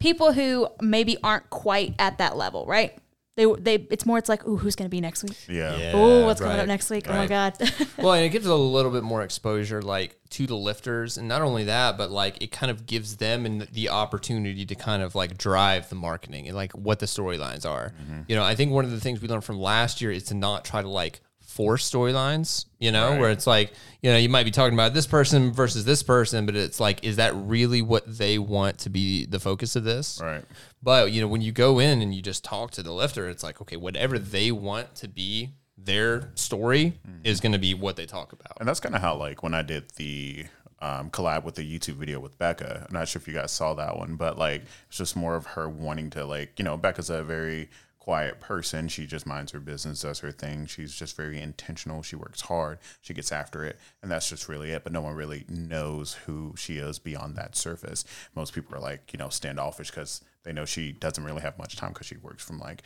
people 0.00 0.32
who 0.32 0.68
maybe 0.80 1.16
aren't 1.22 1.48
quite 1.50 1.94
at 2.00 2.18
that 2.18 2.36
level, 2.36 2.66
right? 2.66 2.98
They 3.34 3.46
they 3.58 3.74
it's 3.90 4.04
more 4.04 4.18
it's 4.18 4.28
like, 4.28 4.46
ooh, 4.46 4.56
who's 4.56 4.76
gonna 4.76 4.90
be 4.90 5.00
next 5.00 5.22
week? 5.24 5.38
Yeah. 5.48 5.76
Yeah. 5.76 5.92
oh, 5.94 6.26
what's 6.26 6.40
coming 6.40 6.58
up 6.58 6.66
next 6.66 6.90
week? 6.90 7.06
Oh 7.08 7.14
my 7.14 7.26
god. 7.26 7.54
well, 7.96 8.12
and 8.12 8.24
it 8.24 8.28
gives 8.28 8.46
a 8.46 8.54
little 8.54 8.90
bit 8.90 9.02
more 9.02 9.22
exposure, 9.22 9.80
like 9.80 10.18
to 10.30 10.46
the 10.46 10.56
lifters, 10.56 11.16
and 11.16 11.28
not 11.28 11.40
only 11.40 11.64
that, 11.64 11.96
but 11.96 12.10
like 12.10 12.42
it 12.42 12.52
kind 12.52 12.70
of 12.70 12.84
gives 12.84 13.16
them 13.16 13.46
and 13.46 13.62
the 13.72 13.88
opportunity 13.88 14.66
to 14.66 14.74
kind 14.74 15.02
of 15.02 15.14
like 15.14 15.38
drive 15.38 15.88
the 15.88 15.94
marketing 15.94 16.46
and 16.46 16.54
like 16.54 16.72
what 16.72 16.98
the 16.98 17.06
storylines 17.06 17.68
are. 17.68 17.94
Mm-hmm. 18.02 18.22
You 18.28 18.36
know, 18.36 18.44
I 18.44 18.54
think 18.54 18.70
one 18.70 18.84
of 18.84 18.90
the 18.90 19.00
things 19.00 19.22
we 19.22 19.28
learned 19.28 19.44
from 19.44 19.58
last 19.58 20.02
year 20.02 20.10
is 20.10 20.24
to 20.24 20.34
not 20.34 20.64
try 20.66 20.82
to 20.82 20.88
like 20.88 21.20
force 21.52 21.88
storylines. 21.90 22.64
You 22.78 22.90
know, 22.92 23.10
Right. 23.10 23.20
where 23.20 23.30
it's 23.30 23.46
like 23.46 23.72
you 24.02 24.10
know 24.10 24.16
you 24.16 24.28
might 24.28 24.44
be 24.44 24.50
talking 24.50 24.74
about 24.74 24.94
this 24.94 25.06
person 25.06 25.52
versus 25.52 25.84
this 25.84 26.02
person, 26.02 26.46
but 26.46 26.56
it's 26.56 26.80
like, 26.80 27.04
is 27.04 27.16
that 27.16 27.34
really 27.34 27.82
what 27.82 28.04
they 28.18 28.38
want 28.38 28.78
to 28.78 28.90
be 28.90 29.26
the 29.26 29.38
focus 29.38 29.76
of 29.76 29.84
this? 29.84 30.20
Right. 30.22 30.44
But 30.82 31.12
you 31.12 31.20
know, 31.20 31.28
when 31.28 31.40
you 31.42 31.52
go 31.52 31.78
in 31.78 32.02
and 32.02 32.14
you 32.14 32.22
just 32.22 32.42
talk 32.44 32.70
to 32.72 32.82
the 32.82 32.92
lifter, 32.92 33.28
it's 33.28 33.42
like, 33.42 33.60
okay, 33.60 33.76
whatever 33.76 34.18
they 34.18 34.50
want 34.50 34.94
to 34.96 35.08
be 35.08 35.50
their 35.78 36.30
story 36.34 37.00
is 37.24 37.40
going 37.40 37.52
to 37.52 37.58
be 37.58 37.74
what 37.74 37.96
they 37.96 38.06
talk 38.06 38.32
about. 38.32 38.56
And 38.60 38.68
that's 38.68 38.78
kind 38.78 38.94
of 38.94 39.00
how, 39.00 39.16
like, 39.16 39.42
when 39.42 39.52
I 39.52 39.62
did 39.62 39.90
the 39.96 40.44
um, 40.80 41.10
collab 41.10 41.42
with 41.44 41.56
the 41.56 41.78
YouTube 41.78 41.94
video 41.94 42.20
with 42.20 42.38
Becca, 42.38 42.86
I'm 42.88 42.94
not 42.94 43.08
sure 43.08 43.20
if 43.20 43.26
you 43.26 43.34
guys 43.34 43.50
saw 43.50 43.74
that 43.74 43.96
one, 43.96 44.14
but 44.16 44.38
like, 44.38 44.62
it's 44.88 44.98
just 44.98 45.16
more 45.16 45.34
of 45.34 45.46
her 45.46 45.68
wanting 45.68 46.10
to, 46.10 46.24
like, 46.24 46.58
you 46.58 46.64
know, 46.64 46.76
Becca's 46.76 47.10
a 47.10 47.24
very 47.24 47.68
quiet 48.02 48.40
person. 48.40 48.88
She 48.88 49.06
just 49.06 49.26
minds 49.26 49.52
her 49.52 49.60
business, 49.60 50.00
does 50.02 50.18
her 50.18 50.32
thing. 50.32 50.66
She's 50.66 50.92
just 50.92 51.16
very 51.16 51.40
intentional. 51.40 52.02
She 52.02 52.16
works 52.16 52.40
hard. 52.40 52.80
She 53.00 53.14
gets 53.14 53.30
after 53.30 53.64
it. 53.64 53.78
And 54.02 54.10
that's 54.10 54.28
just 54.28 54.48
really 54.48 54.72
it. 54.72 54.82
But 54.82 54.92
no 54.92 55.02
one 55.02 55.14
really 55.14 55.44
knows 55.48 56.14
who 56.26 56.52
she 56.56 56.78
is 56.78 56.98
beyond 56.98 57.36
that 57.36 57.54
surface. 57.54 58.04
Most 58.34 58.54
people 58.54 58.74
are 58.74 58.80
like, 58.80 59.12
you 59.12 59.20
know, 59.20 59.28
standoffish 59.28 59.90
because 59.90 60.20
they 60.42 60.52
know 60.52 60.64
she 60.64 60.90
doesn't 60.90 61.22
really 61.22 61.42
have 61.42 61.56
much 61.58 61.76
time 61.76 61.92
because 61.92 62.08
she 62.08 62.16
works 62.16 62.42
from 62.42 62.58
like 62.58 62.82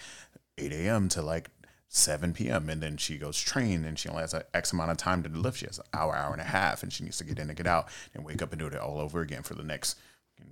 8 0.58 0.70
a.m. 0.72 1.08
to 1.08 1.22
like 1.22 1.48
7 1.88 2.34
p.m. 2.34 2.68
and 2.68 2.82
then 2.82 2.98
she 2.98 3.16
goes 3.16 3.40
train 3.40 3.86
and 3.86 3.98
she 3.98 4.10
only 4.10 4.20
has 4.20 4.34
an 4.34 4.42
X 4.52 4.74
amount 4.74 4.90
of 4.90 4.98
time 4.98 5.22
to 5.22 5.30
lift. 5.30 5.60
She 5.60 5.66
has 5.66 5.78
an 5.78 5.86
hour, 5.94 6.14
hour 6.14 6.32
and 6.32 6.42
a 6.42 6.44
half, 6.44 6.82
and 6.82 6.92
she 6.92 7.04
needs 7.04 7.16
to 7.16 7.24
get 7.24 7.38
in 7.38 7.48
and 7.48 7.56
get 7.56 7.66
out 7.66 7.88
and 8.12 8.22
wake 8.22 8.42
up 8.42 8.52
and 8.52 8.60
do 8.60 8.66
it 8.66 8.76
all 8.76 9.00
over 9.00 9.22
again 9.22 9.42
for 9.42 9.54
the 9.54 9.62
next, 9.62 9.96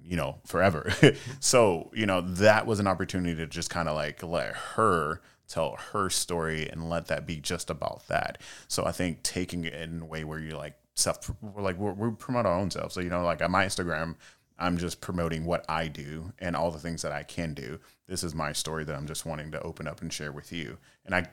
you 0.05 0.17
know, 0.17 0.39
forever. 0.47 0.93
so, 1.41 1.91
you 1.95 2.07
know, 2.07 2.21
that 2.21 2.67
was 2.67 2.81
an 2.81 2.87
opportunity 2.87 3.35
to 3.37 3.47
just 3.47 3.71
kind 3.71 3.89
of 3.89 3.95
like 3.95 4.23
let 4.23 4.55
her 4.55 5.21
tell 5.49 5.77
her 5.93 6.11
story 6.11 6.69
and 6.69 6.89
let 6.89 7.07
that 7.07 7.27
be 7.27 7.37
just 7.37 7.71
about 7.71 8.07
that. 8.09 8.41
So 8.69 8.85
I 8.85 8.93
think 8.93 9.23
taking 9.23 9.65
it 9.65 9.75
in 9.75 10.03
a 10.03 10.05
way 10.05 10.25
where 10.25 10.39
you're 10.39 10.57
like 10.57 10.75
self, 10.95 11.31
like, 11.57 11.77
we're, 11.77 12.11
promote 12.13 12.47
our 12.47 12.59
own 12.59 12.71
self. 12.71 12.93
So, 12.93 13.01
you 13.01 13.11
know, 13.11 13.25
like 13.25 13.43
on 13.43 13.51
my 13.51 13.67
Instagram, 13.67 14.17
I'm 14.59 14.79
just 14.79 15.01
promoting 15.01 15.45
what 15.45 15.65
I 15.69 15.89
do 15.89 16.33
and 16.39 16.55
all 16.55 16.71
the 16.71 16.79
things 16.79 17.03
that 17.03 17.13
I 17.13 17.23
can 17.23 17.55
do. 17.55 17.81
This 18.07 18.23
is 18.23 18.35
my 18.35 18.53
story 18.53 18.85
that 18.85 18.95
I'm 18.95 19.07
just 19.07 19.27
wanting 19.27 19.51
to 19.53 19.63
open 19.63 19.89
up 19.89 20.01
and 20.01 20.13
share 20.13 20.33
with 20.33 20.53
you. 20.53 20.79
And 21.05 21.15
I 21.15 21.27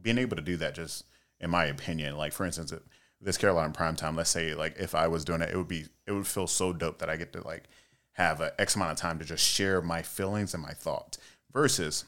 being 0.00 0.18
able 0.18 0.36
to 0.36 0.42
do 0.42 0.56
that 0.58 0.74
just 0.74 1.04
in 1.40 1.50
my 1.50 1.64
opinion, 1.66 2.16
like 2.16 2.32
for 2.32 2.46
instance, 2.46 2.72
this 3.20 3.36
Carolina 3.36 3.72
prime 3.72 3.96
time, 3.96 4.16
let's 4.16 4.30
say 4.30 4.54
like 4.54 4.76
if 4.78 4.94
I 4.94 5.08
was 5.08 5.24
doing 5.24 5.42
it, 5.42 5.50
it 5.50 5.56
would 5.56 5.68
be 5.68 5.86
it 6.06 6.12
would 6.12 6.26
feel 6.26 6.46
so 6.46 6.72
dope 6.72 6.98
that 6.98 7.10
I 7.10 7.16
get 7.16 7.32
to 7.32 7.46
like 7.46 7.64
have 8.18 8.40
a 8.40 8.52
X 8.60 8.76
amount 8.76 8.90
of 8.90 8.98
time 8.98 9.18
to 9.18 9.24
just 9.24 9.44
share 9.44 9.80
my 9.80 10.02
feelings 10.02 10.52
and 10.52 10.62
my 10.62 10.72
thoughts 10.72 11.18
versus 11.52 12.04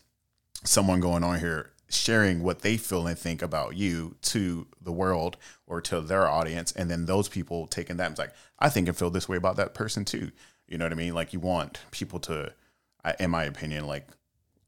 someone 0.64 1.00
going 1.00 1.24
on 1.24 1.38
here 1.38 1.70
sharing 1.88 2.42
what 2.42 2.60
they 2.60 2.76
feel 2.76 3.06
and 3.06 3.18
think 3.18 3.42
about 3.42 3.76
you 3.76 4.14
to 4.22 4.66
the 4.80 4.92
world 4.92 5.36
or 5.66 5.80
to 5.80 6.00
their 6.00 6.28
audience 6.28 6.70
and 6.72 6.88
then 6.88 7.06
those 7.06 7.28
people 7.28 7.66
taking 7.66 7.96
that 7.96 8.06
and 8.06 8.18
like 8.18 8.32
i 8.60 8.68
think 8.68 8.86
and 8.86 8.96
feel 8.96 9.10
this 9.10 9.28
way 9.28 9.36
about 9.36 9.56
that 9.56 9.74
person 9.74 10.04
too 10.04 10.30
you 10.68 10.78
know 10.78 10.84
what 10.84 10.92
i 10.92 10.94
mean 10.94 11.14
like 11.14 11.32
you 11.32 11.40
want 11.40 11.80
people 11.90 12.20
to 12.20 12.52
in 13.18 13.28
my 13.28 13.42
opinion 13.42 13.88
like 13.88 14.06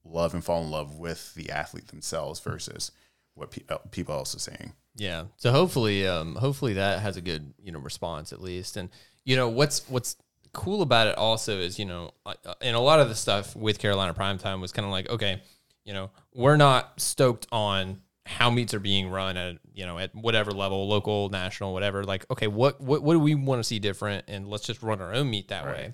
love 0.05 0.35
and 0.35 0.45
fall 0.45 0.65
in 0.65 0.71
love 0.71 0.99
with 0.99 1.33
the 1.37 1.51
athlete 1.51 1.87
themselves 1.89 2.41
versus 2.41 2.91
what 3.35 3.53
pe- 3.53 3.63
uh, 3.69 3.79
people 3.93 4.15
else 4.15 4.35
are 4.35 4.41
saying 4.41 4.73
Yeah. 4.95 5.25
So 5.37 5.51
hopefully, 5.53 6.07
um, 6.07 6.35
hopefully 6.35 6.75
that 6.75 7.01
has 7.01 7.17
a 7.17 7.23
good, 7.23 7.55
you 7.63 7.73
know, 7.73 7.79
response 7.79 8.33
at 8.33 8.43
least. 8.43 8.77
And 8.77 8.91
you 9.25 9.37
know, 9.37 9.49
what's 9.49 9.89
what's 9.89 10.17
cool 10.53 10.83
about 10.83 11.07
it 11.07 11.17
also 11.17 11.59
is, 11.59 11.79
you 11.79 11.85
know, 11.85 12.13
uh, 12.27 12.35
and 12.61 12.77
a 12.77 12.81
lot 12.81 13.01
of 13.01 13.09
the 13.09 13.15
stuff 13.15 13.57
with 13.57 13.79
Carolina 13.79 14.15
Primetime 14.15 14.61
was 14.61 14.73
kind 14.73 14.87
of 14.87 14.93
like, 14.93 15.09
okay, 15.09 15.43
you 15.85 15.93
know, 15.93 16.11
we're 16.35 16.57
not 16.57 17.01
stoked 17.01 17.47
on 17.51 18.01
how 18.25 18.51
meets 18.51 18.73
are 18.73 18.81
being 18.81 19.09
run 19.09 19.37
at, 19.37 19.59
you 19.75 19.85
know, 19.85 19.99
at 19.99 20.15
whatever 20.15 20.53
level, 20.53 20.89
local, 20.89 21.29
national, 21.29 21.73
whatever. 21.73 22.05
Like, 22.05 22.25
okay, 22.31 22.47
what 22.47 22.81
what 22.81 23.03
what 23.03 23.15
do 23.15 23.21
we 23.21 23.35
want 23.35 23.59
to 23.59 23.65
see 23.65 23.79
different, 23.79 24.25
and 24.29 24.49
let's 24.49 24.65
just 24.65 24.83
run 24.83 25.01
our 25.01 25.13
own 25.13 25.31
meet 25.31 25.49
that 25.49 25.65
way. 25.67 25.93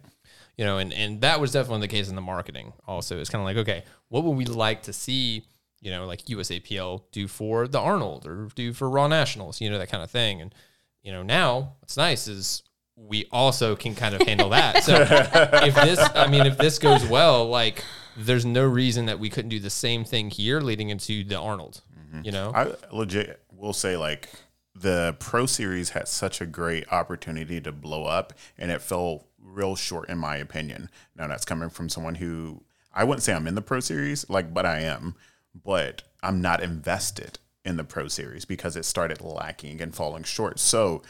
You 0.57 0.65
know, 0.65 0.79
and 0.79 0.93
and 0.93 1.21
that 1.21 1.41
was 1.41 1.53
definitely 1.53 1.83
the 1.83 1.89
case 1.89 2.09
in 2.09 2.17
the 2.17 2.21
marketing. 2.21 2.73
Also, 2.87 3.19
it's 3.19 3.31
kind 3.31 3.41
of 3.41 3.47
like, 3.47 3.57
okay, 3.59 3.85
what 4.09 4.25
would 4.25 4.37
we 4.37 4.45
like 4.45 4.83
to 4.83 4.93
see? 4.93 5.45
you 5.81 5.91
know, 5.91 6.07
like 6.07 6.25
USAPL 6.27 7.03
do 7.13 7.29
for 7.29 7.69
the 7.69 7.79
Arnold 7.79 8.27
or 8.27 8.49
do 8.55 8.73
for 8.73 8.91
Raw 8.91 9.07
Nationals, 9.07 9.61
you 9.61 9.71
know, 9.71 9.79
that 9.79 9.91
kind 9.91 10.03
of 10.03 10.11
thing. 10.11 10.41
And, 10.41 10.55
you 11.03 11.13
know, 11.13 11.23
now 11.23 11.75
what's 11.81 11.97
nice 11.97 12.27
is 12.27 12.63
we 13.07 13.27
also 13.33 13.77
can 13.77 13.95
kind 13.95 14.15
of 14.15 14.23
handle 14.23 14.51
that. 14.51 14.85
So 14.85 14.95
if 15.01 15.75
this, 15.75 15.99
I 16.15 16.27
mean, 16.27 16.47
if 16.47 16.59
this 16.59 16.79
goes 16.79 17.07
well, 17.07 17.49
like 17.49 17.85
there's 18.17 18.45
no 18.45 18.65
reason 18.67 19.07
that 19.07 19.19
we 19.19 19.31
couldn't 19.31 19.51
do 19.51 19.61
the 19.61 19.71
same 19.71 20.05
thing 20.05 20.31
here 20.31 20.61
leading 20.61 20.91
into 20.91 21.25
the 21.25 21.37
Arnold, 21.37 21.83
mm-hmm. 21.97 22.23
you 22.25 22.33
know? 22.33 22.53
I 22.55 22.73
legit 22.93 23.41
will 23.51 23.73
say 23.73 23.97
like 23.97 24.29
the 24.75 25.17
Pro 25.21 25.47
Series 25.47 25.91
had 25.91 26.09
such 26.09 26.41
a 26.41 26.47
great 26.47 26.93
opportunity 26.93 27.61
to 27.61 27.73
blow 27.73 28.05
up, 28.05 28.33
and 28.59 28.71
it 28.71 28.83
fell 28.83 29.27
real 29.41 29.77
short 29.77 30.09
in 30.09 30.19
my 30.19 30.37
opinion. 30.37 30.91
Now 31.17 31.29
that's 31.29 31.45
coming 31.45 31.71
from 31.71 31.89
someone 31.89 32.17
who 32.17 32.63
I 32.93 33.05
wouldn't 33.05 33.23
say 33.23 33.33
I'm 33.33 33.47
in 33.47 33.55
the 33.55 33.63
Pro 33.63 33.81
Series, 33.81 34.29
like, 34.29 34.53
but 34.53 34.67
I 34.67 34.81
am, 34.81 35.15
but 35.55 36.03
I'm 36.23 36.41
not 36.43 36.63
invested 36.63 37.39
in 37.65 37.77
the 37.77 37.85
Pro 37.85 38.09
Series 38.09 38.45
because 38.45 38.77
it 38.77 38.85
started 38.85 39.21
lacking 39.21 39.81
and 39.81 39.95
falling 39.95 40.25
short. 40.25 40.59
So. 40.59 41.03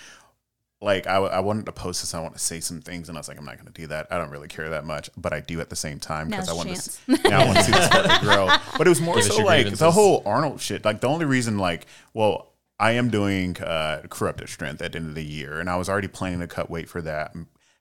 Like 0.80 1.08
I, 1.08 1.16
I 1.16 1.40
wanted 1.40 1.66
to 1.66 1.72
post 1.72 2.02
this, 2.02 2.14
I 2.14 2.20
want 2.20 2.34
to 2.34 2.40
say 2.40 2.60
some 2.60 2.80
things, 2.80 3.08
and 3.08 3.18
I 3.18 3.20
was 3.20 3.26
like, 3.26 3.36
I'm 3.36 3.44
not 3.44 3.56
going 3.56 3.66
to 3.66 3.72
do 3.72 3.88
that. 3.88 4.06
I 4.12 4.18
don't 4.18 4.30
really 4.30 4.46
care 4.46 4.68
that 4.70 4.84
much, 4.84 5.10
but 5.16 5.32
I 5.32 5.40
do 5.40 5.60
at 5.60 5.70
the 5.70 5.76
same 5.76 5.98
time 5.98 6.28
because 6.28 6.48
I 6.48 6.52
want 6.52 6.68
chance. 6.68 7.00
to. 7.06 7.18
Yeah, 7.28 7.40
I 7.40 7.46
want 7.46 7.58
to 7.58 7.64
see 7.64 7.72
the 7.72 7.86
sport 7.88 8.20
grow. 8.20 8.48
But 8.76 8.86
it 8.86 8.90
was 8.90 9.00
more 9.00 9.16
Give 9.16 9.24
so 9.24 9.42
like 9.42 9.74
the 9.74 9.90
whole 9.90 10.22
Arnold 10.24 10.60
shit. 10.60 10.84
Like 10.84 11.00
the 11.00 11.08
only 11.08 11.24
reason, 11.24 11.58
like, 11.58 11.86
well, 12.14 12.52
I 12.78 12.92
am 12.92 13.10
doing 13.10 13.60
uh, 13.60 14.02
corrupted 14.08 14.48
strength 14.48 14.80
at 14.80 14.92
the 14.92 14.98
end 14.98 15.08
of 15.08 15.14
the 15.16 15.24
year, 15.24 15.58
and 15.58 15.68
I 15.68 15.76
was 15.76 15.88
already 15.88 16.06
planning 16.06 16.40
to 16.40 16.46
cut 16.46 16.70
weight 16.70 16.88
for 16.88 17.02
that. 17.02 17.34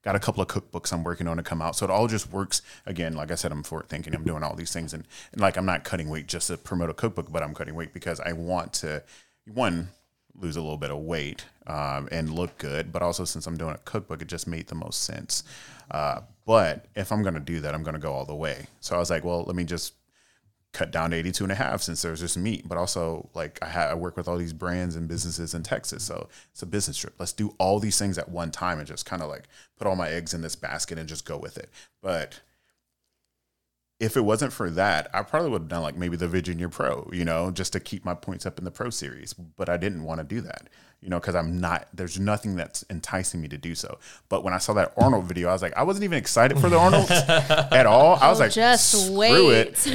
Got 0.04 0.16
a 0.16 0.20
couple 0.20 0.41
of 0.41 0.48
cookbooks 0.48 0.91
I'm 0.91 1.04
working 1.04 1.28
on 1.28 1.38
to 1.38 1.43
come 1.43 1.62
out, 1.62 1.76
so 1.76 1.86
it 1.86 1.91
all 1.91 2.08
just 2.08 2.32
works. 2.32 2.64
Again, 2.88 3.14
like 3.14 3.30
I 3.30 3.36
said, 3.36 3.52
I'm 3.52 3.62
forward 3.62 3.89
thinking. 3.89 4.16
I'm 4.16 4.24
doing 4.24 4.41
all 4.41 4.56
these 4.56 4.74
things, 4.74 4.93
and, 4.93 5.04
and 5.34 5.41
like 5.41 5.56
I'm 5.56 5.66
not 5.66 5.84
cutting 5.84 6.10
weight 6.10 6.26
just 6.26 6.48
to 6.48 6.58
promote 6.58 6.89
a 6.89 6.95
cookbook, 6.95 7.32
but 7.32 7.43
I'm 7.43 7.54
cutting 7.54 7.76
weight 7.76 7.93
because 7.93 8.20
I 8.20 8.34
want 8.34 8.74
to 8.74 9.04
one 9.45 9.89
lose 10.34 10.56
a 10.56 10.62
little 10.62 10.78
bit 10.78 10.91
of 10.91 10.98
weight 11.00 11.45
um, 11.68 12.07
and 12.11 12.34
look 12.34 12.57
good, 12.57 12.91
but 12.91 13.01
also 13.01 13.26
since 13.26 13.45
I'm 13.45 13.57
doing 13.57 13.76
a 13.76 13.80
cookbook, 13.80 14.22
it 14.22 14.28
just 14.28 14.47
made 14.47 14.68
the 14.68 14.76
most 14.76 15.03
sense. 15.03 15.43
Uh, 15.91 16.22
but 16.45 16.86
if 16.95 17.11
I'm 17.11 17.22
going 17.22 17.34
to 17.36 17.39
do 17.39 17.59
that, 17.59 17.76
I'm 17.76 17.84
going 17.84 17.93
to 17.93 17.99
go 17.99 18.13
all 18.13 18.26
the 18.26 18.36
way. 18.36 18.68
So 18.80 18.95
I 18.95 18.99
was 18.99 19.09
like, 19.09 19.24
well, 19.24 19.43
let 19.43 19.55
me 19.55 19.65
just 19.65 19.93
cut 20.74 20.91
down 20.91 21.11
to 21.11 21.18
82 21.18 21.43
and 21.43 21.51
a 21.51 21.55
half 21.55 21.82
since 21.82 22.01
there's 22.01 22.20
just 22.20 22.38
meat, 22.38 22.68
but 22.68 22.78
also 22.78 23.30
like 23.34 23.59
I, 23.61 23.70
ha- 23.70 23.89
I 23.89 23.93
work 23.95 24.15
with 24.15 24.28
all 24.28 24.38
these 24.38 24.53
brands 24.53 24.95
and 24.95 25.07
businesses 25.07 25.53
in 25.53 25.63
Texas. 25.63 26.03
So 26.03 26.30
it's 26.51 26.61
a 26.61 26.65
business 26.65 26.97
trip. 26.97 27.15
Let's 27.20 27.34
do 27.34 27.55
all 27.57 27.80
these 27.80 27.97
things 27.97 28.18
at 28.18 28.30
one 28.30 28.51
time 28.51 28.80
and 28.80 28.88
just 28.88 29.05
kind 29.05 29.22
of 29.22 29.30
like 29.30 29.47
put 29.78 29.88
all 29.88 29.95
my 29.95 30.09
eggs 30.09 30.34
in 30.34 30.41
this 30.41 30.55
basket 30.55 30.97
and 30.97 31.09
just 31.09 31.26
go 31.26 31.38
with 31.38 31.57
it. 31.57 31.70
But 32.01 32.41
if 33.99 34.15
it 34.15 34.22
wasn't 34.22 34.53
for 34.53 34.70
that, 34.70 35.09
I 35.13 35.24
probably 35.24 35.49
would 35.49 35.63
have 35.63 35.70
done 35.70 35.82
like 35.82 35.97
maybe 35.97 36.18
the 36.18 36.28
Virginia 36.28 36.70
Pro, 36.70 37.09
you 37.11 37.26
know, 37.26 37.49
just 37.49 37.74
to 37.74 37.80
keep 37.80 38.05
my 38.05 38.13
points 38.13 38.45
up 38.45 38.59
in 38.59 38.65
the 38.65 38.72
Pro 38.72 38.89
Series. 38.89 39.34
But 39.34 39.70
I 39.70 39.78
didn't 39.78 40.03
want 40.03 40.20
to 40.20 40.24
do 40.24 40.41
that, 40.41 40.70
you 41.02 41.10
know, 41.10 41.20
because 41.20 41.36
I'm 41.36 41.60
not. 41.62 41.88
There's 41.93 42.20
nothing 42.20 42.56
that's 42.56 42.84
enticing 42.89 43.39
me 43.41 43.48
to 43.50 43.58
do 43.58 43.76
so. 43.76 44.00
But 44.30 44.43
when 44.43 44.54
I 44.54 44.58
saw 44.58 44.74
that 44.74 44.93
Arnold 44.98 45.26
video, 45.26 45.50
I 45.50 45.54
was 45.54 45.62
like, 45.62 45.78
I 45.78 45.84
wasn't 45.84 46.06
even 46.06 46.18
excited 46.18 46.60
for 46.60 46.70
the 46.70 46.78
Arnold 46.78 47.10
at 47.12 47.86
all. 47.86 48.16
I 48.20 48.30
was 48.30 48.39
Oh, 48.39 48.43
like, 48.45 48.52
just 48.52 49.06
screw 49.06 49.18
wait. 49.18 49.52
it. 49.54 49.88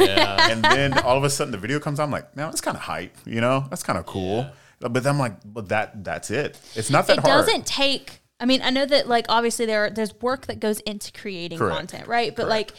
And 0.52 0.62
then 0.64 0.92
all 1.00 1.16
of 1.18 1.24
a 1.24 1.30
sudden 1.30 1.50
the 1.52 1.58
video 1.58 1.80
comes. 1.80 1.98
out, 2.00 2.04
I'm 2.04 2.10
like, 2.10 2.34
man, 2.36 2.46
that's 2.46 2.60
kind 2.60 2.76
of 2.76 2.82
hype, 2.82 3.14
you 3.24 3.40
know, 3.40 3.66
that's 3.70 3.82
kind 3.82 3.98
of 3.98 4.06
cool. 4.06 4.46
But 4.80 4.94
then 4.94 5.06
I'm 5.14 5.18
like, 5.18 5.34
but 5.44 5.68
that 5.70 6.02
that's 6.04 6.30
it. 6.30 6.58
It's 6.74 6.90
not 6.90 7.06
that 7.08 7.18
it 7.18 7.20
hard. 7.26 7.46
doesn't 7.46 7.66
take 7.66 8.20
i 8.40 8.44
mean 8.44 8.60
i 8.62 8.70
know 8.70 8.84
that 8.84 9.06
like 9.06 9.24
obviously 9.28 9.66
there 9.66 9.88
there's 9.88 10.12
work 10.20 10.46
that 10.46 10.58
goes 10.58 10.80
into 10.80 11.12
creating 11.12 11.58
Correct. 11.58 11.76
content 11.76 12.08
right 12.08 12.34
but 12.34 12.46
Correct. 12.48 12.70
like 12.72 12.78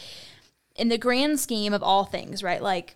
in 0.76 0.90
the 0.90 0.98
grand 0.98 1.40
scheme 1.40 1.72
of 1.72 1.82
all 1.82 2.04
things 2.04 2.42
right 2.42 2.60
like 2.62 2.94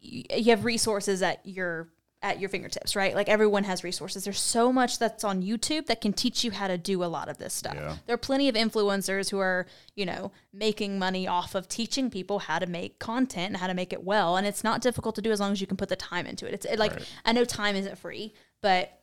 you, 0.00 0.22
you 0.36 0.50
have 0.50 0.64
resources 0.64 1.20
at 1.20 1.40
your 1.44 1.88
at 2.22 2.38
your 2.38 2.50
fingertips 2.50 2.94
right? 2.94 3.14
Like 3.14 3.28
everyone 3.30 3.64
has 3.64 3.82
resources. 3.82 4.24
There's 4.24 4.38
so 4.40 4.72
much 4.72 4.98
that's 4.98 5.24
on 5.24 5.42
youtube 5.42 5.86
that 5.86 6.00
can 6.02 6.12
teach 6.12 6.44
you 6.44 6.50
how 6.50 6.68
to 6.68 6.76
do 6.76 7.02
a 7.02 7.06
lot 7.06 7.28
of 7.30 7.38
this 7.38 7.54
stuff. 7.54 7.74
Yeah. 7.74 7.96
there 8.06 8.14
are 8.14 8.18
plenty 8.18 8.48
of 8.48 8.54
influencers 8.54 9.30
who 9.30 9.38
are 9.38 9.66
you 9.96 10.04
know 10.04 10.30
making 10.52 10.98
money 10.98 11.26
off 11.26 11.54
of 11.54 11.66
teaching 11.66 12.10
people 12.10 12.40
how 12.40 12.58
to 12.58 12.66
make 12.66 12.98
content 12.98 13.48
and 13.48 13.56
how 13.56 13.66
to 13.66 13.74
make 13.74 13.92
it 13.94 14.04
well 14.04 14.36
and 14.36 14.46
it's 14.46 14.62
not 14.62 14.82
difficult 14.82 15.14
to 15.14 15.22
do 15.22 15.30
as 15.32 15.40
long 15.40 15.52
as 15.52 15.60
you 15.62 15.66
can 15.66 15.78
put 15.78 15.88
the 15.88 15.96
time 15.96 16.26
into 16.26 16.46
it. 16.46 16.52
It's 16.54 16.66
it, 16.66 16.78
like 16.78 16.92
Right. 16.92 17.08
i 17.24 17.32
know 17.32 17.44
time 17.44 17.74
isn't 17.74 17.96
free 17.98 18.34
but 18.60 18.98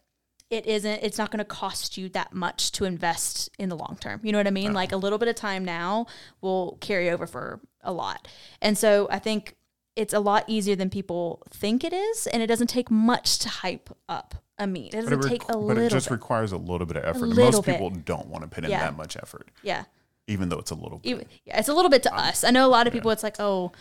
it 0.49 0.65
isn't 0.65 0.99
it's 1.03 1.18
not 1.18 1.30
going 1.30 1.39
to 1.39 1.43
cost 1.45 1.97
you 1.97 2.07
that 2.09 2.34
much 2.34 2.72
to 2.72 2.86
invest 2.86 3.49
in 3.59 3.68
the 3.68 3.76
long 3.76 3.97
term. 3.99 4.22
You 4.24 4.32
know 4.32 4.38
what 4.38 4.47
i 4.47 4.51
mean? 4.51 4.68
Uh-huh. 4.68 4.76
Like 4.76 4.91
a 4.93 4.97
little 4.97 5.18
bit 5.18 5.28
of 5.28 5.36
time 5.36 5.65
now 5.65 6.05
will 6.39 6.78
carry 6.80 7.09
over 7.09 7.28
for 7.28 7.59
a 7.82 7.91
lot. 7.91 8.28
And 8.61 8.78
so 8.78 9.07
i 9.09 9.18
think 9.20 9.55
it's 9.98 10.14
a 10.14 10.20
lot 10.20 10.43
easier 10.48 10.76
than 10.76 10.89
people 10.89 11.41
think 11.50 11.84
it 11.84 11.91
is 11.93 12.28
and 12.28 12.41
it 12.43 12.48
doesn't 12.48 12.68
take 12.68 12.89
much 12.91 13.39
to 13.39 13.50
hype 13.50 13.89
up 14.08 14.36
a 14.60 14.66
meet 14.68 14.93
it 14.93 15.02
doesn't 15.02 15.26
it, 15.26 15.28
take 15.30 15.41
requ- 15.43 15.50
a 15.50 15.54
but 15.54 15.58
little 15.60 15.84
it 15.84 15.89
just 15.89 16.08
bit 16.08 16.14
requires 16.14 16.52
a 16.52 16.58
little 16.58 16.86
bit 16.88 16.98
of 16.98 17.04
effort. 17.04 17.24
and 17.24 17.30
little 17.36 17.52
Most 17.52 17.66
bit. 17.66 17.74
people 17.74 17.89
don't 17.89 18.28
want 18.28 18.43
to 18.43 18.50
put 18.50 18.64
in 18.64 18.72
Yeah. 18.72 18.80
that 18.82 18.95
much 18.98 19.18
effort, 19.18 19.50
yeah 19.64 19.84
even 20.30 20.50
though 20.50 20.60
it's 20.60 20.72
a 20.72 20.76
little 20.76 20.98
bit. 21.00 21.10
even, 21.10 21.26
yeah, 21.45 21.58
it's 21.58 21.70
a 21.70 21.74
little 21.74 21.89
bit 21.89 22.04
to 22.04 22.14
us. 22.14 22.43
I 22.43 22.52
know 22.52 22.66
a 22.66 22.68
lot 22.68 22.86
of 22.86 22.91
people. 22.91 23.12
It's 23.12 23.24
like, 23.24 23.38
oh, 23.39 23.72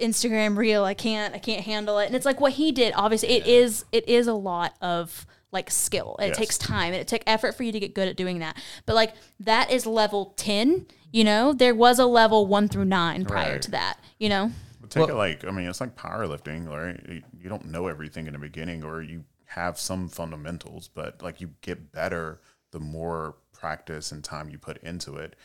Instagram 0.00 0.56
reel. 0.56 0.84
I 0.84 0.94
can't. 0.94 1.34
I 1.34 1.38
can't 1.38 1.64
handle 1.64 1.98
it. 1.98 2.06
And 2.06 2.14
it's 2.14 2.26
like 2.26 2.40
what 2.40 2.52
he 2.52 2.72
did. 2.72 2.92
Obviously, 2.96 3.30
it 3.30 3.46
is. 3.46 3.84
It 3.92 4.08
is 4.08 4.26
a 4.26 4.34
lot 4.34 4.74
of 4.80 5.26
like 5.50 5.70
skill. 5.70 6.16
And 6.18 6.26
It 6.26 6.30
Yes. 6.30 6.36
takes 6.38 6.58
time 6.58 6.92
and 6.92 6.96
it 6.96 7.08
took 7.08 7.22
effort 7.26 7.54
for 7.56 7.62
you 7.62 7.72
to 7.72 7.80
get 7.80 7.94
good 7.94 8.08
at 8.08 8.16
doing 8.16 8.38
that. 8.40 8.56
But 8.86 8.94
like 8.96 9.14
that 9.40 9.70
is 9.70 9.86
level 9.86 10.34
ten. 10.36 10.86
You 11.10 11.24
know, 11.24 11.52
there 11.52 11.74
was 11.74 11.98
a 11.98 12.06
level 12.06 12.46
one 12.46 12.68
through 12.68 12.86
nine 12.86 13.24
prior 13.24 13.52
Right. 13.52 13.62
to 13.62 13.70
that. 13.72 13.98
You 14.18 14.28
know, 14.28 14.46
But 14.46 14.52
take 14.92 15.06
Well- 15.08 15.16
it 15.16 15.18
like 15.18 15.44
I 15.44 15.50
mean, 15.50 15.68
it's 15.68 15.80
like 15.80 15.96
powerlifting, 15.96 16.68
right? 16.68 17.22
You- 17.40 17.48
don't 17.48 17.66
know 17.66 17.88
everything 17.88 18.26
in 18.26 18.32
the 18.32 18.38
beginning, 18.38 18.84
or 18.84 19.02
you 19.02 19.24
have 19.46 19.78
some 19.78 20.08
fundamentals, 20.08 20.88
but 20.88 21.22
like 21.22 21.40
you 21.40 21.50
get 21.60 21.92
better 21.92 22.40
the 22.70 22.80
more 22.80 23.36
practice 23.52 24.12
and 24.12 24.24
time 24.24 24.48
you 24.48 24.58
put 24.58 24.78
into 24.78 25.16
it. 25.16 25.36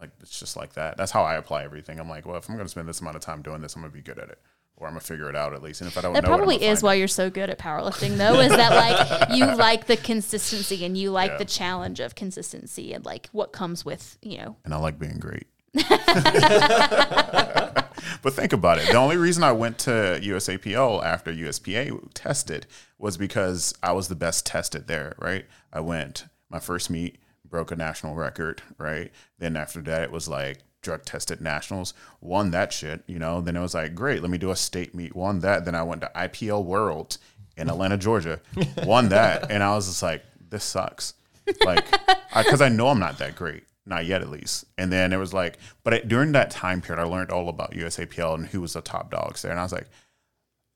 Like 0.00 0.10
it's 0.20 0.38
just 0.40 0.56
like 0.56 0.72
that. 0.74 0.96
That's 0.96 1.12
how 1.12 1.22
I 1.22 1.36
apply 1.36 1.62
everything. 1.62 2.00
I'm 2.00 2.08
like, 2.08 2.26
well, 2.26 2.36
if 2.36 2.48
I'm 2.48 2.56
going 2.56 2.66
to 2.66 2.70
spend 2.70 2.88
this 2.88 3.00
amount 3.00 3.14
of 3.14 3.22
time 3.22 3.40
doing 3.42 3.60
this, 3.60 3.76
I'm 3.76 3.82
going 3.82 3.92
to 3.92 3.96
be 3.96 4.02
good 4.02 4.18
at 4.18 4.30
it, 4.30 4.40
or 4.76 4.88
I'm 4.88 4.94
going 4.94 5.00
to 5.00 5.06
figure 5.06 5.28
it 5.30 5.36
out 5.36 5.54
at 5.54 5.62
least. 5.62 5.80
And 5.80 5.88
if 5.88 5.96
I 5.96 6.00
don't 6.00 6.12
that 6.14 6.24
know, 6.24 6.28
probably 6.28 6.58
gonna 6.58 6.72
is 6.72 6.82
why 6.82 6.94
it. 6.94 6.98
you're 6.98 7.06
so 7.06 7.30
good 7.30 7.50
at 7.50 7.58
powerlifting, 7.60 8.16
though. 8.16 8.40
Is 8.40 8.50
that 8.50 8.72
like 8.74 9.28
you 9.38 9.46
like 9.54 9.86
the 9.86 9.96
consistency 9.96 10.84
and 10.84 10.98
you 10.98 11.12
like 11.12 11.30
Yeah. 11.30 11.36
the 11.38 11.44
challenge 11.44 12.00
of 12.00 12.16
consistency 12.16 12.92
and 12.92 13.04
like 13.06 13.28
what 13.30 13.52
comes 13.52 13.84
with 13.84 14.18
you 14.22 14.38
know 14.38 14.56
and 14.64 14.74
I 14.74 14.78
like 14.78 14.98
being 14.98 15.20
great. 15.20 15.46
but 18.22 18.34
think 18.34 18.52
about 18.52 18.78
it. 18.78 18.88
The 18.88 18.96
only 18.96 19.16
reason 19.16 19.42
I 19.42 19.52
went 19.52 19.78
to 19.80 19.90
USAPL 19.90 21.04
after 21.04 21.32
USPA 21.32 22.08
tested 22.14 22.66
was 22.98 23.16
because 23.16 23.74
I 23.82 23.92
was 23.92 24.08
the 24.08 24.14
best 24.14 24.46
tested 24.46 24.86
there, 24.86 25.14
right? 25.18 25.46
I 25.72 25.80
went 25.80 26.26
my 26.50 26.60
first 26.60 26.90
meet, 26.90 27.18
broke 27.48 27.70
a 27.70 27.76
national 27.76 28.14
record, 28.14 28.62
right? 28.78 29.10
Then 29.38 29.56
after 29.56 29.80
that, 29.82 30.02
it 30.02 30.12
was 30.12 30.28
like 30.28 30.58
drug 30.82 31.04
tested 31.04 31.40
nationals, 31.40 31.94
won 32.20 32.50
that 32.50 32.72
shit, 32.72 33.02
you 33.06 33.18
know? 33.18 33.40
Then 33.40 33.56
it 33.56 33.60
was 33.60 33.74
like, 33.74 33.94
great, 33.94 34.20
let 34.20 34.30
me 34.30 34.38
do 34.38 34.50
a 34.50 34.56
state 34.56 34.94
meet, 34.94 35.16
won 35.16 35.40
that. 35.40 35.64
Then 35.64 35.74
I 35.74 35.82
went 35.82 36.02
to 36.02 36.10
IPL 36.14 36.64
World 36.64 37.18
in 37.56 37.68
Atlanta, 37.68 37.96
Georgia, 37.96 38.40
won 38.84 39.08
that. 39.10 39.50
And 39.50 39.62
I 39.62 39.74
was 39.74 39.86
just 39.86 40.02
like, 40.02 40.24
this 40.50 40.64
sucks. 40.64 41.14
Like, 41.64 41.90
because 42.36 42.60
I, 42.60 42.68
know 42.68 42.88
I'm 42.88 42.98
not 42.98 43.18
that 43.18 43.34
great, 43.34 43.64
not 43.84 44.06
yet 44.06 44.22
at 44.22 44.30
least. 44.30 44.64
And 44.78 44.92
then 44.92 45.12
it 45.12 45.18
was 45.18 45.34
like, 45.34 45.58
but 45.82 45.92
it, 45.92 46.08
during 46.08 46.32
that 46.32 46.50
time 46.50 46.80
period, 46.80 47.02
I 47.02 47.06
learned 47.06 47.30
all 47.30 47.48
about 47.48 47.72
USAPL 47.72 48.34
and 48.34 48.46
who 48.46 48.60
was 48.60 48.74
the 48.74 48.80
top 48.80 49.10
dogs 49.10 49.42
there. 49.42 49.50
And 49.50 49.60
I 49.60 49.64
was 49.64 49.72
like, 49.72 49.88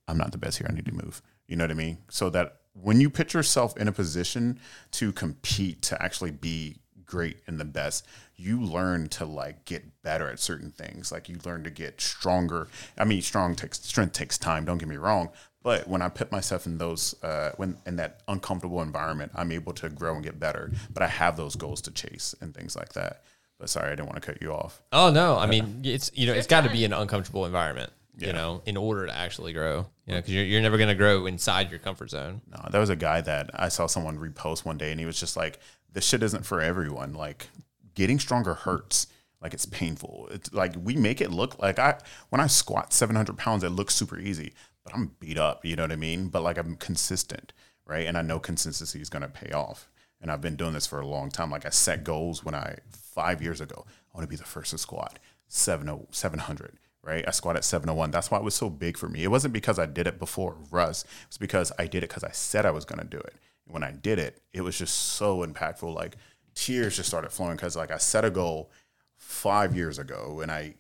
I'm 0.09 0.19
not 0.19 0.33
the 0.33 0.39
best 0.39 0.59
here. 0.59 0.67
I 0.69 0.75
need 0.75 0.87
to 0.87 0.95
move. 0.95 1.23
You 1.47 1.57
know 1.57 1.65
what 1.65 1.71
I 1.71 1.75
mean? 1.75 1.99
So 2.11 2.31
that 2.31 2.61
when 2.73 3.01
you 3.01 3.09
put 3.09 3.33
yourself 3.33 3.77
in 3.77 3.89
a 3.89 3.93
position 3.93 4.61
to 4.93 5.13
compete, 5.13 5.83
to 5.83 6.03
actually 6.03 6.33
be 6.33 6.79
great 7.05 7.39
and 7.47 7.59
the 7.59 7.65
best, 7.65 8.07
you 8.35 8.61
learn 8.61 9.09
to 9.09 9.25
like 9.25 9.65
get 9.65 10.03
better 10.03 10.29
at 10.29 10.41
certain 10.41 10.71
things. 10.71 11.11
Like 11.11 11.29
you 11.29 11.39
learn 11.45 11.65
to 11.65 11.71
get 11.71 12.01
stronger. 12.01 12.69
I 12.99 13.05
mean, 13.05 13.23
strong 13.23 13.55
takes 13.55 13.81
strength 13.81 14.13
takes 14.13 14.37
time. 14.37 14.65
Don't 14.65 14.79
get 14.79 14.89
me 14.89 14.97
wrong. 14.97 15.31
But 15.67 15.89
when 15.89 16.01
I 16.01 16.09
put 16.09 16.31
myself 16.31 16.65
in 16.67 16.79
those, 16.79 17.21
uh, 17.25 17.51
when 17.57 17.77
in 17.87 17.97
that 17.97 18.21
uncomfortable 18.29 18.83
environment, 18.83 19.33
I'm 19.35 19.51
able 19.51 19.73
to 19.73 19.89
grow 19.89 20.15
and 20.15 20.23
get 20.23 20.39
better. 20.39 20.71
But 20.95 21.03
I 21.03 21.09
have 21.09 21.37
those 21.37 21.57
goals 21.57 21.81
to 21.83 21.91
chase 21.91 22.37
and 22.41 22.55
things 22.55 22.77
like 22.77 22.93
that. 22.93 23.25
But 23.59 23.69
sorry, 23.69 23.89
I 23.89 23.97
didn't 23.97 24.07
want 24.07 24.23
to 24.23 24.33
cut 24.33 24.41
you 24.41 24.53
off. 24.53 24.81
Oh 24.93 25.11
no, 25.11 25.37
I 25.37 25.47
mean 25.47 25.81
it's 25.83 26.13
you 26.15 26.29
know 26.29 26.35
it's 26.35 26.47
got 26.47 26.63
to 26.63 26.71
be 26.71 26.85
an 26.85 26.93
uncomfortable 26.93 27.47
environment, 27.47 27.91
you 28.17 28.33
know, 28.33 28.63
in 28.65 28.77
order 28.77 29.07
to 29.07 29.17
actually 29.17 29.53
grow. 29.53 29.89
You 30.07 30.15
know, 30.15 30.19
because 30.21 30.35
you're 30.35 30.45
you're 30.45 30.63
never 30.63 30.79
gonna 30.79 30.95
grow 30.95 31.27
inside 31.27 31.69
your 31.69 31.81
comfort 31.81 32.11
zone. 32.11 32.43
No, 32.49 32.65
there 32.71 32.81
was 32.81 32.91
a 32.91 32.95
guy 32.95 33.21
that 33.23 33.51
I 33.53 33.69
saw 33.69 33.89
someone 33.89 34.19
repost 34.19 34.65
one 34.65 34.79
day, 34.79 34.93
and 34.93 35.01
he 35.01 35.07
was 35.07 35.19
just 35.19 35.37
like, 35.37 35.59
"This 35.93 36.07
shit 36.07 36.23
isn't 36.23 36.47
for 36.47 36.61
everyone. 36.61 37.13
Like, 37.13 37.49
getting 37.97 38.21
stronger 38.21 38.55
hurts. 38.55 39.09
Like, 39.43 39.53
it's 39.53 39.67
painful. 39.67 40.29
It's 40.31 40.53
like 40.53 40.75
we 40.81 40.95
make 40.95 41.21
it 41.21 41.33
look 41.33 41.59
like 41.59 41.81
I 41.81 41.99
when 42.29 42.41
I 42.41 42.47
squat 42.47 42.93
seven 42.93 43.17
hundred 43.17 43.37
pounds, 43.37 43.65
it 43.65 43.71
looks 43.71 43.97
super 43.97 44.17
easy, 44.17 44.53
but 44.87 44.95
I'm 44.95 45.13
beat 45.21 45.37
up. 45.37 45.65
You 45.65 45.77
know 45.77 45.83
what 45.83 45.93
I 45.93 45.97
mean? 45.97 46.29
But 46.29 46.43
like 46.43 46.57
I'm 46.57 46.77
consistent, 46.77 47.53
right? 47.85 48.07
And 48.07 48.17
I 48.17 48.23
know 48.23 48.39
consistency 48.39 49.01
is 49.01 49.11
gonna 49.11 49.29
pay 49.29 49.53
off. 49.53 49.91
And 50.21 50.31
I've 50.31 50.41
been 50.41 50.57
doing 50.57 50.73
this 50.73 50.87
for 50.87 51.01
a 51.01 51.07
long 51.07 51.29
time. 51.31 51.51
Like 51.51 51.67
I 51.67 51.71
set 51.71 52.05
goals 52.05 52.43
when 52.43 52.55
I 52.55 52.79
five 52.91 53.43
years 53.43 53.61
ago. 53.61 53.85
I 53.87 54.17
want 54.17 54.23
to 54.23 54.31
be 54.31 54.37
the 54.37 54.45
first 54.45 54.71
to 54.71 54.79
squat 54.79 55.19
70 55.49 56.07
700 56.11 56.79
right? 57.07 57.25
I 57.27 57.31
squatted 57.31 57.63
701. 57.63 58.11
That's 58.11 58.31
why 58.31 58.39
it 58.39 58.45
was 58.45 58.57
so 58.57 58.69
big 58.69 58.99
for 58.99 59.09
me. 59.09 59.23
It 59.23 59.31
wasn't 59.31 59.55
because 59.55 59.79
I 59.79 59.87
did 59.87 60.09
it 60.09 60.19
before 60.19 60.57
Russ. 60.73 61.05
It 61.05 61.29
was 61.29 61.39
because 61.39 61.71
I 61.79 61.87
did 61.87 62.03
it 62.03 62.09
because 62.09 62.25
I 62.25 62.33
said 62.33 62.67
I 62.67 62.73
was 62.73 62.85
going 62.85 62.99
to 62.99 63.07
do 63.07 63.19
it. 63.19 63.35
And 63.65 63.73
when 63.73 63.85
I 63.85 63.93
did 63.93 64.19
it, 64.19 64.43
it 64.53 64.63
was 64.63 64.77
just 64.77 64.97
so 64.97 65.47
impactful. 65.47 65.95
Like 65.95 66.17
tears 66.57 66.97
just 66.97 67.09
started 67.09 67.31
flowing 67.31 67.55
because 67.55 67.77
like 67.77 67.93
I 67.93 67.99
set 67.99 68.25
a 68.25 68.31
goal 68.31 68.73
five 69.15 69.77
years 69.77 70.01
ago 70.01 70.41
and 70.43 70.51
I 70.51 70.75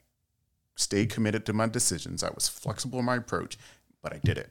stayed 0.74 1.10
committed 1.10 1.46
to 1.46 1.52
my 1.52 1.68
decisions. 1.68 2.22
I 2.22 2.30
was 2.34 2.48
flexible 2.48 2.98
in 2.98 3.04
my 3.04 3.16
approach, 3.16 3.56
but 4.02 4.12
I 4.12 4.20
did 4.24 4.38
it. 4.38 4.50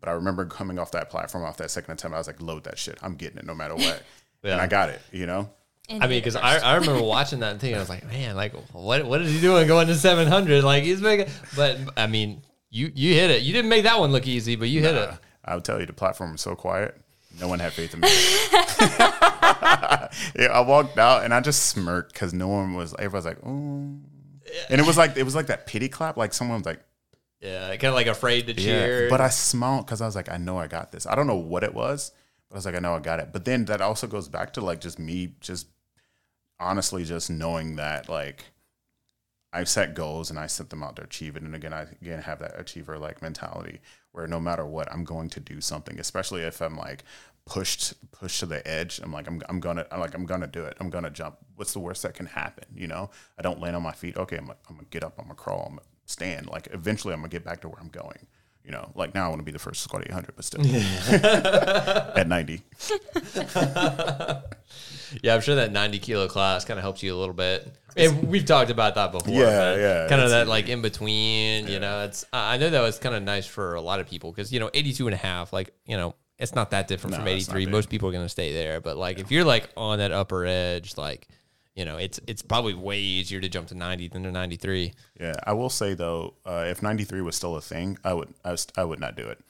But 0.00 0.08
I 0.10 0.12
remember 0.12 0.44
coming 0.44 0.78
off 0.78 0.90
that 0.92 1.10
platform, 1.10 1.44
off 1.44 1.56
that 1.58 1.70
second 1.70 1.92
attempt, 1.92 2.14
I 2.14 2.18
was 2.18 2.26
like, 2.26 2.40
load 2.40 2.64
that 2.64 2.78
shit. 2.78 2.98
I'm 3.02 3.14
getting 3.14 3.38
it 3.38 3.46
no 3.46 3.54
matter 3.54 3.74
what. 3.74 4.02
And 4.44 4.60
I 4.60 4.66
got 4.66 4.90
it, 4.90 5.00
you 5.10 5.24
know? 5.24 5.48
And 5.88 6.02
I 6.02 6.06
mean, 6.06 6.18
because 6.18 6.36
I. 6.36 6.58
I 6.58 6.74
remember 6.74 7.02
watching 7.02 7.40
that 7.40 7.60
thing, 7.60 7.70
and 7.70 7.76
I 7.76 7.80
was 7.80 7.88
like, 7.88 8.06
man, 8.06 8.36
like 8.36 8.52
what 8.72 9.04
what 9.06 9.22
is 9.22 9.32
he 9.32 9.40
doing 9.40 9.66
going 9.66 9.86
to 9.86 9.94
seven 9.94 10.28
hundred? 10.28 10.64
Like 10.64 10.82
he's 10.82 11.00
making, 11.00 11.32
but 11.56 11.78
I 11.96 12.06
mean, 12.06 12.42
you 12.68 12.90
you 12.94 13.14
hit 13.14 13.30
it. 13.30 13.42
You 13.42 13.52
didn't 13.54 13.70
make 13.70 13.84
that 13.84 13.98
one 13.98 14.12
look 14.12 14.26
easy, 14.26 14.56
but 14.56 14.68
you 14.68 14.80
hit 14.82 14.94
it. 14.94 15.10
I 15.44 15.54
would 15.54 15.64
tell 15.64 15.78
you 15.80 15.86
the 15.86 15.92
platform 15.92 16.32
was 16.32 16.40
so 16.40 16.54
quiet. 16.54 17.00
No 17.40 17.48
one 17.48 17.58
had 17.58 17.72
faith 17.72 17.94
in 17.94 18.00
me. 18.00 18.08
yeah, 20.36 20.52
I 20.52 20.60
walked 20.60 20.98
out 20.98 21.24
and 21.24 21.34
I 21.34 21.40
just 21.40 21.66
smirked 21.66 22.12
because 22.12 22.32
no 22.32 22.48
one 22.48 22.74
was. 22.74 22.94
Everybody's 22.98 23.26
like, 23.26 23.38
"Oh," 23.44 23.50
and 23.50 24.80
it 24.80 24.86
was 24.86 24.96
like 24.96 25.16
it 25.16 25.22
was 25.22 25.34
like 25.34 25.46
that 25.46 25.66
pity 25.66 25.88
clap. 25.88 26.16
Like 26.16 26.32
someone 26.32 26.58
was 26.58 26.66
like, 26.66 26.80
Yeah, 27.44 27.68
kind 27.76 27.84
of 27.90 27.94
like 27.94 28.06
afraid 28.06 28.46
to 28.46 28.54
"Yeah," 28.54 28.86
cheer. 28.86 29.10
but 29.10 29.20
I 29.20 29.28
smiled 29.28 29.86
because 29.86 30.00
I 30.00 30.06
was 30.06 30.16
like, 30.16 30.30
"I 30.30 30.38
know 30.38 30.58
I 30.58 30.66
got 30.66 30.92
this." 30.92 31.06
I 31.06 31.14
don't 31.14 31.26
know 31.26 31.36
what 31.36 31.62
it 31.62 31.74
was, 31.74 32.10
but 32.48 32.56
I 32.56 32.58
was 32.58 32.66
like, 32.66 32.74
"I 32.74 32.78
know 32.78 32.94
I 32.94 33.00
got 33.00 33.20
it." 33.20 33.30
But 33.32 33.44
then 33.44 33.66
that 33.66 33.80
also 33.80 34.06
goes 34.06 34.28
back 34.28 34.54
to 34.54 34.60
like 34.60 34.80
just 34.80 34.98
me, 34.98 35.34
just 35.40 35.66
honestly, 36.58 37.04
just 37.04 37.30
knowing 37.30 37.76
that 37.76 38.08
like 38.08 38.44
I've 39.52 39.68
set 39.68 39.94
goals 39.94 40.30
and 40.30 40.38
I 40.38 40.46
set 40.46 40.70
them 40.70 40.82
out 40.82 40.96
to 40.96 41.02
achieve 41.02 41.36
it. 41.36 41.42
And 41.42 41.54
again, 41.54 41.74
I 41.74 41.82
again 42.00 42.22
have 42.22 42.38
that 42.40 42.58
achiever 42.58 42.98
like 42.98 43.20
mentality 43.22 43.80
where 44.12 44.26
no 44.26 44.40
matter 44.40 44.64
what, 44.64 44.90
I'm 44.92 45.04
going 45.04 45.28
to 45.30 45.40
do 45.40 45.60
something, 45.60 45.98
especially 46.00 46.42
if 46.42 46.60
I'm 46.62 46.76
like 46.76 47.04
pushed 47.46 48.10
pushed 48.10 48.40
to 48.40 48.46
the 48.46 48.66
edge. 48.66 49.00
I'm 49.02 49.12
like, 49.12 49.26
I'm 49.26 49.42
I'm 49.48 49.60
gonna 49.60 49.86
I'm 49.92 50.00
like 50.00 50.14
I'm 50.14 50.24
gonna 50.24 50.46
do 50.46 50.64
it. 50.64 50.76
I'm 50.80 50.88
gonna 50.88 51.10
jump. 51.10 51.36
What's 51.56 51.72
the 51.72 51.80
worst 51.80 52.02
that 52.02 52.14
can 52.14 52.26
happen? 52.26 52.64
You 52.74 52.86
know, 52.86 53.10
I 53.38 53.42
don't 53.42 53.60
land 53.60 53.76
on 53.76 53.82
my 53.82 53.92
feet. 53.92 54.16
Okay, 54.16 54.38
I'm 54.38 54.46
gonna, 54.46 54.58
I'm 54.68 54.76
gonna 54.76 54.88
get 54.90 55.04
up. 55.04 55.14
I'm 55.18 55.26
gonna 55.26 55.34
crawl. 55.34 55.66
I'm 55.66 55.76
gonna 55.76 55.82
stand. 56.06 56.48
Like 56.48 56.68
eventually, 56.72 57.14
I'm 57.14 57.20
gonna 57.20 57.30
get 57.30 57.44
back 57.44 57.60
to 57.62 57.68
where 57.68 57.78
I'm 57.80 57.88
going. 57.88 58.26
You 58.64 58.72
know, 58.72 58.90
like 58.94 59.14
now 59.14 59.26
I 59.26 59.28
want 59.28 59.40
to 59.40 59.44
be 59.44 59.52
the 59.52 59.58
first 59.58 59.82
to 59.82 59.88
squat 59.88 60.04
800, 60.06 60.36
but 60.36 60.44
still 60.44 60.62
at 60.66 62.26
90. 62.26 62.62
yeah, 65.22 65.34
I'm 65.34 65.42
sure 65.42 65.56
that 65.56 65.70
90 65.70 65.98
kilo 65.98 66.28
class 66.28 66.64
kind 66.64 66.78
of 66.78 66.82
helps 66.82 67.02
you 67.02 67.14
a 67.14 67.18
little 67.18 67.34
bit. 67.34 67.70
And 67.96 68.26
we've 68.26 68.44
talked 68.44 68.70
about 68.70 68.94
that 68.94 69.12
before. 69.12 69.34
Yeah, 69.34 69.76
yeah, 69.76 70.08
Kind 70.08 70.22
of 70.22 70.30
that 70.30 70.48
like 70.48 70.70
in 70.70 70.80
between, 70.80 71.68
you 71.68 71.78
know, 71.78 72.04
it's, 72.04 72.24
I 72.32 72.56
know 72.56 72.70
that 72.70 72.80
was 72.80 72.98
kind 72.98 73.14
of 73.14 73.22
nice 73.22 73.46
for 73.46 73.74
a 73.74 73.80
lot 73.80 74.00
of 74.00 74.08
people 74.08 74.32
because, 74.32 74.52
you 74.52 74.60
know, 74.60 74.70
82 74.72 75.06
and 75.06 75.14
a 75.14 75.18
half, 75.18 75.52
like, 75.52 75.74
you 75.84 75.98
know, 75.98 76.14
it's 76.38 76.54
not 76.54 76.70
that 76.70 76.88
different 76.88 77.12
No, 77.12 77.18
from 77.18 77.28
83. 77.28 77.66
Most 77.66 77.90
people 77.90 78.08
are 78.08 78.12
going 78.12 78.24
to 78.24 78.30
stay 78.30 78.52
there. 78.52 78.80
But 78.80 78.96
like, 78.96 79.18
if 79.18 79.30
you're 79.30 79.44
like 79.44 79.68
on 79.76 79.98
that 79.98 80.10
upper 80.10 80.44
edge, 80.44 80.96
like, 80.96 81.28
you 81.74 81.84
know, 81.84 81.96
it's, 81.96 82.20
it's 82.26 82.42
probably 82.42 82.74
way 82.74 83.00
easier 83.00 83.40
to 83.40 83.48
jump 83.48 83.68
to 83.68 83.74
90 83.74 84.08
than 84.08 84.22
to 84.22 84.30
93. 84.30 84.92
Yeah, 85.20 85.34
I 85.44 85.52
will 85.52 85.70
say 85.70 85.94
though, 85.94 86.34
uh, 86.46 86.64
if 86.68 86.82
93 86.82 87.20
was 87.20 87.36
still 87.36 87.56
a 87.56 87.60
thing, 87.60 87.98
I 88.04 88.14
would 88.14 88.32
I, 88.44 88.56
I 88.76 88.84
would 88.84 89.00
not 89.00 89.16
do 89.16 89.26
it. 89.26 89.40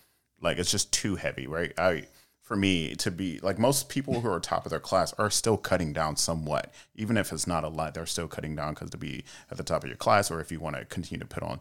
Like 0.41 0.59
it's 0.59 0.71
just 0.71 0.93
too 0.93 1.17
heavy, 1.17 1.47
right? 1.47 1.73
I 1.79 2.05
for 2.43 2.57
me 2.57 2.95
to 2.97 3.11
be 3.11 3.41
like 3.41 3.59
most 3.59 3.89
people 3.89 4.21
who 4.21 4.29
are 4.29 4.39
top 4.39 4.67
of 4.67 4.71
their 4.71 4.81
class 4.81 5.13
are 5.15 5.31
still 5.31 5.57
cutting 5.57 5.93
down 5.93 6.17
somewhat, 6.17 6.73
even 6.95 7.17
if 7.17 7.33
it's 7.33 7.47
not 7.47 7.65
a 7.65 7.69
lot. 7.69 7.95
They're 7.95 8.07
still 8.07 8.29
cutting 8.29 8.55
down 8.55 8.75
because 8.75 8.91
to 8.91 8.99
be 8.99 9.25
at 9.51 9.57
the 9.57 9.63
top 9.63 9.83
of 9.83 9.89
your 9.89 9.97
class, 9.97 10.31
or 10.31 10.41
if 10.41 10.53
you 10.53 10.61
want 10.61 10.77
to 10.77 10.85
continue 10.87 11.21
to 11.21 11.27
put 11.27 11.43
on 11.43 11.61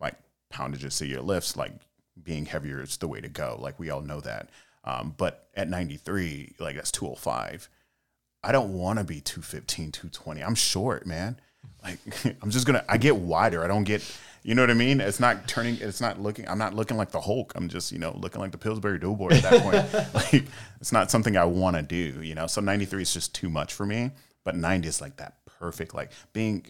like 0.00 0.14
poundages 0.50 0.96
to 0.98 1.06
your 1.06 1.22
lifts, 1.22 1.56
like 1.56 1.72
being 2.22 2.46
heavier 2.46 2.82
is 2.82 2.96
the 2.96 3.08
way 3.08 3.20
to 3.20 3.28
go. 3.28 3.58
Like 3.60 3.78
we 3.78 3.90
all 3.90 4.02
know 4.02 4.20
that. 4.20 4.48
Um, 4.84 5.14
but 5.16 5.48
at 5.54 5.68
93, 5.68 6.54
like 6.58 6.76
that's 6.76 6.90
205. 6.90 7.68
I 8.44 8.52
don't 8.52 8.74
want 8.74 8.98
to 8.98 9.04
be 9.04 9.20
215, 9.20 9.92
220. 9.92 10.42
I'm 10.42 10.54
short, 10.54 11.06
man. 11.06 11.40
like 11.82 11.98
I'm 12.42 12.50
just 12.50 12.66
gonna 12.66 12.84
I 12.88 12.96
get 12.98 13.16
wider. 13.16 13.64
I 13.64 13.68
don't 13.68 13.84
get 13.84 14.02
you 14.44 14.56
know 14.56 14.62
what 14.62 14.70
I 14.70 14.74
mean? 14.74 15.00
It's 15.00 15.20
not 15.20 15.46
turning. 15.46 15.78
It's 15.80 16.00
not 16.00 16.20
looking. 16.20 16.48
I'm 16.48 16.58
not 16.58 16.74
looking 16.74 16.96
like 16.96 17.12
the 17.12 17.20
Hulk. 17.20 17.52
I'm 17.54 17.68
just 17.68 17.92
you 17.92 17.98
know 17.98 18.16
looking 18.18 18.40
like 18.40 18.50
the 18.50 18.58
Pillsbury 18.58 18.98
Doughboy 18.98 19.30
at 19.34 19.42
that 19.44 19.62
point. 19.62 20.14
like 20.14 20.44
it's 20.80 20.90
not 20.90 21.10
something 21.10 21.36
I 21.36 21.44
want 21.44 21.76
to 21.76 21.82
do. 21.82 22.22
You 22.22 22.34
know, 22.34 22.48
so 22.48 22.60
93 22.60 23.02
is 23.02 23.14
just 23.14 23.34
too 23.34 23.48
much 23.48 23.72
for 23.72 23.86
me. 23.86 24.10
But 24.44 24.56
90 24.56 24.88
is 24.88 25.00
like 25.00 25.18
that 25.18 25.36
perfect. 25.46 25.94
Like 25.94 26.10
being 26.32 26.66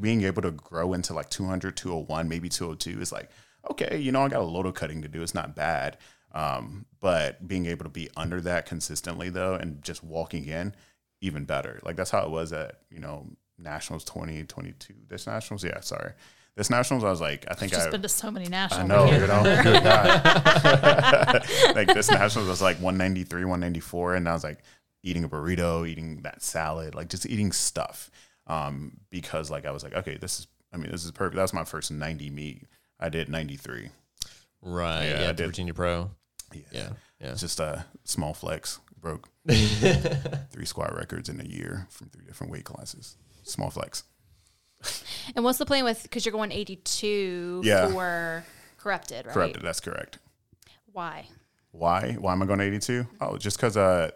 being 0.00 0.22
able 0.22 0.42
to 0.42 0.52
grow 0.52 0.92
into 0.92 1.14
like 1.14 1.30
200, 1.30 1.76
201, 1.76 2.28
maybe 2.28 2.48
202 2.48 3.00
is 3.00 3.10
like 3.10 3.30
okay. 3.72 3.98
You 3.98 4.12
know, 4.12 4.22
I 4.22 4.28
got 4.28 4.40
a 4.40 4.44
load 4.44 4.66
of 4.66 4.74
cutting 4.74 5.02
to 5.02 5.08
do. 5.08 5.22
It's 5.22 5.34
not 5.34 5.56
bad. 5.56 5.98
Um, 6.32 6.86
but 7.00 7.48
being 7.48 7.66
able 7.66 7.84
to 7.84 7.90
be 7.90 8.08
under 8.16 8.40
that 8.42 8.66
consistently 8.66 9.30
though, 9.30 9.54
and 9.54 9.82
just 9.82 10.04
walking 10.04 10.44
in, 10.44 10.74
even 11.20 11.44
better. 11.44 11.80
Like 11.84 11.96
that's 11.96 12.10
how 12.10 12.24
it 12.24 12.30
was 12.30 12.52
at 12.52 12.80
you 12.90 13.00
know 13.00 13.26
nationals 13.58 14.04
2022. 14.04 14.94
this 15.08 15.26
nationals, 15.26 15.64
yeah. 15.64 15.80
Sorry 15.80 16.12
this 16.56 16.70
nationals, 16.70 17.04
I 17.04 17.10
was 17.10 17.20
like, 17.20 17.44
I 17.50 17.54
think 17.54 17.72
I've 17.72 17.78
Just 17.78 17.88
I 17.88 17.90
been 17.90 18.02
to 18.02 18.08
so 18.08 18.30
many 18.30 18.48
nationals. 18.48 18.90
I 18.90 18.94
know, 18.94 19.04
you 19.04 19.26
know, 19.26 19.38
remember. 19.42 19.62
good 19.70 19.82
God. 19.82 21.44
like 21.74 21.88
this 21.88 22.10
nationals 22.10 22.48
was 22.48 22.62
like 22.62 22.76
193, 22.78 23.44
194, 23.44 24.14
and 24.14 24.28
I 24.28 24.32
was 24.32 24.42
like 24.42 24.60
eating 25.02 25.22
a 25.22 25.28
burrito, 25.28 25.86
eating 25.86 26.22
that 26.22 26.42
salad, 26.42 26.94
like 26.94 27.08
just 27.08 27.26
eating 27.26 27.52
stuff. 27.52 28.10
Um, 28.46 28.98
because 29.10 29.50
like 29.50 29.66
I 29.66 29.70
was 29.70 29.84
like, 29.84 29.94
okay, 29.94 30.16
this 30.16 30.40
is, 30.40 30.46
I 30.72 30.78
mean, 30.78 30.90
this 30.90 31.04
is 31.04 31.10
perfect. 31.10 31.36
That 31.36 31.42
was 31.42 31.52
my 31.52 31.64
first 31.64 31.90
90 31.90 32.30
meet. 32.30 32.62
I 32.98 33.10
did 33.10 33.28
93. 33.28 33.90
Right. 34.62 35.04
Yeah, 35.04 35.20
Yeah. 35.20 35.28
I 35.28 35.32
did. 35.32 35.46
Virginia 35.46 35.74
Pro. 35.74 36.10
Yeah, 36.54 36.60
Yeah. 36.72 36.88
Yeah. 37.20 37.32
It's 37.32 37.42
just 37.42 37.60
a 37.60 37.84
small 38.04 38.32
flex. 38.32 38.80
Broke 38.98 39.28
three 40.50 40.64
squat 40.64 40.94
records 40.96 41.28
in 41.28 41.40
a 41.40 41.44
year 41.44 41.86
from 41.90 42.08
three 42.08 42.24
different 42.24 42.52
weight 42.52 42.64
classes. 42.64 43.16
Small 43.42 43.70
flex. 43.70 44.04
And 45.34 45.44
what's 45.44 45.58
the 45.58 45.66
plan 45.66 45.84
with 45.84 46.02
because 46.02 46.24
you're 46.24 46.32
going 46.32 46.52
82 46.52 47.62
Yeah. 47.64 47.88
for 47.88 48.44
corrupted, 48.78 49.26
right? 49.26 49.34
Corrupted. 49.34 49.62
That's 49.62 49.80
correct. 49.80 50.18
Why? 50.92 51.26
Why? 51.72 52.16
Why 52.18 52.32
am 52.32 52.42
I 52.42 52.46
going 52.46 52.58
to 52.60 52.64
82? 52.64 53.06
Oh, 53.20 53.36
just 53.36 53.56
because 53.56 53.76
uh, 53.76 54.10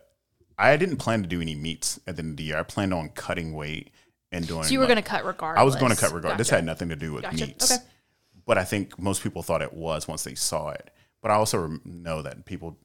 I 0.58 0.76
didn't 0.76 0.96
plan 0.98 1.22
to 1.22 1.28
do 1.28 1.40
any 1.40 1.54
meets 1.54 1.98
at 2.06 2.16
the 2.16 2.22
end 2.22 2.30
of 2.32 2.36
the 2.36 2.44
year. 2.44 2.58
I 2.58 2.62
planned 2.62 2.94
on 2.94 3.08
cutting 3.10 3.52
weight 3.52 3.90
and 4.32 4.46
doing. 4.46 4.64
So 4.64 4.70
you 4.72 4.78
were 4.78 4.84
like- 4.84 4.94
going 4.94 5.02
to 5.02 5.08
cut 5.08 5.24
regardless. 5.24 5.60
I 5.60 5.64
was 5.64 5.76
going 5.76 5.92
to 5.92 5.96
cut 6.00 6.12
regardless. 6.12 6.38
This 6.38 6.50
had 6.50 6.64
nothing 6.64 6.88
to 6.90 6.96
do 6.96 7.12
with 7.12 7.22
Gotcha. 7.22 7.46
meets. 7.46 7.70
Okay. 7.72 7.82
But 8.46 8.58
I 8.58 8.64
think 8.64 8.98
most 8.98 9.22
people 9.22 9.42
thought 9.42 9.62
it 9.62 9.72
was 9.72 10.08
once 10.08 10.24
they 10.24 10.34
saw 10.34 10.70
it. 10.70 10.90
But 11.22 11.30
I 11.30 11.34
also 11.34 11.78
know 11.84 12.22
that 12.22 12.46
people, 12.46 12.78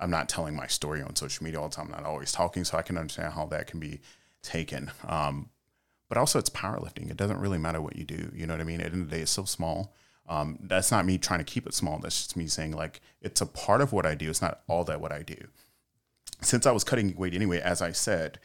I'm 0.00 0.10
not 0.10 0.28
telling 0.28 0.56
my 0.56 0.66
story 0.66 1.02
on 1.02 1.14
social 1.14 1.44
media 1.44 1.60
all 1.60 1.68
the 1.68 1.76
time. 1.76 1.86
I'm 1.86 2.02
not 2.02 2.04
always 2.04 2.32
talking, 2.32 2.64
so 2.64 2.78
I 2.78 2.82
can 2.82 2.96
understand 2.96 3.34
how 3.34 3.46
that 3.46 3.66
can 3.66 3.78
be 3.78 4.00
taken. 4.42 4.90
Um, 5.06 5.50
but 6.08 6.18
also, 6.18 6.38
it's 6.38 6.50
powerlifting. 6.50 7.10
It 7.10 7.16
doesn't 7.16 7.38
really 7.38 7.58
matter 7.58 7.80
what 7.80 7.96
you 7.96 8.04
do. 8.04 8.30
You 8.34 8.46
know 8.46 8.54
what 8.54 8.60
I 8.60 8.64
mean? 8.64 8.80
At 8.80 8.86
the 8.86 8.92
end 8.92 9.02
of 9.02 9.10
the 9.10 9.16
day, 9.16 9.22
it's 9.22 9.30
so 9.30 9.44
small. 9.44 9.94
Um, 10.28 10.58
that's 10.62 10.90
not 10.90 11.04
me 11.04 11.18
trying 11.18 11.40
to 11.40 11.44
keep 11.44 11.66
it 11.66 11.74
small. 11.74 11.98
That's 11.98 12.16
just 12.16 12.36
me 12.36 12.46
saying 12.46 12.72
like 12.72 13.00
it's 13.20 13.40
a 13.40 13.46
part 13.46 13.80
of 13.80 13.92
what 13.92 14.06
I 14.06 14.14
do. 14.14 14.30
It's 14.30 14.40
not 14.40 14.60
all 14.68 14.84
that 14.84 15.00
what 15.00 15.12
I 15.12 15.22
do. 15.22 15.36
Since 16.40 16.66
I 16.66 16.72
was 16.72 16.84
cutting 16.84 17.14
weight 17.16 17.34
anyway, 17.34 17.60
as 17.60 17.82
I 17.82 17.92
said, 17.92 18.38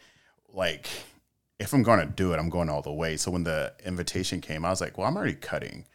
like 0.52 0.88
if 1.58 1.72
I'm 1.72 1.82
going 1.82 2.00
to 2.00 2.06
do 2.06 2.32
it, 2.32 2.38
I'm 2.38 2.50
going 2.50 2.68
all 2.68 2.82
the 2.82 2.92
way. 2.92 3.16
So 3.16 3.30
when 3.30 3.44
the 3.44 3.72
invitation 3.84 4.40
came, 4.40 4.64
I 4.64 4.70
was 4.70 4.80
like, 4.80 4.98
well, 4.98 5.06
I'm 5.06 5.16
already 5.16 5.34
cutting. 5.34 5.86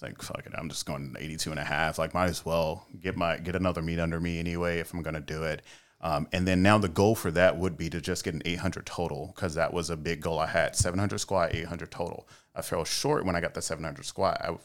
Was 0.00 0.10
like, 0.10 0.22
fuck 0.22 0.46
it, 0.46 0.52
I'm 0.56 0.68
just 0.68 0.86
going 0.86 1.16
82 1.18 1.50
and 1.50 1.58
a 1.58 1.64
half. 1.64 1.98
Like, 1.98 2.14
might 2.14 2.28
as 2.28 2.44
well 2.44 2.86
get 3.00 3.16
my 3.16 3.36
get 3.38 3.56
another 3.56 3.82
meet 3.82 3.98
under 3.98 4.20
me 4.20 4.38
anyway 4.38 4.78
if 4.78 4.94
I'm 4.94 5.02
to 5.02 5.20
do 5.20 5.42
it. 5.42 5.62
Um, 6.00 6.28
and 6.32 6.46
then 6.46 6.62
now 6.62 6.78
the 6.78 6.88
goal 6.88 7.16
for 7.16 7.32
that 7.32 7.56
would 7.56 7.76
be 7.76 7.90
to 7.90 8.00
just 8.00 8.22
get 8.22 8.34
an 8.34 8.42
800 8.44 8.86
total 8.86 9.32
because 9.34 9.54
that 9.54 9.72
was 9.72 9.90
a 9.90 9.96
big 9.96 10.20
goal 10.20 10.38
I 10.38 10.46
had. 10.46 10.76
700 10.76 11.18
squat, 11.18 11.54
800 11.54 11.90
total. 11.90 12.28
I 12.54 12.62
fell 12.62 12.84
short 12.84 13.24
when 13.24 13.34
I 13.34 13.40
got 13.40 13.54
the 13.54 13.62
700 13.62 14.04
squat. 14.04 14.40
I 14.40 14.56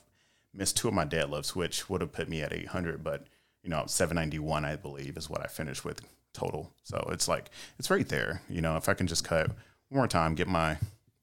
missed 0.54 0.78
two 0.78 0.88
of 0.88 0.94
my 0.94 1.06
deadlifts, 1.06 1.56
which 1.56 1.90
would 1.90 2.02
have 2.02 2.12
put 2.12 2.30
me 2.30 2.42
at 2.42 2.54
800, 2.54 3.04
but 3.04 3.26
you 3.64 3.70
know, 3.70 3.86
791, 3.88 4.66
I 4.66 4.76
believe, 4.76 5.18
is 5.18 5.30
what 5.30 5.42
I 5.42 5.48
finished 5.48 5.84
with 5.84 6.02
total. 6.34 6.72
So 6.84 7.10
it's 7.12 7.28
like, 7.28 7.50
it's 7.80 7.90
right 7.90 8.08
there. 8.08 8.42
You 8.50 8.62
know, 8.62 8.76
if 8.76 8.90
I 8.90 8.94
can 8.94 9.08
just 9.08 9.24
cut 9.24 9.48
one 9.48 9.58
more 9.98 10.08
time, 10.08 10.36
get 10.36 10.48
my 10.48 10.78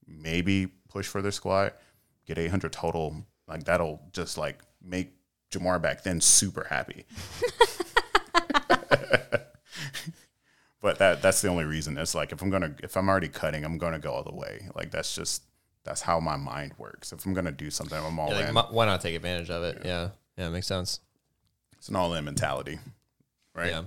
maybe 0.07 0.69
push 0.89 1.07
for 1.07 1.23
the 1.23 1.31
squat, 1.31 1.77
get 2.27 2.39
800 2.39 2.73
total, 2.73 3.25
like 3.51 3.65
that'll 3.65 4.01
just 4.13 4.39
like 4.39 4.61
make 4.83 5.13
JamaRR 5.51 5.83
back 5.83 6.03
then 6.05 6.21
super 6.21 6.65
happy. 6.71 7.05
but 10.81 10.99
that 10.99 11.21
that's 11.23 11.43
the 11.43 11.49
only 11.49 11.65
reason. 11.65 11.99
It's 11.99 12.15
like 12.15 12.33
if 12.33 12.41
I'm 12.43 12.51
gonna 12.51 12.75
if 12.83 12.97
I'm 12.97 13.09
already 13.09 13.29
cutting, 13.29 13.65
I'm 13.65 13.79
gonna 13.79 13.99
go 13.99 14.13
all 14.13 14.23
the 14.25 14.35
way. 14.35 14.69
Like 14.75 14.91
that's 14.91 15.15
just 15.15 15.43
that's 15.85 16.01
how 16.03 16.21
my 16.21 16.37
mind 16.37 16.75
works. 16.79 17.13
If 17.13 17.27
I'm 17.27 17.35
gonna 17.35 17.53
do 17.53 17.71
something, 17.71 17.99
I'm 17.99 18.19
all 18.19 18.31
Yeah, 18.31 18.51
like, 18.51 18.69
in. 18.69 18.75
why 18.75 18.87
not 18.87 19.01
take 19.01 19.15
advantage 19.17 19.51
of 19.51 19.63
it? 19.65 19.83
Yeah. 19.85 20.11
Yeah. 20.37 20.47
It 20.49 20.51
makes 20.51 20.67
sense. 20.67 21.01
it's 21.77 21.89
an 21.89 21.97
all 21.97 22.15
in 22.15 22.25
mentality, 22.25 22.79
right? 23.55 23.71
Yeah. 23.71 23.83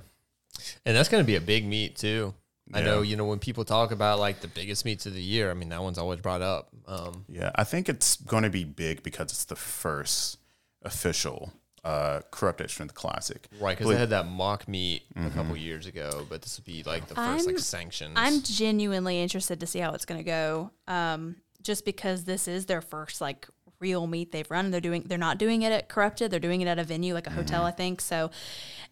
And 0.85 0.95
that's 0.95 1.09
going 1.09 1.23
to 1.23 1.25
be 1.25 1.35
a 1.35 1.41
big 1.41 1.65
meet 1.65 1.95
too. 1.95 2.35
I 2.73 2.81
know, 2.81 3.01
you 3.01 3.17
know, 3.17 3.25
when 3.25 3.39
people 3.39 3.65
talk 3.65 3.91
about 3.91 4.19
like 4.19 4.39
the 4.41 4.47
biggest 4.47 4.85
meets 4.85 5.05
of 5.05 5.13
the 5.13 5.21
year, 5.21 5.51
I 5.51 5.53
mean, 5.53 5.69
that 5.69 5.81
one's 5.83 5.97
always 5.97 6.19
brought 6.21 6.41
up. 6.41 6.69
Um, 6.87 7.25
Yeah, 7.27 7.51
I 7.55 7.63
think 7.65 7.89
it's 7.89 8.15
going 8.17 8.43
to 8.43 8.49
be 8.49 8.63
big 8.63 9.03
because 9.03 9.31
it's 9.31 9.45
the 9.45 9.55
first 9.55 10.37
official 10.81 11.53
uh, 11.83 12.21
Corrupted 12.31 12.69
Strength 12.69 12.93
Classic. 12.95 13.45
right. 13.59 13.77
Cause 13.77 13.83
Believe- 13.85 13.97
they 13.97 13.99
had 13.99 14.09
that 14.11 14.27
mock 14.27 14.67
meet 14.69 15.03
a 15.15 15.19
Mm-hmm. 15.19 15.29
couple 15.37 15.57
years 15.57 15.85
ago, 15.85 16.25
but 16.29 16.41
this 16.41 16.57
would 16.57 16.65
be 16.65 16.81
like 16.83 17.07
the 17.07 17.15
first 17.15 17.45
like 17.45 17.55
I'm- 17.55 17.59
sanctions. 17.59 18.13
I'm 18.15 18.41
genuinely 18.41 19.19
interested 19.21 19.59
to 19.59 19.67
see 19.67 19.79
how 19.79 19.91
it's 19.93 20.05
going 20.05 20.19
to 20.19 20.23
go. 20.23 20.71
Um, 20.87 21.35
just 21.61 21.83
because 21.85 22.23
this 22.23 22.47
is 22.47 22.65
their 22.67 22.81
first 22.81 23.19
like 23.21 23.47
real 23.79 24.07
meet 24.07 24.31
they've 24.31 24.49
run. 24.49 24.71
They're 24.71 24.79
doing 24.81 25.03
they're 25.07 25.17
not 25.17 25.37
doing 25.37 25.61
it 25.63 25.71
at 25.73 25.89
Corrupted. 25.89 26.31
They're 26.31 26.39
doing 26.39 26.61
it 26.61 26.67
at 26.67 26.79
a 26.79 26.83
venue 26.85 27.13
like 27.13 27.27
a 27.27 27.31
hotel, 27.31 27.59
Mm-hmm. 27.59 27.67
I 27.67 27.71
think. 27.71 28.01
So 28.01 28.31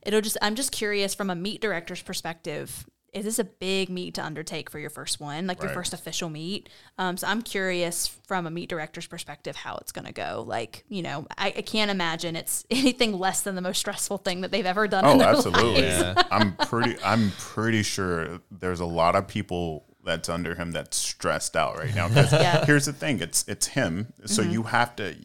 it'll 0.05 0.22
just 0.22 0.38
I'm 0.41 0.55
just 0.55 0.72
curious 0.74 1.13
from 1.15 1.30
a 1.30 1.36
meet 1.36 1.61
director's 1.61 2.01
perspective. 2.01 2.86
Is 3.14 3.26
this 3.26 3.39
a 3.39 3.43
big 3.43 3.89
meet 3.89 4.14
to 4.14 4.24
undertake 4.24 4.70
for 4.70 4.80
your 4.80 4.89
first 4.89 5.20
one, 5.20 5.45
like 5.45 5.62
your 5.62 5.72
first 5.72 5.93
official 5.93 6.30
meet? 6.30 6.70
Um, 6.97 7.18
so 7.18 7.28
I'm 7.28 7.41
curious 7.41 8.07
from 8.07 8.47
a 8.47 8.49
meet 8.51 8.70
director's 8.70 9.05
perspective 9.05 9.57
how 9.57 9.76
it's 9.82 9.91
going 9.91 10.05
to 10.05 10.14
go. 10.14 10.45
Like, 10.47 10.86
you 10.88 11.01
know, 11.01 11.28
I, 11.38 11.47
I 11.47 11.62
can't 11.62 11.91
imagine 11.91 12.38
it's 12.38 12.66
anything 12.72 13.12
less 13.20 13.41
than 13.41 13.55
the 13.55 13.62
most 13.62 13.80
stressful 13.80 14.20
thing 14.20 14.41
that 14.41 14.51
they've 14.51 14.66
ever 14.66 14.88
done. 14.88 15.03
in 15.03 15.12
Oh, 15.12 15.18
their 15.18 15.28
absolutely. 15.28 15.82
lives. 15.82 16.24
I'm 16.32 16.55
pretty. 16.55 16.95
I'm 17.03 17.32
pretty 17.38 17.84
sure 17.84 18.39
there's 18.49 18.80
a 18.80 18.86
lot 18.86 19.18
of 19.18 19.28
people 19.28 19.84
that's 20.05 20.30
under 20.30 20.55
him 20.55 20.72
that's 20.72 20.95
stressed 20.95 21.57
out 21.57 21.78
right 21.78 21.93
now. 21.93 22.07
'Cause 22.07 22.32
Yeah. 22.32 22.55
Mm-hmm. 22.57 22.66
here's 22.66 22.86
the 22.86 22.93
thing: 22.93 23.20
it's 23.20 23.43
it's 23.47 23.68
him. 23.68 24.14
So 24.26 24.41
you 24.41 24.64
have 24.64 24.95
to. 24.95 25.16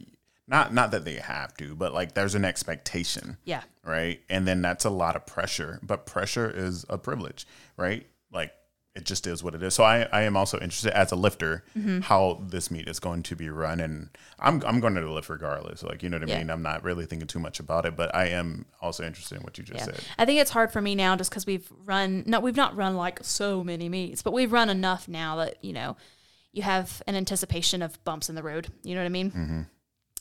Not 0.49 0.73
not 0.73 0.91
that 0.91 1.03
they 1.03 1.15
have 1.15 1.55
to, 1.57 1.75
but 1.75 1.93
like 1.93 2.13
there's 2.13 2.33
an 2.35 2.45
expectation. 2.45 3.35
Yeah. 3.43 3.63
right? 3.83 4.21
And 4.29 4.47
then 4.47 4.61
that's 4.61 4.85
a 4.85 4.89
lot 4.89 5.15
of 5.17 5.25
pressure, 5.25 5.79
but 5.83 6.05
pressure 6.05 6.49
is 6.49 6.85
a 6.89 6.97
privilege, 6.97 7.45
right? 7.77 8.05
Like 8.31 8.51
it 8.95 9.05
just 9.05 9.27
is 9.27 9.43
what 9.43 9.53
it 9.53 9.61
is. 9.61 9.75
So 9.75 9.83
I, 9.83 10.07
I 10.11 10.23
am 10.23 10.35
also 10.35 10.57
interested 10.59 10.91
as 10.91 11.11
a 11.11 11.15
lifter 11.15 11.63
Mm-hmm. 11.77 11.99
how 12.01 12.41
this 12.49 12.71
meet 12.71 12.89
is 12.89 12.99
going 12.99 13.21
to 13.23 13.35
be 13.35 13.49
run, 13.49 13.79
and 13.79 14.09
I'm 14.39 14.63
I'm 14.65 14.79
going 14.79 14.95
to 14.95 15.11
lift 15.13 15.29
regardless. 15.29 15.83
Like 15.83 16.01
you 16.01 16.09
know 16.09 16.17
what 16.17 16.27
I 16.27 16.31
Yeah. 16.31 16.39
mean. 16.39 16.49
I'm 16.49 16.63
not 16.63 16.83
really 16.83 17.05
thinking 17.05 17.27
too 17.27 17.39
much 17.39 17.59
about 17.59 17.85
it, 17.85 17.95
but 17.95 18.13
I 18.15 18.29
am 18.29 18.65
also 18.81 19.05
interested 19.05 19.35
in 19.37 19.43
what 19.43 19.57
you 19.59 19.63
just 19.63 19.79
Yeah. 19.79 19.85
said. 19.93 19.99
I 20.17 20.25
think 20.25 20.41
it's 20.41 20.51
hard 20.51 20.71
for 20.71 20.81
me 20.81 20.95
now 20.95 21.15
just 21.15 21.29
because 21.29 21.45
we've 21.45 21.71
run, 21.85 22.23
no, 22.25 22.39
we've 22.39 22.55
not 22.57 22.75
run 22.75 22.95
like 22.95 23.19
so 23.23 23.63
many 23.63 23.87
meets, 23.87 24.23
but 24.23 24.33
we've 24.33 24.51
run 24.51 24.69
enough 24.69 25.07
now 25.07 25.35
that, 25.37 25.63
you 25.63 25.73
know, 25.73 25.95
you 26.53 26.63
have 26.63 27.03
an 27.05 27.15
anticipation 27.15 27.83
of 27.83 28.03
bumps 28.03 28.29
in 28.29 28.35
the 28.35 28.41
road. 28.41 28.67
You 28.83 28.95
know 28.95 29.01
what 29.01 29.05
I 29.05 29.09
mean? 29.09 29.29
Mm-hmm. 29.31 29.61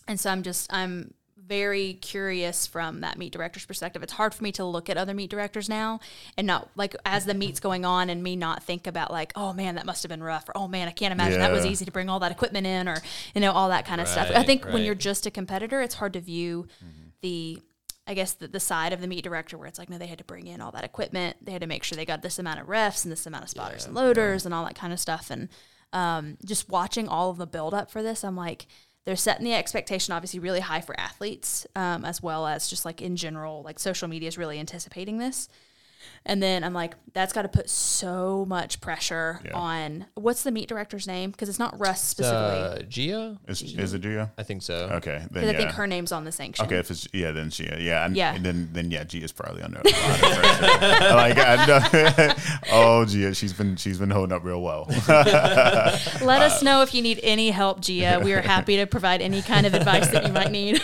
And 0.09 0.21
so 0.21 0.31
I'm 0.31 0.43
just, 0.43 0.71
I'm 0.71 1.15
very 1.47 1.95
curious 1.95 2.67
from 2.67 3.01
that 3.03 3.19
meet 3.19 3.33
director's 3.33 3.65
perspective. 3.65 4.03
It's 4.03 4.15
hard 4.15 4.35
for 4.35 4.43
me 4.43 4.53
to 4.53 4.65
look 4.65 4.91
at 4.91 4.97
other 4.97 5.15
meet 5.15 5.31
directors 5.31 5.69
now 5.69 6.01
and 6.37 6.47
not 6.47 6.69
like 6.77 6.95
as 7.05 7.25
the 7.25 7.35
meet's 7.35 7.61
going 7.61 7.85
on 7.85 8.11
and 8.11 8.23
me 8.23 8.37
not 8.37 8.63
think 8.63 8.87
about 8.87 9.11
like, 9.11 9.33
oh 9.37 9.53
man, 9.53 9.77
that 9.77 9.87
must 9.87 10.03
have 10.03 10.11
been 10.11 10.23
rough, 10.23 10.49
or 10.49 10.53
oh 10.57 10.69
man, 10.69 10.89
I 10.89 10.93
can't 10.93 11.13
imagine 11.13 11.39
that 11.41 11.53
was 11.53 11.65
easy 11.67 11.85
to 11.85 11.93
bring 11.93 12.09
all 12.09 12.21
that 12.21 12.33
equipment 12.33 12.67
in, 12.67 12.89
or 12.89 12.97
you 13.35 13.41
know, 13.41 13.53
all 13.53 13.69
that 13.69 13.87
kind 13.87 14.01
of 14.01 14.09
stuff. 14.09 14.29
I 14.31 14.35
Right, 14.39 14.47
think 14.47 14.65
when 14.67 14.83
you're 14.85 14.95
just 14.95 15.27
a 15.27 15.31
competitor, 15.31 15.81
it's 15.83 15.95
hard 15.95 16.13
to 16.15 16.21
view 16.21 16.67
the 17.23 17.61
I 18.09 18.15
guess 18.15 18.35
the, 18.35 18.47
the 18.47 18.61
side 18.61 18.93
of 18.93 19.01
the 19.01 19.09
meet 19.09 19.25
director 19.25 19.59
where 19.59 19.67
it's 19.67 19.79
like, 19.81 19.91
no, 19.91 19.99
they 19.99 20.07
had 20.07 20.19
to 20.19 20.25
bring 20.25 20.47
in 20.47 20.61
all 20.61 20.71
that 20.73 20.85
equipment. 20.85 21.39
They 21.45 21.51
had 21.51 21.63
to 21.63 21.67
make 21.67 21.83
sure 21.83 21.97
they 21.97 22.05
got 22.05 22.23
this 22.23 22.39
amount 22.39 22.61
of 22.61 22.69
refs 22.69 23.05
and 23.05 23.11
this 23.11 23.27
amount 23.27 23.43
of 23.45 23.51
spotters 23.51 23.85
and 23.85 23.95
loaders 23.97 24.45
and 24.47 24.55
all 24.55 24.65
that 24.65 24.77
kind 24.77 24.93
of 24.93 25.01
stuff. 25.01 25.29
And 25.29 25.49
um, 25.93 26.37
just 26.45 26.69
watching 26.69 27.09
all 27.09 27.31
of 27.31 27.37
the 27.37 27.47
build 27.49 27.75
up 27.75 27.91
for 27.91 28.05
this, 28.05 28.23
I'm 28.23 28.37
like, 28.37 28.67
they're 29.07 29.17
setting 29.17 29.45
the 29.45 29.55
expectation 29.55 30.13
obviously 30.13 30.41
really 30.41 30.61
high 30.61 30.81
for 30.81 30.99
athletes, 30.99 31.67
um, 31.77 32.05
as 32.05 32.23
well 32.23 32.47
as 32.47 32.69
just 32.69 32.85
like 32.85 33.01
in 33.01 33.17
general, 33.17 33.63
like 33.63 33.79
social 33.79 34.09
media 34.09 34.29
is 34.29 34.37
really 34.37 34.59
anticipating 34.59 35.19
this. 35.19 35.49
And 36.29 36.43
then 36.43 36.65
I'm 36.65 36.73
like, 36.75 36.95
that's 37.13 37.33
got 37.33 37.43
to 37.43 37.49
put 37.49 37.71
so 37.71 38.45
much 38.49 38.81
pressure 38.81 39.41
Yeah. 39.45 39.53
on 39.55 40.07
what's 40.15 40.43
the 40.43 40.51
meet 40.51 40.69
director's 40.69 41.07
name? 41.07 41.31
Because 41.31 41.49
it's 41.49 41.59
not 41.61 41.79
Russ 41.79 42.03
specifically. 42.03 42.81
uh, 42.81 42.83
Gia? 42.89 43.39
Is, 43.47 43.63
is 43.63 43.95
it 43.95 44.01
Gia? 44.01 44.33
I 44.37 44.43
think 44.43 44.63
so. 44.63 44.89
Okay, 44.95 45.19
then 45.19 45.29
Because 45.33 45.49
I 45.51 45.57
think 45.57 45.71
her 45.73 45.87
name's 45.87 46.11
on 46.11 46.25
the 46.25 46.33
sanction. 46.33 46.67
Okay, 46.67 46.77
if 46.79 46.91
it's 46.91 47.07
yeah, 47.13 47.31
then 47.31 47.51
Gia, 47.51 47.77
yeah, 47.81 48.05
and, 48.07 48.17
Yeah. 48.17 48.35
and 48.35 48.45
then 48.45 48.71
then 48.73 48.91
yeah, 48.91 49.05
Gia's 49.05 49.31
probably 49.33 49.63
under 49.63 49.79
a 49.81 49.85
lot 49.85 49.95
of 49.95 50.19
pressure. 50.19 51.15
like 51.15 51.39
I, 51.39 51.67
know- 51.67 52.35
oh, 52.73 53.05
Gia, 53.05 53.33
she's 53.35 53.53
been 53.53 53.77
she's 53.77 53.99
been 53.99 54.11
holding 54.11 54.35
up 54.37 54.43
real 54.45 54.61
well. 54.63 54.87
Let 55.09 56.43
us 56.43 56.63
know 56.63 56.83
if 56.83 56.93
you 56.95 57.03
need 57.03 57.21
any 57.23 57.51
help, 57.51 57.81
Gia. 57.81 58.21
We 58.23 58.33
are 58.33 58.41
happy 58.41 58.77
to 58.79 58.87
provide 58.87 59.23
any 59.23 59.43
kind 59.43 59.67
of 59.67 59.75
advice 59.75 60.09
that 60.09 60.27
you 60.27 60.33
might 60.33 60.51
need. 60.51 60.81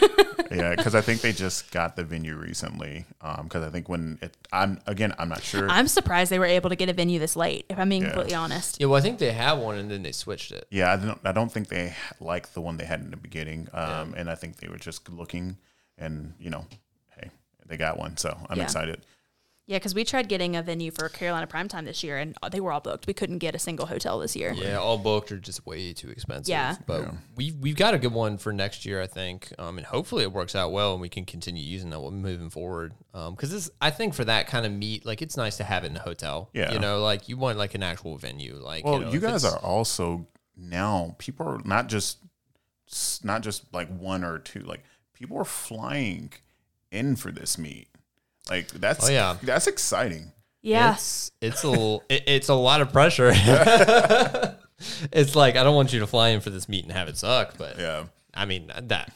yeah, 0.51 0.75
because 0.77 0.95
I 0.95 1.01
think 1.01 1.21
they 1.21 1.33
just 1.33 1.71
got 1.73 1.97
the 1.97 2.05
venue 2.05 2.37
recently. 2.37 3.07
Because 3.43 3.65
I 3.65 3.71
think 3.71 3.89
when 3.89 4.19
it, 4.23 4.37
I'm 4.53 4.81
again, 4.87 5.12
I'm 5.19 5.29
not 5.29 5.43
sure. 5.43 5.69
I'm 5.69 5.89
surprised 5.89 6.31
they 6.31 6.39
were 6.39 6.45
able 6.47 6.71
to 6.71 6.77
get 6.77 6.89
a 6.89 6.93
venue 6.93 7.19
this 7.19 7.37
late. 7.37 7.67
If 7.69 7.79
I'm 7.79 7.89
being 7.89 8.03
Yeah. 8.03 8.09
completely 8.11 8.35
honest. 8.35 8.79
Yeah, 8.81 8.87
well, 8.87 8.99
I 8.99 9.03
think 9.03 9.19
they 9.19 9.33
have 9.33 9.59
one 9.59 9.77
and 9.77 9.91
then 9.91 10.03
they 10.03 10.13
switched 10.13 10.53
it. 10.53 10.67
yeah, 10.71 10.93
I 10.93 10.97
don't. 10.97 11.19
I 11.25 11.33
don't 11.33 11.51
think 11.53 11.69
they 11.69 11.95
like 12.21 12.53
the 12.55 12.61
one 12.61 12.77
they 12.77 12.85
had 12.85 13.01
in 13.01 13.11
the 13.11 13.17
beginning. 13.17 13.69
Um, 13.73 14.15
and 14.17 14.29
I 14.31 14.35
think 14.35 14.57
they 14.59 14.69
were 14.69 14.79
just 14.79 15.09
looking, 15.09 15.57
and 15.99 16.35
you 16.39 16.51
know, 16.51 16.67
hey, 17.17 17.31
they 17.67 17.77
got 17.77 17.99
one, 17.99 18.17
so 18.17 18.37
I'm 18.49 18.59
Yeah. 18.59 18.65
excited. 18.65 19.05
Yeah, 19.73 19.79
because 19.79 19.95
we 19.95 20.05
tried 20.05 20.29
getting 20.29 20.55
a 20.55 20.63
venue 20.63 20.91
for 20.91 21.09
Carolina 21.09 21.47
Primetime 21.47 21.87
this 21.87 22.05
year, 22.05 22.19
and 22.19 22.37
they 22.51 22.61
were 22.61 22.73
all 22.73 22.83
booked. 22.83 23.07
We 23.07 23.15
couldn't 23.15 23.39
get 23.39 23.55
a 23.55 23.59
single 23.59 23.87
hotel 23.87 24.19
this 24.19 24.37
year. 24.37 24.53
Yeah, 24.53 24.77
all 24.77 24.99
booked 24.99 25.33
are 25.33 25.39
just 25.39 25.65
way 25.65 25.95
too 25.95 26.11
expensive. 26.11 26.51
Yeah. 26.51 26.77
but 26.87 27.09
we 27.37 27.53
we've 27.53 27.75
got 27.75 27.95
a 27.95 27.99
good 27.99 28.13
one 28.13 28.37
for 28.37 28.53
next 28.53 28.85
year, 28.85 29.01
I 29.01 29.07
think, 29.07 29.51
um, 29.59 29.79
and 29.79 29.87
hopefully 29.87 30.25
it 30.25 30.33
works 30.33 30.55
out 30.55 30.73
well 30.73 30.93
and 30.93 31.01
we 31.01 31.09
can 31.09 31.25
continue 31.25 31.63
using 31.63 31.89
that 31.89 32.01
moving 32.01 32.51
forward. 32.51 32.93
Because 33.13 33.51
this, 33.51 33.71
I 33.81 33.89
think, 33.89 34.13
for 34.13 34.27
that 34.27 34.47
kind 34.47 34.67
of 34.67 34.73
meet, 34.73 35.07
like 35.07 35.23
it's 35.23 35.39
nice 35.39 35.57
to 35.57 35.65
have 35.65 35.85
it 35.85 35.87
in 35.87 35.97
a 35.97 36.01
hotel. 36.01 36.51
Yeah. 36.53 36.75
you 36.75 36.79
know, 36.79 37.01
like 37.01 37.31
you 37.31 37.39
want 37.39 37.57
like 37.57 37.75
an 37.75 37.83
actual 37.83 38.19
venue. 38.19 38.57
Like, 38.57 38.85
Well, 38.85 39.01
you, 39.01 39.07
you, 39.07 39.21
know, 39.21 39.29
if 39.29 39.33
guys 39.33 39.45
are 39.47 39.59
also 39.59 40.27
now 40.55 41.17
people 41.19 41.49
are 41.49 41.61
not 41.65 41.89
just 41.89 42.19
not 43.25 43.41
just 43.41 43.73
like 43.73 43.89
one 43.89 44.23
or 44.23 44.39
two. 44.39 44.61
Like 44.61 44.85
people 45.15 45.39
are 45.39 45.47
flying 45.47 46.31
in 46.91 47.17
for 47.17 47.33
this 47.33 47.57
meet. 47.57 47.89
Like 48.51 48.69
that's 48.69 49.09
Oh, 49.09 49.13
yeah. 49.13 49.37
that's 49.43 49.67
exciting. 49.67 50.33
Yeah. 50.63 50.95
It's 50.95 51.31
it's 51.41 51.65
a 51.65 51.69
l- 51.69 52.03
it, 52.11 52.23
it's 52.27 52.49
a 52.49 52.55
lot 52.55 52.81
of 52.81 52.93
pressure. 52.93 53.33
it's 55.13 55.35
like 55.37 55.57
I 55.57 55.65
don't 55.65 55.75
want 55.75 55.93
you 55.93 56.01
to 56.01 56.07
fly 56.07 56.31
in 56.31 56.41
for 56.41 56.51
this 56.51 56.69
meet 56.69 56.85
and 56.85 56.93
have 56.93 57.09
it 57.09 57.17
suck, 57.17 57.57
but 57.59 57.79
Yeah. 57.79 58.05
I 58.35 58.45
mean 58.47 58.73
that 58.83 59.13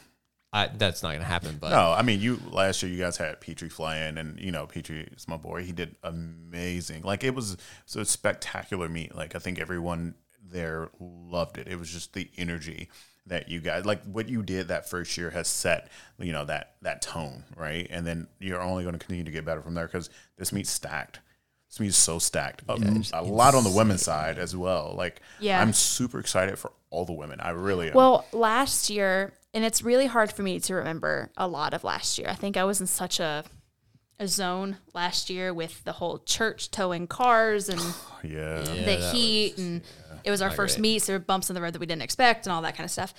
I, 0.53 0.67
that's 0.67 1.03
not 1.03 1.11
gonna 1.13 1.23
happen. 1.25 1.57
But 1.59 1.71
No, 1.71 1.91
I 1.91 2.01
mean 2.03 2.21
you 2.21 2.39
last 2.51 2.81
year 2.81 2.91
you 2.91 2.97
guys 2.99 3.17
had 3.17 3.39
Petrie 3.41 3.69
fly 3.69 3.97
in 3.97 4.17
and 4.17 4.39
you 4.39 4.51
know 4.51 4.65
Petrie 4.65 5.07
is 5.15 5.27
my 5.27 5.37
boy. 5.37 5.63
He 5.63 5.71
did 5.71 5.95
amazing. 6.03 7.03
Like 7.03 7.23
it 7.23 7.35
was 7.35 7.57
so 7.85 8.03
spectacular 8.03 8.87
meet. 8.89 9.15
Like 9.15 9.35
I 9.35 9.39
think 9.39 9.59
everyone 9.59 10.15
there 10.49 10.89
loved 10.99 11.57
it. 11.57 11.67
It 11.67 11.77
was 11.77 11.91
just 11.91 12.13
the 12.13 12.29
energy 12.37 12.89
that 13.27 13.49
you 13.49 13.59
guys 13.59 13.85
like 13.85 14.03
what 14.05 14.27
you 14.29 14.41
did 14.41 14.69
that 14.69 14.89
first 14.89 15.17
year 15.17 15.29
has 15.29 15.47
set 15.47 15.89
you 16.19 16.31
know 16.31 16.45
that 16.45 16.75
that 16.81 17.01
tone 17.01 17.43
right? 17.55 17.87
And 17.89 18.05
then 18.05 18.27
you're 18.39 18.61
only 18.61 18.83
going 18.83 18.93
to 18.93 18.99
continue 18.99 19.23
to 19.23 19.31
get 19.31 19.45
better 19.45 19.61
from 19.61 19.73
there 19.75 19.85
because 19.85 20.09
this 20.37 20.51
meet's 20.51 20.69
stacked. 20.71 21.19
This 21.69 21.79
meet's 21.81 21.97
so 21.97 22.17
stacked. 22.19 22.63
Um, 22.69 23.03
a 23.13 23.21
lot 23.23 23.53
on 23.53 23.63
the 23.65 23.69
women's 23.69 24.01
side 24.01 24.37
as 24.39 24.55
well. 24.55 24.93
Like 24.97 25.21
Yeah. 25.39 25.61
i'm 25.61 25.73
super 25.73 26.19
excited 26.19 26.57
for 26.57 26.71
all 26.89 27.03
the 27.05 27.13
women. 27.13 27.39
I 27.41 27.49
really 27.49 27.89
am. 27.89 27.93
Well, 27.93 28.25
last 28.31 28.89
year, 28.89 29.33
and 29.53 29.65
it's 29.65 29.81
really 29.83 30.05
hard 30.05 30.31
for 30.31 30.43
me 30.43 30.59
to 30.61 30.75
remember 30.75 31.29
a 31.35 31.47
lot 31.47 31.73
of 31.73 31.83
last 31.83 32.17
year. 32.17 32.27
I 32.29 32.35
think 32.35 32.55
I 32.55 32.63
was 32.63 32.79
in 32.79 32.87
such 32.87 33.19
a 33.19 33.43
a 34.19 34.27
zone 34.27 34.77
last 34.93 35.29
year 35.29 35.53
with 35.53 35.83
the 35.83 35.93
whole 35.93 36.19
church 36.19 36.71
towing 36.71 37.07
cars 37.07 37.69
and 37.69 37.79
yeah. 38.23 38.59
Yeah, 38.59 38.59
the 38.59 38.83
that 38.85 39.13
heat 39.13 39.57
and 39.57 39.81
it 40.23 40.31
was 40.31 40.41
our 40.41 40.49
first 40.49 40.75
great. 40.77 40.81
meet 40.81 40.99
so 40.99 41.11
there 41.11 41.19
were 41.19 41.25
bumps 41.25 41.49
in 41.49 41.53
the 41.53 41.61
road 41.61 41.73
that 41.73 41.79
we 41.79 41.85
didn't 41.85 42.01
expect 42.01 42.45
and 42.45 42.53
all 42.53 42.61
that 42.63 42.75
kind 42.75 42.85
of 42.85 42.91
stuff. 42.91 43.13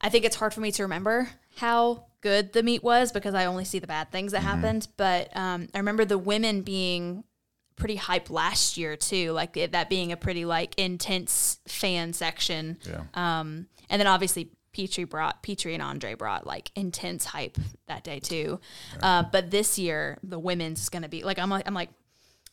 I 0.00 0.08
think 0.08 0.24
it's 0.24 0.36
hard 0.36 0.54
for 0.54 0.60
me 0.60 0.72
to 0.72 0.82
remember 0.82 1.28
how 1.56 2.06
good 2.20 2.52
the 2.52 2.62
meet 2.62 2.82
was 2.82 3.12
because 3.12 3.34
i 3.34 3.46
only 3.46 3.64
see 3.64 3.78
the 3.78 3.86
bad 3.86 4.12
things 4.12 4.32
that 4.32 4.40
happened 4.42 4.86
but 4.98 5.34
um, 5.34 5.68
i 5.74 5.78
remember 5.78 6.04
the 6.04 6.18
women 6.18 6.60
being 6.60 7.24
pretty 7.80 7.96
hype 7.96 8.30
last 8.30 8.76
year 8.76 8.94
too 8.94 9.32
like 9.32 9.56
it, 9.56 9.72
that 9.72 9.88
being 9.88 10.12
a 10.12 10.16
pretty 10.16 10.44
like 10.44 10.78
intense 10.78 11.58
fan 11.66 12.12
section. 12.12 12.78
Yeah. 12.86 13.04
Um, 13.14 13.66
and 13.88 13.98
then 13.98 14.06
obviously 14.06 14.50
Petrie 14.72 15.04
brought 15.04 15.42
Petrie 15.42 15.74
and 15.74 15.82
Andre 15.82 16.14
brought 16.14 16.46
like 16.46 16.70
intense 16.76 17.24
hype 17.24 17.58
that 17.88 18.04
day 18.04 18.20
too. 18.20 18.60
Uh, 19.02 19.24
but 19.30 19.50
this 19.50 19.78
year 19.78 20.18
the 20.22 20.38
women's 20.38 20.80
is 20.82 20.88
going 20.88 21.02
to 21.02 21.08
be 21.08 21.22
like 21.24 21.38
I'm 21.38 21.50
like 21.50 21.66
I'm 21.66 21.74
like 21.74 21.90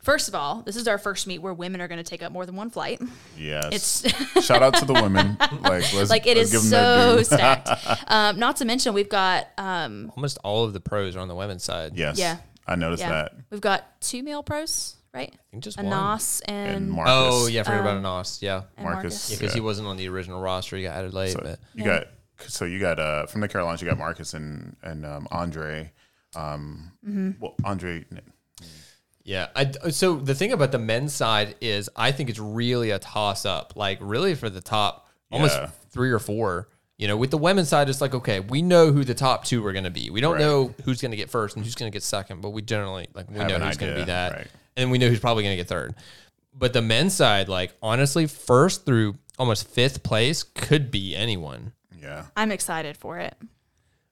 first 0.04 0.28
of 0.28 0.36
all 0.36 0.62
this 0.62 0.76
is 0.76 0.88
our 0.88 0.98
first 0.98 1.26
meet 1.28 1.40
where 1.40 1.54
women 1.54 1.82
are 1.82 1.88
going 1.88 1.98
to 2.04 2.04
take 2.10 2.22
up 2.22 2.32
more 2.32 2.46
than 2.46 2.56
one 2.56 2.70
flight. 2.70 3.02
yes 3.38 4.04
It's 4.04 4.44
shout 4.46 4.62
out 4.62 4.74
to 4.76 4.86
the 4.86 4.94
women 4.94 5.38
like 5.40 5.62
let's, 5.94 6.10
like 6.10 6.28
it 6.28 6.38
let's 6.38 6.52
is 6.54 6.64
give 6.64 6.72
them 6.72 6.72
their 6.72 7.24
so 7.24 7.36
stacked. 7.36 7.70
Um, 8.08 8.40
not 8.40 8.58
to 8.58 8.66
mention 8.66 8.94
we've 8.94 9.10
got 9.10 9.48
um, 9.58 10.12
almost 10.16 10.38
all 10.44 10.64
of 10.66 10.74
the 10.74 10.80
pros 10.80 11.16
are 11.16 11.20
on 11.20 11.28
the 11.28 11.36
women's 11.36 11.64
side. 11.64 11.96
yes 11.98 12.18
Yeah. 12.20 12.38
i 12.68 12.76
noticed 12.76 13.02
yeah 13.02 13.10
that 13.10 13.34
we've 13.50 13.62
got 13.62 14.00
two 14.02 14.22
male 14.24 14.44
pros 14.44 14.96
right 15.14 15.34
I 15.34 15.40
think 15.52 15.64
just 15.64 15.80
a 15.80 15.84
one. 15.84 16.20
And, 16.48 16.72
and 16.76 16.90
marcus 16.92 17.14
Oh 17.16 17.48
yeah, 17.48 17.62
I 17.62 17.64
forgot 17.64 17.82
about 17.82 17.98
Anos. 17.98 18.42
Yeah, 18.42 18.64
Marcus. 18.82 18.94
Marcus. 19.14 19.30
because 19.30 19.52
Yeah. 19.52 19.56
he 19.56 19.62
wasn't 19.62 19.88
on 19.88 19.98
the 19.98 20.08
original 20.10 20.40
roster. 20.42 20.76
He 20.78 20.84
got 20.84 20.96
added 20.98 21.14
late, 21.14 21.32
So 21.32 21.40
but 21.42 21.60
you 21.74 21.84
Yeah. 21.86 22.00
got 22.00 22.08
so 22.48 22.66
you 22.66 22.80
got 22.80 23.00
uh 23.00 23.26
from 23.26 23.42
the 23.42 23.48
Carolinas 23.48 23.82
you 23.82 23.88
got 23.88 23.98
Marcus 23.98 24.34
and 24.34 24.76
and 24.84 25.06
um, 25.06 25.28
Andre. 25.32 25.92
Um, 26.36 26.92
Mm-hmm. 27.08 27.32
well, 27.40 27.56
Andre. 27.64 28.06
Yeah. 29.24 29.48
I, 29.56 29.72
so 29.90 30.16
the 30.16 30.36
thing 30.36 30.52
about 30.54 30.72
the 30.72 30.80
men's 30.80 31.14
side 31.14 31.56
is 31.62 31.90
I 31.96 32.12
think 32.12 32.30
it's 32.30 32.40
really 32.40 32.92
a 32.92 33.00
toss 33.00 33.46
up. 33.46 33.74
Like 33.76 33.98
really 34.02 34.36
for 34.36 34.50
the 34.50 34.62
top 34.62 35.08
almost 35.32 35.56
Yeah. 35.58 35.70
three 35.90 36.12
or 36.12 36.20
four. 36.20 36.70
You 37.00 37.08
know, 37.08 37.16
with 37.16 37.30
the 37.30 37.38
women's 37.38 37.70
side, 37.70 37.90
it's 37.90 38.02
like, 38.02 38.16
okay, 38.16 38.40
we 38.40 38.64
know 38.64 38.92
who 38.92 39.04
the 39.04 39.14
top 39.14 39.46
two 39.46 39.64
are 39.68 39.72
going 39.72 39.84
to 39.84 39.92
be. 39.92 40.10
We 40.10 40.20
don't 40.20 40.34
Right. 40.34 40.42
know 40.42 40.74
who's 40.84 41.00
going 41.00 41.12
to 41.12 41.18
get 41.18 41.30
first 41.30 41.56
and 41.56 41.64
who's 41.64 41.76
going 41.76 41.92
to 41.92 41.96
get 41.96 42.02
second, 42.02 42.42
but 42.42 42.50
we 42.50 42.64
generally, 42.64 43.08
like, 43.14 43.30
we 43.30 43.38
Have 43.38 43.48
know 43.50 43.60
who's 43.60 43.78
going 43.78 43.94
to 43.94 44.00
be 44.00 44.06
that. 44.06 44.32
right. 44.34 44.48
And 44.78 44.90
we 44.92 44.98
know 44.98 45.10
who's 45.10 45.20
probably 45.20 45.44
going 45.44 45.58
to 45.58 45.58
get 45.58 45.68
third. 45.68 45.96
But 46.54 46.72
the 46.72 46.82
men's 46.82 47.14
side, 47.14 47.50
like, 47.50 47.74
honestly, 47.82 48.28
first 48.28 48.86
through 48.86 49.16
almost 49.38 49.68
fifth 49.68 50.04
place 50.04 50.44
could 50.44 50.90
be 50.90 51.16
anyone. 51.16 51.74
Yeah, 52.02 52.26
I'm 52.36 52.52
excited 52.52 52.96
for 52.96 53.20
it. 53.20 53.36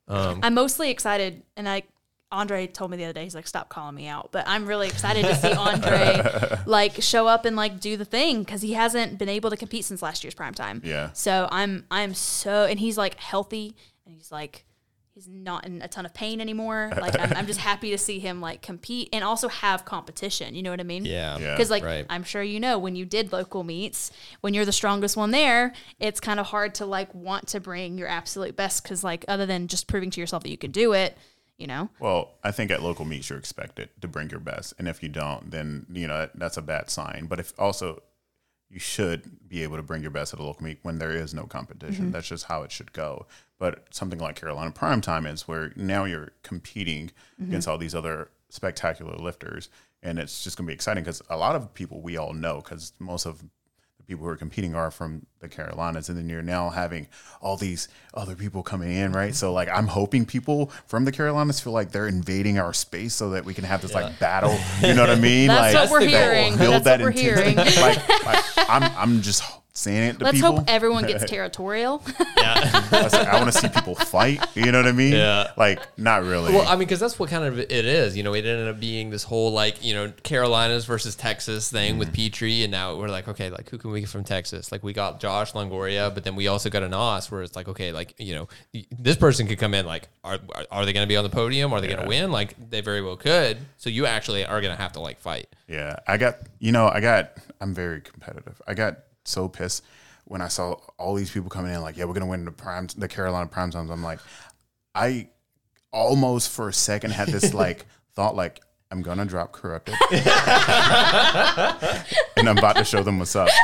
Um, 0.08 0.42
I'm 0.44 0.54
mostly 0.54 0.92
excited, 0.92 1.44
and 1.56 1.68
I 1.70 1.84
Andre 2.32 2.68
told 2.68 2.92
me 2.92 2.98
the 2.98 3.06
other 3.06 3.14
day 3.14 3.24
he's 3.24 3.36
like, 3.36 3.48
"Stop 3.48 3.70
calling 3.70 3.96
me 3.96 4.08
out," 4.08 4.30
but 4.32 4.44
I'm 4.48 4.66
really 4.66 4.88
excited 4.88 5.26
to 5.26 5.36
see 5.36 5.54
Andre 5.54 6.60
like 6.66 7.02
show 7.02 7.28
up 7.28 7.46
and 7.46 7.56
like 7.56 7.80
do 7.80 7.98
the 7.98 8.06
thing 8.06 8.44
because 8.44 8.62
he 8.62 8.74
hasn't 8.74 9.18
been 9.18 9.30
able 9.30 9.50
to 9.50 9.58
compete 9.58 9.86
since 9.86 10.02
last 10.02 10.24
year's 10.24 10.34
prime 10.34 10.54
time. 10.54 10.82
Yeah. 10.84 11.12
So 11.14 11.48
I'm 11.52 11.86
I'm 11.90 12.14
so 12.14 12.66
and 12.66 12.80
he's 12.80 12.98
like 12.98 13.20
healthy 13.20 13.76
and 14.06 14.14
he's 14.14 14.32
like 14.32 14.66
he's 15.16 15.28
not 15.30 15.66
in 15.66 15.82
a 15.82 15.88
ton 15.88 16.06
of 16.06 16.14
pain 16.14 16.42
anymore. 16.42 16.92
Like 17.06 17.20
I'm, 17.20 17.34
I'm 17.38 17.48
just 17.48 17.60
happy 17.60 17.92
to 17.92 17.98
see 17.98 18.20
him 18.20 18.42
like 18.42 18.62
compete 18.62 19.10
and 19.14 19.24
also 19.24 19.48
have 19.48 19.86
competition. 19.86 20.56
You 20.56 20.64
know 20.64 20.72
what 20.72 20.80
I 20.80 20.84
mean? 20.84 21.06
yeah. 21.06 21.38
Yeah. 21.38 21.52
Because 21.52 21.70
like 21.70 21.84
Right. 21.84 22.06
I'm 22.10 22.24
sure 22.24 22.44
you 22.44 22.60
know 22.60 22.78
when 22.80 22.96
you 22.96 23.06
did 23.06 23.32
local 23.32 23.64
meets, 23.64 24.12
when 24.42 24.54
you're 24.54 24.66
the 24.66 24.72
strongest 24.72 25.16
one 25.16 25.32
there, 25.32 25.74
it's 26.00 26.20
kind 26.20 26.40
of 26.40 26.48
hard 26.48 26.76
to 26.76 26.86
like 26.86 27.14
want 27.14 27.48
to 27.50 27.60
bring 27.60 27.98
your 27.98 28.08
absolute 28.08 28.56
best 28.56 28.84
because 28.84 29.04
like 29.04 29.24
other 29.28 29.46
than 29.46 29.68
just 29.68 29.88
proving 29.88 30.10
to 30.12 30.20
yourself 30.20 30.44
that 30.44 30.50
you 30.50 30.58
can 30.58 30.72
do 30.72 30.94
it, 30.94 31.18
you 31.58 31.68
know. 31.68 31.90
Well, 32.00 32.34
I 32.44 32.52
think 32.52 32.72
at 32.72 32.82
local 32.84 33.06
meets 33.06 33.30
you're 33.30 33.40
expected 33.40 33.90
to 34.02 34.08
bring 34.08 34.30
your 34.30 34.40
best, 34.40 34.74
and 34.80 34.88
if 34.88 35.02
you 35.04 35.10
don't, 35.10 35.52
then 35.52 35.86
you 35.92 36.08
know 36.08 36.18
that, 36.18 36.32
that's 36.36 36.58
a 36.58 36.62
bad 36.62 36.90
sign. 36.90 37.28
But 37.30 37.40
if 37.40 37.54
also 37.58 38.02
you 38.70 38.80
should 38.80 39.48
be 39.48 39.64
able 39.64 39.78
to 39.78 39.84
bring 39.84 40.02
your 40.02 40.12
best 40.12 40.34
at 40.34 40.40
a 40.40 40.44
local 40.44 40.64
meet 40.64 40.80
when 40.82 40.98
there 40.98 41.12
is 41.12 41.34
no 41.34 41.46
competition. 41.46 42.06
Mm-hmm. 42.06 42.12
That's 42.12 42.28
just 42.28 42.46
how 42.46 42.64
it 42.64 42.72
should 42.72 42.92
go. 42.94 43.28
But 43.57 43.86
something 43.91 44.19
like 44.19 44.36
Carolina 44.36 44.72
Prime 44.72 45.02
Time 45.02 45.26
is 45.26 45.48
where 45.48 45.72
now 45.76 46.03
you're 46.03 46.32
competing 46.44 47.07
mm-hmm. 47.07 47.45
against 47.45 47.68
all 47.68 47.77
these 47.77 47.95
other 47.95 48.30
spectacular 48.49 49.15
lifters, 49.15 49.69
and 50.03 50.19
it's 50.19 50.44
just 50.44 50.57
going 50.57 50.65
to 50.65 50.69
be 50.69 50.73
exciting 50.73 51.03
because 51.03 51.22
a 51.30 51.38
lot 51.38 51.56
of 51.56 51.73
people 51.73 52.02
we 52.02 52.18
all 52.18 52.34
know 52.34 52.61
because 52.61 52.94
most 52.99 53.26
of 53.26 53.44
the 53.98 54.03
people 54.03 54.26
who 54.26 54.30
are 54.30 54.38
competing 54.38 54.76
are 54.76 54.91
from 54.91 55.26
the 55.40 55.48
Carolinas, 55.48 56.10
and 56.10 56.18
then 56.18 56.30
you're 56.30 56.41
now 56.41 56.69
having 56.69 57.07
all 57.41 57.57
these 57.57 57.88
other 58.14 58.36
people 58.36 58.64
coming 58.64 58.91
in, 58.91 59.11
right? 59.11 59.30
Mm-hmm. 59.30 59.34
So 59.34 59.53
like, 59.53 59.69
I'm 59.69 59.88
hoping 59.88 60.26
people 60.26 60.72
from 60.88 61.06
the 61.06 61.11
Carolinas 61.11 61.60
feel 61.60 61.73
like 61.73 61.91
they're 61.91 62.07
invading 62.07 62.60
our 62.60 62.73
space 62.73 63.14
so 63.14 63.32
that 63.32 63.45
we 63.45 63.53
can 63.53 63.64
have 63.64 63.82
this 63.82 63.94
like 63.94 64.19
battle. 64.19 64.57
You 64.82 64.94
know 64.94 65.02
what 65.02 65.10
I 65.10 65.15
mean? 65.15 65.48
That's 65.56 65.73
like, 65.73 65.90
what 65.90 66.02
we're 66.02 66.07
hearing. 66.07 66.57
Build 66.57 66.73
That's 66.73 66.86
that 66.86 66.99
what 67.02 67.15
we're 67.15 67.30
intensity. 67.30 67.52
hearing. 67.52 67.98
like, 67.98 68.26
like, 68.26 68.69
I'm, 68.69 68.84
I'm 68.98 69.22
just 69.22 69.44
saying 69.76 70.12
it 70.12 70.20
to 70.20 70.24
Let's 70.24 70.38
people. 70.38 70.58
hope 70.58 70.66
everyone 70.70 71.06
gets 71.06 71.26
territorial. 71.30 72.02
I, 72.20 72.90
like, 72.92 73.14
I 73.14 73.36
want 73.40 73.52
to 73.52 73.60
see 73.60 73.68
people 73.68 73.94
fight. 73.96 74.44
You 74.56 74.72
know 74.72 74.80
what 74.80 74.88
I 74.88 74.94
mean? 74.94 75.14
Yeah. 75.14 75.52
Like, 75.58 75.80
not 75.98 76.24
really. 76.24 76.54
Well, 76.54 76.66
I 76.68 76.72
mean, 76.72 76.80
because 76.80 77.00
that's 77.00 77.20
what 77.20 77.30
kind 77.30 77.44
of 77.44 77.60
it 77.60 77.72
is. 77.72 78.16
You 78.16 78.24
know, 78.24 78.34
it 78.34 78.46
ended 78.46 78.70
up 78.70 78.80
being 78.80 79.10
this 79.10 79.24
whole 79.24 79.52
like 79.52 79.84
you 79.84 79.94
know 79.94 80.12
Carolinas 80.24 80.86
versus 80.86 81.16
Texas 81.16 81.70
thing 81.70 81.98
with 81.98 82.14
mm-hmm. 82.14 82.28
Petrie, 82.28 82.64
and 82.64 82.72
now 82.72 82.96
we're 82.98 83.10
like, 83.10 83.28
okay, 83.28 83.50
like 83.50 83.70
who 83.70 83.78
can 83.78 83.92
we 83.92 84.00
get 84.00 84.10
from 84.10 84.24
Texas? 84.24 84.72
Like 84.72 84.84
we 84.84 84.94
got 84.94 85.20
Josh 85.20 85.54
Longoria, 85.54 86.14
but 86.14 86.24
then 86.24 86.36
we 86.36 86.48
also 86.48 86.70
got 86.70 86.84
an 86.84 86.94
Os 86.94 87.30
where 87.30 87.42
it's 87.42 87.56
like, 87.56 87.68
okay, 87.68 87.92
like 87.92 88.16
you 88.18 88.34
know, 88.34 88.48
this 88.98 89.18
person 89.18 89.46
could 89.46 89.60
come 89.60 89.74
in. 89.74 89.86
Like, 89.86 90.08
are 90.24 90.40
are, 90.56 90.66
are 90.72 90.86
they 90.86 90.94
going 90.94 91.06
to 91.06 91.10
be 91.10 91.18
on 91.18 91.24
the 91.24 91.30
podium? 91.30 91.74
Are 91.74 91.82
they 91.82 91.88
going 91.88 92.02
to 92.02 92.08
win? 92.08 92.32
Like 92.32 92.56
they 92.70 92.82
very 92.82 93.02
well 93.02 93.18
could. 93.18 93.58
So 93.78 93.90
you 93.90 94.06
actually 94.06 94.46
are 94.46 94.62
going 94.62 94.76
to 94.76 94.82
have 94.82 94.94
to 94.94 95.02
like 95.02 95.20
fight. 95.20 95.48
Yeah, 95.68 95.98
I 96.08 96.18
got 96.18 96.38
you 96.60 96.72
know 96.72 96.88
I 96.88 97.02
got 97.02 97.34
I'm 97.60 97.74
very 97.74 98.02
competitive. 98.02 98.62
I 98.68 98.74
got 98.74 99.00
so 99.26 99.48
pissed 99.48 99.84
when 100.26 100.42
I 100.42 100.48
saw 100.48 100.74
all 100.98 101.16
these 101.16 101.32
people 101.32 101.50
coming 101.50 101.74
in 101.74 101.82
like, 101.82 101.98
yeah, 101.98 102.06
we're 102.06 102.14
gonna 102.14 102.26
win 102.26 102.46
the 102.46 102.52
prime 102.52 102.88
the 102.98 103.08
Carolina 103.08 103.48
prime 103.48 103.72
times. 103.72 103.90
I'm 103.90 104.04
like, 104.04 104.20
I 104.94 105.30
almost 105.92 106.50
for 106.50 106.68
a 106.68 106.74
second 106.74 107.12
had 107.12 107.30
this 107.30 107.54
like 107.64 107.86
thought 108.14 108.36
like, 108.36 108.62
I'm 108.92 109.02
gonna 109.02 109.26
drop 109.26 109.52
corrupted, 109.52 109.96
and 110.12 110.22
I'm 112.50 112.58
about 112.58 112.76
to 112.78 112.84
show 112.84 113.04
them 113.04 113.20
what's 113.20 113.36
up. 113.36 113.50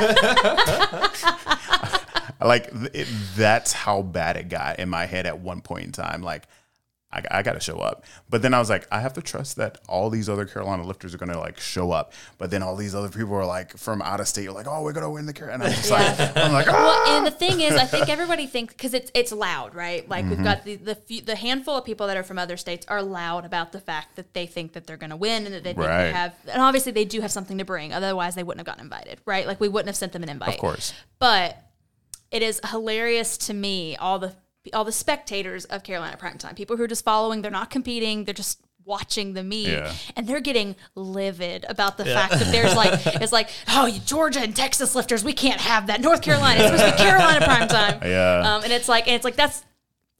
like 2.40 2.68
it, 2.92 3.08
that's 3.36 3.72
how 3.72 4.02
bad 4.02 4.36
it 4.36 4.48
got 4.48 4.78
in 4.78 4.88
my 4.88 5.06
head 5.06 5.26
at 5.26 5.38
one 5.38 5.60
point 5.60 5.86
in 5.86 5.92
time. 5.92 6.22
Like 6.22 6.48
I, 7.12 7.22
I 7.30 7.42
got 7.42 7.52
to 7.52 7.60
show 7.60 7.78
up, 7.78 8.04
but 8.30 8.40
then 8.42 8.54
I 8.54 8.58
was 8.58 8.70
like, 8.70 8.86
I 8.90 9.00
have 9.00 9.12
to 9.14 9.22
trust 9.22 9.56
that 9.56 9.78
all 9.88 10.08
these 10.10 10.28
other 10.28 10.46
Carolina 10.46 10.84
lifters 10.84 11.14
are 11.14 11.18
gonna 11.18 11.38
like 11.38 11.60
show 11.60 11.90
up. 11.92 12.12
But 12.38 12.50
then 12.50 12.62
all 12.62 12.74
these 12.74 12.94
other 12.94 13.08
people 13.08 13.34
are 13.34 13.44
like 13.44 13.76
from 13.76 14.00
out 14.02 14.20
of 14.20 14.28
state, 14.28 14.44
You're 14.44 14.52
like, 14.54 14.66
oh, 14.66 14.82
we're 14.82 14.92
gonna 14.92 15.10
win 15.10 15.26
the 15.26 15.32
Carolina. 15.32 15.64
And 15.64 15.72
I'm 15.74 15.78
just 15.78 15.90
like, 16.30 16.36
I'm 16.36 16.52
like, 16.52 16.66
ah. 16.68 16.72
Well, 17.06 17.16
and 17.16 17.26
the 17.26 17.30
thing 17.30 17.60
is, 17.60 17.74
I 17.74 17.84
think 17.84 18.08
everybody 18.08 18.46
thinks 18.46 18.72
because 18.74 18.94
it's 18.94 19.10
it's 19.14 19.32
loud, 19.32 19.74
right? 19.74 20.08
Like 20.08 20.24
we've 20.24 20.42
got 20.42 20.64
the 20.64 20.76
the, 20.76 20.94
few, 20.94 21.20
the 21.20 21.36
handful 21.36 21.76
of 21.76 21.84
people 21.84 22.06
that 22.06 22.16
are 22.16 22.22
from 22.22 22.38
other 22.38 22.56
states 22.56 22.86
are 22.88 23.02
loud 23.02 23.44
about 23.44 23.72
the 23.72 23.80
fact 23.80 24.16
that 24.16 24.32
they 24.34 24.46
think 24.46 24.72
that 24.72 24.86
they're 24.86 24.96
going 24.96 25.10
to 25.10 25.16
win 25.16 25.44
and 25.44 25.54
that 25.54 25.62
they 25.64 25.74
think 25.74 25.86
Right. 25.86 26.04
they 26.06 26.12
have, 26.12 26.34
and 26.48 26.62
obviously 26.62 26.92
they 26.92 27.04
do 27.04 27.20
have 27.20 27.30
something 27.32 27.58
to 27.58 27.64
bring. 27.64 27.92
Otherwise, 27.92 28.34
they 28.34 28.42
wouldn't 28.42 28.60
have 28.60 28.66
gotten 28.66 28.84
invited, 28.84 29.20
right? 29.26 29.46
Like 29.46 29.60
we 29.60 29.68
wouldn't 29.68 29.88
have 29.88 29.96
sent 29.96 30.12
them 30.12 30.22
an 30.22 30.28
invite, 30.28 30.54
of 30.54 30.58
course. 30.60 30.92
But 31.18 31.58
it 32.30 32.42
is 32.42 32.60
hilarious 32.70 33.36
to 33.36 33.54
me 33.54 33.96
all 33.96 34.18
the 34.18 34.34
all 34.72 34.84
the 34.84 34.92
spectators 34.92 35.64
of 35.66 35.82
Carolina 35.82 36.16
primetime, 36.16 36.54
people 36.56 36.76
who 36.76 36.82
are 36.84 36.88
just 36.88 37.04
following, 37.04 37.42
they're 37.42 37.50
not 37.50 37.70
competing, 37.70 38.24
they're 38.24 38.34
just 38.34 38.60
watching 38.84 39.34
the 39.34 39.44
meet 39.44 39.68
Yeah. 39.68 39.92
and 40.16 40.26
they're 40.26 40.40
getting 40.40 40.74
livid 40.96 41.64
about 41.68 41.98
the 41.98 42.04
fact 42.04 42.32
that 42.32 42.50
there's 42.50 42.74
like 42.74 42.92
it's 43.22 43.30
like 43.32 43.48
oh 43.68 43.86
you 43.86 44.00
Georgia 44.00 44.40
and 44.40 44.56
Texas 44.56 44.96
lifters 44.96 45.22
we 45.22 45.32
can't 45.32 45.60
have 45.60 45.86
that 45.86 46.00
North 46.00 46.20
Carolina 46.20 46.58
it's 46.64 46.70
supposed 46.72 46.96
to 46.96 47.04
be 47.04 47.08
Carolina 47.08 47.46
primetime 47.46 48.02
Yeah. 48.04 48.56
um, 48.56 48.64
and 48.64 48.72
it's 48.72 48.88
like 48.88 49.06
and 49.06 49.14
it's 49.14 49.24
like 49.24 49.36
that's 49.36 49.62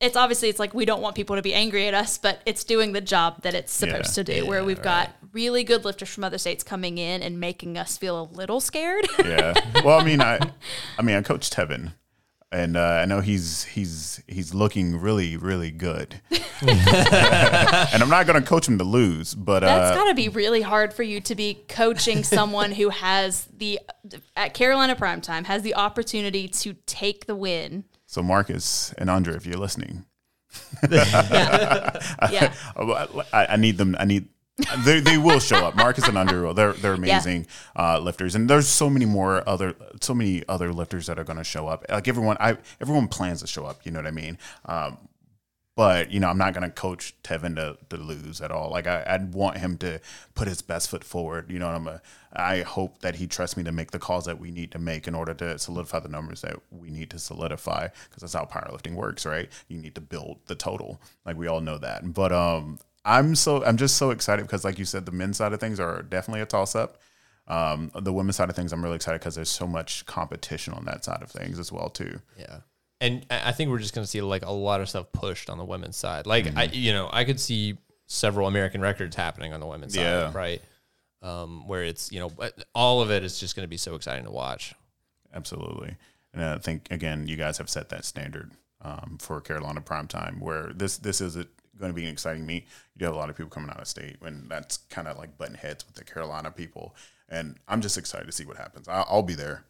it's 0.00 0.16
obviously 0.16 0.48
it's 0.48 0.60
like 0.60 0.74
we 0.74 0.84
don't 0.84 1.00
want 1.02 1.16
people 1.16 1.34
to 1.34 1.42
be 1.42 1.52
angry 1.54 1.88
at 1.88 1.94
us 1.94 2.18
but 2.18 2.40
it's 2.46 2.62
doing 2.62 2.92
the 2.92 3.00
job 3.00 3.42
that 3.42 3.54
it's 3.54 3.72
supposed 3.72 4.16
Yeah. 4.16 4.22
to 4.22 4.40
do 4.42 4.46
where 4.46 4.62
we've 4.62 4.80
got 4.82 5.10
really 5.32 5.64
good 5.64 5.84
lifters 5.84 6.10
from 6.10 6.22
other 6.22 6.38
states 6.38 6.62
coming 6.62 6.98
in 6.98 7.20
and 7.20 7.40
making 7.40 7.76
us 7.76 7.96
feel 7.98 8.20
a 8.22 8.26
little 8.32 8.60
scared 8.60 9.08
yeah. 9.24 9.54
Well, 9.84 9.98
I 9.98 10.04
mean, 10.04 10.20
I, 10.20 10.38
I 10.96 11.02
mean, 11.02 11.16
I 11.16 11.22
coached 11.22 11.52
Tevin, 11.56 11.94
and 12.52 12.76
uh, 12.76 12.80
I 12.80 13.04
know 13.06 13.20
he's 13.20 13.64
he's 13.64 14.22
he's 14.26 14.54
looking 14.54 15.00
really 15.00 15.36
really 15.36 15.70
good. 15.70 16.20
and 16.30 18.02
I'm 18.02 18.08
not 18.08 18.26
going 18.26 18.40
to 18.40 18.46
coach 18.48 18.68
him 18.68 18.78
to 18.78 18.84
lose, 18.84 19.34
but 19.34 19.60
That's 19.60 19.92
uh, 19.92 19.94
got 19.94 20.08
to 20.08 20.14
be 20.14 20.28
really 20.28 20.62
hard 20.62 20.92
for 20.94 21.02
you 21.02 21.20
to 21.22 21.34
be 21.34 21.64
coaching 21.68 22.22
someone 22.24 22.72
who 22.72 22.90
has 22.90 23.48
the 23.56 23.80
at 24.36 24.54
Carolina 24.54 24.94
primetime 24.94 25.44
has 25.46 25.62
the 25.62 25.74
opportunity 25.74 26.48
to 26.48 26.74
take 26.86 27.26
the 27.26 27.34
win. 27.34 27.84
so 28.06 28.22
Marcus 28.22 28.92
and 28.98 29.10
Andre, 29.10 29.34
if 29.34 29.46
you're 29.46 29.58
listening, 29.58 30.04
Yeah, 30.90 31.98
yeah. 32.30 32.54
I, 33.32 33.46
I 33.50 33.56
need 33.56 33.78
them. 33.78 33.96
I 33.98 34.04
need. 34.04 34.28
They, 34.84 35.00
they 35.00 35.16
will 35.16 35.40
show 35.40 35.64
up. 35.64 35.74
Marcus 35.74 36.06
and 36.06 36.30
will. 36.30 36.52
They're 36.52 36.74
they're 36.74 36.92
amazing 36.92 37.46
uh, 37.74 37.98
lifters, 37.98 38.34
and 38.34 38.50
there's 38.50 38.68
so 38.68 38.90
many 38.90 39.06
more 39.06 39.46
other 39.48 39.74
so 40.00 40.14
many 40.14 40.44
other 40.46 40.72
lifters 40.72 41.06
that 41.06 41.18
are 41.18 41.24
going 41.24 41.38
to 41.38 41.44
show 41.44 41.68
up. 41.68 41.86
Like 41.88 42.06
everyone, 42.06 42.36
I 42.38 42.58
everyone 42.80 43.08
plans 43.08 43.40
to 43.40 43.46
show 43.46 43.64
up. 43.64 43.80
You 43.84 43.92
know 43.92 44.00
what 44.00 44.06
I 44.06 44.10
mean? 44.10 44.38
Um, 44.66 44.98
but 45.74 46.10
you 46.10 46.20
know, 46.20 46.28
I'm 46.28 46.38
not 46.38 46.52
going 46.52 46.64
to 46.64 46.70
coach 46.70 47.14
Tevin 47.22 47.56
to, 47.56 47.78
to 47.88 47.96
lose 47.96 48.40
at 48.42 48.50
all. 48.50 48.70
Like 48.70 48.86
I, 48.86 49.04
I'd 49.06 49.32
want 49.32 49.56
him 49.56 49.78
to 49.78 50.00
put 50.34 50.48
his 50.48 50.60
best 50.60 50.90
foot 50.90 51.02
forward. 51.02 51.50
You 51.50 51.58
know, 51.58 51.68
I'm 51.68 51.88
a, 51.88 52.02
I 52.34 52.60
hope 52.60 52.98
that 53.00 53.16
he 53.16 53.26
trusts 53.26 53.56
me 53.56 53.64
to 53.64 53.72
make 53.72 53.90
the 53.90 53.98
calls 53.98 54.26
that 54.26 54.38
we 54.38 54.50
need 54.50 54.70
to 54.72 54.78
make 54.78 55.08
in 55.08 55.14
order 55.14 55.32
to 55.34 55.58
solidify 55.58 56.00
the 56.00 56.08
numbers 56.08 56.42
that 56.42 56.56
we 56.70 56.90
need 56.90 57.08
to 57.10 57.18
solidify 57.18 57.88
because 58.08 58.20
that's 58.20 58.34
how 58.34 58.44
powerlifting 58.44 58.94
works, 58.94 59.24
right? 59.24 59.48
You 59.68 59.78
need 59.78 59.94
to 59.94 60.02
build 60.02 60.40
the 60.46 60.54
total. 60.54 61.00
Like 61.24 61.36
we 61.36 61.46
all 61.46 61.60
know 61.62 61.78
that. 61.78 62.12
But 62.12 62.32
um, 62.32 62.78
I'm 63.04 63.34
so 63.34 63.64
I'm 63.64 63.76
just 63.76 63.96
so 63.96 64.10
excited 64.10 64.42
because, 64.46 64.64
like 64.64 64.78
you 64.78 64.84
said, 64.84 65.06
the 65.06 65.12
men's 65.12 65.36
side 65.38 65.52
of 65.52 65.60
things 65.60 65.80
are 65.80 66.02
definitely 66.02 66.40
a 66.42 66.46
toss 66.46 66.74
up. 66.76 66.98
Um, 67.48 67.90
the 68.00 68.12
women's 68.12 68.36
side 68.36 68.48
of 68.50 68.54
things, 68.56 68.72
I'm 68.72 68.82
really 68.82 68.96
excited 68.96 69.20
because 69.20 69.34
there's 69.34 69.50
so 69.50 69.66
much 69.66 70.06
competition 70.06 70.72
on 70.74 70.84
that 70.84 71.04
side 71.04 71.22
of 71.22 71.30
things 71.30 71.58
as 71.58 71.72
well 71.72 71.88
too. 71.88 72.20
Yeah. 72.38 72.58
And 73.00 73.26
I 73.30 73.50
think 73.50 73.70
we're 73.70 73.80
just 73.80 73.94
going 73.94 74.04
to 74.04 74.08
see 74.10 74.20
like 74.22 74.44
a 74.46 74.52
lot 74.52 74.80
of 74.80 74.88
stuff 74.88 75.10
pushed 75.12 75.50
on 75.50 75.58
the 75.58 75.64
women's 75.64 75.96
side. 75.96 76.24
Like 76.24 76.56
I, 76.56 76.64
you 76.64 76.92
know, 76.92 77.10
I 77.12 77.24
could 77.24 77.40
see 77.40 77.76
several 78.06 78.46
American 78.46 78.80
records 78.80 79.16
happening 79.16 79.52
on 79.52 79.58
the 79.58 79.66
women's 79.66 79.96
Yeah. 79.96 80.26
side, 80.26 80.34
right? 80.36 80.62
Um, 81.20 81.66
where 81.66 81.82
it's 81.82 82.12
you 82.12 82.20
know 82.20 82.30
all 82.74 83.00
of 83.00 83.10
it 83.10 83.24
is 83.24 83.40
just 83.40 83.56
going 83.56 83.64
to 83.64 83.68
be 83.68 83.76
so 83.76 83.96
exciting 83.96 84.24
to 84.24 84.30
watch. 84.30 84.74
Absolutely. 85.34 85.96
And 86.32 86.44
I 86.44 86.58
think 86.58 86.88
again, 86.92 87.26
you 87.26 87.36
guys 87.36 87.58
have 87.58 87.68
set 87.68 87.88
that 87.88 88.04
standard 88.04 88.52
um, 88.82 89.18
for 89.20 89.40
Carolina 89.40 89.80
prime 89.80 90.06
time, 90.06 90.38
where 90.40 90.72
this 90.72 90.98
this 90.98 91.20
is 91.20 91.36
a, 91.36 91.46
going 91.82 91.92
to 91.92 91.94
be 92.00 92.04
an 92.06 92.12
exciting 92.12 92.46
meet. 92.46 92.64
You 92.94 93.00
do 93.00 93.04
have 93.04 93.14
a 93.14 93.18
lot 93.18 93.28
of 93.28 93.36
people 93.36 93.50
coming 93.50 93.68
out 93.68 93.80
of 93.80 93.86
state, 93.86 94.16
and 94.22 94.48
that's 94.50 94.78
kind 94.88 95.06
of 95.06 95.18
like 95.18 95.36
button 95.36 95.54
heads 95.56 95.84
with 95.86 95.96
the 95.96 96.04
Carolina 96.04 96.50
people. 96.50 96.94
And 97.28 97.58
I'm 97.68 97.82
just 97.82 97.98
excited 97.98 98.24
to 98.26 98.32
see 98.32 98.44
what 98.46 98.56
happens. 98.56 98.88
I'll, 98.88 99.06
I'll 99.10 99.22
be 99.22 99.34
there. 99.34 99.64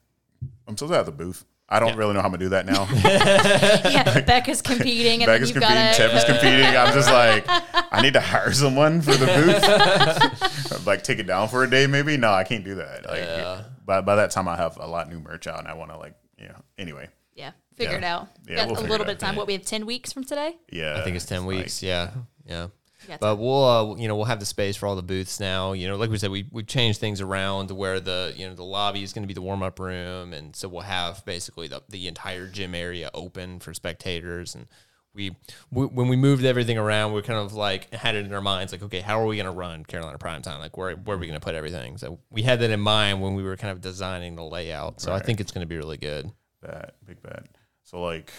I'm 0.69 0.77
supposed 0.77 0.93
to 0.93 0.97
have 0.97 1.07
the 1.07 1.13
booth. 1.13 1.45
I 1.69 1.81
don't 1.81 1.97
really 1.97 2.13
know 2.13 2.21
how 2.21 2.27
I'm 2.27 2.33
gonna 2.33 2.45
do 2.45 2.51
that 2.51 2.67
now. 2.67 2.87
yeah, 3.91 4.21
Becca's 4.27 4.61
competing, 4.61 5.23
and 5.23 5.27
Becca's 5.27 5.53
then 5.53 5.63
you've 5.63 5.69
competing, 5.71 5.85
got 5.85 5.95
Tevin's 5.95 6.25
competing. 6.25 6.67
I'm 6.77 6.93
just 6.93 7.11
like, 7.11 7.45
I 7.49 8.03
need 8.03 8.13
to 8.13 8.21
hire 8.21 8.53
someone 8.53 9.01
for 9.01 9.13
the 9.13 9.25
booth. 9.27 10.87
like 10.87 11.03
take 11.03 11.19
it 11.19 11.27
down 11.27 11.49
for 11.49 11.65
a 11.65 11.71
day, 11.71 11.87
maybe. 11.87 12.19
No, 12.19 12.31
I 12.31 12.45
can't 12.45 12.65
do 12.65 12.75
that. 12.75 13.07
Like, 13.07 13.21
Yeah. 13.21 13.65
by 13.87 14.03
by 14.03 14.17
that 14.17 14.33
time, 14.33 14.49
I 14.49 14.57
have 14.57 14.77
a 14.77 14.87
lot 14.87 15.09
new 15.09 15.19
merch 15.19 15.47
out, 15.47 15.61
and 15.61 15.69
I 15.69 15.73
want 15.73 15.91
to 15.93 15.97
like, 15.97 16.15
you 16.39 16.49
know. 16.49 16.61
Anyway, 16.77 17.09
yeah, 17.35 17.53
figure 17.77 17.93
Yeah. 17.93 17.99
it 17.99 18.05
out. 18.05 18.29
Yeah, 18.49 18.57
got 18.57 18.67
we'll 18.67 18.75
a 18.75 18.77
figure 18.81 18.91
little 18.91 19.05
it 19.05 19.07
bit 19.07 19.11
out. 19.11 19.23
of 19.23 19.29
time. 19.29 19.37
What 19.37 19.47
we 19.47 19.53
have 19.55 19.63
ten 19.65 19.87
weeks 19.87 20.13
from 20.13 20.25
today. 20.25 20.57
yeah. 20.71 20.97
I 20.99 21.03
think 21.03 21.17
it's 21.17 21.25
ten 21.27 21.47
like- 21.47 21.57
weeks. 21.59 21.83
yeah, 21.83 22.11
yeah. 22.47 22.69
Yeah, 23.09 23.17
But 23.19 23.35
we'll, 23.41 23.65
uh, 23.65 23.97
you 23.97 24.07
know, 24.07 24.15
we'll 24.15 24.27
have 24.27 24.39
the 24.39 24.47
space 24.47 24.77
for 24.77 24.87
all 24.87 24.95
the 24.95 25.03
booths 25.03 25.41
now. 25.41 25.73
You 25.73 25.89
know, 25.89 25.97
like 25.97 26.09
we 26.09 26.19
said, 26.19 26.31
we 26.31 26.47
we've 26.53 26.69
changed 26.69 27.01
things 27.01 27.21
around 27.21 27.67
to 27.67 27.75
where 27.75 27.99
the 27.99 28.33
you 28.37 28.47
know 28.47 28.55
the 28.55 28.63
lobby 28.63 29.03
is 29.03 29.13
going 29.13 29.25
to 29.25 29.27
be 29.27 29.35
the 29.35 29.43
warm 29.43 29.61
up 29.61 29.81
room, 29.81 30.33
and 30.33 30.55
so 30.55 30.69
we'll 30.69 30.83
have 30.83 31.25
basically 31.25 31.67
the 31.67 31.83
the 31.89 32.07
entire 32.07 32.47
gym 32.47 32.77
area 32.77 33.11
open 33.13 33.59
for 33.59 33.75
spectators. 33.75 34.55
And 34.55 34.69
we, 35.15 35.35
we 35.73 35.87
when 35.87 36.07
we 36.07 36.15
moved 36.15 36.45
everything 36.45 36.79
around, 36.79 37.13
we 37.13 37.23
kind 37.23 37.41
of 37.41 37.53
like 37.55 37.93
had 37.93 38.15
it 38.15 38.25
in 38.25 38.33
our 38.33 38.41
minds, 38.41 38.71
like, 38.71 38.85
okay, 38.85 39.01
how 39.01 39.21
are 39.21 39.27
we 39.27 39.35
going 39.35 39.47
to 39.47 39.51
run 39.51 39.85
Carolina 39.85 40.17
Prime 40.19 40.41
Time? 40.41 40.61
Like, 40.61 40.77
where 40.77 40.95
where 40.95 41.17
are 41.17 41.21
we 41.21 41.27
going 41.27 41.41
to 41.41 41.45
put 41.45 41.57
everything? 41.57 41.99
So 41.99 42.21
we 42.31 42.43
had 42.43 42.61
that 42.61 42.71
in 42.71 42.79
mind 42.81 43.21
when 43.21 43.35
we 43.35 43.43
were 43.43 43.57
kind 43.57 43.73
of 43.73 43.81
designing 43.81 44.37
the 44.37 44.45
layout. 44.45 45.01
So 45.01 45.13
I 45.13 45.19
think 45.19 45.41
it's 45.41 45.51
going 45.51 45.63
to 45.63 45.69
be 45.69 45.77
really 45.77 45.97
good. 45.97 46.31
Bet, 46.63 46.95
big 47.07 47.21
bet. 47.23 47.45
So 47.83 48.01
like, 48.01 48.33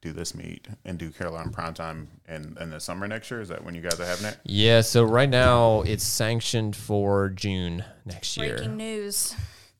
do 0.00 0.12
this 0.12 0.34
meet 0.34 0.68
and 0.84 0.96
do 0.96 1.10
Carolina 1.10 1.50
prime 1.50 1.74
time 1.74 2.08
in 2.28 2.56
in 2.60 2.70
the 2.70 2.78
summer 2.80 3.06
next 3.08 3.30
year. 3.30 3.40
Is 3.40 3.48
that 3.48 3.64
when 3.64 3.74
you 3.74 3.80
guys 3.82 3.98
are 4.00 4.06
having 4.06 4.26
it? 4.26 4.38
Yeah. 4.44 4.80
So 4.80 5.02
right 5.04 5.28
now 5.28 5.82
it's 5.82 6.04
sanctioned 6.04 6.76
for 6.76 7.28
June 7.30 7.84
next 8.06 8.36
year. 8.36 8.56
Breaking 8.56 8.76
news. 8.76 9.34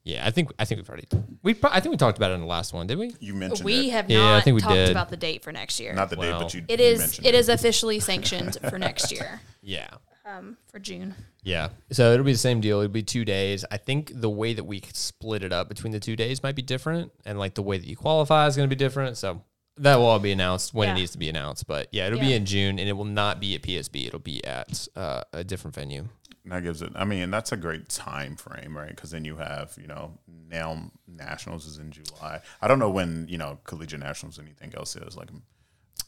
Yeah, 0.04 0.26
I 0.26 0.30
think 0.30 0.50
I 0.58 0.64
think 0.64 0.78
we've 0.80 0.88
already 0.88 1.06
we 1.42 1.54
pro- 1.54 1.70
I 1.70 1.80
think 1.80 1.90
we 1.92 1.96
talked 1.98 2.16
about 2.18 2.30
it 2.30 2.34
in 2.34 2.40
the 2.40 2.46
last 2.46 2.72
one, 2.72 2.86
did 2.86 2.98
we? 2.98 3.14
You 3.20 3.34
mentioned 3.34 3.64
We 3.64 3.88
it. 3.88 3.92
have 3.92 4.10
Yeah, 4.10 4.20
I 4.24 4.30
not 4.36 4.44
think 4.44 4.54
we 4.54 4.60
talked 4.62 4.74
did. 4.74 4.90
about 4.90 5.10
the 5.10 5.16
date 5.18 5.42
for 5.44 5.52
next 5.52 5.78
year. 5.78 5.92
not 5.92 6.08
the 6.10 6.16
date, 6.16 6.32
but 6.32 6.54
you. 6.54 6.64
it 6.66 6.80
you 6.80 6.86
is. 6.86 6.98
mentioned 7.00 7.26
It 7.26 7.34
is 7.34 7.48
officially 7.50 8.00
sanctioned 8.00 8.56
for 8.70 8.78
next 8.78 9.12
year, 9.12 9.40
Yeah. 9.62 9.88
um, 10.24 10.56
for 10.70 10.78
June. 10.78 11.14
Yeah. 11.44 11.68
So 11.92 12.12
it'll 12.12 12.24
be 12.26 12.32
the 12.32 12.38
same 12.38 12.60
deal. 12.60 12.78
It'll 12.80 12.92
be 12.92 13.02
two 13.02 13.24
days. 13.24 13.64
I 13.70 13.76
think 13.76 14.12
the 14.14 14.28
way 14.30 14.52
that 14.54 14.64
we 14.64 14.82
split 14.92 15.42
it 15.42 15.52
up 15.52 15.68
between 15.68 15.92
the 15.92 16.00
two 16.00 16.16
days 16.16 16.42
might 16.42 16.56
be 16.56 16.62
different, 16.62 17.12
and 17.24 17.38
like 17.38 17.54
the 17.54 17.62
way 17.62 17.78
that 17.78 17.86
you 17.86 17.96
qualify 17.96 18.46
is 18.46 18.56
going 18.56 18.68
to 18.68 18.74
be 18.74 18.78
different. 18.78 19.16
So 19.16 19.42
that 19.76 19.96
will 19.96 20.06
all 20.06 20.18
be 20.18 20.32
announced 20.32 20.74
when 20.74 20.88
Yeah. 20.88 20.94
it 20.94 20.98
needs 20.98 21.12
to 21.12 21.18
be 21.18 21.28
announced. 21.28 21.66
But 21.66 21.88
yeah, 21.92 22.06
it'll 22.08 22.18
be 22.18 22.34
in 22.34 22.44
June, 22.44 22.78
and 22.78 22.88
it 22.88 22.92
will 22.94 23.04
not 23.04 23.40
be 23.40 23.54
at 23.54 23.62
PSB. 23.62 24.06
It'll 24.06 24.18
be 24.18 24.44
at 24.44 24.88
uh, 24.96 25.22
a 25.32 25.44
different 25.44 25.74
venue. 25.76 26.08
And 26.44 26.52
that 26.52 26.62
gives 26.62 26.82
it. 26.82 26.92
I 26.96 27.04
mean, 27.04 27.30
that's 27.30 27.52
a 27.52 27.56
great 27.56 27.88
time 27.88 28.34
frame, 28.36 28.76
right? 28.76 28.88
Because 28.88 29.10
then 29.10 29.24
you 29.24 29.36
have, 29.36 29.76
you 29.80 29.86
know, 29.86 30.18
now 30.48 30.90
nationals 31.06 31.66
is 31.66 31.78
in 31.78 31.90
July. 31.92 32.40
I 32.62 32.68
don't 32.68 32.78
know 32.78 32.90
when 32.90 33.26
you 33.28 33.38
know 33.38 33.58
collegiate 33.64 34.00
nationals 34.00 34.38
or 34.38 34.42
anything 34.42 34.74
else 34.74 34.96
is. 34.96 35.16
Like, 35.16 35.28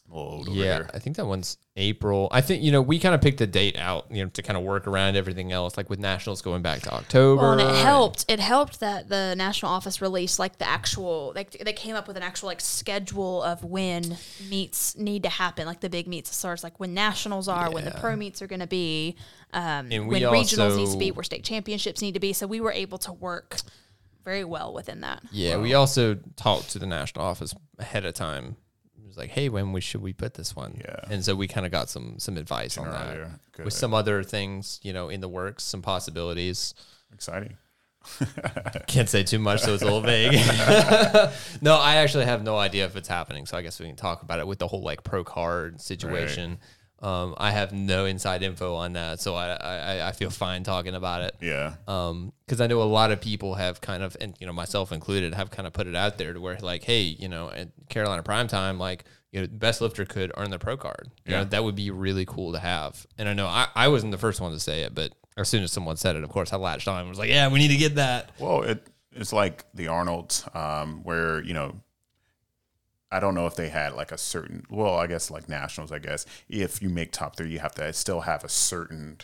I'm 0.07 0.12
a 0.12 0.15
little 0.17 0.33
old 0.33 0.49
over 0.49 0.57
Yeah, 0.59 0.75
here. 0.77 0.91
I 0.93 0.99
think 0.99 1.17
that 1.17 1.27
one's 1.27 1.57
April. 1.77 2.29
I 2.33 2.41
think 2.41 2.62
you 2.62 2.73
know 2.73 2.83
we 2.83 2.99
kind 2.99 3.15
of 3.15 3.21
picked 3.21 3.39
the 3.39 3.47
date 3.47 3.79
out, 3.79 4.07
you 4.11 4.25
know, 4.25 4.31
to 4.31 4.43
kind 4.43 4.57
of 4.57 4.65
work 4.65 4.87
around 4.87 5.17
everything 5.17 5.53
else, 5.53 5.77
like 5.77 5.89
with 5.89 5.99
nationals 5.99 6.43
going 6.43 6.62
back 6.62 6.83
to 6.83 6.93
October. 6.93 7.43
Well, 7.43 7.53
and 7.53 7.61
it 7.61 7.83
helped. 7.83 8.25
It 8.29 8.41
helped 8.41 8.81
that 8.81 9.09
the 9.09 9.35
national 9.37 9.73
office 9.73 10.03
released 10.03 10.39
like 10.39 10.59
the 10.59 10.69
actual 10.69 11.33
like 11.35 11.53
they 11.53 11.73
came 11.73 11.95
up 11.95 12.09
with 12.09 12.17
an 12.17 12.23
actual 12.23 12.49
like 12.49 12.61
schedule 12.61 13.43
of 13.43 13.62
when 13.65 14.17
meets 14.49 14.97
need 14.97 15.23
to 15.23 15.29
happen, 15.29 15.67
like 15.67 15.81
the 15.81 15.91
big 15.91 16.09
meets 16.09 16.31
as 16.31 16.43
far 16.43 16.53
as 16.53 16.65
like 16.65 16.79
when 16.81 16.93
nationals 16.93 17.49
are, 17.49 17.71
when 17.71 17.85
the 17.85 17.93
pro 17.93 18.17
meets 18.17 18.43
are 18.43 18.47
going 18.47 18.61
to 18.61 18.67
be, 18.67 19.17
um, 19.53 19.89
And 19.91 20.09
we 20.09 20.21
when 20.21 20.23
regionals 20.23 20.77
need 20.77 20.91
to 20.91 20.99
be, 20.99 21.11
where 21.12 21.25
state 21.25 21.45
championships 21.45 22.03
need 22.03 22.15
to 22.15 22.21
be. 22.21 22.33
So 22.33 22.47
we 22.47 22.61
were 22.61 22.73
able 22.73 22.99
to 22.99 23.12
work 23.12 23.57
very 24.25 24.45
well 24.45 24.75
within 24.75 25.01
that. 25.01 25.23
Yeah, 25.31 25.57
we 25.57 25.75
also 25.75 26.17
talked 26.37 26.71
to 26.71 26.79
the 26.79 26.87
national 26.87 27.25
office 27.25 27.55
ahead 27.79 28.05
of 28.05 28.15
time. 28.15 28.57
Was 29.11 29.19
like, 29.19 29.31
hey, 29.31 29.49
when 29.49 29.73
we 29.73 29.81
should 29.81 30.03
we 30.03 30.12
put 30.12 30.35
this 30.35 30.55
one? 30.55 30.81
Yeah. 30.85 31.01
and 31.11 31.24
so 31.24 31.35
we 31.35 31.49
kind 31.49 31.66
of 31.66 31.73
got 31.73 31.89
some 31.89 32.20
some 32.20 32.37
advice 32.37 32.78
on 32.78 32.89
that 32.91 33.65
with 33.65 33.74
some 33.74 33.93
other 33.93 34.23
things, 34.23 34.78
you 34.85 34.93
know, 34.93 35.09
in 35.09 35.20
the 35.20 35.28
works, 35.28 35.65
some 35.65 35.82
possibilities. 35.82 36.74
Exciting. 37.12 37.57
Can't 38.87 39.09
say 39.09 39.24
too 39.24 39.41
much, 39.41 39.62
so 39.62 39.74
it's 39.74 39.82
a 39.82 39.85
little 39.85 40.01
vague. 40.01 40.32
no, 41.61 41.77
I 41.77 41.97
actually 41.97 42.24
have 42.24 42.45
no 42.45 42.57
idea 42.57 42.85
if 42.85 42.95
it's 42.95 43.09
happening, 43.09 43.47
so 43.47 43.59
I 43.59 43.62
guess 43.62 43.81
we 43.81 43.87
can 43.87 43.97
talk 43.97 44.23
about 44.23 44.39
it 44.39 44.47
with 44.47 44.61
the 44.61 44.69
whole 44.69 44.82
like 44.82 45.03
pro 45.03 45.24
card 45.24 45.81
situation. 45.81 46.59
Um, 47.03 47.35
I 47.39 47.51
have 47.51 47.73
no 47.73 48.05
inside 48.05 48.43
info 48.43 48.75
on 48.75 48.93
that, 48.93 49.21
so 49.21 49.35
I, 49.35 49.49
I 49.55 50.09
I 50.09 50.13
feel 50.13 50.29
fine 50.31 50.65
talking 50.65 50.95
about 50.95 51.23
it. 51.23 51.35
Yeah. 51.41 51.75
Um, 51.89 52.33
because 52.47 52.61
I 52.61 52.67
know 52.67 52.83
a 52.83 52.85
lot 52.85 53.11
of 53.11 53.21
people 53.21 53.55
have 53.55 53.81
kind 53.81 54.03
of, 54.03 54.17
and 54.21 54.35
you 54.41 54.47
know 54.47 54.53
myself 54.53 54.93
included, 54.93 55.33
have 55.35 55.51
kind 55.51 55.67
of 55.67 55.73
put 55.73 55.87
it 55.87 55.95
out 55.95 56.19
there 56.19 56.33
to 56.35 56.41
where 56.41 56.59
like, 56.61 56.85
hey, 56.85 57.03
you 57.03 57.29
know, 57.29 57.51
at 57.51 57.69
Carolina 57.89 58.23
Prime 58.23 58.49
Time, 58.49 58.79
like, 58.79 59.05
you 59.33 59.41
know, 59.41 59.47
best 59.51 59.81
lifter 59.81 60.05
could 60.05 60.31
earn 60.37 60.51
the 60.51 60.59
pro 60.59 60.77
card. 60.77 61.11
You 61.25 61.33
Yeah. 61.33 61.39
know, 61.39 61.45
that 61.45 61.65
would 61.65 61.77
be 61.77 61.91
really 61.91 62.27
cool 62.27 62.53
to 62.53 62.59
have. 62.59 63.07
And 63.17 63.29
I 63.29 63.33
know 63.35 63.47
I, 63.47 63.69
I 63.75 63.89
wasn't 63.89 64.11
the 64.13 64.19
first 64.19 64.41
one 64.41 64.53
to 64.53 64.61
say 64.61 64.83
it, 64.83 64.95
but 64.95 65.13
as 65.37 65.49
soon 65.49 65.63
as 65.63 65.73
someone 65.73 65.97
said 65.97 66.17
it, 66.17 66.25
of 66.25 66.29
course, 66.31 66.53
I 66.53 66.57
latched 66.57 66.89
on 66.89 67.01
and 67.01 67.09
was 67.09 67.19
like, 67.19 67.31
yeah, 67.31 67.49
we 67.49 67.61
need 67.61 67.69
to 67.69 67.77
get 67.77 67.95
that. 67.95 68.33
Well, 68.39 68.63
it 68.63 68.87
it's 69.13 69.33
like 69.33 69.65
the 69.75 69.89
Arnold's, 69.89 70.45
um, 70.55 71.03
where 71.05 71.43
you 71.45 71.55
know, 71.55 71.77
I 73.12 73.19
don't 73.20 73.35
know 73.35 73.47
if 73.47 73.57
they 73.57 73.69
had 73.69 73.95
like 73.95 74.12
a 74.12 74.19
certain. 74.19 74.65
Well, 74.70 74.95
I 74.95 75.07
guess 75.07 75.31
like 75.31 75.49
nationals. 75.49 75.91
I 75.93 75.99
guess 75.99 76.27
if 76.49 76.81
you 76.81 76.89
make 76.89 77.11
top 77.12 77.37
three, 77.37 77.51
you 77.51 77.59
have 77.59 77.74
to 77.77 77.93
still 77.93 78.20
have 78.20 78.45
a 78.45 78.49
certain. 78.49 79.19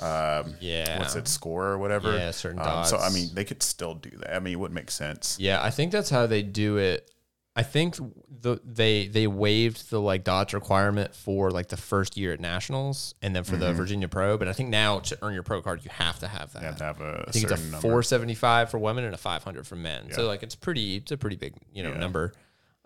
Um, 0.00 0.54
Yeah. 0.60 0.98
What's 0.98 1.14
it 1.16 1.26
score 1.28 1.66
or 1.68 1.78
whatever? 1.78 2.16
Yeah, 2.16 2.30
certain 2.32 2.60
Um, 2.60 2.84
so 2.84 2.98
I 2.98 3.10
mean, 3.10 3.30
they 3.34 3.44
could 3.44 3.62
still 3.62 3.94
do 3.94 4.10
that. 4.18 4.34
I 4.36 4.38
mean, 4.40 4.54
it 4.54 4.60
would 4.60 4.72
make 4.72 4.90
sense. 4.90 5.36
Yeah, 5.40 5.62
I 5.62 5.70
think 5.70 5.92
that's 5.92 6.10
how 6.10 6.26
they 6.26 6.42
do 6.42 6.76
it. 6.76 7.10
I 7.56 7.62
think 7.64 7.96
the 8.42 8.60
they 8.64 9.08
they 9.08 9.26
waived 9.26 9.90
the 9.90 10.00
like 10.00 10.22
dots 10.22 10.54
requirement 10.54 11.14
for 11.14 11.50
like 11.50 11.68
the 11.68 11.76
first 11.76 12.16
year 12.16 12.32
at 12.32 12.40
nationals 12.40 13.14
and 13.22 13.34
then 13.34 13.42
for 13.44 13.52
Mm-hmm. 13.52 13.60
the 13.60 13.72
Virginia 13.72 14.08
Pro. 14.08 14.38
But 14.38 14.48
I 14.48 14.52
think 14.52 14.68
now 14.68 15.00
to 15.00 15.18
earn 15.20 15.34
your 15.34 15.42
pro 15.42 15.60
card, 15.60 15.84
you 15.84 15.90
have 15.94 16.18
to 16.20 16.28
have 16.28 16.52
that. 16.52 16.60
You 16.62 16.66
have 16.68 16.76
to 16.76 16.84
have 16.84 17.00
a 17.00 17.24
I 17.26 17.30
think 17.32 17.50
it's 17.50 17.60
a 17.60 17.64
number. 17.64 17.80
475 17.80 18.70
for 18.70 18.78
women 18.78 19.04
and 19.04 19.14
a 19.14 19.18
500 19.18 19.66
for 19.66 19.76
men. 19.76 20.12
So 20.12 20.26
like 20.26 20.42
it's 20.42 20.54
pretty 20.54 20.96
it's 20.96 21.10
a 21.10 21.16
pretty 21.16 21.36
big 21.36 21.54
you 21.72 21.82
know 21.82 21.90
Yeah. 21.90 21.98
number. 21.98 22.32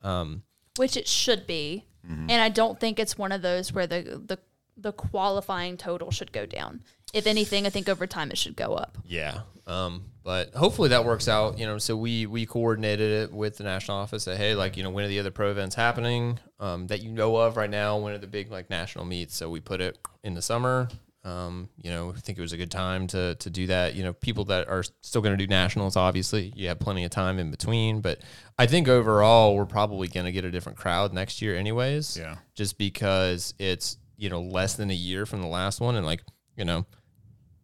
Um, 0.05 0.45
which 0.77 0.97
it 0.97 1.09
should 1.09 1.47
be. 1.47 1.87
Mm-hmm. 2.07 2.31
And 2.31 2.43
I 2.43 2.49
don't 2.51 2.79
think 2.79 2.99
it's 2.99 3.19
one 3.19 3.33
of 3.33 3.43
those 3.43 3.73
where 3.73 3.87
the 3.87 4.23
the 4.25 4.39
the 4.77 4.93
qualifying 4.93 5.77
total 5.77 6.11
should 6.11 6.33
go 6.33 6.47
down. 6.47 6.83
If 7.13 7.27
anything, 7.27 7.65
I 7.65 7.71
think 7.71 7.89
over 7.89 8.07
time 8.07 8.31
it 8.31 8.39
should 8.39 8.57
go 8.57 8.75
up. 8.75 8.99
yeah. 9.05 9.41
Um, 9.67 10.05
but 10.23 10.55
hopefully 10.55 10.91
that 10.91 11.07
works 11.07 11.27
out. 11.27 11.59
You 11.59 11.65
know, 11.65 11.79
so 11.79 11.97
we 11.97 12.27
we 12.27 12.45
coordinated 12.45 13.11
it 13.11 13.33
with 13.33 13.57
the 13.57 13.65
national 13.65 13.97
office. 13.97 14.27
That 14.27 14.37
hey, 14.37 14.55
like 14.55 14.77
you 14.77 14.83
know, 14.83 14.91
when 14.91 15.07
are 15.07 15.09
the 15.09 15.19
other 15.19 15.31
pro 15.31 15.51
events 15.51 15.75
happening 15.75 16.39
um, 16.61 16.87
that 16.89 17.03
you 17.03 17.11
know 17.11 17.37
of 17.37 17.57
right 17.57 17.71
now? 17.71 17.97
When 17.99 18.13
are 18.13 18.19
the 18.19 18.27
big 18.27 18.51
like 18.51 18.69
national 18.69 19.07
meets? 19.07 19.35
So 19.37 19.49
we 19.49 19.61
put 19.61 19.81
it 19.81 19.99
in 20.23 20.35
the 20.35 20.43
summer. 20.43 20.89
Um, 21.25 21.71
you 21.83 21.91
know, 21.91 22.13
I 22.15 22.21
think 22.21 22.37
it 22.37 22.43
was 22.43 22.53
a 22.53 22.59
good 22.59 22.71
time 22.71 23.07
to 23.09 23.35
to 23.37 23.51
do 23.51 23.67
that. 23.69 23.95
You 23.95 24.05
know, 24.05 24.13
people 24.13 24.45
that 24.47 24.69
are 24.69 24.85
still 25.01 25.23
going 25.23 25.37
to 25.37 25.43
do 25.43 25.49
nationals, 25.49 25.97
obviously, 25.97 26.53
you 26.55 26.69
have 26.69 26.79
plenty 26.79 27.05
of 27.05 27.11
time 27.11 27.39
in 27.39 27.51
between. 27.51 28.03
But 28.03 28.21
I 28.59 28.67
think 28.67 28.89
overall, 28.89 29.57
we're 29.57 29.65
probably 29.65 30.09
going 30.09 30.27
to 30.27 30.33
get 30.33 30.45
a 30.45 30.51
different 30.51 30.77
crowd 30.77 31.15
next 31.15 31.41
year, 31.41 31.57
anyways. 31.57 32.17
Yeah. 32.19 32.37
Just 32.55 32.77
because 32.77 33.55
it's 33.59 33.97
you 34.17 34.29
know 34.29 34.43
less 34.43 34.75
than 34.75 34.91
a 34.91 34.95
year 34.95 35.25
from 35.25 35.41
the 35.41 35.49
last 35.49 35.81
one, 35.81 35.97
and 35.97 36.05
like 36.05 36.21
you 36.57 36.65
know, 36.65 36.85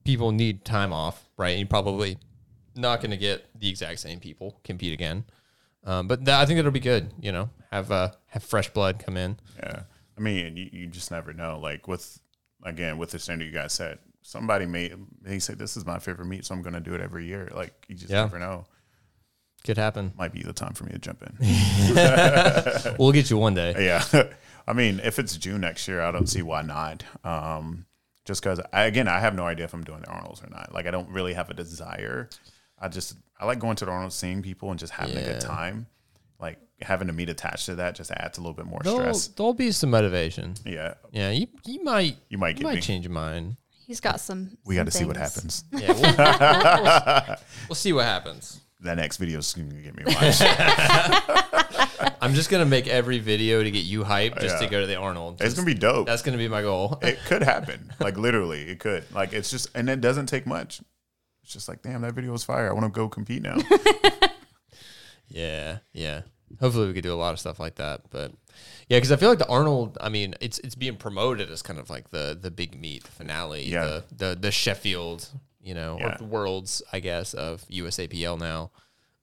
people 0.05 0.33
need 0.33 0.65
time 0.65 0.93
off, 0.93 1.29
right? 1.37 1.51
And 1.51 1.61
you're 1.61 1.69
probably 1.69 2.17
not 2.75 3.01
going 3.01 3.11
to 3.11 3.17
get 3.17 3.47
the 3.59 3.69
exact 3.69 4.01
same 4.01 4.21
people 4.21 4.59
compete 4.65 4.95
again. 4.95 5.25
Um, 5.85 6.09
but 6.09 6.25
that, 6.25 6.41
I 6.41 6.47
think 6.47 6.59
it'll 6.59 6.71
be 6.71 6.81
good. 6.81 7.13
You 7.21 7.33
know, 7.33 7.51
have 7.71 7.93
uh, 7.93 8.11
have 8.29 8.43
fresh 8.43 8.71
blood 8.71 9.03
come 9.05 9.17
in. 9.17 9.39
Yeah. 9.57 9.83
I 10.17 10.21
mean, 10.21 10.57
you, 10.57 10.69
you 10.73 10.87
just 10.87 11.11
never 11.11 11.33
know. 11.33 11.59
Like 11.59 11.89
with 11.89 12.21
again 12.65 12.99
with 12.99 13.11
the 13.11 13.19
standard 13.19 13.45
you 13.47 13.53
guys 13.53 13.73
set, 13.73 13.99
somebody 14.23 14.67
may 14.67 14.93
they 15.23 15.39
say 15.39 15.55
this 15.55 15.77
is 15.77 15.85
my 15.87 15.99
favorite 15.99 16.27
meet, 16.27 16.45
so 16.45 16.55
I'm 16.55 16.63
going 16.63 16.75
to 16.75 16.81
do 16.81 16.95
it 16.95 17.01
every 17.01 17.27
year. 17.27 17.49
Like 17.55 17.73
you 17.89 17.95
just 17.95 18.11
Yeah. 18.11 18.23
never 18.23 18.39
know. 18.39 18.67
Could 19.65 19.77
happen. 19.77 20.13
Might 20.17 20.33
be 20.33 20.43
the 20.43 20.53
time 20.55 20.73
for 20.73 20.85
me 20.85 20.93
to 20.93 20.99
jump 20.99 21.23
in. 21.23 21.37
We'll 22.99 23.13
get 23.13 23.29
you 23.31 23.37
one 23.37 23.55
day. 23.55 23.75
yeah. 23.85 24.05
I 24.67 24.73
mean, 24.73 25.01
if 25.03 25.19
it's 25.19 25.37
June 25.37 25.61
next 25.63 25.87
year, 25.89 26.01
I 26.01 26.11
don't 26.11 26.29
see 26.29 26.43
why 26.43 26.63
not. 26.63 27.03
Um, 27.25 27.87
just 28.25 28.43
because, 28.43 28.61
again, 28.73 29.09
I 29.09 29.19
have 29.19 29.35
no 29.35 29.45
idea 29.47 29.65
if 29.65 29.75
I'm 29.75 29.83
doing 29.85 30.01
the 30.01 30.07
Arnold's 30.09 30.43
or 30.43 30.49
not. 30.49 30.73
Like, 30.73 30.87
I 30.87 30.91
don't 30.91 31.09
really 31.11 31.35
have 31.35 31.51
a 31.51 31.55
desire. 31.55 32.29
I 32.79 32.89
just, 32.89 33.17
I 33.39 33.47
like 33.47 33.59
going 33.59 33.77
to 33.77 33.85
the 33.85 33.91
Arnold's, 33.91 34.15
seeing 34.15 34.43
people, 34.43 34.71
and 34.71 34.79
just 34.79 34.93
having 34.93 35.17
a 35.17 35.23
good 35.23 35.41
time. 35.41 35.87
Like, 36.41 36.59
having 36.81 37.09
a 37.11 37.13
meet 37.13 37.29
attached 37.29 37.67
to 37.67 37.75
that 37.77 37.95
just 37.95 38.11
adds 38.11 38.39
a 38.39 38.41
little 38.41 38.55
bit 38.55 38.65
more 38.67 38.81
There'll, 38.83 38.99
stress. 39.01 39.29
there'll 39.29 39.53
be 39.55 39.71
some 39.73 39.91
motivation. 39.91 40.55
Yeah. 40.65 40.95
Yeah, 41.13 41.31
you 41.31 41.47
you 41.67 41.85
might 41.85 42.17
You 42.29 42.39
might 42.39 42.59
you 42.59 42.65
might 42.65 42.77
me. 42.77 42.81
change 42.81 43.05
your 43.05 43.13
mind. 43.13 43.57
He's 43.87 44.01
got 44.01 44.21
some. 44.21 44.57
We 44.65 44.77
got 44.77 44.87
to 44.87 44.93
see 44.93 45.05
what 45.05 45.17
happens. 45.17 45.65
Yeah, 45.73 45.93
we'll, 45.93 47.25
we'll- 47.27 47.37
we'll 47.69 47.75
see 47.77 47.93
what 47.93 48.05
happens. 48.05 48.61
That 48.83 48.97
next 48.97 49.19
video 49.19 49.41
is 49.41 49.53
going 49.53 49.69
to 49.71 49.77
get 49.77 49.95
me 49.95 50.05
watched. 50.07 50.41
I'm 52.23 52.33
just 52.35 52.49
gonna 52.51 52.65
make 52.67 52.87
every 52.87 53.19
video 53.19 53.63
to 53.63 53.71
get 53.71 53.85
you 53.85 54.05
hyped, 54.05 54.41
just 54.41 54.59
to 54.63 54.67
go 54.69 54.81
to 54.81 54.87
the 54.87 54.97
Arnold. 54.97 55.41
it's 55.43 55.55
going 55.55 55.67
to 55.67 55.75
be 55.75 55.79
dope. 55.79 56.07
That's 56.07 56.23
gonna 56.23 56.39
be 56.39 56.49
my 56.49 56.63
goal. 56.63 56.99
it 57.03 57.19
could 57.27 57.43
happen. 57.43 57.93
Like, 58.01 58.17
literally, 58.17 58.63
it 58.63 58.79
could. 58.81 59.05
Like, 59.15 59.33
it's 59.35 59.51
just, 59.51 59.69
and 59.75 59.89
it 59.91 60.01
doesn't 60.01 60.27
take 60.27 60.47
much. 60.47 60.81
It's 61.43 61.53
just 61.53 61.69
like, 61.69 61.83
damn, 61.83 62.03
that 62.03 62.15
video 62.15 62.33
was 62.33 62.45
fire. 62.45 62.69
I 62.71 62.73
want 62.73 62.85
to 62.87 62.91
go 62.91 63.09
compete 63.09 63.43
now. 63.43 63.57
Yeah, 65.31 65.79
yeah. 65.93 66.23
Hopefully 66.59 66.89
we 66.89 66.93
could 66.95 67.05
do 67.05 67.15
a 67.15 67.17
lot 67.17 67.33
of 67.33 67.41
stuff 67.41 67.61
like 67.61 67.77
that. 67.77 68.03
But 68.11 68.33
yeah, 68.89 68.97
because 68.99 69.13
I 69.13 69.17
feel 69.17 69.29
like 69.29 69.39
the 69.39 69.49
Arnold, 69.49 69.97
I 70.01 70.09
mean, 70.09 70.35
it's 70.41 70.59
it's 70.61 70.75
being 70.75 70.97
promoted 70.97 71.51
as 71.51 71.63
kind 71.63 71.79
of 71.79 71.89
like 71.91 72.11
the 72.11 72.37
the 72.41 72.51
big 72.51 72.81
the 72.83 73.01
finale, 73.11 73.65
Yeah. 73.67 73.85
the 73.85 74.05
the 74.17 74.39
the 74.41 74.51
Sheffield, 74.51 75.29
you 75.63 75.75
know, 75.75 75.97
Yeah. 76.01 76.15
or 76.15 76.19
the 76.19 76.25
worlds, 76.25 76.83
I 76.93 76.99
guess, 77.01 77.33
of 77.35 77.65
USAPL 77.69 78.39
now. 78.39 78.73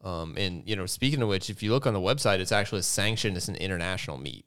Um, 0.04 0.36
and 0.38 0.64
you 0.66 0.76
know, 0.76 0.86
speaking 0.86 1.22
of 1.22 1.28
which, 1.28 1.50
if 1.50 1.62
you 1.62 1.72
look 1.72 1.86
on 1.86 1.94
the 1.94 2.00
website, 2.00 2.40
it's 2.40 2.52
actually 2.54 2.84
sanctioned 2.84 3.36
as 3.36 3.50
an 3.50 3.56
international 3.56 4.18
meet. 4.18 4.46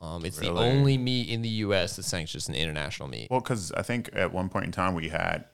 Um, 0.00 0.24
it's 0.24 0.38
the 0.38 0.50
only 0.50 0.98
meet 0.98 1.28
in 1.28 1.42
the 1.42 1.48
U.S. 1.48 1.94
that's 1.96 2.08
sanctioned 2.08 2.40
as 2.42 2.48
an 2.48 2.54
international 2.56 3.08
meet. 3.08 3.30
Well, 3.30 3.40
because 3.40 3.70
I 3.72 3.82
think 3.82 4.10
at 4.14 4.32
one 4.32 4.48
point 4.48 4.64
in 4.64 4.72
time 4.72 4.94
we 4.94 5.08
had 5.08 5.44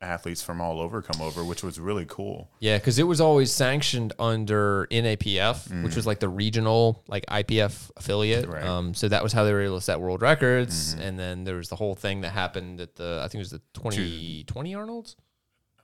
athletes 0.00 0.42
from 0.42 0.60
all 0.60 0.80
over 0.80 1.02
come 1.02 1.20
over, 1.20 1.44
which 1.44 1.62
was 1.62 1.78
really 1.78 2.06
cool. 2.08 2.50
Yeah, 2.58 2.78
because 2.78 2.98
it 2.98 3.02
was 3.04 3.20
always 3.20 3.52
sanctioned 3.52 4.12
under 4.18 4.86
NAPF, 4.90 5.82
which 5.84 5.96
was 5.96 6.06
like 6.06 6.20
the 6.20 6.28
regional 6.28 7.02
like 7.08 7.26
IPF 7.26 7.90
affiliate. 7.96 8.48
Right. 8.48 8.64
Um, 8.64 8.94
so 8.94 9.08
that 9.08 9.22
was 9.22 9.32
how 9.32 9.44
they 9.44 9.52
were 9.52 9.62
able 9.62 9.78
to 9.78 9.84
set 9.84 10.00
world 10.00 10.22
records. 10.22 10.94
And 10.94 11.18
then 11.18 11.44
there 11.44 11.56
was 11.56 11.68
the 11.68 11.76
whole 11.76 11.94
thing 11.94 12.22
that 12.22 12.30
happened 12.30 12.80
at 12.80 12.96
the 12.96 13.20
I 13.22 13.28
think 13.28 13.36
it 13.36 13.38
was 13.38 13.50
the 13.50 13.62
2020 13.74 14.74
Arnold's. 14.74 15.16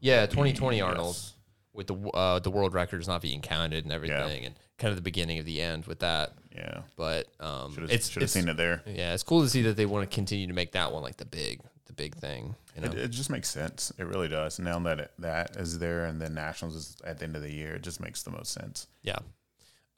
Yeah, 0.01 0.27
2020 0.27 0.81
Arnold's 0.81 1.35
with 1.73 1.87
the 1.87 1.95
uh, 1.95 2.39
the 2.39 2.51
world 2.51 2.75
records 2.75 3.07
not 3.07 3.21
being 3.23 3.41
counted 3.41 3.85
and 3.85 3.93
everything, 3.93 4.47
and 4.47 4.55
kind 4.79 4.91
of 4.91 4.97
the 4.97 5.03
beginning 5.03 5.39
of 5.39 5.45
the 5.45 5.61
end 5.61 5.87
with 5.87 6.01
that. 6.01 6.33
Yeah, 6.55 6.81
But 6.97 7.27
um, 7.39 7.75
should 7.75 7.83
have 7.83 7.93
it's 7.93 8.09
should 8.09 8.23
have 8.23 8.31
seen 8.31 8.49
it 8.49 8.57
there. 8.57 8.83
Yeah, 8.87 9.13
it's 9.13 9.23
cool 9.23 9.43
to 9.43 9.49
see 9.49 9.63
that 9.63 9.77
they 9.77 9.85
want 9.85 10.09
to 10.09 10.15
continue 10.15 10.47
to 10.47 10.55
make 10.55 10.73
that 10.73 10.91
one 10.91 11.03
like 11.03 11.19
the 11.19 11.27
big 11.27 11.61
big 11.97 12.15
thing. 12.15 12.55
You 12.75 12.83
know? 12.83 12.89
It, 12.89 12.99
it 12.99 13.09
just 13.09 13.31
makes 13.31 13.49
sense. 13.49 13.93
It 13.99 14.05
really 14.05 14.29
does. 14.29 14.59
Now 14.59 14.79
that 14.81 15.01
it, 15.01 15.13
that 15.19 15.57
is 15.57 15.79
there, 15.79 16.05
and 16.05 16.21
then 16.21 16.35
nationals 16.35 16.77
is 16.77 16.97
at 17.05 17.19
the 17.19 17.25
end 17.25 17.37
of 17.37 17.43
the 17.43 17.53
year, 17.53 17.75
it 17.77 17.83
just 17.83 18.01
makes 18.01 18.23
the 18.23 18.31
most 18.31 18.53
sense. 18.53 18.87
Yeah. 19.03 19.19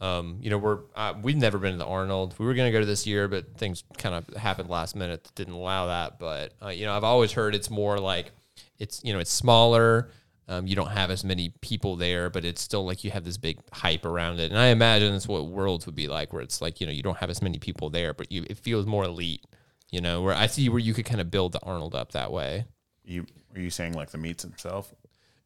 Um, 0.01 0.39
you 0.41 0.51
know, 0.51 0.59
we're 0.59 0.81
uh, 0.95 1.15
we've 1.21 1.37
never 1.37 1.59
been 1.59 1.73
to 1.73 1.79
the 1.79 1.87
Arnold. 1.87 2.35
We 2.39 2.47
were 2.47 2.55
going 2.55 2.69
to 2.69 2.73
go 2.73 2.81
to 2.81 2.87
this 2.87 3.07
year, 3.07 3.27
but 3.27 3.57
things 3.57 3.83
kind 3.97 4.15
of 4.15 4.37
happened 4.37 4.71
last 4.71 4.95
minute 4.95 5.25
that 5.25 5.35
didn't 5.35 5.55
allow 5.55 5.87
that. 5.89 6.21
But 6.21 6.55
uh, 6.63 6.69
you 6.69 6.87
know, 6.87 6.97
I've 6.97 7.05
always 7.05 7.33
heard 7.33 7.55
it's 7.55 7.71
more 7.71 7.99
like 7.99 8.31
it's 8.79 9.03
you 9.03 9.13
know 9.13 9.19
it's 9.19 9.33
smaller. 9.33 10.11
Um, 10.51 10.67
you 10.67 10.75
don't 10.75 10.91
have 10.91 11.11
as 11.11 11.25
many 11.25 11.51
people 11.61 11.97
there, 11.97 12.31
but 12.31 12.43
it's 12.45 12.63
still 12.63 12.87
like 12.87 13.05
you 13.05 13.11
have 13.11 13.25
this 13.25 13.37
big 13.37 13.59
hype 13.71 14.07
around 14.07 14.41
it. 14.41 14.51
And 14.51 14.59
I 14.59 14.69
imagine 14.69 15.13
that's 15.13 15.29
what 15.29 15.47
Worlds 15.47 15.85
would 15.85 15.95
be 15.95 16.09
like, 16.09 16.33
where 16.33 16.41
it's 16.43 16.63
like 16.63 16.81
you 16.81 16.87
know 16.87 16.93
you 16.93 17.03
don't 17.03 17.19
have 17.19 17.29
as 17.29 17.43
many 17.43 17.59
people 17.59 17.91
there, 17.91 18.15
but 18.15 18.31
you 18.31 18.45
it 18.49 18.59
feels 18.59 18.87
more 18.87 19.05
elite. 19.05 19.45
You 19.91 20.01
know, 20.01 20.23
where 20.23 20.35
I 20.35 20.47
see 20.47 20.69
where 20.69 20.79
you 20.79 20.93
could 20.95 21.07
kind 21.07 21.21
of 21.21 21.31
build 21.31 21.53
the 21.53 21.61
Arnold 21.63 21.95
up 21.95 22.13
that 22.13 22.31
way. 22.33 22.67
You 23.05 23.25
are 23.55 23.61
you 23.61 23.71
saying 23.71 23.95
like 23.95 24.11
the 24.11 24.19
meets 24.19 24.43
himself? 24.43 24.95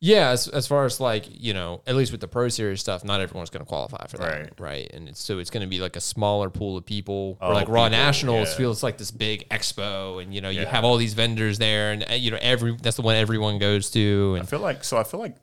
Yeah, 0.05 0.31
as, 0.31 0.49
as 0.49 0.67
far 0.67 0.85
as 0.85 0.99
like 0.99 1.27
you 1.31 1.55
know, 1.55 1.81
at 1.87 1.95
least 1.95 2.11
with 2.11 2.21
the 2.21 2.27
Pro 2.27 2.49
Series 2.49 2.81
stuff, 2.81 3.05
not 3.05 3.21
everyone's 3.21 3.51
going 3.51 3.65
to 3.65 3.69
qualify 3.69 4.05
for 4.09 4.17
that, 4.19 4.41
Right. 4.41 4.61
right? 4.61 4.91
And 4.93 5.09
it's, 5.09 5.23
so 5.23 5.39
it's 5.39 5.49
going 5.49 5.61
to 5.61 5.69
be 5.69 5.79
like 5.79 5.95
a 5.95 6.01
smaller 6.01 6.51
pool 6.51 6.77
of 6.77 6.85
people. 6.85 7.39
Oh, 7.41 7.51
or 7.51 7.55
like 7.55 7.69
Raw 7.69 7.85
people, 7.85 7.99
Nationals 7.99 8.49
yeah. 8.51 8.57
feels 8.57 8.83
like 8.83 8.99
this 8.99 9.13
big 9.13 9.49
expo, 9.49 10.21
and 10.21 10.35
you 10.35 10.41
know 10.41 10.51
you 10.51 10.67
have 10.67 10.85
all 10.85 10.97
these 10.97 11.15
vendors 11.15 11.59
there, 11.59 11.93
and 11.93 12.05
uh, 12.11 12.15
you 12.15 12.33
know 12.33 12.39
every 12.41 12.77
that's 12.83 12.97
the 12.97 13.03
one 13.03 13.15
everyone 13.15 13.59
goes 13.61 13.91
to, 13.93 14.35
And 14.35 14.43
I 14.43 14.47
feel 14.47 14.59
like 14.59 14.83
so. 14.83 14.99
I 14.99 15.05
feel 15.05 15.21
like 15.21 15.37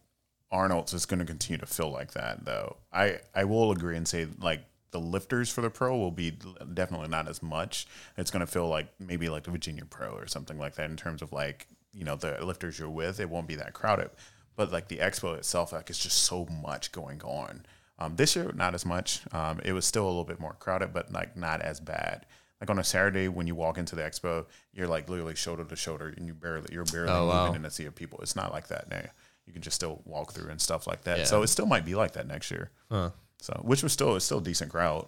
Arnold's 0.51 0.93
is 0.93 1.05
going 1.05 1.19
to 1.21 1.25
continue 1.25 1.59
to 1.59 1.65
feel 1.65 1.89
like 1.89 2.11
that, 2.11 2.43
though. 2.43 2.75
I 2.91 3.19
I 3.33 3.45
will 3.45 3.71
agree 3.71 3.95
and 3.95 4.05
say 4.05 4.27
like 4.41 4.59
the 4.91 4.99
lifters 4.99 5.49
for 5.51 5.61
the 5.61 5.69
pro 5.69 5.97
will 5.97 6.11
be 6.11 6.31
definitely 6.73 7.07
not 7.09 7.27
as 7.27 7.41
much. 7.43 7.87
It's 8.17 8.31
going 8.31 8.41
to 8.45 8.51
feel 8.51 8.67
like 8.67 8.87
maybe 8.99 9.29
like 9.29 9.43
the 9.43 9.51
Virginia 9.51 9.85
Pro 9.85 10.09
or 10.11 10.27
something 10.27 10.57
like 10.57 10.75
that 10.75 10.89
in 10.89 10.97
terms 10.97 11.21
of 11.21 11.31
like 11.31 11.67
you 11.93 12.03
know 12.03 12.15
the 12.15 12.43
lifters 12.45 12.79
you're 12.79 12.89
with. 12.89 13.19
It 13.19 13.29
won't 13.29 13.47
be 13.47 13.55
that 13.55 13.73
crowded, 13.73 14.09
but 14.55 14.71
like 14.71 14.87
the 14.87 14.97
expo 14.97 15.37
itself, 15.37 15.73
like 15.73 15.89
it's 15.89 15.99
just 15.99 16.23
so 16.23 16.45
much 16.45 16.91
going 16.91 17.21
on. 17.23 17.65
Um, 17.99 18.15
this 18.15 18.35
year, 18.35 18.51
not 18.55 18.73
as 18.75 18.85
much. 18.85 19.21
Um, 19.33 19.59
it 19.65 19.73
was 19.73 19.85
still 19.85 20.05
a 20.05 20.07
little 20.07 20.23
bit 20.23 20.39
more 20.39 20.53
crowded, 20.53 20.93
but 20.93 21.11
like 21.11 21.35
not 21.35 21.61
as 21.61 21.79
bad. 21.79 22.25
Like 22.61 22.69
on 22.69 22.79
a 22.79 22.83
Saturday, 22.83 23.27
when 23.27 23.47
you 23.47 23.55
walk 23.55 23.77
into 23.77 23.95
the 23.95 24.01
expo, 24.01 24.45
you're 24.73 24.87
like 24.87 25.09
literally 25.09 25.35
shoulder 25.35 25.63
to 25.65 25.75
shoulder, 25.75 26.13
and 26.15 26.25
you 26.27 26.33
barely 26.33 26.67
you're 26.73 26.85
barely 26.85 27.09
Oh, 27.11 27.25
moving 27.25 27.35
wow. 27.51 27.53
in 27.53 27.65
a 27.65 27.69
sea 27.71 27.85
of 27.85 27.95
people. 27.95 28.19
It's 28.21 28.35
not 28.35 28.51
like 28.51 28.67
that 28.69 28.89
now. 28.89 29.03
You 29.45 29.53
can 29.53 29.61
just 29.61 29.75
still 29.75 30.01
walk 30.05 30.33
through 30.33 30.49
and 30.51 30.61
stuff 30.61 30.85
like 30.85 31.03
that. 31.05 31.17
Yeah. 31.19 31.23
So 31.25 31.41
it 31.41 31.47
still 31.47 31.65
might 31.65 31.83
be 31.85 31.95
like 31.95 32.11
that 32.13 32.27
next 32.27 32.51
year. 32.51 32.69
Huh. 32.91 33.09
So 33.41 33.59
which 33.63 33.83
was 33.83 33.93
still 33.93 34.15
it's 34.15 34.25
still 34.25 34.39
a 34.39 34.43
decent 34.43 34.71
crowd. 34.71 35.07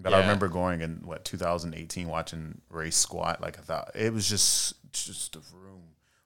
But 0.00 0.14
I 0.14 0.20
remember 0.20 0.46
going 0.46 0.80
in 0.80 1.00
what 1.04 1.24
2018 1.24 2.06
watching 2.06 2.60
Ray's 2.70 2.94
squat. 2.94 3.40
Like 3.40 3.58
I 3.58 3.62
thought 3.62 3.90
it 3.94 4.12
was 4.12 4.28
just 4.28 4.74
just 4.92 5.32
the 5.32 5.40
room 5.56 5.82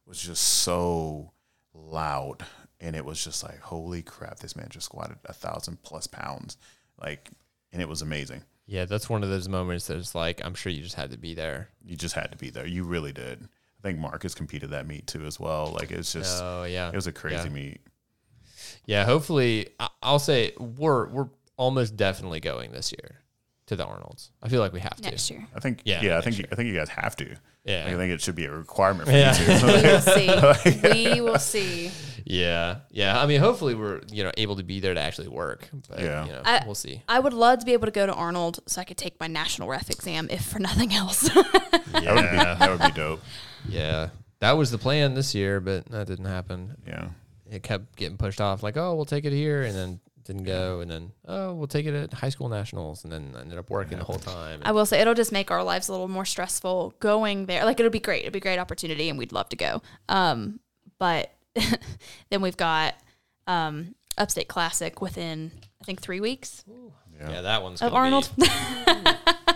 was 0.06 0.20
just 0.20 0.43
so 0.43 1.32
loud, 1.74 2.39
and 2.80 2.94
it 2.94 3.05
was 3.05 3.22
just 3.22 3.43
like 3.43 3.60
holy 3.60 4.02
crap, 4.02 4.40
this 4.40 4.56
man 4.56 4.68
just 4.70 4.86
squatted 4.86 5.16
a 5.24 5.32
thousand 5.32 5.82
plus 5.82 6.06
pounds, 6.06 6.56
like, 7.01 7.30
and 7.72 7.80
it 7.80 7.89
was 7.89 8.02
amazing. 8.02 8.43
Yeah, 8.66 8.84
that's 8.84 9.09
one 9.09 9.22
of 9.22 9.30
those 9.30 9.48
moments 9.48 9.86
that's 9.86 10.14
like 10.14 10.44
I'm 10.44 10.55
sure 10.55 10.70
you 10.70 10.82
just 10.82 10.97
had 10.97 11.10
to 11.12 11.18
be 11.18 11.34
there. 11.34 11.68
You 11.84 11.97
just 11.97 12.14
had 12.14 12.30
to 12.32 12.36
be 12.39 12.51
there. 12.51 12.66
You 12.66 12.84
really 12.84 13.12
did. 13.12 13.43
I 13.43 13.82
think 13.82 13.98
Marcus 13.98 14.34
competed 14.34 14.70
that 14.70 14.86
meet 14.86 15.06
too 15.06 15.24
as 15.24 15.40
well. 15.40 15.72
Like 15.74 15.90
it's 15.90 16.12
just 16.12 16.43
Oh 16.43 16.64
yeah, 16.64 16.89
it 16.90 16.94
was 16.94 17.06
a 17.06 17.12
crazy 17.12 17.48
Yeah. 17.48 17.55
meet. 17.55 17.80
Yeah, 18.86 19.05
hopefully, 19.05 19.68
I- 19.80 19.89
I'll 20.02 20.18
say 20.18 20.52
we're 20.59 21.06
we're 21.09 21.28
almost 21.56 21.97
definitely 21.97 22.40
going 22.40 22.72
this 22.72 22.93
year 22.93 23.16
to 23.66 23.76
the 23.76 23.84
Arnold's. 23.84 24.30
I 24.43 24.48
feel 24.48 24.60
like 24.60 24.72
we 24.72 24.80
have 24.80 24.97
to. 24.97 25.02
next 25.02 25.30
year. 25.30 25.47
I 25.55 25.60
think 25.60 25.82
Yeah, 25.84 26.02
yeah, 26.02 26.18
I 26.18 26.20
think 26.20 26.39
you, 26.39 26.44
I 26.51 26.55
think 26.56 26.68
you 26.68 26.74
guys 26.74 26.89
have 26.89 27.14
to. 27.16 27.36
Yeah. 27.64 27.84
Like, 27.84 27.94
I 27.94 27.97
think 27.97 28.12
it 28.12 28.20
should 28.20 28.34
be 28.34 28.47
a 28.47 28.51
requirement 28.51 29.09
for 29.09 29.14
Yeah. 29.14 29.39
you 29.40 29.47
We 29.47 29.60
to. 29.60 30.43
will 30.43 30.55
see. 30.90 31.14
we 31.14 31.20
will 31.20 31.39
see. 31.39 31.93
Yeah, 32.24 32.78
yeah. 32.90 33.20
I 33.22 33.26
mean, 33.26 33.39
hopefully, 33.40 33.74
we're 33.76 34.01
you 34.10 34.24
know 34.24 34.32
able 34.36 34.56
to 34.56 34.64
be 34.64 34.80
there 34.80 34.94
to 34.94 35.01
actually 35.01 35.28
work. 35.28 35.68
But, 35.89 36.01
Yeah. 36.01 36.24
you 36.26 36.32
know, 36.32 36.43
I- 36.44 36.62
we'll 36.66 36.74
see. 36.74 37.02
I 37.09 37.20
would 37.20 37.32
love 37.32 37.60
to 37.60 37.64
be 37.64 37.72
able 37.72 37.86
to 37.86 37.93
go 37.93 38.05
to 38.06 38.12
Arnold 38.12 38.60
so 38.66 38.80
I 38.80 38.84
could 38.84 38.97
take 38.97 39.18
my 39.20 39.28
national 39.28 39.68
ref 39.68 39.90
exam, 39.90 40.28
if 40.30 40.44
for 40.44 40.59
nothing 40.70 40.93
else. 40.93 41.20
That 41.22 41.44
would 41.93 42.30
be 42.30 42.36
that 42.36 42.70
would 42.70 42.80
be 42.80 42.90
dope. 43.01 43.20
Yeah, 43.68 44.09
that 44.40 44.52
was 44.52 44.70
the 44.72 44.78
plan 44.78 45.14
this 45.14 45.32
year, 45.34 45.60
but 45.60 45.86
that 45.86 46.09
didn't 46.09 46.24
happen. 46.26 46.76
Yeah. 46.86 47.09
It 47.53 47.62
kept 47.62 47.97
getting 47.97 48.16
pushed 48.16 48.41
off. 48.41 48.62
Like, 48.62 48.77
oh, 48.77 48.95
we'll 48.95 49.05
take 49.05 49.24
it 49.24 49.33
here, 49.33 49.62
and 49.62 49.74
then 49.74 50.01
didn't 50.24 50.45
go, 50.45 50.81
and 50.81 50.91
then 50.91 51.12
oh, 51.27 51.53
we'll 51.53 51.66
take 51.66 51.85
it 51.85 51.95
at 51.95 52.12
high 52.15 52.29
school 52.29 52.49
nationals, 52.49 53.03
and 53.05 53.12
then 53.12 53.35
ended 53.39 53.59
up 53.59 53.69
working 53.70 53.99
the 53.99 54.05
whole 54.05 54.19
time. 54.19 54.61
I 54.65 54.70
will 54.73 54.87
say 54.87 55.01
it'll 55.01 55.15
just 55.15 55.33
make 55.33 55.51
our 55.51 55.62
lives 55.65 55.89
a 55.89 55.93
little 55.93 56.09
more 56.09 56.24
stressful 56.24 56.95
going 57.01 57.47
there. 57.47 57.65
Like 57.65 57.81
it'll 57.81 57.91
be 57.91 57.99
great. 58.01 58.20
It'll 58.23 58.33
be 58.33 58.39
a 58.39 58.41
great 58.41 58.59
opportunity 58.61 59.09
and 59.09 59.19
we'd 59.19 59.33
love 59.33 59.49
to 59.49 59.57
go. 59.57 59.83
Um, 60.09 60.61
but 60.99 61.33
then 62.31 62.41
we've 62.41 62.57
got 62.57 62.95
um, 63.49 63.97
Upstate 64.16 64.47
Classic 64.49 65.01
within 65.03 65.51
I 65.81 65.85
think 65.85 66.01
three 66.01 66.20
weeks 66.20 66.62
Yeah. 67.19 67.31
yeah, 67.31 67.41
that 67.43 67.62
one's 67.65 67.83
of 67.83 67.91
gonna 67.91 68.20
be- 68.20 68.31
Arnold. 68.39 69.16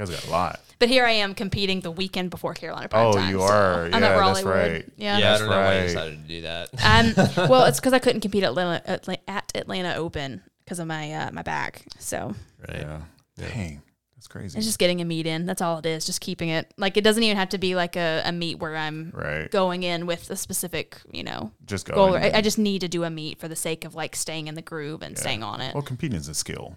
You 0.00 0.06
guys 0.06 0.20
got 0.20 0.28
a 0.28 0.30
lot. 0.30 0.60
but 0.78 0.88
here 0.88 1.04
I 1.04 1.10
am 1.12 1.34
competing 1.34 1.80
the 1.80 1.90
weekend 1.90 2.30
before 2.30 2.54
Carolina 2.54 2.88
Prime 2.88 3.06
Oh, 3.06 3.12
Time, 3.12 3.30
you 3.30 3.38
so 3.38 3.44
are. 3.44 3.84
I'm 3.84 3.90
Yeah, 3.90 3.96
at 3.96 4.00
that's 4.00 4.20
Raleighwood. 4.20 4.54
right. 4.54 4.92
Yeah. 4.96 5.18
yeah, 5.18 5.26
I 5.26 5.30
That's 5.30 5.40
don't 5.40 5.50
know 5.50 5.56
why 5.60 5.76
you 5.80 5.82
decided 5.88 6.22
to 6.22 6.28
do 6.28 6.40
that. 6.42 6.68
Um, 7.38 7.48
well, 7.50 7.64
it's 7.66 7.78
because 7.80 7.92
I 7.92 7.98
couldn't 7.98 8.20
compete 8.22 8.42
at 8.44 8.50
Atlanta, 8.50 8.82
Atla- 8.86 9.18
at 9.28 9.52
Atlanta 9.54 9.94
Open 9.96 10.42
because 10.64 10.78
of 10.78 10.86
my 10.86 11.12
uh, 11.12 11.30
my 11.32 11.42
back. 11.42 11.82
So 11.98 12.34
right. 12.68 12.80
Yeah. 12.80 13.00
Dang. 13.36 13.82
That's 14.16 14.26
crazy. 14.28 14.58
it's 14.58 14.66
just 14.66 14.78
getting 14.78 15.00
a 15.00 15.04
meet 15.06 15.26
in. 15.26 15.46
That's 15.46 15.62
all 15.62 15.78
it 15.78 15.86
is. 15.86 16.04
Just 16.04 16.20
keeping 16.20 16.50
it 16.50 16.72
like 16.76 16.96
it 16.98 17.04
doesn't 17.04 17.22
even 17.22 17.36
have 17.38 17.48
to 17.50 17.58
be 17.58 17.74
like 17.74 17.96
a, 17.96 18.22
a 18.24 18.32
meet 18.32 18.58
where 18.58 18.76
I'm 18.76 19.12
right. 19.14 19.50
going 19.50 19.82
in 19.82 20.04
with 20.06 20.28
a 20.30 20.36
specific 20.36 20.98
you 21.10 21.22
know 21.24 21.52
Just 21.66 21.86
go. 21.86 21.94
goal. 21.94 22.14
and- 22.14 22.24
I, 22.34 22.38
I 22.38 22.40
just 22.42 22.58
need 22.58 22.80
to 22.82 22.88
do 22.88 23.04
a 23.04 23.10
meet 23.10 23.38
for 23.38 23.48
the 23.48 23.56
sake 23.56 23.84
of 23.86 23.94
like 23.94 24.14
staying 24.16 24.46
in 24.48 24.54
the 24.56 24.62
groove 24.62 25.02
and 25.02 25.16
staying 25.18 25.42
on 25.42 25.60
it. 25.62 25.74
well, 25.74 25.82
competing 25.82 26.18
is 26.18 26.28
a 26.28 26.34
skill. 26.34 26.76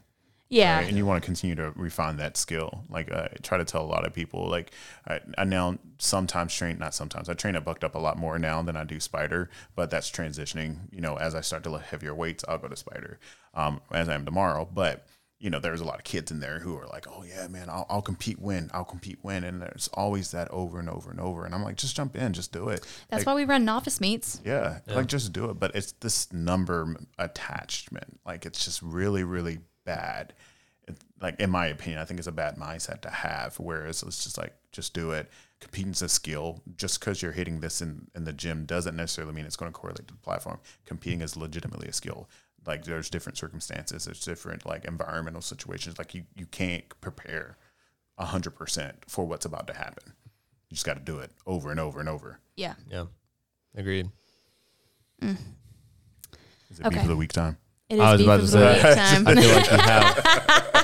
Yeah. 0.54 0.78
right? 0.78 0.88
And 0.88 0.98
you 0.98 1.06
want 1.06 1.22
to 1.22 1.26
continue 1.26 1.56
to 1.56 1.72
refine 1.76 2.18
that 2.18 2.38
skill. 2.38 2.84
Like 2.90 3.12
uh, 3.12 3.28
I 3.34 3.36
try 3.42 3.58
to 3.58 3.66
tell 3.66 3.82
a 3.84 3.88
lot 3.88 4.06
of 4.06 4.14
people, 4.14 4.48
like 4.48 4.72
I, 5.08 5.20
I 5.38 5.44
now 5.46 5.78
sometimes 5.98 6.54
train, 6.54 6.78
not 6.78 6.94
sometimes, 6.94 7.30
I 7.30 7.34
train 7.34 7.56
at 7.56 7.66
Bucked 7.66 7.84
Up 7.84 7.96
a 7.96 8.00
lot 8.00 8.18
more 8.18 8.38
now 8.40 8.62
than 8.62 8.76
I 8.78 8.84
do 8.84 9.00
Spider, 9.00 9.50
but 9.76 9.90
that's 9.90 10.10
transitioning. 10.12 10.78
You 10.92 11.02
know, 11.02 11.16
as 11.18 11.36
I 11.36 11.42
start 11.42 11.64
to 11.64 11.70
lift 11.70 11.86
heavier 11.88 12.14
weights, 12.14 12.44
I'll 12.48 12.58
go 12.58 12.68
to 12.68 12.76
Spider, 12.76 13.20
um, 13.54 13.82
as 13.92 14.08
I 14.10 14.14
am 14.16 14.26
tomorrow. 14.26 14.68
But 14.72 15.06
you 15.40 15.50
know, 15.50 15.60
there's 15.60 15.82
a 15.82 15.86
lot 15.86 15.98
of 15.98 16.06
kids 16.06 16.32
in 16.32 16.40
there 16.40 16.60
who 16.60 16.78
are 16.78 16.88
like, 16.88 17.06
"Oh 17.10 17.24
yeah, 17.28 17.48
man, 17.48 17.70
I'll, 17.70 17.86
I'll 17.90 18.02
compete, 18.02 18.40
win, 18.40 18.70
I'll 18.74 18.86
compete, 18.86 19.20
win," 19.24 19.44
and 19.44 19.62
there's 19.62 19.90
always 19.94 20.32
that 20.32 20.50
over 20.52 20.80
and 20.80 20.90
over 20.90 21.12
and 21.12 21.20
over. 21.20 21.46
And 21.46 21.54
I'm 21.54 21.62
like, 21.64 21.76
just 21.76 21.98
jump 21.98 22.16
in, 22.16 22.32
just 22.32 22.54
do 22.54 22.70
it. 22.70 22.80
That's 23.10 23.22
Like, 23.22 23.28
why 23.28 23.34
we 23.34 23.44
run 23.44 23.66
novice 23.66 24.00
meets. 24.00 24.40
yeah, 24.46 24.80
like 24.88 25.08
just 25.08 25.34
do 25.34 25.50
it. 25.50 25.60
But 25.60 25.76
it's 25.76 25.92
this 26.00 26.32
number 26.32 26.96
attachment. 27.20 28.20
Like 28.26 28.46
it's 28.46 28.64
just 28.64 28.82
really, 28.82 29.24
really 29.26 29.60
bad. 29.86 30.34
Like 31.22 31.40
in 31.40 31.50
my 31.50 31.68
opinion, 31.68 32.00
I 32.02 32.06
think 32.06 32.20
it's 32.20 32.28
a 32.28 32.32
bad 32.32 32.58
mindset 32.58 33.02
to 33.02 33.10
have. 33.10 33.56
Whereas 33.60 34.04
it's 34.04 34.24
just 34.24 34.38
like 34.38 34.54
just 34.72 34.94
do 34.94 35.12
it. 35.12 35.30
Competing's 35.62 36.02
a 36.02 36.10
skill. 36.10 36.62
Just 36.76 37.00
because 37.00 37.22
you're 37.22 37.32
hitting 37.32 37.62
this 37.62 37.82
in, 37.82 38.08
in 38.16 38.26
the 38.26 38.34
gym 38.34 38.66
doesn't 38.66 38.96
necessarily 38.96 39.34
mean 39.34 39.46
it's 39.46 39.56
going 39.56 39.72
to 39.72 39.78
correlate 39.78 40.08
to 40.08 40.14
the 40.14 40.20
platform. 40.20 40.60
Competing 40.86 41.22
is 41.22 41.38
legitimately 41.38 41.88
a 41.88 41.94
skill. 41.94 42.30
Like 42.66 42.84
there's 42.84 43.10
different 43.10 43.38
circumstances. 43.38 44.06
There's 44.06 44.24
different 44.26 44.66
like 44.66 44.86
environmental 44.86 45.42
situations. 45.42 45.98
Like 45.98 46.14
you 46.14 46.24
you 46.36 46.46
can't 46.46 46.84
prepare 47.02 47.58
hundred 48.20 48.52
percent 48.52 48.96
for 49.08 49.26
what's 49.26 49.46
about 49.46 49.68
to 49.68 49.74
happen. 49.74 50.14
You 50.70 50.76
just 50.76 50.86
got 50.86 50.94
to 50.94 51.02
do 51.02 51.20
it 51.20 51.32
over 51.46 51.72
and 51.72 51.80
over 51.80 52.00
and 52.00 52.08
over. 52.10 52.40
Yeah. 52.56 52.76
Yeah, 52.90 53.06
agreed. 53.76 54.10
Mm. 55.22 55.38
Is 56.70 56.80
it 56.80 56.86
Okay. 56.86 56.96
beef 56.96 57.04
of 57.04 57.10
the 57.10 57.16
week 57.18 57.34
time? 57.34 57.58
It 57.94 58.00
is 58.00 58.02
I 58.02 58.12
was 58.12 58.20
beef 58.20 58.28
about 58.28 58.40
to 58.42 58.48
say, 58.48 58.96
time. 58.96 59.28
I 59.28 59.36
feel 59.36 59.54
like 59.56 59.72
you 59.72 59.78
have. 59.78 60.84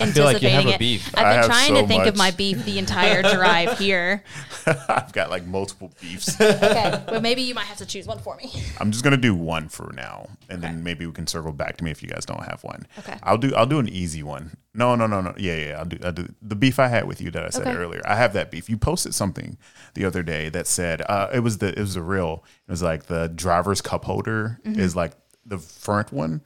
I 0.00 0.06
feel 0.12 0.24
like 0.24 0.42
you 0.42 0.48
have 0.48 0.66
Anticipating 0.66 0.66
a 0.68 0.70
it. 0.70 0.78
beef. 0.78 1.08
I've 1.08 1.24
been 1.24 1.24
have 1.24 1.46
trying 1.46 1.74
so 1.74 1.82
to 1.82 1.86
think 1.88 2.06
of 2.06 2.16
my 2.16 2.30
beef 2.30 2.64
the 2.64 2.78
entire 2.78 3.22
drive 3.22 3.78
here. 3.78 4.22
I've 4.66 5.12
got 5.12 5.30
like 5.30 5.46
multiple 5.46 5.92
beefs. 6.00 6.40
Okay, 6.40 7.02
but 7.06 7.22
maybe 7.22 7.42
you 7.42 7.54
might 7.54 7.66
have 7.66 7.78
to 7.78 7.86
choose 7.86 8.06
one 8.06 8.18
for 8.18 8.36
me. 8.36 8.50
I'm 8.80 8.90
just 8.92 9.02
gonna 9.04 9.16
do 9.16 9.34
one 9.34 9.68
for 9.68 9.92
now, 9.94 10.28
and 10.48 10.62
then 10.62 10.82
maybe 10.82 11.06
we 11.06 11.12
can 11.12 11.26
circle 11.26 11.52
back 11.52 11.76
to 11.78 11.84
me 11.84 11.90
if 11.90 12.02
you 12.02 12.08
guys 12.08 12.24
don't 12.24 12.42
have 12.44 12.62
one. 12.64 12.86
Okay. 12.98 13.18
I'll 13.22 13.38
do 13.38 13.54
I'll 13.54 13.66
do 13.66 13.78
an 13.78 13.88
easy 13.88 14.22
one. 14.22 14.56
No, 14.74 14.94
no, 14.96 15.06
no, 15.06 15.20
no. 15.20 15.34
Yeah, 15.38 15.56
yeah. 15.56 15.78
I'll 15.78 15.84
do 15.84 15.98
I'll 16.04 16.12
do 16.12 16.28
the 16.42 16.56
beef 16.56 16.78
I 16.78 16.88
had 16.88 17.06
with 17.06 17.20
you 17.20 17.30
that 17.32 17.44
I 17.44 17.50
said 17.50 17.66
Okay. 17.66 17.76
earlier. 17.76 18.02
I 18.06 18.16
have 18.16 18.32
that 18.34 18.50
beef. 18.50 18.68
You 18.68 18.76
posted 18.76 19.14
something 19.14 19.56
the 19.94 20.04
other 20.04 20.22
day 20.22 20.48
that 20.50 20.66
said 20.66 21.02
uh, 21.08 21.28
it 21.32 21.40
was 21.40 21.58
the 21.58 21.68
it 21.68 21.78
was 21.80 21.96
a 21.96 22.02
real. 22.02 22.44
It 22.68 22.70
was 22.70 22.82
like 22.82 23.04
the 23.04 23.28
driver's 23.28 23.80
cup 23.80 24.04
holder 24.04 24.60
Mm-hmm. 24.64 24.80
is 24.80 24.94
like 24.96 25.12
the 25.46 25.58
front 25.58 26.12
one, 26.12 26.42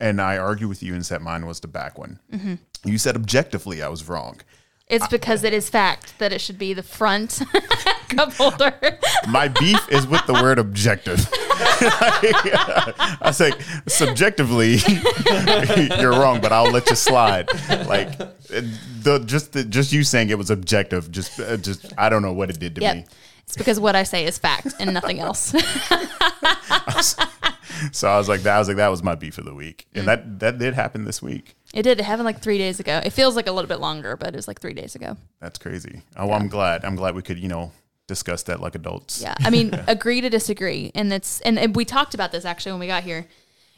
and 0.00 0.20
I 0.20 0.38
argued 0.38 0.68
with 0.68 0.82
you 0.82 0.94
and 0.94 1.04
said 1.04 1.22
mine 1.22 1.46
was 1.46 1.60
the 1.60 1.68
back 1.68 1.98
one. 1.98 2.18
Mm-hmm. 2.32 2.54
You 2.84 2.98
said 2.98 3.16
objectively 3.16 3.82
I 3.82 3.88
was 3.88 4.08
wrong. 4.08 4.40
It's 4.86 5.08
because 5.08 5.44
it 5.44 5.54
is 5.54 5.70
fact 5.70 6.18
that 6.18 6.30
it 6.32 6.42
should 6.42 6.58
be 6.58 6.74
the 6.74 6.82
front 6.82 7.40
cup 8.10 8.34
holder. 8.34 8.98
My 9.26 9.48
beef 9.48 9.80
is 9.88 10.06
with 10.06 10.24
the 10.26 10.34
word 10.34 10.58
objective. 10.58 11.26
I 13.22 13.30
say 13.32 13.52
subjectively, 13.86 14.76
you're 16.00 16.10
wrong, 16.10 16.42
but 16.42 16.52
I'll 16.52 16.70
let 16.70 16.90
you 16.90 16.96
slide. 16.96 17.48
Like 17.86 18.18
the 18.48 19.22
just 19.24 19.52
the, 19.54 19.64
just 19.64 19.90
you 19.92 20.04
saying 20.04 20.28
it 20.28 20.36
was 20.36 20.50
objective, 20.50 21.10
just 21.10 21.40
uh, 21.40 21.56
just 21.56 21.92
I 21.96 22.10
don't 22.10 22.20
know 22.20 22.34
what 22.34 22.50
it 22.50 22.58
did 22.58 22.74
to 22.74 22.82
yep. 22.82 22.96
me. 22.96 23.04
It's 23.44 23.56
because 23.56 23.80
what 23.80 23.96
I 23.96 24.02
say 24.02 24.26
is 24.26 24.36
fact 24.36 24.74
and 24.78 24.92
nothing 24.92 25.18
else. 25.18 25.54
So 27.92 28.08
I 28.08 28.16
was 28.18 28.28
like, 28.28 28.42
that 28.42 28.56
I 28.56 28.58
was 28.58 28.68
like, 28.68 28.76
that 28.78 28.88
was 28.88 29.02
my 29.02 29.14
beef 29.14 29.38
of 29.38 29.44
the 29.44 29.54
week, 29.54 29.86
Mm. 29.94 29.98
and 30.00 30.08
that 30.08 30.40
that 30.40 30.58
did 30.58 30.74
happen 30.74 31.04
this 31.04 31.20
week. 31.22 31.54
it 31.72 31.82
did. 31.82 31.98
It 32.00 32.04
happened 32.04 32.24
like 32.26 32.40
three 32.40 32.58
days 32.58 32.80
ago. 32.80 33.00
It 33.04 33.10
feels 33.10 33.36
like 33.36 33.46
a 33.46 33.52
little 33.52 33.68
bit 33.68 33.80
longer, 33.80 34.16
but 34.16 34.28
it 34.28 34.36
was 34.36 34.46
like 34.48 34.60
three 34.60 34.74
days 34.74 34.94
ago. 34.94 35.16
That's 35.40 35.58
crazy. 35.58 36.02
Oh, 36.16 36.30
I'm 36.32 36.48
glad. 36.48 36.84
I'm 36.84 36.96
glad 36.96 37.14
we 37.14 37.22
could 37.22 37.38
you 37.38 37.48
know 37.48 37.72
discuss 38.06 38.42
that 38.44 38.60
like 38.60 38.74
adults. 38.74 39.22
Yeah. 39.22 39.34
I 39.40 39.48
mean, 39.50 39.72
agree 39.86 40.20
to 40.20 40.28
disagree. 40.28 40.92
And 40.94 41.10
it's, 41.12 41.40
and, 41.40 41.58
and 41.58 41.74
we 41.74 41.86
talked 41.86 42.12
about 42.12 42.32
this 42.32 42.44
actually 42.44 42.72
when 42.72 42.80
we 42.80 42.86
got 42.86 43.02
here. 43.02 43.26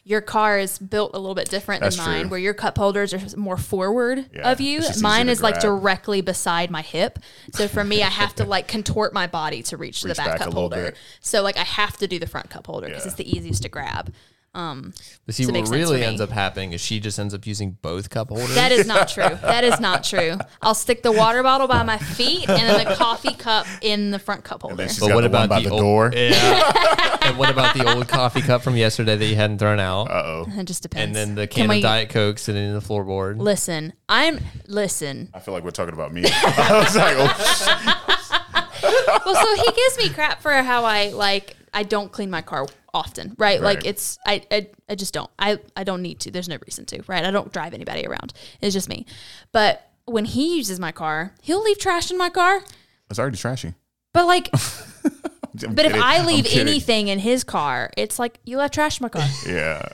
Your 0.09 0.21
car 0.21 0.57
is 0.61 0.79
built 0.79 1.11
a 1.15 1.19
little 1.19 1.35
bit 1.35 1.51
different 1.51 1.83
That's 1.83 1.97
than 1.97 2.07
mine, 2.07 2.21
true. 2.23 2.31
where 2.31 2.39
your 2.39 2.55
cup 2.55 2.79
holders 2.79 3.13
are 3.13 3.21
more 3.37 3.57
forward 3.57 4.25
Yeah, 4.33 4.53
of 4.53 4.61
you. 4.61 4.81
Mine 5.01 5.29
is 5.29 5.39
to 5.39 5.43
like 5.45 5.59
directly 5.59 6.21
beside 6.21 6.71
my 6.71 6.83
hip. 6.83 7.19
So 7.53 7.67
for 7.67 7.83
me, 7.83 8.05
I 8.05 8.09
have 8.09 8.33
to 8.37 8.45
like 8.55 8.69
contort 8.69 9.13
my 9.13 9.27
body 9.27 9.65
to 9.65 9.77
reach, 9.77 10.05
Reach 10.05 10.15
the 10.15 10.23
back, 10.23 10.39
back 10.39 10.39
cup 10.47 10.53
holder. 10.55 10.77
bit. 10.77 10.97
So 11.21 11.43
like 11.43 11.57
I 11.57 11.65
have 11.65 11.97
to 11.97 12.07
do 12.07 12.21
the 12.21 12.29
front 12.29 12.51
cup 12.51 12.69
holder 12.69 12.87
because 12.87 13.03
Yeah. 13.05 13.09
it's 13.09 13.17
the 13.17 13.29
easiest 13.37 13.65
to 13.65 13.69
grab. 13.69 14.15
Um, 14.57 14.95
But 15.27 15.35
see, 15.35 15.43
Does 15.45 15.53
make 15.53 15.65
what 15.67 15.75
really 15.75 16.03
ends 16.03 16.21
up 16.21 16.31
happening 16.31 16.73
is 16.73 16.81
she 16.81 16.99
just 16.99 17.19
ends 17.19 17.35
up 17.35 17.47
using 17.47 17.73
both 17.83 18.09
cup 18.09 18.31
holders. 18.31 18.55
that 18.55 18.73
is 18.73 18.87
not 18.87 19.09
true. 19.09 19.25
That 19.43 19.65
is 19.65 19.79
not 19.81 20.03
true. 20.03 20.39
I'll 20.63 20.75
stick 20.75 21.03
the 21.03 21.13
water 21.13 21.43
bottle 21.43 21.69
by 21.69 21.83
my 21.83 21.99
feet 21.99 22.49
and 22.49 22.59
then 22.59 22.87
the 22.89 22.95
coffee 22.97 23.35
cup 23.35 23.67
in 23.83 24.13
the 24.13 24.19
front 24.19 24.45
cup 24.45 24.63
holder. 24.63 24.77
then 24.77 24.89
but 24.99 25.15
what 25.15 25.21
the 25.21 25.27
about 25.27 25.51
by 25.51 25.61
the, 25.61 25.69
the 25.69 25.75
old- 25.75 25.81
door? 25.83 26.11
Yeah. 26.15 27.19
and 27.23 27.37
what 27.37 27.51
about 27.51 27.75
the 27.77 27.87
old 27.95 28.09
coffee 28.09 28.41
cup 28.41 28.63
from 28.63 28.77
yesterday 28.77 29.15
that 29.17 29.27
you 29.27 29.37
hadn't 29.37 29.59
thrown 29.59 29.79
out? 29.79 30.05
Uh 30.11 30.23
oh. 30.25 30.47
It 30.57 30.65
just 30.65 30.83
depends. 30.83 31.05
and 31.07 31.15
then 31.15 31.35
the 31.35 31.47
Can 31.47 31.63
can 31.63 31.69
we- 31.69 31.77
of 31.77 31.83
Diet 31.83 32.09
Coke 32.09 32.39
sitting 32.39 32.65
in 32.65 32.73
the 32.73 32.81
floorboard. 32.81 33.39
Listen, 33.39 33.93
I'm 34.09 34.41
listen. 34.67 35.29
I 35.35 35.41
feel 35.41 35.53
like 35.53 35.65
we're 35.65 35.71
talking 35.71 35.93
about 35.95 36.15
me. 36.15 36.23
I 36.25 36.83
was 36.83 36.97
like, 36.97 37.17
oh, 37.19 39.23
well, 39.27 39.35
so 39.35 39.55
he 39.63 39.71
gives 39.73 39.99
me 39.99 40.09
crap 40.09 40.41
for 40.41 40.53
how 40.53 40.85
I 40.85 41.09
like 41.11 41.57
I 41.77 41.83
don't 41.83 42.11
clean 42.11 42.31
my 42.31 42.41
car 42.41 42.67
often, 42.95 43.35
right? 43.37 43.61
Like 43.61 43.85
it's 43.85 44.19
I, 44.27 44.43
I 44.51 44.69
I 44.89 44.95
just 44.95 45.13
don't. 45.13 45.31
I 45.39 45.59
I 45.77 45.85
don't 45.85 46.01
need 46.01 46.21
to. 46.21 46.31
There's 46.31 46.49
no 46.49 46.57
reason 46.67 46.87
to, 46.87 47.03
right? 47.07 47.23
I 47.23 47.31
don't 47.31 47.53
drive 47.53 47.75
anybody 47.75 48.07
around. 48.07 48.33
It's 48.63 48.73
just 48.73 48.89
me. 48.89 49.05
But 49.53 49.87
when 50.07 50.25
he 50.25 50.57
uses 50.57 50.81
my 50.81 50.91
car, 50.91 51.35
he'll 51.43 51.63
leave 51.63 51.79
trash 51.79 52.11
in 52.11 52.17
my 52.17 52.31
car. 52.31 52.63
it's 53.11 53.19
already 53.19 53.37
trashy. 53.37 53.75
But 54.15 54.27
like, 54.27 54.49
I'm 54.55 55.75
but 55.75 55.85
if 55.85 55.93
kidding. 55.93 56.01
I 56.03 56.17
I'm 56.17 56.27
leave 56.27 56.47
anything 56.51 57.09
in 57.09 57.19
his 57.19 57.45
car, 57.45 57.91
it's 57.99 58.19
like 58.19 58.41
you 58.45 58.57
left 58.57 58.73
trash 58.73 58.99
in 58.99 59.05
my 59.05 59.11
car. 59.11 59.29
yeah. 59.47 59.87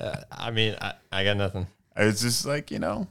Uh, 0.00 0.16
I 0.32 0.50
mean, 0.50 0.76
I, 0.80 0.94
I 1.12 1.24
got 1.24 1.36
nothing. 1.36 1.66
It's 1.94 2.22
just 2.22 2.46
like 2.46 2.70
you 2.70 2.78
know, 2.78 3.06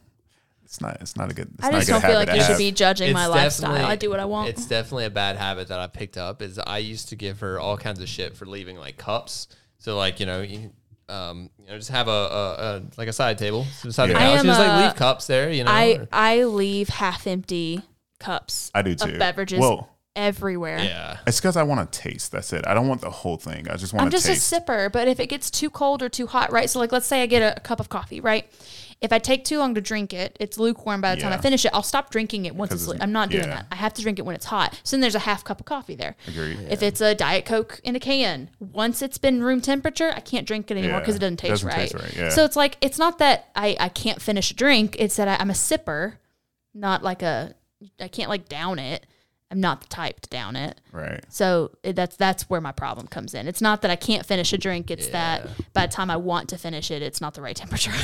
it's 0.73 0.81
not. 0.81 0.97
It's 1.01 1.15
not 1.15 1.29
a 1.29 1.35
good. 1.35 1.51
It's 1.53 1.63
I 1.63 1.69
not 1.69 1.77
just 1.77 1.89
a 1.89 1.91
good 1.93 2.01
don't 2.01 2.09
feel 2.09 2.19
like 2.19 2.29
you 2.29 2.39
to 2.41 2.43
should 2.47 2.57
be 2.57 2.71
judging 2.71 3.13
my 3.13 3.27
lifestyle. 3.27 3.85
I 3.85 3.95
do 3.95 4.09
what 4.09 4.19
I 4.19 4.25
want. 4.25 4.49
It's 4.49 4.65
definitely 4.65 5.05
a 5.05 5.11
bad 5.11 5.35
habit 5.37 5.67
that 5.67 5.79
I 5.79 5.85
picked 5.85 6.17
up. 6.17 6.41
Is 6.41 6.57
I 6.57 6.79
used 6.79 7.09
to 7.09 7.15
give 7.15 7.41
her 7.41 7.59
all 7.59 7.77
kinds 7.77 8.01
of 8.01 8.09
shit 8.09 8.35
for 8.35 8.47
leaving 8.47 8.77
like 8.77 8.97
cups. 8.97 9.47
So 9.77 9.95
like 9.95 10.19
you 10.19 10.25
know, 10.25 10.41
you, 10.41 10.71
um, 11.09 11.51
you 11.59 11.67
know, 11.67 11.77
just 11.77 11.91
have 11.91 12.07
a, 12.07 12.11
a, 12.11 12.53
a 12.57 12.81
like 12.97 13.07
a 13.07 13.13
side 13.13 13.37
table 13.37 13.67
beside 13.83 14.07
the 14.07 14.13
Yeah. 14.13 14.19
couch. 14.19 14.29
I 14.29 14.39
am 14.39 14.45
just 14.45 14.59
like 14.59 14.83
leave 14.87 14.95
cups 14.95 15.27
there. 15.27 15.51
You 15.51 15.63
know, 15.63 15.71
I 15.71 15.85
or- 15.99 16.07
I 16.11 16.43
leave 16.45 16.89
half 16.89 17.27
empty 17.27 17.83
cups. 18.19 18.71
I 18.73 18.81
do 18.81 18.95
too. 18.95 19.11
Of 19.13 19.19
beverages 19.19 19.59
Well, 19.59 19.89
everywhere. 20.15 20.79
yeah. 20.79 21.17
it's 21.27 21.39
because 21.39 21.57
I 21.57 21.63
want 21.63 21.91
to 21.91 21.99
taste. 21.99 22.31
That's 22.31 22.51
it. 22.53 22.65
I 22.65 22.73
don't 22.73 22.87
want 22.87 23.01
the 23.01 23.09
whole 23.09 23.37
thing. 23.37 23.69
I 23.69 23.75
just 23.75 23.93
want 23.93 24.05
I'm 24.05 24.09
to 24.09 24.15
just 24.17 24.25
taste. 24.25 24.51
a 24.53 24.61
sipper, 24.61 24.91
but 24.91 25.07
if 25.07 25.19
it 25.19 25.27
gets 25.27 25.51
too 25.51 25.69
cold 25.69 26.01
or 26.01 26.09
too 26.09 26.27
hot, 26.27 26.51
right? 26.51 26.69
So 26.69 26.79
like 26.79 26.91
let's 26.91 27.05
say 27.05 27.21
I 27.21 27.25
get 27.25 27.41
a, 27.41 27.57
a 27.57 27.59
cup 27.59 27.79
of 27.79 27.89
coffee, 27.89 28.21
right? 28.21 28.49
If 29.03 29.11
I 29.13 29.19
take 29.19 29.43
too 29.43 29.59
long 29.59 29.75
to 29.75 29.81
drink 29.81 30.13
it, 30.13 30.35
it's 30.39 30.57
lukewarm 30.57 31.01
by 31.01 31.13
the 31.13 31.21
time 31.21 31.31
I 31.31 31.35
Yeah. 31.35 31.41
finish 31.41 31.65
it. 31.65 31.71
I'll 31.73 31.83
stop 31.83 32.09
drinking 32.09 32.45
it 32.45 32.55
once 32.55 32.69
Because 32.69 32.83
it's. 32.83 32.91
it's- 32.93 33.03
I'm 33.03 33.11
not 33.11 33.29
doing 33.29 33.43
yeah. 33.43 33.55
that. 33.55 33.65
I 33.69 33.75
have 33.75 33.93
to 33.95 34.01
drink 34.01 34.17
it 34.17 34.21
when 34.21 34.33
it's 34.35 34.45
hot. 34.45 34.79
So 34.83 34.95
then 34.95 35.01
there's 35.01 35.13
a 35.13 35.19
half 35.19 35.43
cup 35.43 35.59
of 35.59 35.65
coffee 35.65 35.95
there. 35.95 36.15
Agreed. 36.27 36.57
If 36.71 36.81
it's 36.81 37.01
a 37.01 37.13
diet 37.13 37.45
coke 37.45 37.81
in 37.83 37.95
a 37.95 37.99
can, 37.99 38.49
once 38.59 39.01
it's 39.01 39.17
been 39.17 39.43
room 39.43 39.59
temperature, 39.61 40.11
I 40.15 40.21
can't 40.21 40.47
drink 40.47 40.71
it 40.71 40.77
anymore 40.77 40.93
Yeah. 40.95 40.99
because 41.01 41.17
it 41.17 41.19
doesn't 41.19 41.37
taste 41.37 41.51
Doesn't 41.63 41.67
right. 41.67 41.75
taste 41.91 41.93
right, 41.95 42.15
yeah. 42.15 42.29
So 42.29 42.45
it's 42.45 42.55
like 42.55 42.77
it's 42.81 42.97
not 42.97 43.19
that 43.19 43.49
I 43.55 43.75
I 43.79 43.89
can't 43.89 44.21
finish 44.21 44.49
a 44.51 44.53
drink. 44.55 44.95
It's 44.97 45.17
that 45.17 45.27
I, 45.27 45.35
I'm 45.37 45.49
a 45.49 45.53
sipper, 45.53 46.13
not 46.73 47.03
like 47.03 47.21
a. 47.21 47.53
I 47.99 48.07
can't 48.07 48.29
like 48.29 48.47
down 48.47 48.79
it. 48.79 49.05
I'm 49.51 49.59
not 49.59 49.81
the 49.81 49.87
type 49.87 50.21
to 50.21 50.29
down 50.29 50.55
it. 50.55 50.79
Right. 50.93 51.23
So 51.27 51.71
it- 51.83 51.95
that's 51.97 52.15
that's 52.15 52.49
where 52.49 52.61
my 52.61 52.71
problem 52.71 53.07
comes 53.07 53.33
in. 53.33 53.47
It's 53.49 53.61
not 53.61 53.81
that 53.81 53.91
I 53.91 53.97
can't 53.97 54.25
finish 54.25 54.53
a 54.53 54.57
drink. 54.57 54.89
It's 54.89 55.09
that 55.09 55.47
by 55.73 55.85
the 55.87 55.91
time 55.93 56.09
I 56.09 56.15
want 56.15 56.47
to 56.49 56.57
finish 56.57 56.89
it, 56.89 57.01
it's 57.01 57.19
not 57.19 57.33
the 57.33 57.41
right 57.41 57.55
temperature. 57.55 57.91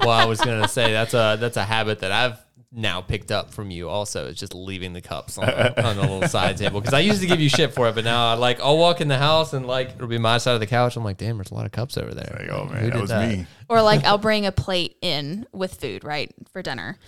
well, 0.00 0.10
I 0.10 0.24
was 0.24 0.40
gonna 0.40 0.68
say 0.68 0.92
that's 0.92 1.14
a 1.14 1.36
that's 1.38 1.56
a 1.56 1.64
habit 1.64 2.00
that 2.00 2.12
I've 2.12 2.38
now 2.70 3.00
picked 3.00 3.32
up 3.32 3.52
from 3.52 3.70
you. 3.70 3.88
Also, 3.88 4.26
is 4.26 4.36
just 4.36 4.54
leaving 4.54 4.92
the 4.92 5.00
cups 5.00 5.38
on, 5.38 5.48
on 5.48 5.96
the 5.96 6.02
little 6.02 6.28
side 6.28 6.56
table 6.58 6.80
because 6.80 6.94
I 6.94 7.00
used 7.00 7.20
to 7.20 7.26
give 7.26 7.40
you 7.40 7.48
shit 7.48 7.72
for 7.72 7.88
it, 7.88 7.94
but 7.94 8.04
now 8.04 8.32
I 8.32 8.34
like 8.34 8.60
I'll 8.60 8.78
walk 8.78 9.00
in 9.00 9.08
the 9.08 9.18
house 9.18 9.52
and 9.52 9.66
like 9.66 9.90
it'll 9.90 10.06
be 10.06 10.18
my 10.18 10.38
side 10.38 10.54
of 10.54 10.60
the 10.60 10.66
couch. 10.66 10.96
I'm 10.96 11.04
like, 11.04 11.16
damn, 11.16 11.36
there's 11.36 11.50
a 11.50 11.54
lot 11.54 11.66
of 11.66 11.72
cups 11.72 11.96
over 11.96 12.12
there. 12.14 12.36
Like, 12.38 12.50
oh 12.50 12.66
Who 12.66 12.74
man, 12.74 12.84
that 12.84 12.92
did 12.92 13.00
was 13.00 13.10
me. 13.10 13.46
or 13.68 13.82
like 13.82 14.04
I'll 14.04 14.18
bring 14.18 14.46
a 14.46 14.52
plate 14.52 14.96
in 15.00 15.46
with 15.52 15.74
food 15.74 16.04
right 16.04 16.32
for 16.52 16.62
dinner, 16.62 16.98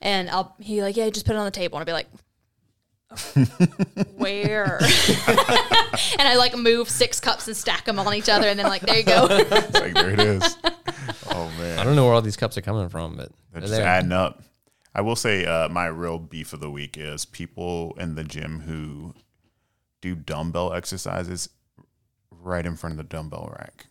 and 0.00 0.28
I'll 0.30 0.56
he 0.58 0.82
like 0.82 0.96
yeah 0.96 1.08
just 1.10 1.26
put 1.26 1.34
it 1.34 1.38
on 1.38 1.44
the 1.44 1.50
table 1.50 1.78
and 1.78 1.82
I'll 1.82 1.86
be 1.86 1.92
like. 1.92 2.08
Oh, 3.10 3.16
where? 4.18 4.76
and 6.18 6.28
I 6.28 6.34
like 6.36 6.54
move 6.54 6.90
six 6.90 7.20
cups 7.20 7.46
and 7.46 7.56
stack 7.56 7.86
them 7.86 7.98
on 7.98 8.12
each 8.12 8.28
other, 8.28 8.46
and 8.46 8.58
then 8.58 8.66
like 8.66 8.82
there 8.82 8.98
you 8.98 9.02
go. 9.02 9.28
It's 9.30 9.80
like 9.80 9.94
there 9.94 10.10
it 10.10 10.20
is. 10.20 10.56
Oh 11.30 11.50
man. 11.58 11.78
I 11.78 11.84
don't 11.84 11.96
know 11.96 12.04
where 12.04 12.14
all 12.14 12.22
these 12.22 12.36
cups 12.36 12.56
are 12.58 12.62
coming 12.62 12.88
from, 12.88 13.16
but 13.16 13.28
They're 13.52 13.60
they're 13.60 13.60
just 13.62 13.72
there. 13.72 13.86
adding 13.86 14.12
up. 14.12 14.42
I 14.94 15.00
will 15.02 15.16
say 15.16 15.44
uh, 15.44 15.68
my 15.68 15.86
real 15.86 16.18
beef 16.18 16.52
of 16.52 16.60
the 16.60 16.70
week 16.70 16.96
is 16.98 17.24
people 17.24 17.94
in 17.98 18.14
the 18.14 18.24
gym 18.24 18.60
who 18.60 19.14
do 20.00 20.14
dumbbell 20.14 20.72
exercises 20.72 21.48
right 22.30 22.64
in 22.66 22.76
front 22.76 22.92
of 22.92 22.96
the 22.98 23.04
dumbbell 23.04 23.52
rack. 23.58 23.86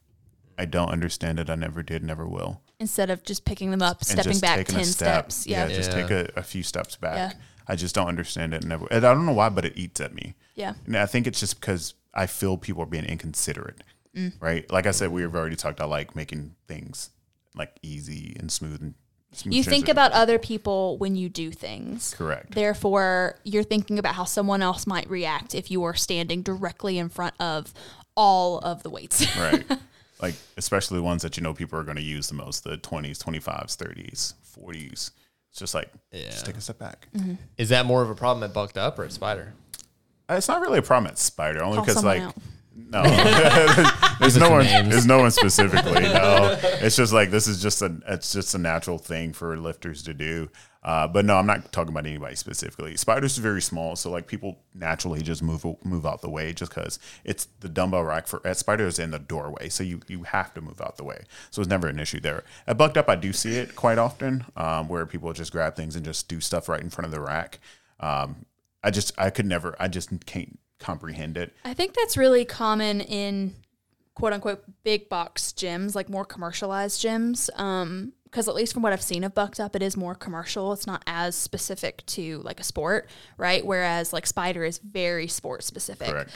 I 0.57 0.65
don't 0.65 0.89
understand 0.89 1.39
it. 1.39 1.49
I 1.49 1.55
never 1.55 1.83
did, 1.83 2.03
never 2.03 2.27
will. 2.27 2.61
Instead 2.79 3.09
of 3.09 3.23
just 3.23 3.45
picking 3.45 3.71
them 3.71 3.81
up, 3.81 4.03
stepping 4.03 4.39
back 4.39 4.65
ten 4.65 4.83
step. 4.85 5.31
steps, 5.31 5.47
yeah, 5.47 5.67
just 5.67 5.91
Yeah. 5.91 6.01
take 6.01 6.11
a, 6.11 6.29
a 6.35 6.43
few 6.43 6.63
steps 6.63 6.95
back. 6.95 7.15
Yeah. 7.15 7.33
I 7.67 7.75
just 7.75 7.93
don't 7.95 8.07
understand 8.07 8.53
it. 8.53 8.63
Never. 8.63 8.87
And 8.89 9.05
I 9.05 9.13
don't 9.13 9.25
know 9.25 9.33
why, 9.33 9.49
but 9.49 9.65
it 9.65 9.73
eats 9.77 9.99
at 10.01 10.13
me. 10.13 10.35
yeah. 10.55 10.73
And 10.85 10.95
I 10.97 11.05
think 11.05 11.27
it's 11.27 11.39
just 11.39 11.59
because 11.59 11.93
I 12.13 12.25
feel 12.25 12.57
people 12.57 12.81
are 12.83 12.87
being 12.87 13.03
inconsiderate, 13.05 13.81
Mm. 14.17 14.33
right? 14.41 14.71
Like 14.71 14.87
I 14.87 14.91
said, 14.91 15.11
we've 15.11 15.33
already 15.35 15.55
talked. 15.55 15.79
I 15.79 15.85
like 15.85 16.15
making 16.15 16.55
things 16.67 17.11
like 17.55 17.77
easy 17.83 18.35
and 18.39 18.51
smooth 18.51 18.81
and. 18.81 18.93
Smooth 19.33 19.53
You 19.53 19.63
think 19.63 19.89
about 19.89 20.13
other 20.13 20.39
people 20.39 20.97
when 20.97 21.15
you 21.17 21.27
do 21.27 21.51
things. 21.51 22.15
correct. 22.17 22.55
Therefore, 22.55 23.37
you're 23.43 23.61
thinking 23.63 23.99
about 23.99 24.15
how 24.15 24.23
someone 24.23 24.61
else 24.61 24.87
might 24.87 25.07
react 25.09 25.53
if 25.53 25.69
you 25.69 25.83
are 25.83 25.93
standing 25.93 26.41
directly 26.41 26.97
in 26.97 27.09
front 27.09 27.35
of 27.39 27.73
all 28.15 28.59
of 28.59 28.83
the 28.83 28.89
weights. 28.89 29.25
right? 29.37 29.65
Like 30.19 30.33
especially 30.57 30.97
the 30.97 31.03
ones 31.03 31.21
that 31.21 31.37
you 31.37 31.43
know 31.43 31.53
people 31.53 31.77
are 31.77 31.83
going 31.83 31.97
to 31.97 32.01
use 32.01 32.27
the 32.29 32.33
most, 32.33 32.63
the 32.63 32.77
twenties, 32.77 33.19
twenty 33.19 33.37
fives, 33.39 33.75
thirties, 33.75 34.33
forties. 34.41 35.11
It's 35.51 35.59
just 35.59 35.75
like 35.75 35.91
Yeah. 36.11 36.31
just 36.31 36.43
take 36.47 36.57
a 36.57 36.61
step 36.61 36.79
back. 36.79 37.07
Mm-hmm. 37.15 37.33
Is 37.57 37.69
that 37.69 37.85
more 37.85 38.01
of 38.01 38.09
a 38.09 38.15
problem 38.15 38.43
at 38.43 38.51
Bucked 38.51 38.79
Up 38.79 38.97
or 38.97 39.03
at 39.03 39.11
Spider? 39.11 39.53
Uh, 40.27 40.33
It's 40.35 40.47
not 40.47 40.61
really 40.61 40.79
a 40.79 40.81
problem 40.81 41.11
at 41.11 41.19
Spider, 41.19 41.61
only 41.63 41.75
Call 41.75 41.85
because 41.85 42.03
like 42.03 42.21
out. 42.23 42.35
No, 42.77 43.01
there's 44.19 44.37
no 44.37 44.51
one. 44.51 44.65
There's 44.65 45.07
no 45.07 45.19
one 45.19 45.31
specifically. 45.31 46.03
No, 46.03 46.57
it's 46.63 46.95
just 46.95 47.11
like 47.11 47.31
this 47.31 47.47
is 47.47 47.61
just 47.61 47.81
a 47.81 47.97
it's 48.07 48.31
just 48.31 48.53
a 48.53 48.57
natural 48.57 48.99
thing 48.99 49.33
for 49.33 49.57
lifters 49.57 50.03
to 50.03 50.13
do. 50.13 50.49
Uh, 50.83 51.07
but 51.07 51.25
no, 51.25 51.35
I'm 51.35 51.47
not 51.47 51.71
talking 51.73 51.91
about 51.91 52.05
anybody 52.05 52.35
specifically. 52.35 52.95
Spiders 52.95 53.37
are 53.37 53.41
very 53.41 53.61
small, 53.61 53.95
so 53.95 54.11
like 54.11 54.27
people 54.27 54.59
naturally 54.75 55.21
just 55.21 55.41
move 55.41 55.65
move 55.83 56.05
out 56.05 56.21
the 56.21 56.29
way 56.29 56.53
just 56.53 56.73
because 56.73 56.99
it's 57.25 57.45
the 57.61 57.67
dumbbell 57.67 58.03
rack 58.03 58.27
for 58.27 58.45
at 58.45 58.57
Spider 58.57 58.85
is 58.85 58.99
in 58.99 59.11
the 59.11 59.19
doorway, 59.19 59.69
so 59.69 59.83
you 59.83 59.99
you 60.07 60.23
have 60.23 60.53
to 60.53 60.61
move 60.61 60.79
out 60.79 60.97
the 60.97 61.03
way. 61.03 61.23
So 61.49 61.61
it's 61.61 61.69
never 61.69 61.87
an 61.87 61.99
issue 61.99 62.19
there. 62.19 62.43
At 62.67 62.77
Bucked 62.77 62.97
Up, 62.97 63.09
I 63.09 63.15
do 63.15 63.33
see 63.33 63.57
it 63.57 63.75
quite 63.75 63.97
often, 63.97 64.45
um, 64.55 64.87
where 64.87 65.05
people 65.05 65.33
just 65.33 65.51
grab 65.51 65.75
things 65.75 65.95
and 65.95 66.05
just 66.05 66.29
do 66.29 66.39
stuff 66.39 66.69
right 66.69 66.81
in 66.81 66.91
front 66.91 67.07
of 67.07 67.11
the 67.11 67.21
rack. 67.21 67.59
Um, 67.99 68.45
I 68.83 68.91
just 68.91 69.11
I 69.17 69.31
could 69.31 69.47
never 69.47 69.75
I 69.79 69.87
just 69.87 70.25
can't 70.25 70.59
comprehend 70.79 71.37
it. 71.37 71.53
I 71.65 71.73
think 71.73 71.93
that's 71.93 72.17
really 72.17 72.45
common 72.45 73.01
in 73.01 73.55
quote 74.15 74.33
unquote 74.33 74.63
big 74.83 75.09
box 75.09 75.53
gyms, 75.55 75.95
like 75.95 76.09
more 76.09 76.25
commercialized 76.25 77.03
gyms. 77.03 77.49
Um, 77.59 78.13
because 78.25 78.49
at 78.49 78.55
least 78.55 78.73
from 78.73 78.83
what 78.83 78.91
I've 78.91 79.01
seen 79.01 79.23
of 79.23 79.33
Bucked 79.33 79.57
Up, 79.57 79.73
it 79.73 79.81
is 79.81 79.95
more 79.95 80.13
commercial. 80.13 80.73
It's 80.73 80.85
not 80.85 81.01
as 81.07 81.33
specific 81.33 82.05
to 82.07 82.39
like 82.39 82.59
a 82.59 82.63
sport, 82.63 83.09
right? 83.37 83.65
Whereas 83.65 84.11
like 84.11 84.27
Spider 84.27 84.65
is 84.65 84.79
very 84.79 85.27
sport 85.27 85.63
specific. 85.63 86.09
Correct. 86.09 86.31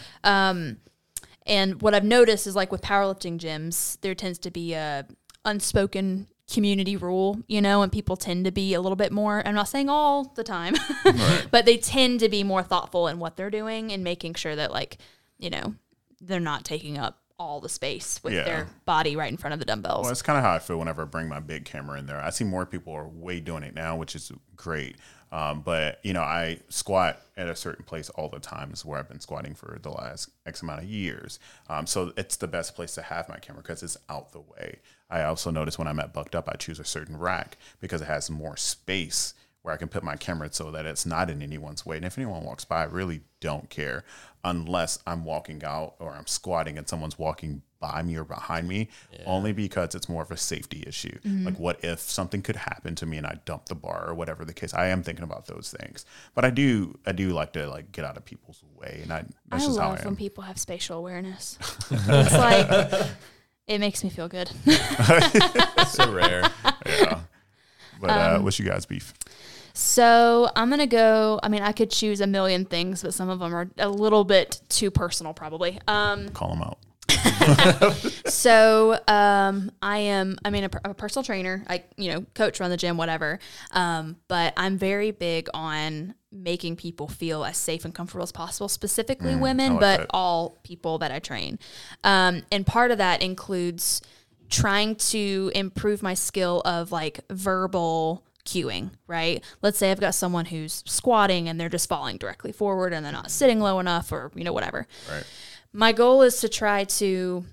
And 1.45 1.81
what 1.81 1.93
I've 1.93 2.03
noticed 2.05 2.47
is 2.47 2.55
like 2.55 2.71
with 2.71 2.81
powerlifting 2.81 3.39
gyms, 3.39 3.99
there 4.01 4.15
tends 4.15 4.39
to 4.39 4.51
be 4.51 4.73
a 4.73 5.05
unspoken 5.43 6.27
community 6.51 6.97
rule, 6.97 7.39
you 7.47 7.61
know, 7.61 7.81
and 7.81 7.91
people 7.91 8.17
tend 8.17 8.45
to 8.45 8.51
be 8.51 8.73
a 8.73 8.81
little 8.81 8.95
bit 8.95 9.11
more, 9.11 9.41
I'm 9.45 9.55
not 9.55 9.67
saying 9.69 9.89
all 9.89 10.25
the 10.35 10.43
time, 10.43 10.75
but 11.51 11.65
they 11.65 11.77
tend 11.77 12.19
to 12.21 12.29
be 12.29 12.43
more 12.43 12.63
thoughtful 12.63 13.07
in 13.07 13.19
what 13.19 13.37
they're 13.37 13.49
doing 13.49 13.91
and 13.91 14.03
making 14.03 14.33
sure 14.35 14.55
that 14.55 14.71
like, 14.71 14.97
you 15.37 15.49
know, 15.49 15.75
they're 16.19 16.39
not 16.39 16.65
taking 16.65 16.97
up 16.97 17.17
all 17.39 17.59
the 17.59 17.69
space 17.69 18.19
with 18.23 18.33
Yeah. 18.33 18.43
their 18.43 18.67
body 18.85 19.15
right 19.15 19.31
in 19.31 19.37
front 19.37 19.53
of 19.53 19.59
the 19.59 19.65
dumbbells. 19.65 20.03
Well, 20.03 20.09
that's 20.09 20.21
kind 20.21 20.37
of 20.37 20.43
how 20.43 20.53
I 20.53 20.59
feel 20.59 20.77
whenever 20.77 21.01
I 21.01 21.05
bring 21.05 21.27
my 21.27 21.39
big 21.39 21.65
camera 21.65 21.97
in 21.97 22.05
there. 22.05 22.21
I 22.21 22.29
see 22.29 22.43
more 22.43 22.65
people 22.67 22.93
are 22.93 23.07
way 23.07 23.39
doing 23.39 23.63
it 23.63 23.73
now, 23.73 23.95
which 23.97 24.15
is 24.15 24.31
great. 24.55 24.97
Um, 25.31 25.61
but 25.61 25.99
you 26.03 26.11
know, 26.13 26.21
I 26.21 26.59
squat 26.69 27.21
at 27.37 27.47
a 27.47 27.55
certain 27.55 27.85
place 27.85 28.09
all 28.09 28.27
the 28.27 28.39
time. 28.39 28.71
Is 28.73 28.83
where 28.85 28.99
I've 28.99 29.07
been 29.07 29.21
squatting 29.21 29.55
for 29.55 29.79
the 29.81 29.89
last 29.89 30.29
X 30.45 30.61
amount 30.61 30.83
of 30.83 30.89
years. 30.89 31.39
Um, 31.69 31.87
so 31.87 32.11
it's 32.17 32.35
the 32.35 32.47
best 32.49 32.75
place 32.75 32.93
to 32.95 33.01
have 33.01 33.29
my 33.29 33.37
camera 33.37 33.61
because 33.63 33.81
it's 33.81 33.97
out 34.09 34.33
the 34.33 34.41
way. 34.41 34.79
I 35.11 35.23
also 35.23 35.51
notice 35.51 35.77
when 35.77 35.87
I'm 35.87 35.99
at 35.99 36.13
Bucked 36.13 36.35
Up, 36.35 36.49
I 36.49 36.55
choose 36.55 36.79
a 36.79 36.85
certain 36.85 37.17
rack 37.17 37.57
because 37.79 38.01
it 38.01 38.05
has 38.05 38.31
more 38.31 38.57
space 38.57 39.33
where 39.61 39.73
I 39.73 39.77
can 39.77 39.89
put 39.89 40.03
my 40.03 40.15
camera 40.15 40.49
so 40.51 40.71
that 40.71 40.85
it's 40.85 41.05
not 41.05 41.29
in 41.29 41.41
anyone's 41.41 41.85
way. 41.85 41.97
And 41.97 42.05
if 42.05 42.17
anyone 42.17 42.43
walks 42.43 42.65
by, 42.65 42.81
I 42.81 42.85
really 42.85 43.21
don't 43.39 43.69
care 43.69 44.03
unless 44.43 44.97
I'm 45.05 45.23
walking 45.23 45.63
out 45.63 45.95
or 45.99 46.13
I'm 46.13 46.25
squatting 46.25 46.77
and 46.77 46.87
someone's 46.87 47.19
walking 47.19 47.61
by 47.79 48.01
me 48.03 48.15
or 48.15 48.23
behind 48.23 48.67
me, 48.67 48.89
only 49.25 49.51
because 49.51 49.95
it's 49.95 50.07
more 50.07 50.21
of 50.21 50.31
a 50.31 50.37
safety 50.37 50.83
issue. 50.87 51.17
Mm-hmm. 51.25 51.45
Like, 51.45 51.59
what 51.59 51.83
if 51.83 51.99
something 51.99 52.41
could 52.41 52.55
happen 52.55 52.95
to 52.95 53.05
me 53.05 53.17
and 53.17 53.25
I 53.25 53.39
dump 53.45 53.65
the 53.65 53.75
bar 53.75 54.07
or 54.07 54.13
whatever 54.13 54.45
the 54.45 54.53
case? 54.53 54.73
I 54.73 54.87
am 54.87 55.03
thinking 55.03 55.23
about 55.23 55.47
those 55.47 55.73
things, 55.77 56.05
but 56.33 56.45
I 56.45 56.51
do, 56.51 56.97
I 57.05 57.11
do 57.11 57.31
like 57.31 57.53
to 57.53 57.67
like 57.67 57.91
get 57.91 58.05
out 58.05 58.17
of 58.17 58.25
people's 58.25 58.63
way, 58.75 58.99
and 59.01 59.11
I 59.11 59.25
that's 59.49 59.63
I 59.63 59.67
just 59.67 59.79
how 59.79 59.87
I 59.87 59.95
love 59.95 60.05
when 60.05 60.15
people 60.15 60.43
have 60.43 60.59
spatial 60.59 60.97
awareness. 60.97 61.57
it's 61.91 62.33
like, 62.33 63.09
it 63.71 63.79
makes 63.79 64.03
me 64.03 64.09
feel 64.09 64.27
good. 64.27 64.49
so 65.87 66.11
rare. 66.11 66.43
yeah. 66.85 67.21
But 67.99 68.09
uh, 68.09 68.35
Um, 68.35 68.43
what's 68.43 68.59
you 68.59 68.65
guys' 68.65 68.85
beef? 68.85 69.13
So 69.73 70.49
I'm 70.55 70.69
gonna 70.69 70.87
go. 70.87 71.39
I 71.41 71.47
mean, 71.47 71.61
I 71.61 71.71
could 71.71 71.89
choose 71.89 72.19
a 72.19 72.27
million 72.27 72.65
things, 72.65 73.01
but 73.01 73.13
some 73.13 73.29
of 73.29 73.39
them 73.39 73.55
are 73.55 73.69
a 73.77 73.87
little 73.87 74.25
bit 74.25 74.59
too 74.67 74.91
personal, 74.91 75.33
probably. 75.33 75.79
Um, 75.87 76.29
Call 76.29 76.49
them 76.49 76.61
out. 76.61 76.77
so 78.25 78.97
um, 79.07 79.71
I 79.81 79.99
am. 79.99 80.37
I 80.43 80.49
mean, 80.49 80.65
a, 80.65 80.69
a 80.89 80.93
personal 80.93 81.23
trainer. 81.23 81.63
I 81.69 81.83
you 81.95 82.11
know 82.11 82.25
coach, 82.33 82.59
run 82.59 82.69
the 82.69 82.77
gym, 82.77 82.97
whatever. 82.97 83.39
Um, 83.71 84.17
but 84.27 84.53
I'm 84.57 84.77
very 84.77 85.11
big 85.11 85.47
on 85.53 86.15
making 86.31 86.77
people 86.77 87.07
feel 87.07 87.43
as 87.43 87.57
safe 87.57 87.83
and 87.83 87.93
comfortable 87.93 88.23
as 88.23 88.31
possible, 88.31 88.69
specifically 88.69 89.35
women, 89.35 89.73
like 89.73 89.79
but 89.79 89.97
that. 89.99 90.07
all 90.11 90.57
people 90.63 90.97
that 90.99 91.11
I 91.11 91.19
train. 91.19 91.59
Um, 92.03 92.43
and 92.51 92.65
part 92.65 92.91
of 92.91 92.97
that 92.99 93.21
includes 93.21 94.01
trying 94.49 94.95
to 94.95 95.51
improve 95.55 96.01
my 96.03 96.13
skill 96.13 96.61
of 96.65 96.91
like 96.91 97.21
verbal 97.29 98.23
cueing, 98.45 98.91
right? 99.07 99.43
Let's 99.61 99.77
say 99.77 99.91
I've 99.91 99.99
got 99.99 100.15
someone 100.15 100.45
who's 100.45 100.83
squatting 100.85 101.47
and 101.47 101.59
they're 101.59 101.69
just 101.69 101.89
falling 101.89 102.17
directly 102.17 102.51
forward 102.51 102.93
and 102.93 103.05
they're 103.05 103.13
not 103.13 103.31
sitting 103.31 103.59
low 103.59 103.79
enough 103.79 104.11
or, 104.11 104.31
you 104.35 104.43
know, 104.43 104.53
whatever. 104.53 104.87
Right. 105.09 105.23
My 105.73 105.91
goal 105.91 106.21
is 106.21 106.39
to 106.41 106.49
try 106.49 106.83
to 106.83 107.45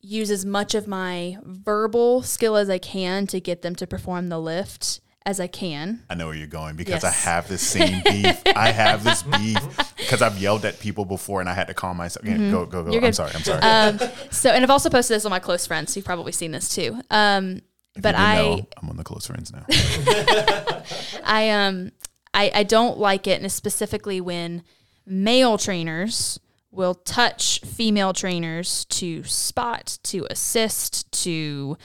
use 0.00 0.30
as 0.30 0.44
much 0.44 0.74
of 0.74 0.86
my 0.86 1.38
verbal 1.42 2.22
skill 2.22 2.56
as 2.56 2.70
I 2.70 2.78
can 2.78 3.26
to 3.28 3.40
get 3.40 3.62
them 3.62 3.74
to 3.76 3.86
perform 3.86 4.28
the 4.28 4.38
lift 4.38 5.00
as 5.28 5.40
I 5.40 5.46
can. 5.46 6.02
I 6.08 6.14
know 6.14 6.28
where 6.28 6.34
you're 6.34 6.46
going 6.46 6.74
because 6.76 7.04
I 7.04 7.10
have 7.10 7.48
this 7.48 7.60
same 7.60 8.00
beef. 8.04 8.40
I 8.56 8.70
have 8.70 9.04
this 9.04 9.22
beef 9.22 9.58
because 9.98 10.22
I've 10.22 10.38
yelled 10.38 10.64
at 10.64 10.80
people 10.80 11.04
before 11.04 11.40
and 11.40 11.50
I 11.50 11.52
had 11.52 11.66
to 11.66 11.74
calm 11.74 11.98
myself. 11.98 12.24
Yeah, 12.24 12.38
Go, 12.38 12.64
go, 12.64 12.66
go. 12.66 12.78
Mm-hmm. 12.84 12.92
You're 12.92 13.00
I'm 13.02 13.08
good. 13.08 13.14
sorry. 13.14 13.32
I'm 13.34 13.42
sorry. 13.42 13.60
Um, 13.60 13.98
so, 14.30 14.48
and 14.48 14.64
I've 14.64 14.70
also 14.70 14.88
posted 14.88 15.16
this 15.16 15.26
on 15.26 15.30
my 15.30 15.38
close 15.38 15.66
friends. 15.66 15.92
So 15.92 15.98
you've 15.98 16.06
probably 16.06 16.32
seen 16.32 16.50
this 16.50 16.74
too. 16.74 16.98
Um, 17.10 17.60
but 18.00 18.14
I, 18.14 18.36
know, 18.36 18.66
I'm 18.80 18.88
on 18.88 18.96
the 18.96 19.04
close 19.04 19.26
friends 19.26 19.52
now. 19.52 19.66
I 21.24 21.50
um 21.50 21.92
I, 22.32 22.50
I 22.54 22.62
don't 22.62 22.96
like 22.96 23.26
it, 23.26 23.42
and 23.42 23.52
specifically 23.52 24.22
when 24.22 24.62
male 25.04 25.58
trainers 25.58 26.40
will 26.70 26.94
touch 26.94 27.60
female 27.60 28.14
trainers 28.14 28.86
to 28.86 29.24
spot, 29.24 29.98
to 30.04 30.26
assist, 30.30 31.10
to 31.24 31.76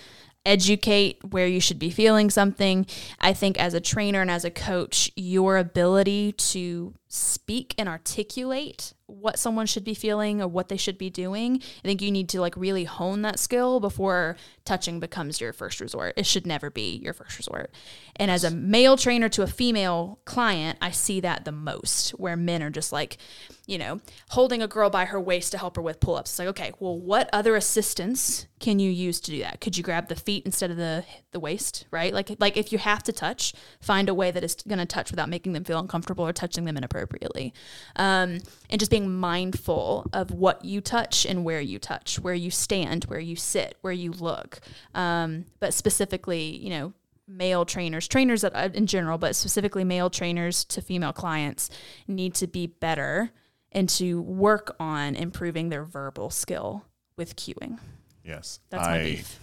educate 0.46 1.24
where 1.30 1.48
you 1.48 1.60
should 1.60 1.80
be 1.80 1.90
feeling 1.90 2.30
something. 2.30 2.86
I 3.20 3.34
think 3.34 3.60
as 3.60 3.74
a 3.74 3.82
trainer 3.82 4.22
and 4.22 4.32
as 4.32 4.44
a 4.44 4.52
coach, 4.52 5.12
your 5.16 5.58
ability 5.58 6.34
to 6.34 6.94
speak 7.08 7.76
and 7.78 7.88
articulate 7.88 8.94
what 9.06 9.38
someone 9.38 9.68
should 9.68 9.84
be 9.84 9.94
feeling 9.94 10.42
or 10.42 10.48
what 10.48 10.70
they 10.70 10.78
should 10.78 10.98
be 10.98 11.10
doing, 11.10 11.62
I 11.84 11.88
think 11.88 12.02
you 12.02 12.12
need 12.12 12.30
to 12.30 12.42
like 12.42 12.58
really 12.58 12.84
hone 12.86 13.22
that 13.22 13.40
skill 13.40 13.80
before 13.80 14.36
touching 14.66 15.00
becomes 15.00 15.42
your 15.42 15.52
first 15.52 15.82
resort. 15.82 16.14
It 16.16 16.26
should 16.26 16.48
never 16.48 16.70
be 16.70 16.98
your 17.04 17.14
first 17.14 17.38
resort. 17.38 17.72
And 18.16 18.32
as 18.32 18.44
a 18.44 18.52
male 18.52 18.96
trainer 18.96 19.28
to 19.30 19.42
a 19.42 19.48
female 19.48 20.20
client, 20.26 20.78
I 20.82 20.92
see 20.92 21.20
that 21.20 21.46
the 21.46 21.52
most 21.52 22.12
where 22.12 22.38
men 22.38 22.64
are 22.64 22.70
just 22.70 22.94
like, 22.94 23.18
you 23.66 23.78
know, 23.78 24.00
holding 24.30 24.62
a 24.62 24.68
girl 24.68 24.90
by 24.90 25.06
her 25.06 25.20
waist 25.20 25.52
to 25.52 25.58
help 25.58 25.76
her 25.76 25.82
with 25.82 26.00
pull 26.00 26.16
ups. 26.16 26.32
It's 26.32 26.40
like, 26.40 26.48
okay, 26.50 26.72
well, 26.80 26.98
what 26.98 27.30
other 27.34 27.56
assistance 27.56 28.48
can 28.60 28.80
you 28.80 28.90
use 28.90 29.20
to 29.22 29.32
do 29.32 29.40
that? 29.40 29.60
Could 29.60 29.78
you 29.78 29.84
grab 29.84 30.08
the 30.08 30.16
feet 30.16 30.46
instead 30.46 30.72
of 30.72 30.78
the 30.78 31.04
the 31.32 31.40
waist, 31.40 31.86
right? 31.92 32.14
Like 32.14 32.32
like 32.40 32.56
if 32.56 32.72
you 32.72 32.78
have 32.78 33.04
to 33.04 33.12
touch, 33.12 33.54
find 33.82 34.08
a 34.08 34.14
way 34.14 34.32
that 34.32 34.44
is 34.44 34.56
going 34.56 34.80
to 34.80 34.86
touch 34.86 35.12
without 35.12 35.28
making 35.28 35.52
them 35.54 35.66
feel 35.66 35.80
uncomfortable 35.80 36.26
or 36.26 36.32
touching 36.32 36.64
them 36.64 36.78
inappropriately. 36.78 37.54
Um, 37.98 38.40
and 38.70 38.80
just 38.80 38.92
being 38.92 39.14
mindful 39.14 40.06
of 40.14 40.32
what 40.32 40.64
you 40.64 40.80
touch 40.80 41.26
and 41.26 41.44
where 41.44 41.60
you 41.60 41.80
touch, 41.80 42.20
where 42.20 42.34
you 42.34 42.52
stand, 42.52 43.06
where 43.06 43.20
you 43.20 43.36
sit, 43.36 43.78
where 43.82 43.94
you 43.94 44.12
look. 44.12 44.53
Um, 44.94 45.46
but 45.60 45.74
specifically, 45.74 46.44
you 46.58 46.70
know, 46.70 46.94
male 47.28 47.66
trainers, 47.66 48.08
trainers 48.08 48.42
that 48.42 48.54
uh, 48.56 48.70
in 48.74 48.86
general, 48.88 49.18
but 49.18 49.36
specifically 49.36 49.84
male 49.84 50.10
trainers 50.10 50.66
to 50.66 50.82
female 50.82 51.14
clients 51.14 51.70
need 52.08 52.34
to 52.36 52.48
be 52.48 52.68
better 52.68 53.32
and 53.72 53.88
to 53.90 54.22
work 54.22 54.76
on 54.80 55.16
improving 55.16 55.70
their 55.70 55.84
verbal 55.84 56.30
skill 56.30 56.86
with 57.16 57.36
cueing. 57.36 57.80
Yes. 58.24 58.60
That's 58.70 58.86
my 58.88 59.00
I, 59.00 59.04
beef. 59.04 59.40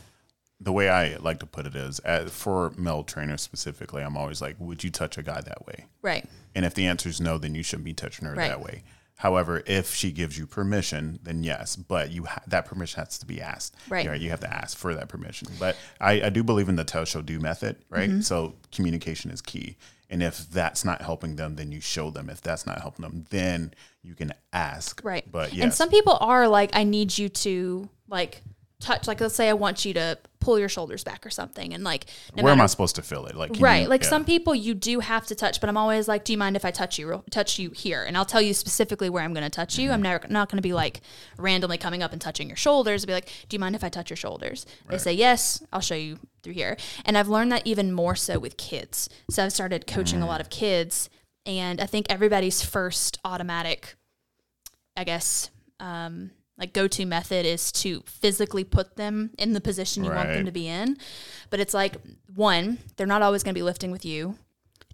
the 0.61 0.73
way 0.73 0.89
I 0.89 1.17
like 1.17 1.41
to 1.41 1.47
put 1.47 1.67
it 1.67 1.75
is 1.75 2.01
uh, 2.05 2.27
for 2.27 2.71
male 2.77 3.03
trainers 3.03 3.41
specifically, 3.43 4.03
I'm 4.03 4.17
always 4.17 4.41
like, 4.41 4.57
would 4.59 4.85
you 4.85 4.91
touch 4.91 5.19
a 5.19 5.23
guy 5.23 5.41
that 5.41 5.67
way? 5.67 5.87
Right. 6.03 6.25
And 6.55 6.65
if 6.65 6.75
the 6.75 6.87
answer 6.87 7.09
is 7.09 7.21
no, 7.21 7.39
then 7.39 7.55
you 7.55 7.63
shouldn't 7.63 7.85
be 7.85 7.95
touching 7.95 8.27
her 8.27 8.35
Right. 8.35 8.49
that 8.49 8.61
way. 8.63 8.83
However, 9.21 9.63
if 9.67 9.95
she 9.95 10.13
gives 10.13 10.39
you 10.39 10.47
permission, 10.47 11.19
then 11.23 11.45
yes, 11.45 11.77
but 11.77 12.11
you 12.11 12.25
ha- 12.25 12.41
that 12.47 12.65
permission 12.65 13.01
has 13.05 13.19
to 13.19 13.27
be 13.27 13.39
asked. 13.39 13.77
Right. 13.91 14.19
You 14.19 14.31
have 14.31 14.41
to 14.41 14.51
ask 14.51 14.79
for 14.79 14.95
that 14.95 15.11
permission. 15.11 15.49
But 15.59 15.77
I, 16.01 16.23
I 16.23 16.31
do 16.31 16.43
believe 16.43 16.71
in 16.71 16.77
the 16.77 16.85
tell, 16.85 17.05
show, 17.05 17.21
do 17.21 17.39
method, 17.39 17.77
right? 17.91 18.09
Mm-hmm. 18.09 18.23
So 18.23 18.55
communication 18.73 19.31
is 19.31 19.43
key. 19.43 19.77
And 20.09 20.23
if 20.23 20.49
that's 20.49 20.87
not 20.87 21.03
helping 21.03 21.37
them, 21.37 21.57
then 21.57 21.71
you 21.71 21.83
show 21.83 22.11
them. 22.11 22.31
If 22.31 22.41
that's 22.41 22.65
not 22.67 22.81
helping 22.81 23.03
them, 23.03 23.27
then 23.29 23.75
you 24.03 24.15
can 24.15 24.33
ask. 24.55 25.03
Right. 25.05 25.31
But 25.31 25.53
yes, 25.53 25.65
And 25.65 25.75
some 25.75 25.91
people 25.91 26.17
are 26.19 26.49
like, 26.49 26.71
I 26.73 26.85
need 26.85 27.19
you 27.19 27.29
to 27.29 27.91
like 28.09 28.41
touch, 28.81 29.07
like, 29.07 29.21
let's 29.21 29.35
say 29.35 29.49
I 29.49 29.53
want 29.53 29.85
you 29.85 29.93
to 29.95 30.19
pull 30.41 30.59
your 30.59 30.71
shoulders 30.71 31.05
back 31.05 31.27
or 31.27 31.31
something. 31.31 31.75
And 31.75 31.85
like, 31.85 32.07
no 32.35 32.43
where 32.43 32.53
am 32.53 32.63
I 32.63 32.67
supposed 32.67 32.97
to 32.97 33.03
feel 33.03 33.27
it? 33.27 33.37
Like 33.37 33.51
right 33.61 33.83
you- 33.83 33.89
like 33.89 34.03
yeah. 34.03 34.09
some 34.09 34.25
people 34.25 34.55
you 34.55 34.73
do 34.75 35.01
have 35.01 35.27
to 35.27 35.35
touch 35.35 35.61
but 35.61 35.69
i'm 35.69 35.77
always 35.77 36.09
like 36.09 36.25
do 36.25 36.33
you 36.33 36.39
mind 36.39 36.57
if 36.57 36.65
i 36.65 36.71
touch 36.71 36.99
you 36.99 37.23
touch 37.31 37.59
you 37.59 37.71
here 37.71 38.03
and 38.05 38.17
i'll 38.17 38.25
tell 38.25 38.41
you 38.41 38.55
specifically 38.55 39.11
where 39.11 39.23
i'm 39.23 39.35
going 39.35 39.45
to 39.45 39.51
touch 39.51 39.79
you 39.79 39.87
Mm-hmm. 39.89 39.95
i'm 39.95 40.03
never 40.03 40.27
not 40.31 40.49
going 40.49 40.57
to 40.57 40.63
be 40.63 40.73
like 40.73 41.01
randomly 41.37 41.77
coming 41.77 42.03
up 42.03 42.13
and 42.13 42.21
touching 42.23 42.49
your 42.49 42.57
shoulders 42.57 43.05
be 43.05 43.13
like 43.13 43.27
do 43.49 43.55
you 43.55 43.59
mind 43.59 43.75
if 43.75 43.85
i 43.85 43.89
touch 43.91 44.09
your 44.09 44.17
shoulders 44.17 44.65
they 44.89 44.97
say 44.99 45.13
yes 45.13 45.63
i'll 45.73 45.81
show 45.81 45.95
you 45.95 46.19
through 46.43 46.55
here 46.55 46.77
and 47.05 47.19
i've 47.19 47.29
learned 47.29 47.53
that 47.53 47.67
even 47.67 47.93
more 47.93 48.15
so 48.15 48.39
with 48.39 48.57
kids 48.57 49.09
so 49.29 49.45
i've 49.45 49.53
started 49.53 49.87
coaching 49.87 50.23
a 50.23 50.27
lot 50.27 50.41
of 50.41 50.49
kids 50.49 51.11
and 51.45 51.81
i 51.81 51.87
think 51.87 52.07
everybody's 52.09 52.63
first 52.65 53.19
automatic 53.25 53.95
i 54.97 55.05
guess 55.05 55.51
um, 55.81 56.31
like 56.61 56.73
go-to 56.73 57.07
method 57.07 57.47
is 57.47 57.73
to 57.73 58.03
physically 58.07 58.63
put 58.65 58.97
them 58.97 59.31
in 59.39 59.55
the 59.55 59.61
position 59.61 60.05
you 60.05 60.11
want 60.13 60.29
them 60.29 60.45
to 60.45 60.53
be 60.53 60.69
in. 60.69 60.97
But 61.49 61.59
it's 61.59 61.75
like 61.75 61.97
one 62.35 62.79
they're 62.97 63.07
not 63.07 63.23
always 63.23 63.43
going 63.43 63.55
to 63.55 63.59
be 63.59 63.65
lifting 63.65 63.91
with 63.91 64.05
you. 64.05 64.37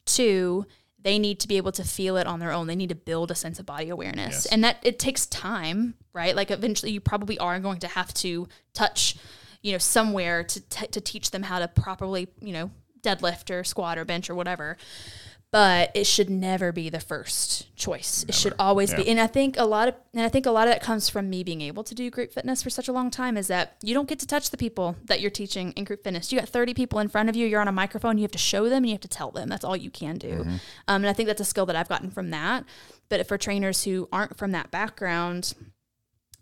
Two 0.04 0.64
they 1.02 1.18
need 1.18 1.38
to 1.40 1.46
be 1.48 1.56
able 1.56 1.72
to 1.72 1.84
feel 1.84 2.16
it 2.16 2.26
on 2.26 2.40
their 2.40 2.50
own. 2.50 2.66
They 2.66 2.74
need 2.74 2.88
to 2.88 2.96
build 2.96 3.30
a 3.30 3.34
sense 3.34 3.58
of 3.58 3.66
body 3.66 3.90
awareness. 3.90 4.32
Yes. 4.32 4.46
and 4.46 4.64
that 4.64 4.78
it 4.82 4.98
takes 4.98 5.26
time 5.26 5.94
right? 6.12 6.34
Like 6.34 6.50
eventually 6.50 6.92
you 6.92 7.00
probably 7.00 7.38
are 7.38 7.60
going 7.60 7.80
to 7.80 7.88
have 7.88 8.12
to 8.14 8.48
touch 8.72 9.16
you 9.62 9.72
know 9.72 9.78
somewhere 9.78 10.44
to, 10.44 10.60
t- 10.60 10.86
to 10.86 11.00
teach 11.00 11.30
them 11.30 11.42
how 11.42 11.58
to 11.58 11.68
properly 11.68 12.28
you 12.40 12.52
know 12.52 12.70
deadlift 13.02 13.50
or 13.50 13.64
squat 13.64 13.98
or 13.98 14.04
bench 14.04 14.30
or 14.30 14.34
whatever 14.34 14.76
but 15.52 15.90
it 15.94 16.06
should 16.06 16.28
never 16.28 16.72
be 16.72 16.90
the 16.90 17.00
first 17.00 17.74
choice. 17.76 18.24
It 18.28 18.34
should 18.34 18.54
always 18.58 18.92
be. 18.92 19.08
And 19.08 19.20
I 19.20 19.26
think 19.26 19.56
a 19.58 19.64
lot 19.64 19.88
of 19.88 19.94
and 20.12 20.22
I 20.22 20.28
think 20.28 20.44
a 20.44 20.50
lot 20.50 20.66
of 20.66 20.74
that 20.74 20.82
comes 20.82 21.08
from 21.08 21.30
me 21.30 21.44
being 21.44 21.60
able 21.60 21.84
to 21.84 21.94
do 21.94 22.10
group 22.10 22.32
fitness 22.32 22.62
for 22.62 22.70
such 22.70 22.88
a 22.88 22.92
long 22.92 23.10
time 23.10 23.36
is 23.36 23.46
that 23.46 23.76
you 23.82 23.94
don't 23.94 24.08
get 24.08 24.18
to 24.18 24.26
touch 24.26 24.50
the 24.50 24.56
people 24.56 24.96
that 25.04 25.20
you're 25.20 25.30
teaching 25.30 25.72
in 25.72 25.84
group 25.84 26.02
fitness. 26.02 26.32
You 26.32 26.40
got 26.40 26.48
30 26.48 26.74
people 26.74 26.98
in 26.98 27.08
front 27.08 27.28
of 27.28 27.36
you, 27.36 27.46
you're 27.46 27.60
on 27.60 27.68
a 27.68 27.72
microphone, 27.72 28.18
you 28.18 28.22
have 28.22 28.32
to 28.32 28.38
show 28.38 28.64
them 28.64 28.78
and 28.78 28.86
you 28.86 28.92
have 28.92 29.00
to 29.02 29.08
tell 29.08 29.30
them. 29.30 29.48
That's 29.48 29.64
all 29.64 29.76
you 29.76 29.90
can 29.90 30.16
do. 30.18 30.40
Um, 30.88 31.02
and 31.02 31.06
I 31.06 31.12
think 31.12 31.28
that's 31.28 31.40
a 31.40 31.44
skill 31.44 31.66
that 31.66 31.76
I've 31.76 31.88
gotten 31.88 32.10
from 32.10 32.30
that. 32.30 32.64
But 33.08 33.26
for 33.28 33.38
trainers 33.38 33.84
who 33.84 34.08
aren't 34.12 34.36
from 34.36 34.52
that 34.52 34.70
background, 34.72 35.54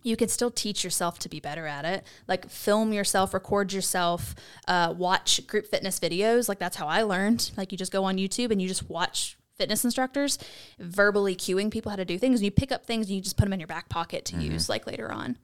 you 0.04 0.16
can 0.16 0.28
still 0.28 0.50
teach 0.50 0.84
yourself 0.84 1.18
to 1.20 1.28
be 1.28 1.40
better 1.40 1.66
at 1.66 1.84
it. 1.84 2.04
Like 2.28 2.48
film 2.48 2.92
yourself, 2.92 3.34
record 3.34 3.72
yourself, 3.72 4.34
uh, 4.68 4.94
watch 4.96 5.44
group 5.46 5.66
fitness 5.66 5.98
videos. 5.98 6.48
Like 6.48 6.58
that's 6.60 6.76
how 6.76 6.86
I 6.86 7.02
learned. 7.02 7.50
Like 7.56 7.72
you 7.72 7.78
just 7.78 7.90
go 7.90 8.04
on 8.04 8.18
YouTube 8.18 8.50
and 8.52 8.60
you 8.62 8.68
just 8.68 8.88
watch 8.88 9.36
fitness 9.56 9.84
instructors 9.84 10.38
verbally 10.78 11.34
cueing 11.34 11.70
people 11.70 11.90
how 11.90 11.96
to 11.96 12.04
do 12.04 12.18
things. 12.18 12.40
And 12.40 12.44
you 12.44 12.50
pick 12.50 12.70
up 12.70 12.84
things 12.84 13.06
and 13.08 13.16
you 13.16 13.22
just 13.22 13.36
put 13.36 13.44
them 13.46 13.54
in 13.54 13.60
your 13.60 13.66
back 13.66 13.88
pocket 13.88 14.26
to 14.26 14.36
use 14.36 14.68
like 14.68 14.86
later 14.86 15.10
on. 15.10 15.38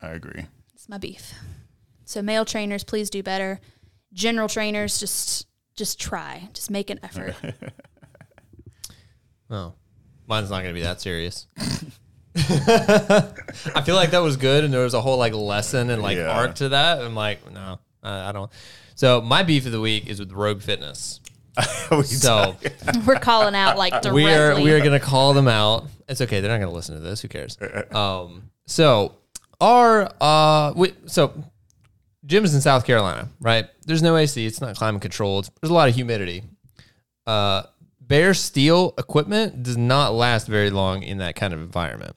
I 0.00 0.08
agree. 0.08 0.46
It's 0.74 0.88
my 0.88 0.98
beef. 0.98 1.34
So 2.06 2.22
male 2.22 2.44
trainers, 2.46 2.82
please 2.82 3.10
do 3.10 3.22
better. 3.22 3.60
General 4.12 4.48
trainers, 4.48 4.98
just 4.98 5.46
just 5.74 6.00
try. 6.00 6.48
Just 6.54 6.70
make 6.70 6.90
an 6.90 6.98
effort. 7.02 7.34
Oh, 9.48 9.74
mine's 10.26 10.50
not 10.50 10.62
gonna 10.62 10.74
be 10.74 10.82
that 10.82 11.00
serious. 11.00 11.46
I 12.36 13.82
feel 13.84 13.94
like 13.94 14.10
that 14.10 14.18
was 14.22 14.36
good, 14.36 14.64
and 14.64 14.72
there 14.72 14.84
was 14.84 14.94
a 14.94 15.00
whole 15.00 15.16
like 15.18 15.32
lesson 15.34 15.90
and 15.90 16.02
like 16.02 16.16
Yeah. 16.16 16.28
arc 16.30 16.54
to 16.56 16.70
that. 16.70 17.00
I'm 17.00 17.14
like, 17.14 17.50
no, 17.50 17.78
I, 18.02 18.28
I 18.28 18.32
don't. 18.32 18.50
So 18.94 19.20
my 19.20 19.42
beef 19.42 19.66
of 19.66 19.72
the 19.72 19.80
week 19.80 20.06
is 20.06 20.20
with 20.20 20.32
Rogue 20.32 20.60
Fitness. 20.62 21.20
We 21.90 22.02
So 22.02 22.56
We're 23.06 23.18
calling 23.20 23.54
out 23.54 23.78
like 23.78 23.92
directly. 24.02 24.12
we 24.24 24.32
are 24.32 24.60
we 24.60 24.72
are 24.72 24.80
gonna 24.80 25.00
call 25.00 25.32
them 25.32 25.48
out. 25.48 25.86
It's 26.08 26.20
okay. 26.20 26.40
They're 26.40 26.50
not 26.50 26.58
gonna 26.60 26.74
listen 26.74 26.94
to 26.96 27.00
this. 27.00 27.20
Who 27.22 27.28
cares? 27.28 27.56
Um. 27.92 28.50
So 28.66 29.14
our 29.60 30.10
uh. 30.20 30.72
We, 30.76 30.92
so 31.06 31.32
gym's 32.26 32.54
in 32.54 32.60
South 32.60 32.84
Carolina, 32.84 33.28
right? 33.40 33.66
There's 33.86 34.02
no 34.02 34.16
AC. 34.16 34.44
It's 34.44 34.60
not 34.60 34.76
climate 34.76 35.00
controlled. 35.02 35.48
There's 35.60 35.70
a 35.70 35.74
lot 35.74 35.88
of 35.88 35.94
humidity. 35.94 36.42
Uh, 37.26 37.62
bare 38.00 38.34
steel 38.34 38.94
equipment 38.98 39.62
does 39.62 39.76
not 39.76 40.12
last 40.14 40.46
very 40.46 40.70
long 40.70 41.02
in 41.02 41.18
that 41.18 41.36
kind 41.36 41.54
of 41.54 41.60
environment. 41.60 42.14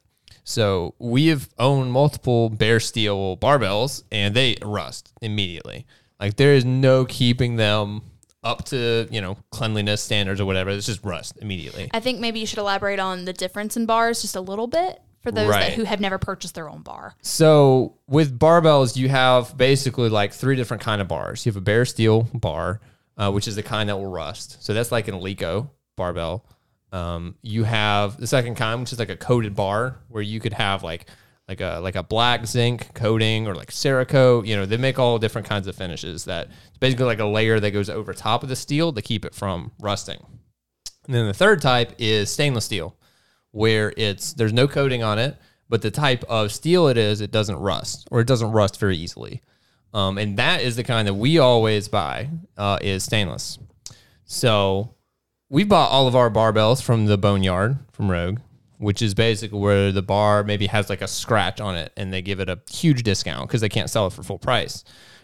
So 0.49 0.95
we 0.97 1.27
have 1.27 1.47
owned 1.59 1.91
multiple 1.91 2.49
bare 2.49 2.79
steel 2.79 3.37
barbells, 3.37 4.03
and 4.11 4.35
they 4.35 4.57
rust 4.63 5.13
immediately. 5.21 5.85
Like 6.19 6.37
there 6.37 6.55
is 6.55 6.65
no 6.65 7.05
keeping 7.05 7.55
them 7.55 8.01
up 8.43 8.65
to 8.65 9.07
you 9.11 9.21
know 9.21 9.37
cleanliness 9.51 10.01
standards 10.01 10.41
or 10.41 10.45
whatever. 10.47 10.71
It's 10.71 10.87
just 10.87 11.03
rust 11.05 11.37
immediately. 11.39 11.91
I 11.93 11.99
think 11.99 12.19
maybe 12.19 12.39
you 12.39 12.47
should 12.47 12.57
elaborate 12.57 12.99
on 12.99 13.25
the 13.25 13.33
difference 13.33 13.77
in 13.77 13.85
bars 13.85 14.23
just 14.23 14.35
a 14.35 14.41
little 14.41 14.65
bit 14.65 14.99
for 15.21 15.31
those 15.31 15.49
Right. 15.49 15.59
that, 15.69 15.73
who 15.73 15.83
have 15.83 15.99
never 15.99 16.17
purchased 16.17 16.55
their 16.55 16.67
own 16.67 16.81
bar. 16.81 17.13
So 17.21 17.97
with 18.07 18.39
barbells, 18.39 18.97
you 18.97 19.07
have 19.07 19.55
basically 19.55 20.09
like 20.09 20.33
three 20.33 20.55
different 20.55 20.81
kind 20.81 20.99
of 20.99 21.07
bars. 21.07 21.45
You 21.45 21.51
have 21.51 21.57
a 21.57 21.61
bare 21.61 21.85
steel 21.85 22.23
bar, 22.33 22.81
uh, 23.17 23.31
which 23.31 23.47
is 23.47 23.55
the 23.55 23.61
kind 23.63 23.87
that 23.89 23.97
will 23.97 24.09
rust. 24.09 24.63
So 24.63 24.73
that's 24.73 24.91
like 24.91 25.07
an 25.07 25.13
Eleiko 25.13 25.69
barbell. 25.95 26.43
Um, 26.91 27.35
you 27.41 27.63
have 27.63 28.17
the 28.17 28.27
second 28.27 28.55
kind, 28.55 28.79
which 28.79 28.93
is 28.93 28.99
like 28.99 29.09
a 29.09 29.15
coated 29.15 29.55
bar, 29.55 29.99
where 30.07 30.23
you 30.23 30.39
could 30.39 30.53
have 30.53 30.83
like 30.83 31.05
like 31.47 31.61
a 31.61 31.79
like 31.81 31.95
a 31.95 32.03
black 32.03 32.45
zinc 32.45 32.93
coating 32.93 33.47
or 33.47 33.55
like 33.55 33.71
Cerakote. 33.71 34.45
You 34.45 34.55
know, 34.55 34.65
they 34.65 34.77
make 34.77 34.99
all 34.99 35.19
different 35.19 35.47
kinds 35.47 35.67
of 35.67 35.75
finishes. 35.75 36.25
That 36.25 36.47
it's 36.67 36.77
basically 36.77 37.05
like 37.05 37.19
a 37.19 37.25
layer 37.25 37.59
that 37.59 37.71
goes 37.71 37.89
over 37.89 38.13
top 38.13 38.43
of 38.43 38.49
the 38.49 38.55
steel 38.55 38.93
to 38.93 39.01
keep 39.01 39.25
it 39.25 39.33
from 39.33 39.71
rusting. 39.79 40.19
And 41.05 41.15
then 41.15 41.25
the 41.25 41.33
third 41.33 41.61
type 41.61 41.93
is 41.97 42.31
stainless 42.31 42.65
steel, 42.65 42.95
where 43.51 43.93
it's 43.97 44.33
there's 44.33 44.53
no 44.53 44.67
coating 44.67 45.01
on 45.03 45.17
it, 45.17 45.37
but 45.67 45.81
the 45.81 45.91
type 45.91 46.23
of 46.25 46.51
steel 46.51 46.87
it 46.87 46.97
is, 46.97 47.19
it 47.19 47.31
doesn't 47.31 47.57
rust 47.57 48.07
or 48.11 48.19
it 48.19 48.27
doesn't 48.27 48.51
rust 48.51 48.79
very 48.79 48.97
easily. 48.97 49.41
Um, 49.91 50.19
and 50.19 50.37
that 50.37 50.61
is 50.61 50.75
the 50.75 50.83
kind 50.83 51.07
that 51.07 51.15
we 51.15 51.39
always 51.39 51.87
buy 51.87 52.29
uh, 52.57 52.77
is 52.81 53.03
stainless. 53.03 53.57
So 54.25 54.93
we 55.49 55.63
bought 55.63 55.89
all 55.89 56.07
of 56.07 56.15
our 56.15 56.29
barbells 56.29 56.81
from 56.81 57.07
the 57.07 57.17
Boneyard 57.17 57.77
from 57.91 58.09
Rogue, 58.09 58.39
which 58.77 59.01
is 59.01 59.13
basically 59.13 59.59
where 59.59 59.91
the 59.91 60.01
bar 60.01 60.43
maybe 60.43 60.67
has 60.67 60.89
like 60.89 61.01
a 61.01 61.07
scratch 61.07 61.59
on 61.59 61.75
it 61.75 61.91
and 61.97 62.13
they 62.13 62.21
give 62.21 62.39
it 62.39 62.49
a 62.49 62.59
huge 62.71 63.03
discount 63.03 63.47
because 63.47 63.61
they 63.61 63.69
can't 63.69 63.89
sell 63.89 64.07
it 64.07 64.13
for 64.13 64.23
full 64.23 64.37
price. 64.37 64.83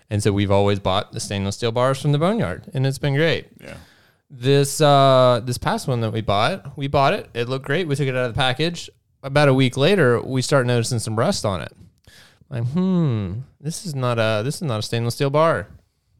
And 0.09 0.21
so 0.21 0.31
we've 0.31 0.51
always 0.51 0.79
bought 0.79 1.11
the 1.11 1.19
stainless 1.19 1.55
steel 1.55 1.71
bars 1.71 2.01
from 2.01 2.11
the 2.11 2.17
Boneyard 2.17 2.69
and 2.73 2.85
it's 2.85 2.97
been 2.97 3.15
great. 3.15 3.47
Yeah. 3.61 3.77
This 4.29 4.81
uh 4.81 5.41
this 5.45 5.59
past 5.59 5.87
one 5.87 6.01
that 6.01 6.11
we 6.11 6.21
bought, 6.21 6.75
we 6.77 6.87
bought 6.87 7.13
it. 7.13 7.29
It 7.33 7.47
looked 7.47 7.65
great. 7.65 7.87
We 7.87 7.95
took 7.95 8.07
it 8.07 8.15
out 8.15 8.25
of 8.25 8.33
the 8.33 8.37
package. 8.37 8.89
About 9.21 9.47
a 9.47 9.53
week 9.53 9.77
later, 9.77 10.21
we 10.21 10.41
start 10.41 10.65
noticing 10.65 10.99
some 10.99 11.17
rust 11.17 11.45
on 11.45 11.61
it. 11.61 11.71
Like, 12.49 12.65
hmm, 12.65 13.33
this 13.59 13.85
is 13.85 13.95
not 13.95 14.17
a 14.19 14.41
this 14.43 14.55
is 14.55 14.61
not 14.63 14.79
a 14.79 14.81
stainless 14.81 15.15
steel 15.15 15.29
bar. 15.29 15.67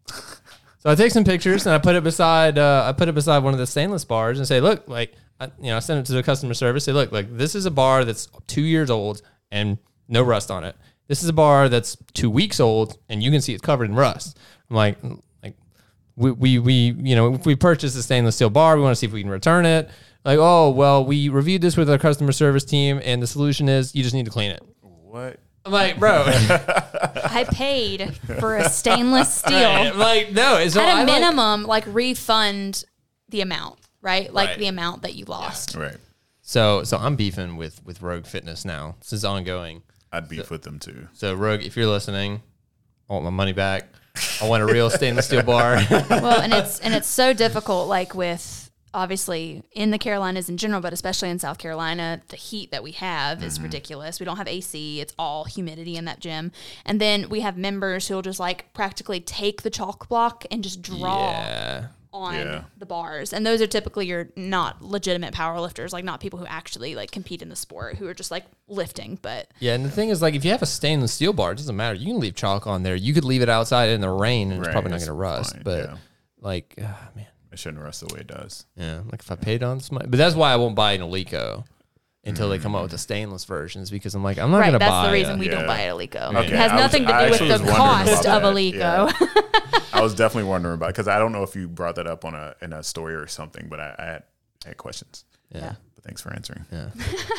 So 0.86 0.92
I 0.92 0.96
take 0.96 1.12
some 1.12 1.24
pictures 1.24 1.66
and 1.66 1.74
I 1.74 1.80
put 1.80 1.96
it 1.96 2.04
beside 2.04 2.60
uh, 2.60 2.86
I 2.88 2.92
put 2.92 3.08
it 3.08 3.16
beside 3.16 3.40
one 3.40 3.54
of 3.54 3.60
the 3.60 3.66
stainless 3.66 4.06
bars 4.06 4.38
and 4.38 4.48
say, 4.48 4.62
look, 4.62 4.88
like 4.88 5.16
I, 5.40 5.46
you 5.60 5.72
know, 5.72 5.78
I 5.78 5.80
send 5.80 6.00
it 6.00 6.06
to 6.06 6.14
the 6.14 6.22
customer 6.22 6.54
service. 6.54 6.84
Say, 6.84 6.92
look, 6.92 7.12
like 7.12 7.36
this 7.36 7.56
is 7.56 7.66
a 7.66 7.72
bar 7.72 8.06
that's 8.06 8.28
two 8.46 8.62
years 8.62 8.92
old 8.92 9.24
and 9.52 9.80
no 10.08 10.22
rust 10.22 10.52
on 10.52 10.64
it. 10.64 10.76
This 11.08 11.24
is 11.24 11.30
a 11.30 11.34
bar 11.34 11.70
that's 11.70 11.98
two 12.14 12.30
weeks 12.30 12.60
old 12.60 13.00
and 13.10 13.24
you 13.24 13.32
can 13.32 13.42
see 13.42 13.52
it's 13.52 13.64
covered 13.64 13.86
in 13.86 13.96
rust. 13.96 14.38
I'm 14.70 14.76
like, 14.76 14.98
like 15.42 15.56
we, 16.16 16.30
we, 16.30 16.60
we 16.60 16.74
you 17.00 17.16
know, 17.16 17.34
if 17.34 17.48
we 17.48 17.56
purchase 17.56 17.96
a 17.96 18.04
stainless 18.04 18.36
steel 18.36 18.52
bar, 18.52 18.76
we 18.76 18.84
want 18.84 18.92
to 18.92 18.96
see 18.96 19.08
if 19.08 19.12
we 19.12 19.24
can 19.24 19.32
return 19.32 19.66
it. 19.66 19.90
Like, 20.24 20.38
oh 20.40 20.70
well, 20.70 21.04
we 21.04 21.30
reviewed 21.30 21.64
this 21.64 21.78
with 21.78 21.90
our 21.90 21.98
customer 21.98 22.32
service 22.32 22.64
team, 22.64 23.02
and 23.04 23.24
the 23.24 23.28
solution 23.28 23.70
is 23.70 23.96
you 23.96 24.04
just 24.04 24.14
need 24.14 24.26
to 24.26 24.32
clean 24.32 24.52
it. 24.52 24.62
What? 24.82 25.40
I'm 25.66 25.72
like, 25.72 25.98
bro, 26.00 26.24
I 26.28 27.46
paid 27.50 28.16
for 28.40 28.56
a 28.56 28.70
stainless 28.70 29.34
steel. 29.44 29.56
I'm 29.68 29.98
like 29.98 30.32
no, 30.32 30.58
it's 30.58 30.76
At 30.76 30.88
I 30.88 30.92
a 30.92 30.96
like- 30.98 31.06
minimum, 31.08 31.64
like 31.64 31.86
refund 31.88 32.84
the 33.30 33.42
amount, 33.42 33.80
right? 34.02 34.32
Like 34.34 34.50
Right. 34.50 34.60
the 34.60 34.68
amount 34.68 35.02
that 35.02 35.16
you 35.16 35.26
lost. 35.26 35.76
Right. 35.76 35.98
So 36.42 36.84
so 36.84 36.98
I'm 36.98 37.16
beefing 37.16 37.58
with 37.58 37.84
with 37.84 38.02
Rogue 38.02 38.26
Fitness 38.28 38.64
now. 38.66 38.96
This 39.00 39.12
is 39.14 39.26
ongoing. 39.26 39.82
I'd 40.12 40.30
beef 40.30 40.52
with 40.52 40.62
them 40.62 40.78
too. 40.80 41.08
So 41.14 41.34
Rogue, 41.34 41.64
if 41.64 41.76
you're 41.76 41.88
listening, 41.88 42.44
I 43.10 43.14
want 43.14 43.26
my 43.26 43.32
money 43.32 43.52
back. 43.54 43.88
I 44.42 44.48
want 44.48 44.64
a 44.64 44.66
real 44.66 44.90
stainless 44.90 45.26
steel 45.26 45.42
bar. 45.44 45.82
well, 45.90 46.40
and 46.40 46.54
it's 46.54 46.80
and 46.80 46.94
it's 46.94 47.08
so 47.08 47.34
difficult, 47.34 47.88
like 47.90 48.14
with 48.14 48.65
obviously 48.96 49.62
in 49.74 49.92
the 49.92 49.98
Carolinas 50.00 50.50
in 50.50 50.58
general, 50.58 50.82
but 50.82 50.94
especially 50.94 51.30
in 51.30 51.38
South 51.38 51.58
Carolina, 51.60 52.22
the 52.30 52.36
heat 52.36 52.72
that 52.72 52.82
we 52.82 52.94
have 52.94 53.44
is 53.44 53.60
ridiculous. 53.62 54.20
We 54.20 54.26
don't 54.26 54.38
have 54.38 54.48
AC; 54.48 55.00
it's 55.02 55.14
all 55.20 55.44
humidity 55.44 55.96
in 55.98 56.06
that 56.06 56.20
gym. 56.20 56.52
And 56.86 57.00
then 57.00 57.30
we 57.30 57.42
have 57.42 57.58
members 57.58 58.08
who'll 58.08 58.22
just 58.24 58.40
like 58.40 58.74
practically 58.74 59.20
take 59.20 59.62
the 59.62 59.70
chalk 59.70 60.08
block 60.10 60.46
and 60.50 60.64
just 60.64 60.82
draw 60.82 61.32
yeah. 61.32 61.88
on 62.14 62.34
Yeah. 62.36 62.64
the 62.78 62.86
bars. 62.86 63.34
And 63.34 63.46
those 63.46 63.62
are 63.62 63.68
typically 63.68 64.08
your 64.08 64.30
not 64.36 64.82
legitimate 64.82 65.34
power 65.34 65.60
lifters, 65.60 65.92
like 65.94 66.06
not 66.06 66.20
people 66.22 66.40
who 66.40 66.46
actually 66.46 66.96
like 66.96 67.12
compete 67.12 67.42
in 67.42 67.50
the 67.50 67.56
sport, 67.56 67.98
who 67.98 68.08
are 68.08 68.14
just 68.14 68.32
like 68.32 68.46
lifting. 68.68 69.20
But 69.22 69.50
Yeah, 69.60 69.74
and 69.76 69.84
the 69.86 69.92
thing 69.92 70.10
is, 70.10 70.22
like, 70.22 70.34
if 70.34 70.46
you 70.46 70.52
have 70.52 70.62
a 70.62 70.66
stainless 70.66 71.12
steel 71.14 71.34
bar, 71.34 71.52
it 71.52 71.58
doesn't 71.58 71.76
matter. 71.76 71.96
You 71.96 72.08
can 72.08 72.20
leave 72.20 72.36
chalk 72.36 72.66
on 72.66 72.84
there. 72.84 72.96
You 72.96 73.14
could 73.14 73.26
leave 73.26 73.42
it 73.42 73.50
outside 73.50 73.90
in 73.90 74.00
the 74.02 74.10
rain, 74.10 74.52
and 74.52 74.64
it's 74.64 74.72
probably 74.72 74.92
not 74.92 74.98
going 75.00 75.08
to 75.08 75.14
rust. 75.14 75.54
fine, 75.54 75.64
But 75.64 75.90
yeah. 75.90 75.98
like, 76.40 76.76
ah, 76.82 77.10
man, 77.16 77.28
It 77.56 77.60
shouldn't 77.60 77.82
rust 77.82 78.06
the 78.06 78.14
way 78.14 78.20
it 78.20 78.28
does. 78.28 78.66
yeah, 78.76 79.00
like 79.10 79.22
if 79.22 79.32
I 79.32 79.36
paid 79.36 79.64
on 79.64 79.78
this, 79.78 79.90
money, 79.90 80.08
but 80.10 80.18
that's 80.18 80.36
why 80.36 80.52
I 80.52 80.58
won't 80.58 80.76
buy 80.76 80.92
an 80.92 81.00
Eleiko 81.00 81.64
until 82.26 82.50
they 82.50 82.60
come 82.60 82.76
out 82.76 82.80
mm. 82.80 82.84
with 82.84 82.92
the 82.92 82.98
stainless 82.98 83.46
versions 83.46 83.90
because 83.90 84.14
I'm 84.14 84.26
like, 84.26 84.38
I'm 84.38 84.52
not 84.52 84.58
right, 84.58 84.64
going 84.66 84.74
to 84.74 84.80
that's 84.80 84.92
buy. 84.92 85.02
That's 85.04 85.08
the 85.08 85.14
reason 85.14 85.36
a- 85.36 85.40
we 85.40 85.48
don't 85.48 85.62
yeah. 85.62 85.68
buy 85.68 85.82
at 85.84 85.94
Eleiko. 85.94 86.36
Okay, 86.36 86.48
It 86.48 86.54
has 86.54 86.72
I 86.72 86.76
was- 86.76 86.84
nothing 86.84 87.06
I 87.06 87.30
to 87.30 87.38
do 87.38 87.48
with 87.48 87.62
the 87.62 87.72
cost 87.72 88.26
about 88.26 88.44
of 88.44 88.54
that, 88.54 88.54
Eleiko. 88.54 89.94
I 89.94 90.02
was 90.02 90.14
definitely 90.14 90.50
wondering 90.50 90.76
about 90.76 90.88
because 90.88 91.08
I 91.08 91.18
don't 91.18 91.32
know 91.32 91.44
if 91.44 91.56
you 91.56 91.70
brought 91.70 91.96
that 91.96 92.08
up 92.08 92.26
on 92.26 92.36
a 92.36 92.56
in 92.62 92.74
a 92.74 92.84
story 92.84 93.16
or 93.16 93.26
something, 93.28 93.68
but 93.70 93.80
I, 93.80 93.96
I 93.98 94.04
had 94.04 94.24
I 94.66 94.68
had 94.70 94.78
questions. 94.78 95.24
yeah. 95.50 95.76
But 95.96 96.04
thanks 96.04 96.22
for 96.22 96.34
answering. 96.34 96.66
Yeah. 96.70 96.90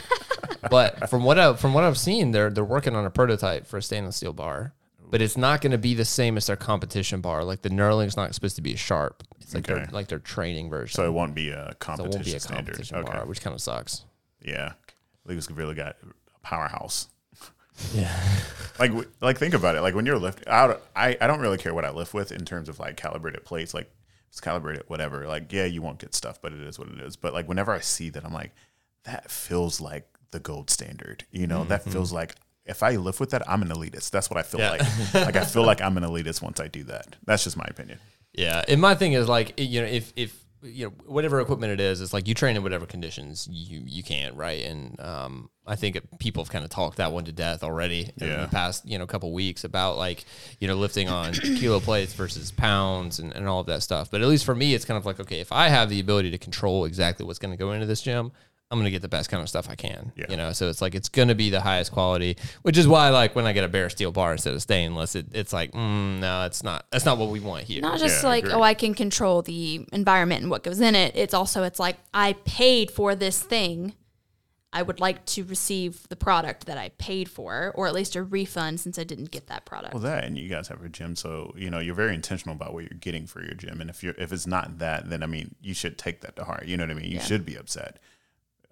but 0.71 1.11
from 1.11 1.25
what 1.25 1.39
I 1.39 1.53
from 1.53 1.75
what 1.75 1.85
I've 1.85 1.99
seen, 1.99 2.31
they're 2.31 2.49
they're 2.49 2.65
working 2.65 2.97
on 2.97 3.05
a 3.05 3.11
prototype 3.11 3.67
for 3.67 3.77
a 3.77 3.83
stainless 3.83 4.17
steel 4.17 4.33
bar. 4.33 4.73
But 5.11 5.23
it's 5.23 5.37
not 5.37 5.61
going 5.61 5.73
to 5.73 5.79
be 5.79 5.95
the 5.95 6.05
same 6.05 6.37
as 6.37 6.47
their 6.47 6.57
competition 6.57 7.21
bar. 7.21 7.45
Like 7.45 7.63
the 7.63 7.69
Knurling's 7.71 8.17
not 8.17 8.35
supposed 8.35 8.57
to 8.57 8.63
be 8.63 8.75
a 8.75 8.77
sharp. 8.77 9.23
It's 9.41 9.55
like 9.55 9.67
their 9.67 9.87
like 9.93 10.09
their 10.09 10.19
training 10.19 10.69
version. 10.69 10.97
So 10.97 11.07
it 11.07 11.13
won't 11.13 11.35
be 11.35 11.51
a 11.51 11.55
So 11.65 11.69
it 11.71 11.79
competition 11.79 12.13
won't 12.13 12.25
be 12.25 12.35
a 12.35 12.41
standard. 12.41 12.67
competition 12.67 12.97
okay. 12.99 13.13
bar, 13.13 13.27
which 13.27 13.41
kind 13.41 13.55
of 13.55 13.61
sucks. 13.61 14.05
Yeah. 14.43 14.73
Lucas 15.25 15.51
really 15.51 15.75
got 15.75 15.97
a 16.03 16.39
powerhouse. 16.41 17.09
Yeah. 17.95 18.15
Like, 18.79 18.91
w- 18.91 19.09
like 19.23 19.39
think 19.39 19.55
about 19.55 19.75
it. 19.75 19.81
Like 19.81 19.95
when 19.95 20.05
you're 20.05 20.19
lifting, 20.19 20.49
I, 20.49 20.67
don't- 20.67 20.81
I, 20.95 21.17
I 21.19 21.27
don't 21.27 21.41
really 21.41 21.57
care 21.57 21.73
what 21.73 21.87
I 21.87 21.91
lift 21.91 22.13
with 22.13 22.31
in 22.31 22.45
terms 22.45 22.69
of 22.69 22.79
like 22.79 22.99
calibrated 22.99 23.43
plates. 23.43 23.73
Like 23.73 23.91
it's 24.29 24.39
calibrated, 24.39 24.85
whatever. 24.89 25.27
Like 25.27 25.51
yeah, 25.51 25.65
you 25.65 25.81
won't 25.81 25.99
get 25.99 26.15
stuff, 26.15 26.43
but 26.43 26.53
it 26.53 26.61
is 26.61 26.79
what 26.79 26.89
it 26.89 27.01
is. 27.01 27.17
But 27.17 27.33
like 27.33 27.49
whenever 27.49 27.73
I 27.73 27.81
see 27.81 28.11
that, 28.11 28.23
I'm 28.23 28.35
like, 28.35 28.53
that 29.05 29.31
feels 29.31 29.81
like 29.81 30.07
the 30.31 30.41
gold 30.41 30.69
standard. 30.69 31.25
You 31.31 31.47
know, 31.47 31.65
that 31.65 31.83
mm-hmm. 31.83 31.91
feels 31.93 32.13
like 32.13 32.35
if 32.67 32.83
I 32.83 32.97
lift 32.97 33.21
with 33.21 33.31
that, 33.31 33.49
I'm 33.49 33.63
an 33.63 33.69
elitist. 33.69 34.11
That's 34.11 34.29
what 34.31 34.39
I 34.39 34.43
feel 34.43 34.61
Yeah. 34.61 34.71
like. 34.71 35.15
like 35.15 35.37
I 35.37 35.45
feel 35.45 35.65
like 35.65 35.81
I'm 35.81 35.97
an 35.97 36.05
elitist 36.05 36.43
once 36.43 36.61
I 36.61 36.69
do 36.69 36.85
that. 36.85 37.17
That's 37.25 37.45
just 37.45 37.57
my 37.57 37.67
opinion. 37.69 37.99
Yeah, 38.33 38.63
and 38.69 38.81
my 38.81 38.95
thing 38.95 39.13
is 39.15 39.29
like 39.29 39.59
you 39.59 39.81
know 39.81 39.87
if 39.87 40.13
if 40.17 40.43
you 40.63 40.87
know 40.87 40.93
whatever 41.07 41.41
equipment 41.41 41.73
it 41.73 41.81
is, 41.81 42.01
it's 42.01 42.13
like 42.13 42.27
you 42.27 42.35
train 42.35 42.57
in 42.57 42.63
whatever 42.63 42.87
conditions 42.87 43.47
you 43.51 43.83
you 43.87 44.03
can, 44.03 44.35
right? 44.37 44.65
And 44.65 44.99
um, 45.01 45.49
I 45.67 45.77
think 45.77 45.99
people 46.19 46.43
have 46.43 46.51
kind 46.51 46.65
of 46.65 46.71
talked 46.71 46.97
that 46.97 47.13
one 47.13 47.25
to 47.27 47.33
death 47.33 47.63
already 47.63 48.11
in 48.19 48.27
Yeah. 48.27 48.41
the 48.43 48.49
past 48.49 48.85
you 48.87 48.99
know 48.99 49.07
couple 49.07 49.33
weeks 49.33 49.65
about 49.65 49.97
like 49.97 50.25
you 50.61 50.67
know 50.69 50.75
lifting 50.75 51.09
on 51.09 51.33
kilo 51.35 51.79
plates 51.81 52.15
versus 52.15 52.51
pounds 52.51 53.21
and, 53.21 53.33
and 53.35 53.47
all 53.49 53.61
of 53.61 53.67
that 53.67 53.83
stuff. 53.83 54.11
But 54.11 54.23
at 54.23 54.29
least 54.29 54.45
for 54.45 54.55
me, 54.55 54.75
it's 54.75 54.85
kind 54.85 54.99
of 54.99 55.07
like 55.07 55.21
okay, 55.21 55.41
if 55.41 55.53
I 55.53 55.69
have 55.69 55.89
the 55.89 56.01
ability 56.01 56.31
to 56.33 56.39
control 56.39 56.85
exactly 56.85 57.25
what's 57.25 57.39
going 57.39 57.53
to 57.53 57.59
go 57.59 57.73
into 57.73 57.87
this 57.87 58.03
gym. 58.03 58.33
I'm 58.71 58.79
gonna 58.81 58.91
get 58.91 59.03
the 59.03 59.09
best 59.09 59.31
kind 59.31 59.41
of 59.41 59.49
stuff 59.49 59.69
I 59.71 59.77
can, 59.77 60.11
Yeah. 60.17 60.27
you 60.29 60.37
know. 60.37 60.53
So 60.53 60.69
it's 60.69 60.83
like 60.83 60.95
it's 60.97 61.09
gonna 61.09 61.37
be 61.37 61.51
the 61.51 61.61
highest 61.61 61.93
quality, 61.93 62.37
which 62.63 62.77
is 62.77 62.89
why 62.89 63.11
like 63.11 63.37
when 63.37 63.47
I 63.47 63.53
get 63.53 63.63
a 63.63 63.69
bare 63.69 63.89
steel 63.89 64.11
bar 64.11 64.33
instead 64.33 64.55
of 64.55 64.63
stainless, 64.63 65.15
it, 65.15 65.27
it's 65.33 65.53
like 65.53 65.71
mm, 65.73 66.19
no, 66.19 66.45
it's 66.47 66.65
not. 66.65 66.87
That's 66.91 67.05
not 67.05 67.17
what 67.19 67.31
we 67.31 67.39
want 67.39 67.65
here. 67.65 67.81
Not 67.81 67.99
just 68.01 68.23
Yeah, 68.25 68.29
like, 68.29 68.43
agree. 68.45 68.55
oh, 68.55 68.63
I 68.63 68.75
can 68.75 68.95
control 68.95 69.43
the 69.43 69.87
environment 69.93 70.43
and 70.43 70.51
what 70.51 70.65
goes 70.65 70.81
in 70.81 70.97
it. 70.97 71.15
It's 71.15 71.33
also, 71.33 71.63
it's 71.63 71.79
like, 71.79 71.97
I 72.13 72.33
paid 72.45 72.91
for 72.91 73.15
this 73.15 73.41
thing. 73.41 73.95
I 74.73 74.83
would 74.83 75.01
like 75.01 75.25
to 75.27 75.45
receive 75.45 76.07
the 76.09 76.17
product 76.17 76.67
that 76.67 76.77
I 76.77 76.91
paid 76.99 77.31
for, 77.31 77.73
or 77.77 77.87
at 77.87 77.95
least 77.95 78.15
a 78.17 78.23
refund 78.23 78.81
since 78.81 78.99
I 78.99 79.05
didn't 79.05 79.31
get 79.31 79.47
that 79.47 79.65
product. 79.65 79.95
Well, 79.95 80.03
that 80.03 80.25
and 80.25 80.37
you 80.37 80.49
guys 80.51 80.69
have 80.69 80.83
a 80.85 80.89
gym, 80.91 81.17
so 81.17 81.55
you 81.57 81.71
know 81.71 81.79
you're 81.79 81.95
very 81.95 82.15
intentional 82.15 82.55
about 82.57 82.75
what 82.75 82.81
you're 82.83 82.99
getting 82.99 83.27
for 83.27 83.43
your 83.43 83.55
gym. 83.55 83.81
And 83.81 83.89
if 83.89 84.03
you're 84.03 84.15
if 84.19 84.33
it's 84.33 84.47
not 84.47 84.79
that, 84.81 85.09
then 85.09 85.23
I 85.23 85.27
mean 85.27 85.55
you 85.63 85.73
should 85.73 85.97
take 85.97 86.21
that 86.23 86.35
to 86.37 86.45
heart. 86.45 86.67
You 86.67 86.77
know 86.77 86.83
what 86.85 86.91
I 86.91 86.95
mean? 86.95 87.07
You 87.11 87.19
Yeah. 87.19 87.23
should 87.25 87.47
be 87.47 87.55
upset. 87.57 88.01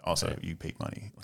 Also, 0.05 0.37
you 0.43 0.55
paid 0.55 0.79
money. 0.79 1.11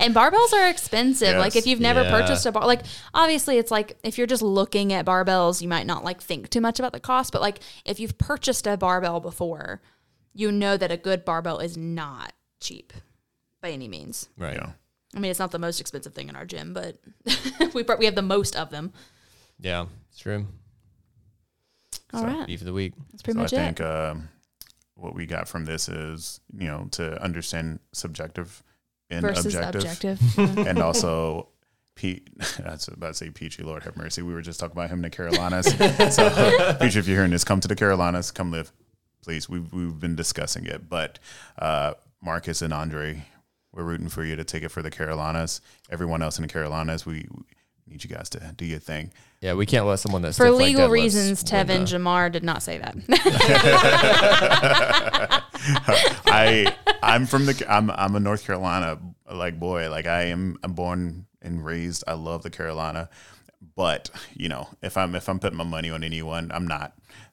And 0.00 0.14
barbells 0.14 0.52
are 0.52 0.68
expensive. 0.68 1.36
Like 1.38 1.56
if 1.56 1.66
you've 1.66 1.80
never 1.80 2.02
Yeah. 2.02 2.10
purchased 2.10 2.44
a 2.46 2.52
bar, 2.52 2.66
like 2.66 2.82
obviously 3.14 3.56
it's 3.58 3.70
like 3.70 3.96
if 4.04 4.18
you're 4.18 4.26
just 4.26 4.42
looking 4.42 4.92
at 4.92 5.06
barbells, 5.06 5.62
you 5.62 5.68
might 5.68 5.86
not 5.86 6.04
like 6.04 6.20
think 6.20 6.50
too 6.50 6.60
much 6.60 6.78
about 6.78 6.92
the 6.92 7.00
cost. 7.00 7.32
But 7.32 7.40
like 7.40 7.60
if 7.86 7.98
you've 7.98 8.18
purchased 8.18 8.66
a 8.66 8.76
barbell 8.76 9.20
before, 9.20 9.80
you 10.34 10.52
know 10.52 10.76
that 10.76 10.90
a 10.92 10.96
good 10.98 11.24
barbell 11.24 11.58
is 11.58 11.76
not 11.76 12.32
cheap 12.60 12.92
by 13.62 13.70
any 13.70 13.88
means. 13.88 14.28
right. 14.36 14.54
Yeah. 14.56 14.70
I 15.16 15.20
mean, 15.20 15.30
it's 15.30 15.38
not 15.40 15.52
the 15.52 15.60
most 15.60 15.80
expensive 15.80 16.12
thing 16.12 16.28
in 16.28 16.34
our 16.36 16.44
gym, 16.44 16.74
but 16.74 16.98
we 17.74 17.84
we 17.98 18.04
have 18.04 18.16
the 18.16 18.20
most 18.22 18.56
of 18.56 18.70
them. 18.70 18.92
Yeah, 19.60 19.86
it's 20.10 20.18
true. 20.18 20.46
All 22.12 22.20
So, 22.20 22.26
right, 22.26 22.46
Beef 22.46 22.60
of 22.60 22.66
the 22.66 22.72
week. 22.72 22.94
that's 23.12 23.22
pretty 23.22 23.38
so 23.38 23.42
much 23.42 23.52
I 23.54 23.56
it. 23.56 23.64
think 23.76 23.80
um, 23.80 24.28
what 24.96 25.14
we 25.14 25.26
got 25.26 25.48
from 25.48 25.64
this 25.64 25.88
is 25.88 26.40
you 26.56 26.68
know 26.68 26.88
to 26.92 27.20
understand 27.22 27.80
subjective 27.92 28.62
and 29.10 29.22
Versus 29.22 29.54
objective, 29.54 29.84
objective. 29.84 30.58
and 30.66 30.78
also. 30.78 31.48
Pete, 31.96 32.28
I 32.66 32.72
was 32.72 32.88
about 32.88 33.06
to 33.06 33.14
say 33.14 33.30
Peachy, 33.30 33.62
Lord 33.62 33.84
have 33.84 33.96
mercy. 33.96 34.20
We 34.20 34.34
were 34.34 34.42
just 34.42 34.58
talking 34.58 34.76
about 34.76 34.90
him 34.90 34.98
in 34.98 35.02
the 35.02 35.10
Carolinas. 35.10 35.66
so, 36.12 36.76
Peachy, 36.80 36.98
if 36.98 37.06
you're 37.06 37.16
hearing 37.16 37.30
this, 37.30 37.44
come 37.44 37.60
to 37.60 37.68
the 37.68 37.76
Carolinas, 37.76 38.32
come 38.32 38.50
live, 38.50 38.72
please. 39.22 39.48
We've, 39.48 39.72
we've 39.72 40.00
been 40.00 40.16
discussing 40.16 40.66
it. 40.66 40.88
But 40.88 41.20
uh, 41.56 41.94
Marcus 42.20 42.62
and 42.62 42.74
Andre, 42.74 43.24
we're 43.72 43.84
rooting 43.84 44.08
for 44.08 44.24
you 44.24 44.34
to 44.34 44.42
take 44.42 44.64
it 44.64 44.70
for 44.70 44.82
the 44.82 44.90
Carolinas. 44.90 45.60
Everyone 45.88 46.20
else 46.20 46.36
in 46.36 46.42
the 46.42 46.48
Carolinas, 46.48 47.06
we 47.06 47.28
need 47.86 48.02
you 48.04 48.10
guys 48.10 48.28
to 48.30 48.54
do 48.56 48.64
your 48.64 48.78
thing. 48.78 49.10
Yeah, 49.40 49.54
we 49.54 49.66
can't 49.66 49.86
let 49.86 49.98
someone 49.98 50.22
that's 50.22 50.36
For 50.38 50.46
stiff 50.46 50.54
like 50.56 50.64
legal 50.66 50.88
reasons, 50.88 51.44
Tevin 51.44 51.88
the- 51.88 51.98
JamaRR 51.98 52.32
did 52.32 52.44
not 52.44 52.62
say 52.62 52.78
that. 52.78 52.94
I 56.26 56.74
I'm 57.02 57.26
from 57.26 57.46
the 57.46 57.64
I'm 57.68 57.90
I'm 57.90 58.14
a 58.16 58.20
North 58.20 58.44
Carolina 58.46 58.98
like 59.32 59.58
boy. 59.58 59.90
Like 59.90 60.06
I 60.06 60.24
am 60.24 60.58
I'm 60.62 60.72
born 60.72 61.26
and 61.42 61.64
raised. 61.64 62.04
I 62.06 62.14
love 62.14 62.42
the 62.42 62.50
Carolina, 62.50 63.08
but 63.76 64.10
you 64.34 64.48
know 64.48 64.68
if 64.82 64.96
I'm 64.96 65.14
if 65.14 65.28
I'm 65.28 65.38
putting 65.38 65.58
my 65.58 65.64
money 65.64 65.90
on 65.90 66.04
anyone, 66.04 66.50
I'm 66.52 66.66
not. 66.66 66.92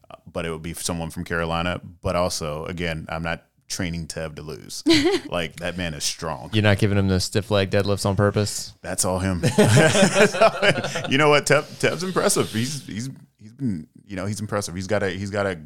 Uh, 0.10 0.16
But 0.32 0.46
it 0.46 0.52
would 0.52 0.62
be 0.62 0.74
someone 0.74 1.10
from 1.12 1.24
Carolina. 1.24 1.82
But 2.02 2.16
also, 2.16 2.66
again, 2.66 3.06
I'm 3.10 3.24
not 3.24 3.44
training 3.72 4.08
Tev 4.08 4.36
to 4.36 4.42
lose. 4.42 4.84
like 5.30 5.56
that 5.58 5.78
man 5.78 5.94
is 5.94 6.04
strong. 6.04 6.50
You're 6.54 6.64
not 6.64 6.78
giving 6.78 6.98
him 6.98 7.08
the 7.08 7.20
stiff 7.20 7.50
leg 7.50 7.72
deadlifts 7.72 8.06
on 8.06 8.16
purpose. 8.16 8.74
That's 8.82 9.06
all 9.06 9.20
him. 9.20 9.42
you 11.10 11.18
know 11.18 11.30
what? 11.30 11.46
Tev, 11.46 11.64
Tev's 11.80 12.04
impressive. 12.04 12.52
He's 12.52 12.86
he's 12.86 13.10
he's 13.40 13.54
been 13.54 13.88
you 14.06 14.16
know 14.16 14.26
he's 14.26 14.42
impressive. 14.42 14.76
He's 14.76 14.88
got 14.88 15.02
a 15.02 15.10
he's 15.10 15.32
got 15.32 15.48
a 15.48 15.60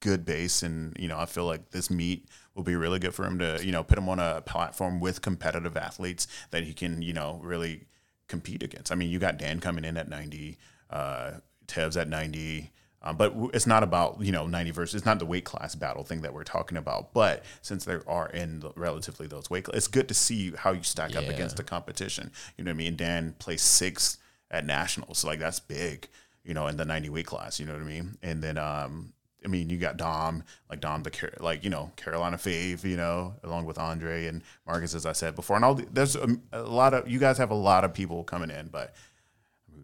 good 0.00 0.24
base, 0.24 0.62
and 0.62 0.96
you 0.98 1.08
know 1.08 1.18
I 1.18 1.26
feel 1.26 1.46
like 1.46 1.70
this 1.70 1.90
meet 1.90 2.28
will 2.54 2.62
be 2.62 2.76
really 2.76 2.98
good 2.98 3.14
for 3.14 3.24
him 3.24 3.38
to 3.38 3.60
you 3.64 3.72
know 3.72 3.82
put 3.82 3.98
him 3.98 4.08
on 4.08 4.18
a 4.18 4.42
platform 4.42 5.00
with 5.00 5.22
competitive 5.22 5.76
athletes 5.76 6.26
that 6.50 6.64
he 6.64 6.74
can 6.74 7.02
you 7.02 7.12
know 7.12 7.40
really 7.42 7.86
compete 8.28 8.62
against. 8.62 8.92
I 8.92 8.94
mean, 8.94 9.10
you 9.10 9.18
got 9.18 9.38
Dan 9.38 9.60
coming 9.60 9.84
in 9.84 9.96
at 9.96 10.08
ninety, 10.08 10.58
uh, 10.90 11.32
Tev's 11.66 11.96
at 11.96 12.08
ninety. 12.08 12.72
Um, 13.04 13.16
but 13.16 13.34
it's 13.52 13.66
not 13.66 13.82
about 13.82 14.20
you 14.20 14.32
know 14.32 14.46
90 14.46 14.70
versus 14.70 14.94
it's 14.94 15.06
not 15.06 15.18
the 15.18 15.26
weight 15.26 15.44
class 15.44 15.74
battle 15.74 16.04
thing 16.04 16.22
that 16.22 16.32
we're 16.32 16.44
talking 16.44 16.78
about 16.78 17.12
but 17.12 17.44
since 17.60 17.84
there 17.84 18.02
are 18.08 18.28
in 18.28 18.60
the, 18.60 18.70
relatively 18.76 19.26
those 19.26 19.50
weight 19.50 19.64
classes 19.64 19.78
it's 19.78 19.88
good 19.88 20.06
to 20.08 20.14
see 20.14 20.52
how 20.56 20.70
you 20.70 20.82
stack 20.82 21.16
up 21.16 21.28
against 21.28 21.56
the 21.56 21.64
competition. 21.64 22.30
You 22.56 22.64
know 22.64 22.70
what 22.70 22.76
i 22.76 22.78
mean? 22.78 22.96
Dan 22.96 23.34
placed 23.38 23.66
sixth 23.66 24.18
at 24.50 24.64
nationals 24.64 25.18
so 25.18 25.28
like 25.28 25.40
that's 25.40 25.60
big 25.60 26.08
you 26.44 26.54
know 26.54 26.66
in 26.66 26.76
the 26.76 26.84
90 26.84 27.08
weight 27.10 27.26
class 27.26 27.58
you 27.58 27.66
know 27.66 27.72
what 27.72 27.82
i 27.82 27.86
mean? 27.86 28.16
And 28.22 28.42
then 28.42 28.58
um 28.58 29.12
I 29.44 29.48
mean, 29.48 29.70
you 29.70 29.78
got 29.78 29.96
Dom, 29.96 30.44
like 30.70 30.80
Dom, 30.80 31.02
the 31.02 31.30
like 31.40 31.64
you 31.64 31.70
know 31.70 31.90
Carolina 31.96 32.36
Fave, 32.36 32.84
you 32.84 32.96
know, 32.96 33.34
along 33.42 33.64
with 33.64 33.78
Andre 33.78 34.26
and 34.26 34.42
Marcus, 34.66 34.94
as 34.94 35.06
I 35.06 35.12
said 35.12 35.34
before, 35.34 35.56
and 35.56 35.64
all 35.64 35.74
the, 35.74 35.86
there's 35.92 36.16
a, 36.16 36.36
a 36.52 36.62
lot 36.62 36.94
of 36.94 37.08
you 37.08 37.18
guys 37.18 37.38
have 37.38 37.50
a 37.50 37.56
lot 37.56 37.84
of 37.84 37.92
people 37.92 38.22
coming 38.24 38.50
in, 38.50 38.68
but 38.68 38.94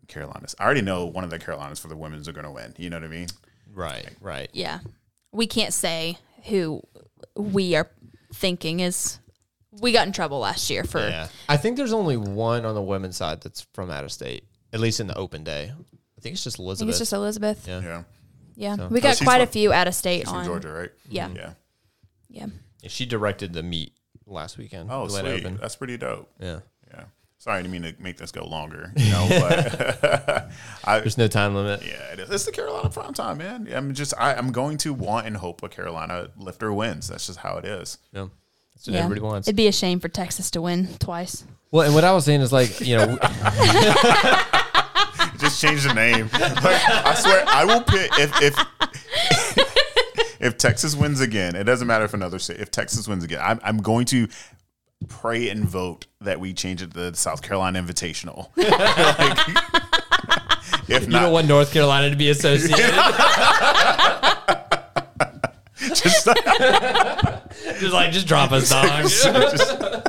Carolinas, 0.09 0.55
I 0.59 0.65
already 0.65 0.83
know 0.83 1.05
one 1.07 1.23
of 1.25 1.31
the 1.31 1.39
Carolinas 1.39 1.79
for 1.79 1.89
the 1.89 1.97
women's 1.97 2.29
are 2.29 2.33
going 2.33 2.45
to 2.47 2.51
win. 2.51 2.75
You 2.79 2.91
know 2.91 2.97
what 2.97 3.05
I 3.05 3.09
mean? 3.09 3.29
Right, 3.73 4.09
right. 4.21 4.49
Yeah. 4.53 4.81
We 5.33 5.47
can't 5.47 5.73
say 5.75 6.19
who 6.45 6.83
we 7.37 7.77
are 7.77 7.89
thinking 8.35 8.81
is. 8.81 9.19
We 9.81 9.93
got 9.93 10.07
in 10.07 10.13
trouble 10.13 10.41
last 10.41 10.71
year 10.71 10.83
for. 10.83 10.99
Yeah. 11.01 11.29
I 11.49 11.57
think 11.59 11.77
there's 11.77 11.93
only 11.93 12.17
one 12.17 12.65
on 12.65 12.75
the 12.75 12.83
women's 12.83 13.17
side 13.17 13.43
that's 13.43 13.67
from 13.75 13.91
out 13.91 14.03
of 14.03 14.11
state, 14.11 14.45
at 14.73 14.81
least 14.81 14.99
in 14.99 15.07
the 15.07 15.17
open 15.17 15.45
day. 15.45 15.71
I 15.73 16.21
think 16.21 16.33
it's 16.35 16.43
just 16.43 16.57
I 16.57 16.59
think 16.59 16.67
Elizabeth. 16.67 16.89
it's 16.91 16.99
just 16.99 17.13
Elizabeth. 17.13 17.69
Yeah. 17.69 17.81
Yeah, 17.83 18.03
Yeah. 18.57 18.77
So- 18.77 18.89
We 18.89 18.99
Oh, 18.99 19.03
got 19.03 19.17
she's 19.19 19.27
quite 19.27 19.41
a 19.43 19.47
few 19.47 19.73
out 19.73 19.87
of 19.87 19.95
state 19.95 20.21
she's 20.21 20.29
on. 20.29 20.45
from 20.45 20.53
Georgia, 20.55 20.73
right? 20.73 20.91
Yeah. 21.09 21.29
yeah. 21.37 21.53
Yeah. 22.31 22.47
she 22.89 23.07
directed 23.07 23.53
the 23.53 23.63
meet 23.63 23.93
last 24.27 24.59
weekend. 24.59 24.89
Oh, 24.91 25.07
sweet. 25.07 25.27
Open. 25.45 25.59
That's 25.61 25.77
pretty 25.77 25.97
dope. 25.97 26.29
Yeah. 26.41 26.61
Yeah. 27.39 27.45
Sorry, 27.45 27.59
I 27.59 27.63
didn't 27.63 27.73
mean 27.73 27.83
to 27.95 27.95
make 28.03 28.17
this 28.17 28.33
go 28.33 28.45
longer. 28.47 28.93
You 28.97 29.11
know, 29.13 29.27
but 29.31 30.51
I, 30.85 30.99
There's 31.01 31.17
no 31.19 31.29
time 31.29 31.55
limit. 31.55 31.83
yeah, 31.87 32.13
it 32.13 32.19
is. 32.19 32.31
It's 32.31 32.45
the 32.45 32.53
Carolina 32.53 32.91
prime 32.91 33.15
time, 33.15 33.39
man. 33.39 33.69
I'm 33.73 33.95
just, 33.95 34.13
I, 34.19 34.35
I'm 34.35 34.51
going 34.53 34.77
to 34.79 34.93
want 34.93 35.27
and 35.27 35.37
hope 35.37 35.63
a 35.63 35.69
Carolina 35.69 36.29
lifter 36.37 36.73
wins. 36.73 37.07
That's 37.09 37.27
just 37.29 37.39
how 37.39 37.57
it 37.59 37.65
is. 37.65 37.99
Yeah. 38.13 38.27
That's 38.75 38.87
what 38.89 38.95
Yeah. 38.95 39.01
everybody 39.05 39.21
wants. 39.21 39.47
It'd 39.49 39.57
be 39.57 39.69
a 39.69 39.73
shame 39.73 40.01
for 40.01 40.09
Texas 40.09 40.51
to 40.53 40.61
win 40.63 40.89
twice. 40.99 41.45
well, 41.71 41.85
and 41.87 41.95
what 41.95 42.03
I 42.05 42.13
was 42.13 42.25
saying 42.25 42.41
is 42.41 42.53
like, 42.53 42.81
you 42.81 42.97
know, 42.97 43.19
Just 45.39 45.61
change 45.61 45.85
the 45.85 45.95
name. 45.95 46.29
Like, 46.33 46.65
I 46.65 47.15
swear, 47.15 47.45
I 47.47 47.65
will 47.65 47.83
pick 47.83 48.11
if 48.19 48.33
if 48.43 50.37
if 50.41 50.59
Texas 50.59 50.97
wins 50.97 51.21
again. 51.21 51.55
It 51.55 51.63
doesn't 51.65 51.87
matter 51.87 52.05
if 52.05 52.13
another 52.15 52.41
state. 52.41 52.59
If 52.59 52.73
Texas 52.73 53.07
wins 53.07 53.23
again, 53.23 53.41
I'm 53.43 53.61
I'm 53.63 53.79
going 53.79 54.05
to 54.07 54.27
pray 55.07 55.49
and 55.49 55.65
vote 55.65 56.07
that 56.21 56.41
we 56.41 56.53
change 56.53 56.83
it 56.83 56.93
to 56.93 57.11
the 57.11 57.17
South 57.17 57.43
Carolina 57.43 57.83
Invitational. 57.83 58.49
Like, 60.89 60.99
if 61.03 61.03
you 61.05 61.09
not, 61.11 61.23
don't 61.23 61.33
want 61.33 61.49
North 61.49 61.73
Carolina 61.73 62.09
to 62.11 62.17
be 62.17 62.31
associated. 62.31 62.79
just, 65.77 66.25
just 66.25 67.93
like, 67.93 68.11
just 68.13 68.27
drop 68.27 68.53
a 68.53 68.61
song. 68.63 69.03
just 69.03 70.09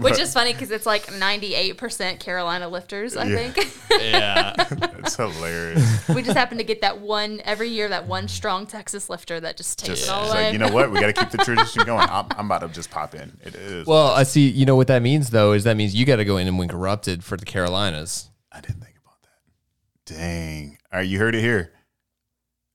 Which 0.00 0.18
is 0.18 0.32
funny 0.32 0.52
because 0.52 0.70
it's 0.70 0.86
like 0.86 1.06
98% 1.06 2.20
Carolina 2.20 2.68
lifters, 2.68 3.16
I 3.16 3.24
Yeah. 3.24 3.50
think. 3.50 3.76
yeah. 4.02 4.54
it's 4.98 5.16
hilarious. 5.16 6.08
we 6.08 6.22
just 6.22 6.36
happen 6.36 6.58
to 6.58 6.64
get 6.64 6.80
that 6.82 7.00
one, 7.00 7.40
every 7.44 7.68
year, 7.68 7.88
that 7.88 8.06
one 8.06 8.28
strong 8.28 8.66
Texas 8.66 9.10
lifter 9.10 9.40
that 9.40 9.56
just 9.56 9.78
takes 9.78 10.00
Just 10.00 10.08
it 10.08 10.12
all 10.12 10.30
away. 10.30 10.44
like 10.44 10.52
you 10.52 10.58
know 10.58 10.70
what, 10.72 10.90
we 10.90 11.00
got 11.00 11.06
to 11.06 11.12
keep 11.12 11.30
the 11.30 11.38
tradition 11.44 11.84
going. 11.84 12.08
I'm, 12.08 12.26
I'm 12.36 12.46
about 12.46 12.60
to 12.60 12.68
just 12.68 12.90
pop 12.90 13.14
in. 13.14 13.36
It 13.44 13.54
is. 13.54 13.86
Well, 13.86 14.08
I 14.08 14.22
see. 14.22 14.48
You 14.48 14.66
know 14.66 14.76
what 14.76 14.86
that 14.88 15.02
means, 15.02 15.30
though, 15.30 15.52
is 15.52 15.64
that 15.64 15.76
means 15.76 15.94
you 15.94 16.04
got 16.06 16.16
to 16.16 16.24
go 16.24 16.36
in 16.36 16.46
and 16.46 16.58
win 16.58 16.68
corrupted 16.68 17.24
for 17.24 17.36
the 17.36 17.44
Carolinas. 17.46 18.30
I 18.52 18.60
didn't 18.60 18.80
think 18.82 18.96
about 19.04 19.20
that. 19.22 20.14
Dang. 20.14 20.78
All 20.92 20.98
right, 21.00 21.08
you 21.08 21.18
heard 21.18 21.34
it 21.34 21.40
here. 21.40 21.72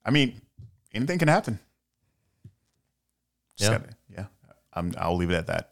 I 0.06 0.12
mean, 0.12 0.42
anything 0.94 1.18
can 1.20 1.28
happen. 1.30 1.60
Just 3.58 3.72
Yeah. 3.72 3.78
gotta- 3.80 3.94
yeah. 4.74 4.80
I'm, 4.80 4.94
I'll 4.98 5.16
leave 5.16 5.30
it 5.32 5.36
at 5.36 5.48
that. 5.48 5.70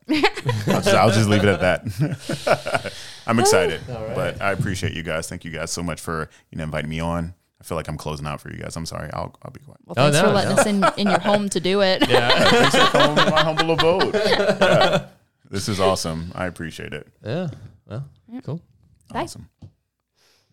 I'll, 0.68 0.82
just, 0.82 0.88
I'll 0.90 1.12
just 1.12 1.30
leave 1.30 1.44
it 1.44 1.50
at 1.50 1.60
that. 1.62 2.94
I'm 3.28 3.40
excited, 3.40 3.82
but 3.88 4.42
I 4.42 4.52
appreciate 4.52 4.94
you 4.94 5.04
guys. 5.04 5.28
Thank 5.30 5.46
you 5.46 5.52
guys 5.52 5.72
so 5.72 5.84
much 5.84 6.02
for 6.02 6.30
you 6.52 6.58
know 6.58 6.64
inviting 6.64 6.90
me 6.90 7.00
on. 7.00 7.34
I 7.60 7.64
feel 7.64 7.78
like 7.78 7.88
I'm 7.88 7.98
closing 7.98 8.26
out 8.26 8.42
for 8.42 8.52
you 8.52 8.58
guys. 8.58 8.76
I'm 8.76 8.88
sorry. 8.88 9.12
I'll, 9.14 9.36
I'll 9.44 9.52
be 9.52 9.60
quiet. 9.60 9.80
well, 9.86 9.94
Oh, 9.96 10.12
thanks 10.12 10.18
no, 10.18 10.30
for 10.30 10.34
letting 10.34 10.56
no. 10.56 10.62
us 10.62 10.66
in, 10.98 11.00
in 11.00 11.08
your 11.08 11.20
home 11.20 11.48
to 11.50 11.60
do 11.60 11.82
it. 11.82 12.02
Thanks 12.08 12.76
for 12.76 12.86
coming 12.88 13.24
to 13.24 13.30
my 13.30 13.42
humble 13.44 13.72
abode. 13.72 14.16
Yeah. 14.16 15.06
This 15.52 15.70
is 15.70 15.80
awesome. 15.80 16.32
I 16.34 16.46
appreciate 16.48 16.92
it. 16.94 17.08
Yeah. 17.24 17.50
Well, 17.86 18.10
cool. 18.44 18.62
Bye. 19.14 19.22
Awesome. 19.24 19.48